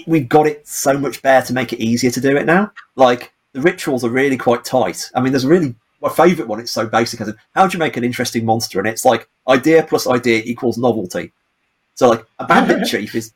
we've 0.05 0.29
got 0.29 0.47
it 0.47 0.67
so 0.67 0.97
much 0.97 1.21
better 1.21 1.47
to 1.47 1.53
make 1.53 1.73
it 1.73 1.79
easier 1.79 2.11
to 2.11 2.21
do 2.21 2.37
it 2.37 2.45
now. 2.45 2.71
Like 2.95 3.33
the 3.53 3.61
rituals 3.61 4.03
are 4.03 4.09
really 4.09 4.37
quite 4.37 4.63
tight. 4.63 5.09
I 5.15 5.21
mean, 5.21 5.31
there's 5.31 5.45
really 5.45 5.75
my 6.01 6.09
favourite 6.09 6.47
one. 6.47 6.59
It's 6.59 6.71
so 6.71 6.87
basic 6.87 7.21
as 7.21 7.29
in, 7.29 7.35
how 7.55 7.67
do 7.67 7.73
you 7.73 7.79
make 7.79 7.97
an 7.97 8.03
interesting 8.03 8.45
monster? 8.45 8.79
And 8.79 8.87
it's 8.87 9.05
like 9.05 9.27
idea 9.47 9.83
plus 9.83 10.07
idea 10.07 10.41
equals 10.45 10.77
novelty. 10.77 11.31
So 11.95 12.09
like 12.09 12.25
a 12.37 12.45
bandit 12.45 12.87
chief 12.89 13.15
is 13.15 13.33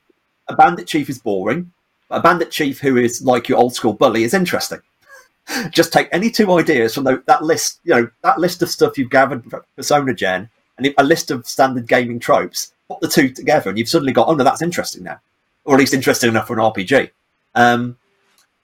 a 0.48 0.56
bandit 0.56 0.88
chief 0.88 1.10
is 1.10 1.20
boring. 1.20 1.72
A 2.14 2.22
bandit 2.22 2.52
chief 2.52 2.80
who 2.80 2.98
is 2.98 3.22
like 3.24 3.50
your 3.50 3.58
old 3.58 3.74
school 3.74 3.94
bully 3.94 4.24
is 4.24 4.34
interesting. 4.34 4.80
Just 5.72 5.92
take 5.92 6.08
any 6.12 6.30
two 6.30 6.52
ideas 6.54 6.94
from 6.94 7.04
the, 7.04 7.22
that 7.26 7.44
list, 7.44 7.80
you 7.84 7.94
know, 7.94 8.10
that 8.22 8.40
list 8.40 8.62
of 8.62 8.70
stuff 8.70 8.98
you've 8.98 9.10
gathered 9.10 9.44
for 9.50 9.66
Persona 9.76 10.14
Gen, 10.14 10.50
and 10.78 10.94
a 10.98 11.04
list 11.04 11.32
of 11.32 11.48
standard 11.48 11.88
gaming 11.88 12.20
tropes. 12.20 12.74
Put 12.88 13.02
the 13.02 13.08
two 13.08 13.30
together, 13.30 13.70
and 13.70 13.80
you've 13.80 13.90
suddenly 13.90 14.14
got, 14.14 14.28
oh 14.28 14.36
no, 14.36 14.44
that's 14.44 14.62
interesting 14.62 15.04
now, 15.04 15.20
or 15.66 15.76
at 15.76 15.80
least 15.80 15.94
interesting 15.94 16.30
enough 16.30 16.48
for 16.48 16.54
an 16.54 16.60
RPG. 16.60 17.10
Um, 17.56 17.98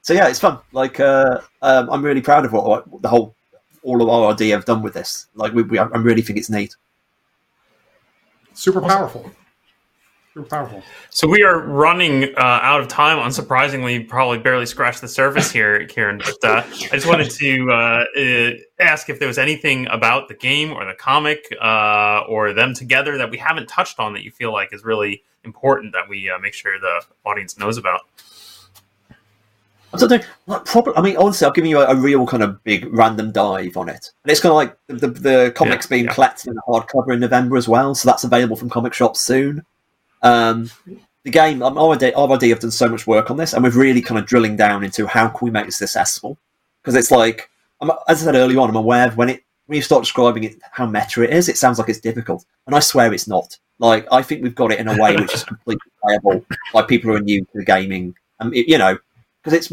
so 0.02 0.14
yeah, 0.14 0.28
it's 0.28 0.40
fun. 0.40 0.60
Like 0.72 1.00
uh, 1.00 1.42
um, 1.62 1.90
I'm 1.90 2.04
really 2.04 2.22
proud 2.22 2.46
of 2.46 2.54
what, 2.54 2.88
what 2.88 3.02
the 3.02 3.10
whole 3.10 3.36
all 3.84 4.02
of 4.02 4.10
our 4.10 4.34
RD 4.34 4.42
have 4.52 4.66
done 4.66 4.82
with 4.82 4.94
this. 4.94 5.28
Like 5.36 5.54
we, 5.54 5.64
we 5.64 5.80
I 5.80 5.86
really 5.86 6.22
think 6.22 6.38
it's 6.38 6.50
neat. 6.50 6.76
Super 8.54 8.82
powerful. 8.82 9.32
Super 10.34 10.48
powerful. 10.48 10.84
So 11.10 11.28
we 11.28 11.42
are 11.42 11.60
running 11.60 12.26
uh, 12.38 12.60
out 12.62 12.82
of 12.82 12.88
time. 12.88 13.18
Unsurprisingly, 13.18 14.08
probably 14.08 14.38
barely 14.38 14.68
scratched 14.68 15.02
the 15.02 15.08
surface 15.08 15.52
here, 15.52 15.80
Kieron. 15.88 16.24
But 16.24 16.48
uh, 16.48 16.64
I 16.92 16.96
just 16.96 17.08
wanted 17.08 17.32
to 17.32 17.72
uh, 17.72 18.06
uh, 18.16 18.52
ask 18.80 19.10
if 19.10 19.18
there 19.18 19.28
was 19.28 19.40
anything 19.40 19.88
about 19.88 20.28
the 20.28 20.36
game 20.36 20.72
or 20.72 20.86
the 20.86 20.94
comic 20.94 21.44
uh, 21.60 22.26
or 22.30 22.54
them 22.54 22.76
together 22.76 23.18
that 23.18 23.32
we 23.32 23.38
haven't 23.38 23.68
touched 23.68 24.00
on 24.00 24.14
that 24.14 24.24
you 24.24 24.30
feel 24.30 24.54
like 24.54 24.72
is 24.72 24.84
really 24.84 25.24
important 25.44 25.94
that 25.94 26.08
we 26.08 26.30
uh, 26.30 26.38
make 26.38 26.54
sure 26.54 26.80
the 26.80 27.02
audience 27.26 27.58
knows 27.58 27.78
about. 27.78 28.02
I 29.92 29.98
don't 29.98 30.12
know. 30.12 30.20
Like, 30.46 30.66
probably, 30.66 30.94
I 30.96 31.02
mean, 31.02 31.18
honestly, 31.18 31.46
I'll 31.46 31.52
give 31.52 31.66
you 31.66 31.80
a, 31.80 31.88
a, 31.88 31.96
real 31.96 32.28
kind 32.28 32.44
of 32.44 32.64
big 32.64 32.86
random 32.94 33.32
dive 33.32 33.76
on 33.76 33.90
it, 33.90 34.12
and 34.24 34.32
it's 34.32 34.40
kind 34.40 34.52
of 34.52 34.56
like 34.58 34.78
the 34.86 35.08
the, 35.08 35.08
the 35.08 35.54
comics 35.56 35.88
yeah, 35.88 35.96
being 35.96 36.06
yeah. 36.06 36.14
collected 36.14 36.52
in 36.52 36.58
a 36.58 36.62
hardcover 36.72 37.16
in 37.16 37.20
November 37.20 37.58
as 37.58 37.68
well, 37.68 37.96
so 37.96 38.08
that's 38.08 38.24
available 38.24 38.56
from 38.56 38.70
comic 38.70 38.94
shops 38.94 39.20
soon. 39.22 39.66
Um, 40.22 40.70
the 41.24 41.32
game, 41.32 41.62
um, 41.62 41.78
RD, 41.78 42.14
RD 42.18 42.44
have 42.50 42.60
done 42.60 42.72
so 42.72 42.90
much 42.90 43.08
work 43.08 43.30
on 43.30 43.38
this, 43.38 43.54
and 43.54 43.64
we're 43.64 43.72
really 43.72 44.02
kind 44.02 44.20
of 44.20 44.26
drilling 44.26 44.56
down 44.56 44.84
into 44.84 45.06
how 45.06 45.28
can 45.28 45.46
we 45.46 45.52
make 45.52 45.66
this 45.66 45.82
accessible 45.82 46.38
because 46.82 46.96
it's 46.96 47.12
like, 47.12 47.50
I'm, 47.82 47.92
as 48.08 48.22
I 48.22 48.26
said 48.26 48.36
earlier 48.36 48.60
on, 48.60 48.70
I'm 48.70 48.76
aware 48.76 49.08
of 49.08 49.18
when 49.18 49.30
it 49.30 49.44
when 49.68 49.76
you 49.76 49.82
start 49.84 50.04
describing 50.04 50.44
it 50.44 50.56
how 50.72 50.88
meta 50.88 51.22
it 51.22 51.30
is, 51.30 51.48
it 51.48 51.58
sounds 51.58 51.78
like 51.78 51.90
it's 51.90 52.00
difficult, 52.00 52.46
and 52.66 52.76
I 52.76 52.80
swear 52.80 53.14
it's 53.14 53.28
not. 53.28 53.58
Like 53.78 54.08
I 54.12 54.22
think 54.22 54.44
we've 54.44 54.56
got 54.56 54.72
it 54.72 54.80
in 54.80 54.88
a 54.88 55.02
way 55.02 55.16
which 55.16 55.34
is 55.34 55.44
completely 55.44 55.92
playable 56.04 56.46
by 56.74 56.82
people 56.84 57.12
who 57.12 57.18
are 57.18 57.22
new 57.22 57.46
to 57.56 57.64
gaming, 57.64 58.16
and 58.40 58.54
it, 58.54 58.68
you 58.68 58.78
know 58.78 58.98
because 59.44 59.54
it's 59.54 59.70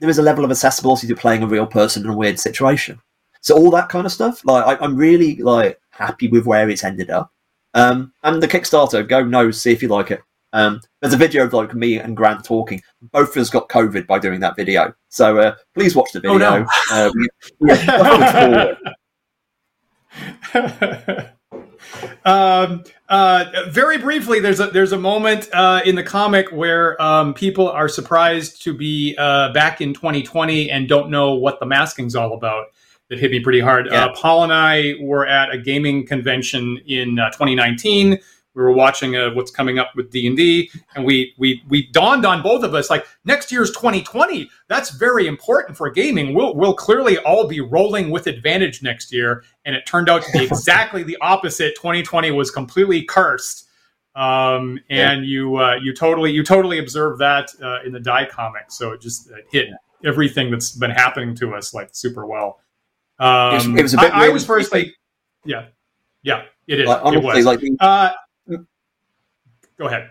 there 0.00 0.08
is 0.08 0.18
a 0.18 0.22
level 0.22 0.44
of 0.44 0.50
accessibility 0.50 1.06
to 1.06 1.16
playing 1.16 1.42
a 1.42 1.46
real 1.46 1.66
person 1.66 2.04
in 2.04 2.10
a 2.10 2.16
weird 2.16 2.38
situation. 2.38 3.00
So 3.42 3.56
all 3.56 3.70
that 3.70 3.88
kind 3.88 4.06
of 4.06 4.12
stuff, 4.12 4.44
like 4.44 4.80
I, 4.80 4.84
am 4.84 4.96
really 4.96 5.36
like 5.36 5.80
happy 5.90 6.28
with 6.28 6.46
where 6.46 6.68
it's 6.68 6.84
ended 6.84 7.10
up. 7.10 7.32
Um, 7.74 8.12
and 8.22 8.42
the 8.42 8.48
Kickstarter, 8.48 9.06
go 9.06 9.24
no, 9.24 9.50
see 9.50 9.72
if 9.72 9.82
you 9.82 9.88
like 9.88 10.10
it. 10.10 10.22
Um, 10.52 10.80
there's 11.00 11.14
a 11.14 11.16
video 11.18 11.44
of 11.44 11.52
like 11.52 11.74
me 11.74 11.98
and 11.98 12.16
Grant 12.16 12.44
talking. 12.44 12.82
Both 13.12 13.36
of 13.36 13.42
us 13.42 13.50
got 13.50 13.68
COVID 13.68 14.06
by 14.06 14.18
doing 14.18 14.40
that 14.40 14.56
video, 14.56 14.92
so 15.08 15.38
uh, 15.38 15.54
please 15.74 15.94
watch 15.94 16.10
the 16.12 16.20
video. 16.20 16.34
Oh, 16.34 16.38
no. 16.38 16.66
uh, 16.90 17.12
yeah, 17.60 18.74
um, 22.24 22.82
uh, 23.08 23.44
very 23.68 23.98
briefly, 23.98 24.40
there's 24.40 24.60
a 24.60 24.66
there's 24.68 24.92
a 24.92 24.98
moment 24.98 25.48
uh, 25.52 25.82
in 25.84 25.94
the 25.94 26.02
comic 26.02 26.50
where 26.50 27.00
um, 27.00 27.32
people 27.34 27.68
are 27.68 27.88
surprised 27.88 28.62
to 28.62 28.74
be 28.74 29.14
uh, 29.18 29.52
back 29.52 29.80
in 29.80 29.94
2020 29.94 30.70
and 30.70 30.88
don't 30.88 31.10
know 31.10 31.34
what 31.34 31.60
the 31.60 31.66
masking's 31.66 32.16
all 32.16 32.34
about. 32.34 32.66
That 33.10 33.18
hit 33.18 33.30
me 33.30 33.40
pretty 33.40 33.60
hard. 33.60 33.88
Yeah. 33.90 34.06
Uh, 34.06 34.14
Paul 34.14 34.44
and 34.44 34.52
I 34.52 34.94
were 35.00 35.26
at 35.26 35.52
a 35.52 35.58
gaming 35.58 36.06
convention 36.06 36.78
in 36.86 37.18
uh, 37.18 37.30
2019 37.30 38.18
we 38.54 38.62
were 38.62 38.72
watching 38.72 39.16
uh, 39.16 39.30
what's 39.30 39.50
coming 39.50 39.78
up 39.78 39.92
with 39.94 40.10
d&d 40.10 40.70
and 40.94 41.04
we 41.04 41.34
we 41.38 41.62
we 41.68 41.86
dawned 41.92 42.26
on 42.26 42.42
both 42.42 42.64
of 42.64 42.74
us 42.74 42.90
like 42.90 43.06
next 43.24 43.52
year's 43.52 43.70
2020 43.70 44.48
that's 44.68 44.90
very 44.90 45.26
important 45.26 45.76
for 45.76 45.90
gaming. 45.90 46.34
We'll, 46.34 46.54
we'll 46.54 46.74
clearly 46.74 47.18
all 47.18 47.46
be 47.46 47.60
rolling 47.60 48.10
with 48.10 48.26
advantage 48.26 48.82
next 48.82 49.12
year 49.12 49.44
and 49.64 49.74
it 49.74 49.86
turned 49.86 50.08
out 50.08 50.22
to 50.22 50.32
be 50.32 50.44
exactly 50.44 51.02
the 51.02 51.16
opposite. 51.20 51.74
2020 51.76 52.30
was 52.32 52.50
completely 52.50 53.02
cursed. 53.02 53.66
Um, 54.16 54.80
and 54.90 55.24
yeah. 55.24 55.30
you 55.30 55.56
uh, 55.56 55.74
you 55.76 55.94
totally 55.94 56.32
you 56.32 56.42
totally 56.42 56.78
observed 56.80 57.20
that 57.20 57.48
uh, 57.62 57.78
in 57.84 57.92
the 57.92 58.00
die 58.00 58.26
comic. 58.26 58.64
So 58.70 58.90
it 58.92 59.00
just 59.00 59.30
hit 59.50 59.68
everything 60.04 60.50
that's 60.50 60.72
been 60.72 60.90
happening 60.90 61.36
to 61.36 61.54
us 61.54 61.72
like 61.72 61.90
super 61.92 62.26
well 62.26 62.60
um, 63.20 63.52
it, 63.52 63.54
was, 63.54 63.66
it 63.66 63.82
was 63.82 63.94
a 63.94 63.98
bit 63.98 64.14
I, 64.14 64.26
I 64.26 64.28
was 64.30 64.44
firstly 64.44 64.94
yeah 65.44 65.66
yeah 66.22 66.42
it 66.66 66.80
is 66.80 66.88
like, 66.88 67.00
honestly, 67.04 67.30
it 67.30 67.34
was. 67.34 67.46
like 67.46 67.60
uh, 67.80 68.10
Go 69.80 69.86
ahead. 69.86 70.10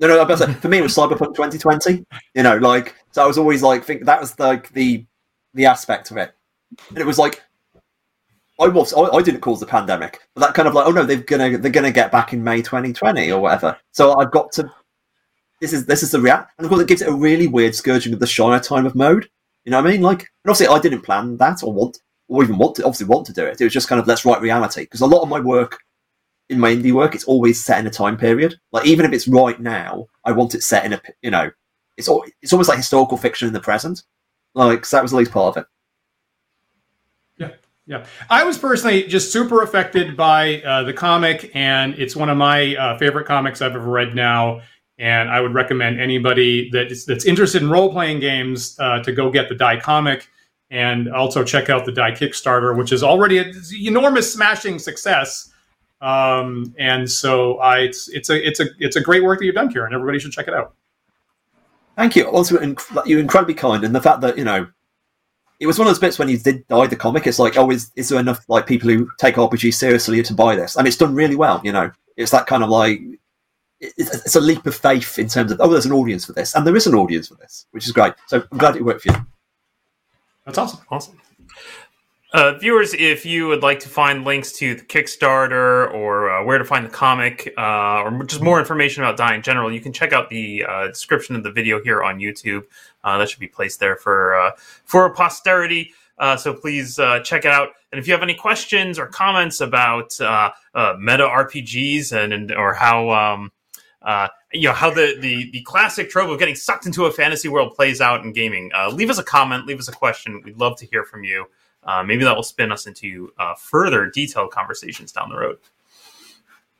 No, 0.00 0.06
no, 0.06 0.22
I 0.22 0.34
say, 0.36 0.52
for 0.54 0.68
me 0.68 0.78
it 0.78 0.82
was 0.82 0.94
Cyberpunk 0.94 1.34
2020. 1.34 2.06
You 2.34 2.42
know, 2.44 2.56
like 2.58 2.94
so 3.10 3.24
I 3.24 3.26
was 3.26 3.36
always 3.36 3.62
like 3.62 3.84
think 3.84 4.04
that 4.04 4.20
was 4.20 4.38
like 4.38 4.70
the 4.70 5.04
the 5.54 5.66
aspect 5.66 6.12
of 6.12 6.16
it, 6.16 6.32
and 6.90 6.98
it 6.98 7.06
was 7.06 7.18
like 7.18 7.42
I 8.60 8.68
was 8.68 8.94
I, 8.94 9.00
I 9.00 9.20
didn't 9.20 9.40
cause 9.40 9.58
the 9.58 9.66
pandemic, 9.66 10.20
but 10.34 10.42
that 10.42 10.54
kind 10.54 10.68
of 10.68 10.74
like 10.74 10.86
oh 10.86 10.92
no 10.92 11.04
they're 11.04 11.16
gonna 11.16 11.58
they're 11.58 11.72
gonna 11.72 11.90
get 11.90 12.12
back 12.12 12.32
in 12.32 12.44
May 12.44 12.62
2020 12.62 13.32
or 13.32 13.40
whatever. 13.40 13.76
So 13.90 14.16
I've 14.18 14.30
got 14.30 14.52
to 14.52 14.70
this 15.60 15.72
is 15.72 15.84
this 15.86 16.04
is 16.04 16.12
the 16.12 16.20
react, 16.20 16.52
and 16.56 16.64
of 16.64 16.68
course 16.70 16.80
it 16.80 16.88
gives 16.88 17.02
it 17.02 17.08
a 17.08 17.12
really 17.12 17.48
weird 17.48 17.74
scourging 17.74 18.12
of 18.12 18.20
the 18.20 18.26
Shire 18.28 18.60
time 18.60 18.86
of 18.86 18.94
mode. 18.94 19.28
You 19.64 19.72
know 19.72 19.82
what 19.82 19.88
I 19.88 19.92
mean? 19.92 20.02
Like, 20.02 20.20
and 20.20 20.50
obviously 20.50 20.68
I 20.68 20.78
didn't 20.78 21.02
plan 21.02 21.36
that 21.38 21.64
or 21.64 21.72
want 21.72 21.98
or 22.28 22.42
even 22.44 22.58
want 22.58 22.76
to 22.76 22.84
obviously 22.84 23.06
want 23.06 23.26
to 23.26 23.32
do 23.32 23.44
it. 23.44 23.60
It 23.60 23.64
was 23.64 23.72
just 23.72 23.88
kind 23.88 24.00
of 24.00 24.06
let's 24.06 24.24
write 24.24 24.40
reality 24.40 24.82
because 24.82 25.00
a 25.00 25.06
lot 25.06 25.22
of 25.22 25.28
my 25.28 25.40
work 25.40 25.80
in 26.48 26.58
my 26.58 26.74
indie 26.74 26.92
work, 26.92 27.14
it's 27.14 27.24
always 27.24 27.62
set 27.62 27.78
in 27.78 27.86
a 27.86 27.90
time 27.90 28.16
period. 28.16 28.58
Like 28.72 28.86
even 28.86 29.04
if 29.04 29.12
it's 29.12 29.28
right 29.28 29.58
now, 29.60 30.06
I 30.24 30.32
want 30.32 30.54
it 30.54 30.62
set 30.62 30.84
in 30.84 30.92
a 30.92 31.00
you 31.22 31.30
know, 31.30 31.50
it's 31.96 32.08
all, 32.08 32.24
it's 32.42 32.52
almost 32.52 32.68
like 32.68 32.78
historical 32.78 33.16
fiction 33.16 33.48
in 33.48 33.54
the 33.54 33.60
present. 33.60 34.02
Like 34.54 34.84
so 34.84 34.96
that 34.96 35.02
was 35.02 35.12
at 35.12 35.16
least 35.16 35.32
part 35.32 35.56
of 35.56 35.62
it. 35.62 35.68
Yeah, 37.38 37.50
yeah. 37.86 38.06
I 38.30 38.44
was 38.44 38.58
personally 38.58 39.04
just 39.04 39.32
super 39.32 39.62
affected 39.62 40.16
by 40.16 40.62
uh, 40.62 40.84
the 40.84 40.92
comic, 40.92 41.50
and 41.54 41.94
it's 41.94 42.16
one 42.16 42.28
of 42.28 42.36
my 42.36 42.76
uh, 42.76 42.98
favorite 42.98 43.26
comics 43.26 43.62
I've 43.62 43.74
ever 43.74 43.90
read 43.90 44.14
now. 44.14 44.60
And 45.00 45.30
I 45.30 45.40
would 45.40 45.54
recommend 45.54 46.00
anybody 46.00 46.70
that's, 46.72 47.04
that's 47.04 47.24
interested 47.24 47.62
in 47.62 47.70
role 47.70 47.92
playing 47.92 48.18
games 48.18 48.76
uh, 48.80 49.00
to 49.04 49.12
go 49.12 49.30
get 49.30 49.48
the 49.48 49.54
Die 49.54 49.78
comic 49.78 50.28
and 50.70 51.12
also 51.12 51.42
check 51.42 51.70
out 51.70 51.84
the 51.84 51.92
Die 51.92 52.12
Kickstarter, 52.12 52.76
which 52.76 52.92
is 52.92 53.02
already 53.02 53.38
an 53.38 53.54
enormous 53.72 54.32
smashing 54.32 54.78
success. 54.78 55.50
Um, 56.00 56.74
and 56.78 57.10
so 57.10 57.58
I, 57.58 57.78
it's, 57.80 58.08
it's 58.08 58.30
a, 58.30 58.46
it's 58.46 58.60
a, 58.60 58.66
it's 58.78 58.96
a 58.96 59.00
great 59.00 59.22
work 59.22 59.40
that 59.40 59.46
you've 59.46 59.54
done, 59.54 59.72
Kieron. 59.72 59.92
Everybody 59.92 60.18
should 60.18 60.32
check 60.32 60.46
it 60.46 60.54
out. 60.54 60.74
Thank 61.98 62.14
you. 62.14 62.26
Also, 62.26 62.60
you're 63.06 63.18
incredibly 63.18 63.54
kind, 63.54 63.82
and 63.82 63.92
the 63.92 64.00
fact 64.00 64.20
that 64.20 64.38
you 64.38 64.44
know, 64.44 64.68
it 65.58 65.66
was 65.66 65.80
one 65.80 65.88
of 65.88 65.90
those 65.90 65.98
bits 65.98 66.16
when 66.16 66.28
you 66.28 66.38
did 66.38 66.64
die 66.68 66.86
the 66.86 66.94
comic. 66.94 67.26
It's 67.26 67.40
like, 67.40 67.58
oh, 67.58 67.72
is 67.72 67.90
is 67.96 68.08
there 68.08 68.20
enough 68.20 68.44
like 68.48 68.68
people 68.68 68.88
who 68.88 69.10
take 69.18 69.34
RPG 69.34 69.74
seriously 69.74 70.22
to 70.22 70.32
buy 70.32 70.54
this? 70.54 70.76
And 70.76 70.86
it's 70.86 70.96
done 70.96 71.12
really 71.12 71.34
well. 71.34 71.60
You 71.64 71.72
know, 71.72 71.90
it's 72.16 72.30
that 72.30 72.46
kind 72.46 72.62
of 72.62 72.70
like 72.70 73.00
it's 73.80 74.36
a 74.36 74.40
leap 74.40 74.64
of 74.64 74.76
faith 74.76 75.18
in 75.18 75.26
terms 75.26 75.50
of 75.50 75.60
oh, 75.60 75.68
there's 75.68 75.86
an 75.86 75.92
audience 75.92 76.24
for 76.24 76.34
this, 76.34 76.54
and 76.54 76.64
there 76.64 76.76
is 76.76 76.86
an 76.86 76.94
audience 76.94 77.26
for 77.26 77.34
this, 77.34 77.66
which 77.72 77.86
is 77.86 77.92
great. 77.92 78.14
So 78.28 78.44
I'm 78.52 78.58
glad 78.58 78.76
it 78.76 78.84
worked 78.84 79.02
for 79.02 79.10
you. 79.10 79.26
That's 80.48 80.56
awesome. 80.56 80.80
Awesome. 80.88 81.20
Uh, 82.32 82.54
viewers, 82.54 82.94
if 82.94 83.26
you 83.26 83.48
would 83.48 83.62
like 83.62 83.80
to 83.80 83.88
find 83.88 84.24
links 84.24 84.50
to 84.52 84.74
the 84.74 84.82
Kickstarter 84.82 85.92
or 85.92 86.30
uh, 86.30 86.42
where 86.42 86.56
to 86.56 86.64
find 86.64 86.86
the 86.86 86.90
comic 86.90 87.52
uh, 87.58 88.00
or 88.02 88.24
just 88.24 88.40
more 88.40 88.58
information 88.58 89.02
about 89.02 89.18
Die 89.18 89.34
in 89.34 89.42
general, 89.42 89.70
you 89.70 89.80
can 89.82 89.92
check 89.92 90.14
out 90.14 90.30
the 90.30 90.64
uh, 90.64 90.86
description 90.86 91.36
of 91.36 91.42
the 91.42 91.52
video 91.52 91.82
here 91.82 92.02
on 92.02 92.18
YouTube. 92.18 92.64
Uh, 93.04 93.18
that 93.18 93.28
should 93.28 93.40
be 93.40 93.46
placed 93.46 93.78
there 93.78 93.96
for 93.96 94.40
uh, 94.40 94.52
for 94.86 95.12
posterity. 95.12 95.92
so 96.38 96.54
please 96.54 96.96
check 97.24 97.44
it 97.44 97.50
out. 97.50 97.68
And 97.92 97.98
if 97.98 98.06
you 98.06 98.14
have 98.14 98.22
any 98.22 98.34
questions 98.34 98.98
or 98.98 99.06
comments 99.06 99.60
about 99.60 100.14
meta 100.18 101.28
RPGs 101.28 102.12
and, 102.12 102.32
and 102.32 102.52
or 102.52 102.72
how 102.72 103.10
um, 103.10 103.52
you 104.52 104.68
know 104.68 104.74
how 104.74 104.90
the, 104.90 105.16
the 105.20 105.50
the 105.50 105.62
classic 105.62 106.10
trope 106.10 106.30
of 106.30 106.38
getting 106.38 106.54
sucked 106.54 106.86
into 106.86 107.04
a 107.04 107.12
fantasy 107.12 107.48
world 107.48 107.74
plays 107.74 108.00
out 108.00 108.24
in 108.24 108.32
gaming, 108.32 108.70
Uh, 108.74 108.88
leave 108.90 109.10
us 109.10 109.18
a 109.18 109.24
comment, 109.24 109.66
leave 109.66 109.78
us 109.78 109.88
a 109.88 109.92
question. 109.92 110.40
We'd 110.44 110.58
love 110.58 110.76
to 110.78 110.86
hear 110.86 111.04
from 111.04 111.24
you 111.24 111.46
uh, 111.84 112.02
maybe 112.02 112.24
that 112.24 112.36
will 112.36 112.42
spin 112.42 112.70
us 112.70 112.86
into 112.86 113.32
uh, 113.38 113.54
further 113.54 114.10
detailed 114.10 114.50
conversations 114.50 115.10
down 115.10 115.30
the 115.30 115.36
road. 115.36 115.58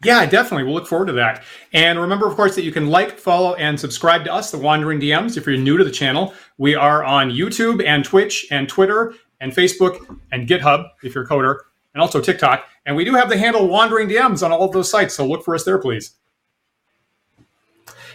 Yeah, 0.05 0.27
definitely. 0.27 0.65
We'll 0.65 0.75
look 0.75 0.87
forward 0.87 1.07
to 1.07 1.13
that. 1.15 1.43
And 1.73 1.99
remember, 1.99 2.29
of 2.29 2.37
course, 2.37 2.55
that 2.55 2.63
you 2.63 2.71
can 2.71 2.89
like, 2.89 3.19
follow, 3.19 3.55
and 3.55 3.81
subscribe 3.81 4.25
to 4.25 4.33
us, 4.33 4.53
the 4.53 4.59
Wandering 4.59 5.01
DMs, 5.01 5.37
if 5.37 5.45
you're 5.45 5.57
new 5.57 5.77
to 5.77 5.83
the 5.83 5.91
channel. 5.91 6.35
We 6.57 6.77
are 6.77 7.03
on 7.03 7.31
YouTube 7.31 7.85
and 7.85 8.05
Twitch 8.05 8.47
and 8.53 8.69
Twitter 8.69 9.15
and 9.41 9.51
Facebook 9.53 10.19
and 10.31 10.47
GitHub, 10.47 10.89
if 11.03 11.15
you're 11.15 11.25
a 11.25 11.27
coder, 11.27 11.59
and 11.95 12.03
also 12.03 12.21
TikTok. 12.21 12.67
And 12.87 12.95
we 12.95 13.05
do 13.05 13.15
have 13.15 13.29
the 13.29 13.37
handle 13.37 13.67
Wandering 13.67 14.09
DMs 14.09 14.45
on 14.45 14.53
all 14.53 14.65
of 14.65 14.73
those 14.73 14.91
sites, 14.91 15.15
so 15.15 15.27
look 15.27 15.45
for 15.45 15.55
us 15.55 15.65
there, 15.65 15.79
please. 15.79 16.15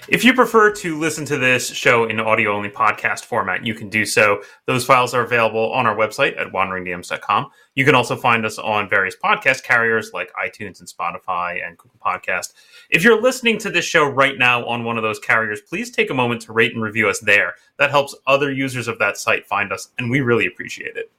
If 0.09 0.25
you 0.25 0.33
prefer 0.33 0.69
to 0.69 0.99
listen 0.99 1.23
to 1.25 1.37
this 1.37 1.71
show 1.71 2.03
in 2.09 2.19
audio 2.19 2.51
only 2.51 2.67
podcast 2.67 3.23
format, 3.23 3.65
you 3.65 3.73
can 3.73 3.87
do 3.87 4.05
so. 4.05 4.41
Those 4.65 4.85
files 4.85 5.13
are 5.13 5.23
available 5.23 5.71
on 5.71 5.85
our 5.85 5.95
website 5.95 6.37
at 6.37 6.51
wanderingdms.com. 6.51 7.49
You 7.75 7.85
can 7.85 7.95
also 7.95 8.17
find 8.17 8.45
us 8.45 8.59
on 8.59 8.89
various 8.89 9.15
podcast 9.15 9.63
carriers 9.63 10.11
like 10.13 10.29
iTunes 10.33 10.81
and 10.81 10.89
Spotify 10.89 11.65
and 11.65 11.77
Google 11.77 11.99
Podcast. 12.05 12.51
If 12.89 13.01
you're 13.01 13.21
listening 13.21 13.57
to 13.59 13.69
this 13.69 13.85
show 13.85 14.05
right 14.05 14.37
now 14.37 14.65
on 14.65 14.83
one 14.83 14.97
of 14.97 15.03
those 15.03 15.19
carriers, 15.19 15.61
please 15.61 15.89
take 15.89 16.09
a 16.09 16.13
moment 16.13 16.41
to 16.41 16.53
rate 16.53 16.73
and 16.73 16.83
review 16.83 17.07
us 17.07 17.19
there. 17.19 17.55
That 17.77 17.91
helps 17.91 18.13
other 18.27 18.51
users 18.51 18.89
of 18.89 18.99
that 18.99 19.15
site 19.15 19.47
find 19.47 19.71
us, 19.71 19.89
and 19.97 20.11
we 20.11 20.19
really 20.19 20.47
appreciate 20.47 20.97
it. 20.97 21.11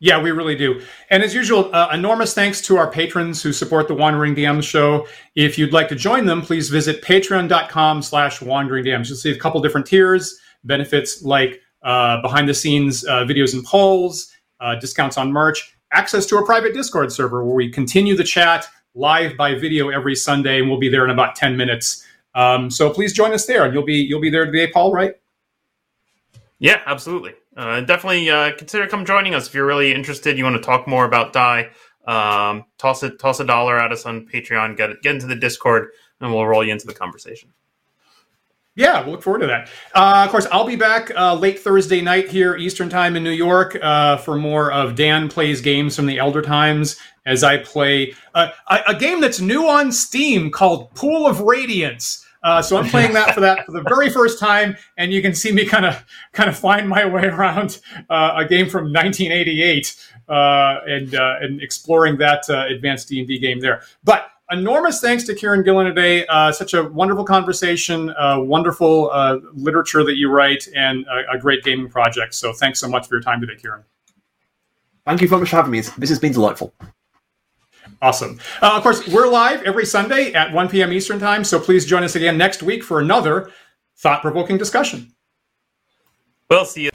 Yeah, 0.00 0.22
we 0.22 0.30
really 0.30 0.54
do. 0.54 0.80
And 1.10 1.24
as 1.24 1.34
usual, 1.34 1.74
uh, 1.74 1.88
enormous 1.92 2.32
thanks 2.32 2.60
to 2.62 2.76
our 2.76 2.88
patrons 2.88 3.42
who 3.42 3.52
support 3.52 3.88
the 3.88 3.94
Wandering 3.94 4.34
DMs 4.34 4.62
show. 4.62 5.08
If 5.34 5.58
you'd 5.58 5.72
like 5.72 5.88
to 5.88 5.96
join 5.96 6.24
them, 6.24 6.40
please 6.40 6.68
visit 6.68 7.02
patreon.com 7.02 8.02
slash 8.02 8.40
wandering 8.40 8.84
DMs. 8.84 9.08
You'll 9.08 9.18
see 9.18 9.32
a 9.32 9.38
couple 9.38 9.60
different 9.60 9.88
tiers, 9.88 10.38
benefits 10.62 11.22
like 11.22 11.60
uh, 11.82 12.22
behind 12.22 12.48
the 12.48 12.54
scenes 12.54 13.04
uh, 13.06 13.24
videos 13.24 13.54
and 13.54 13.64
polls, 13.64 14.32
uh, 14.60 14.76
discounts 14.76 15.18
on 15.18 15.32
merch, 15.32 15.76
access 15.92 16.26
to 16.26 16.36
a 16.36 16.46
private 16.46 16.74
Discord 16.74 17.10
server 17.10 17.44
where 17.44 17.54
we 17.54 17.68
continue 17.68 18.16
the 18.16 18.24
chat 18.24 18.68
live 18.94 19.36
by 19.36 19.54
video 19.56 19.88
every 19.88 20.14
Sunday, 20.14 20.60
and 20.60 20.68
we'll 20.68 20.78
be 20.78 20.88
there 20.88 21.04
in 21.04 21.10
about 21.10 21.34
10 21.34 21.56
minutes. 21.56 22.04
Um, 22.36 22.70
so 22.70 22.88
please 22.90 23.12
join 23.12 23.32
us 23.32 23.46
there, 23.46 23.64
and 23.64 23.74
you'll 23.74 23.84
be 23.84 23.96
you'll 23.96 24.20
be 24.20 24.30
there 24.30 24.46
today, 24.46 24.70
Paul, 24.70 24.92
right? 24.92 25.14
Yeah, 26.60 26.82
absolutely 26.86 27.34
uh, 27.58 27.80
definitely 27.80 28.30
uh, 28.30 28.56
consider 28.56 28.86
come 28.86 29.04
joining 29.04 29.34
us 29.34 29.48
if 29.48 29.54
you're 29.54 29.66
really 29.66 29.92
interested. 29.92 30.38
You 30.38 30.44
want 30.44 30.56
to 30.56 30.62
talk 30.62 30.86
more 30.86 31.04
about 31.04 31.32
Die. 31.32 31.68
Um, 32.06 32.64
toss 32.78 33.02
it, 33.02 33.18
toss 33.18 33.40
a 33.40 33.44
dollar 33.44 33.78
at 33.78 33.92
us 33.92 34.06
on 34.06 34.26
Patreon. 34.26 34.76
Get 34.76 35.02
get 35.02 35.14
into 35.16 35.26
the 35.26 35.34
Discord, 35.34 35.90
and 36.20 36.32
we'll 36.32 36.46
roll 36.46 36.64
you 36.64 36.72
into 36.72 36.86
the 36.86 36.94
conversation. 36.94 37.52
Yeah, 38.76 39.02
we'll 39.02 39.14
look 39.14 39.24
forward 39.24 39.40
to 39.40 39.48
that. 39.48 39.68
Uh, 39.92 40.22
of 40.24 40.30
course, 40.30 40.46
I'll 40.52 40.64
be 40.64 40.76
back 40.76 41.10
uh, 41.16 41.34
late 41.34 41.58
Thursday 41.58 42.00
night 42.00 42.28
here, 42.28 42.54
Eastern 42.56 42.88
Time 42.88 43.16
in 43.16 43.24
New 43.24 43.32
York, 43.32 43.76
uh, 43.82 44.18
for 44.18 44.36
more 44.36 44.70
of 44.70 44.94
Dan 44.94 45.28
Plays 45.28 45.60
Games 45.60 45.96
from 45.96 46.06
the 46.06 46.18
Elder 46.18 46.42
Times 46.42 46.96
as 47.26 47.42
I 47.42 47.56
play 47.58 48.14
uh, 48.36 48.50
a, 48.68 48.78
a, 48.86 48.94
game 48.94 49.20
that's 49.20 49.40
new 49.40 49.66
on 49.68 49.90
Steam 49.90 50.52
called 50.52 50.94
Pool 50.94 51.26
of 51.26 51.40
Radiance. 51.40 52.24
Uh, 52.42 52.62
so 52.62 52.76
I'm 52.76 52.88
playing 52.88 53.12
that 53.14 53.34
for 53.34 53.40
that 53.40 53.66
for 53.66 53.72
the 53.72 53.82
very 53.82 54.10
first 54.10 54.38
time, 54.38 54.76
and 54.96 55.12
you 55.12 55.20
can 55.20 55.34
see 55.34 55.52
me 55.52 55.64
kind 55.64 55.84
of 55.84 56.04
kind 56.32 56.48
of 56.48 56.56
find 56.56 56.88
my 56.88 57.04
way 57.04 57.24
around 57.24 57.80
uh, 58.08 58.34
a 58.36 58.44
game 58.44 58.68
from 58.68 58.92
1988 58.92 59.96
uh, 60.28 60.80
and 60.86 61.14
uh, 61.14 61.36
and 61.40 61.62
exploring 61.62 62.18
that 62.18 62.48
uh, 62.48 62.66
advanced 62.68 63.08
D 63.08 63.18
and 63.18 63.28
D 63.28 63.38
game 63.38 63.60
there. 63.60 63.82
But 64.04 64.30
enormous 64.50 65.00
thanks 65.00 65.24
to 65.24 65.34
Kieron 65.34 65.64
Gillen 65.64 65.86
today. 65.86 66.26
Uh, 66.26 66.52
such 66.52 66.74
a 66.74 66.84
wonderful 66.84 67.24
conversation, 67.24 68.14
wonderful 68.18 69.10
literature 69.54 70.04
that 70.04 70.16
you 70.16 70.30
write, 70.30 70.68
and 70.74 71.06
a, 71.06 71.36
a, 71.36 71.38
great 71.38 71.62
gaming 71.64 71.88
project. 71.88 72.34
So 72.34 72.52
thanks 72.52 72.78
so 72.78 72.88
much 72.88 73.08
for 73.08 73.16
your 73.16 73.22
time 73.22 73.40
today, 73.40 73.56
Kieron. 73.56 73.84
Thank 75.04 75.22
you 75.22 75.28
very 75.28 75.40
much 75.40 75.50
for 75.50 75.56
having 75.56 75.72
me. 75.72 75.80
This 75.80 76.10
has 76.10 76.18
been 76.18 76.32
delightful. 76.32 76.72
Awesome. 78.00 78.38
Uh, 78.62 78.76
of 78.76 78.82
course, 78.82 79.06
we're 79.08 79.28
live 79.28 79.62
every 79.64 79.84
Sunday 79.84 80.32
at 80.32 80.52
1 80.52 80.68
p.m. 80.68 80.92
Eastern 80.92 81.18
Time, 81.18 81.42
so 81.42 81.58
please 81.58 81.84
join 81.84 82.04
us 82.04 82.14
again 82.14 82.38
next 82.38 82.62
week 82.62 82.84
for 82.84 83.00
another 83.00 83.50
thought 83.96 84.22
provoking 84.22 84.56
discussion. 84.56 85.12
We'll 86.48 86.64
see 86.64 86.84
you. 86.84 86.90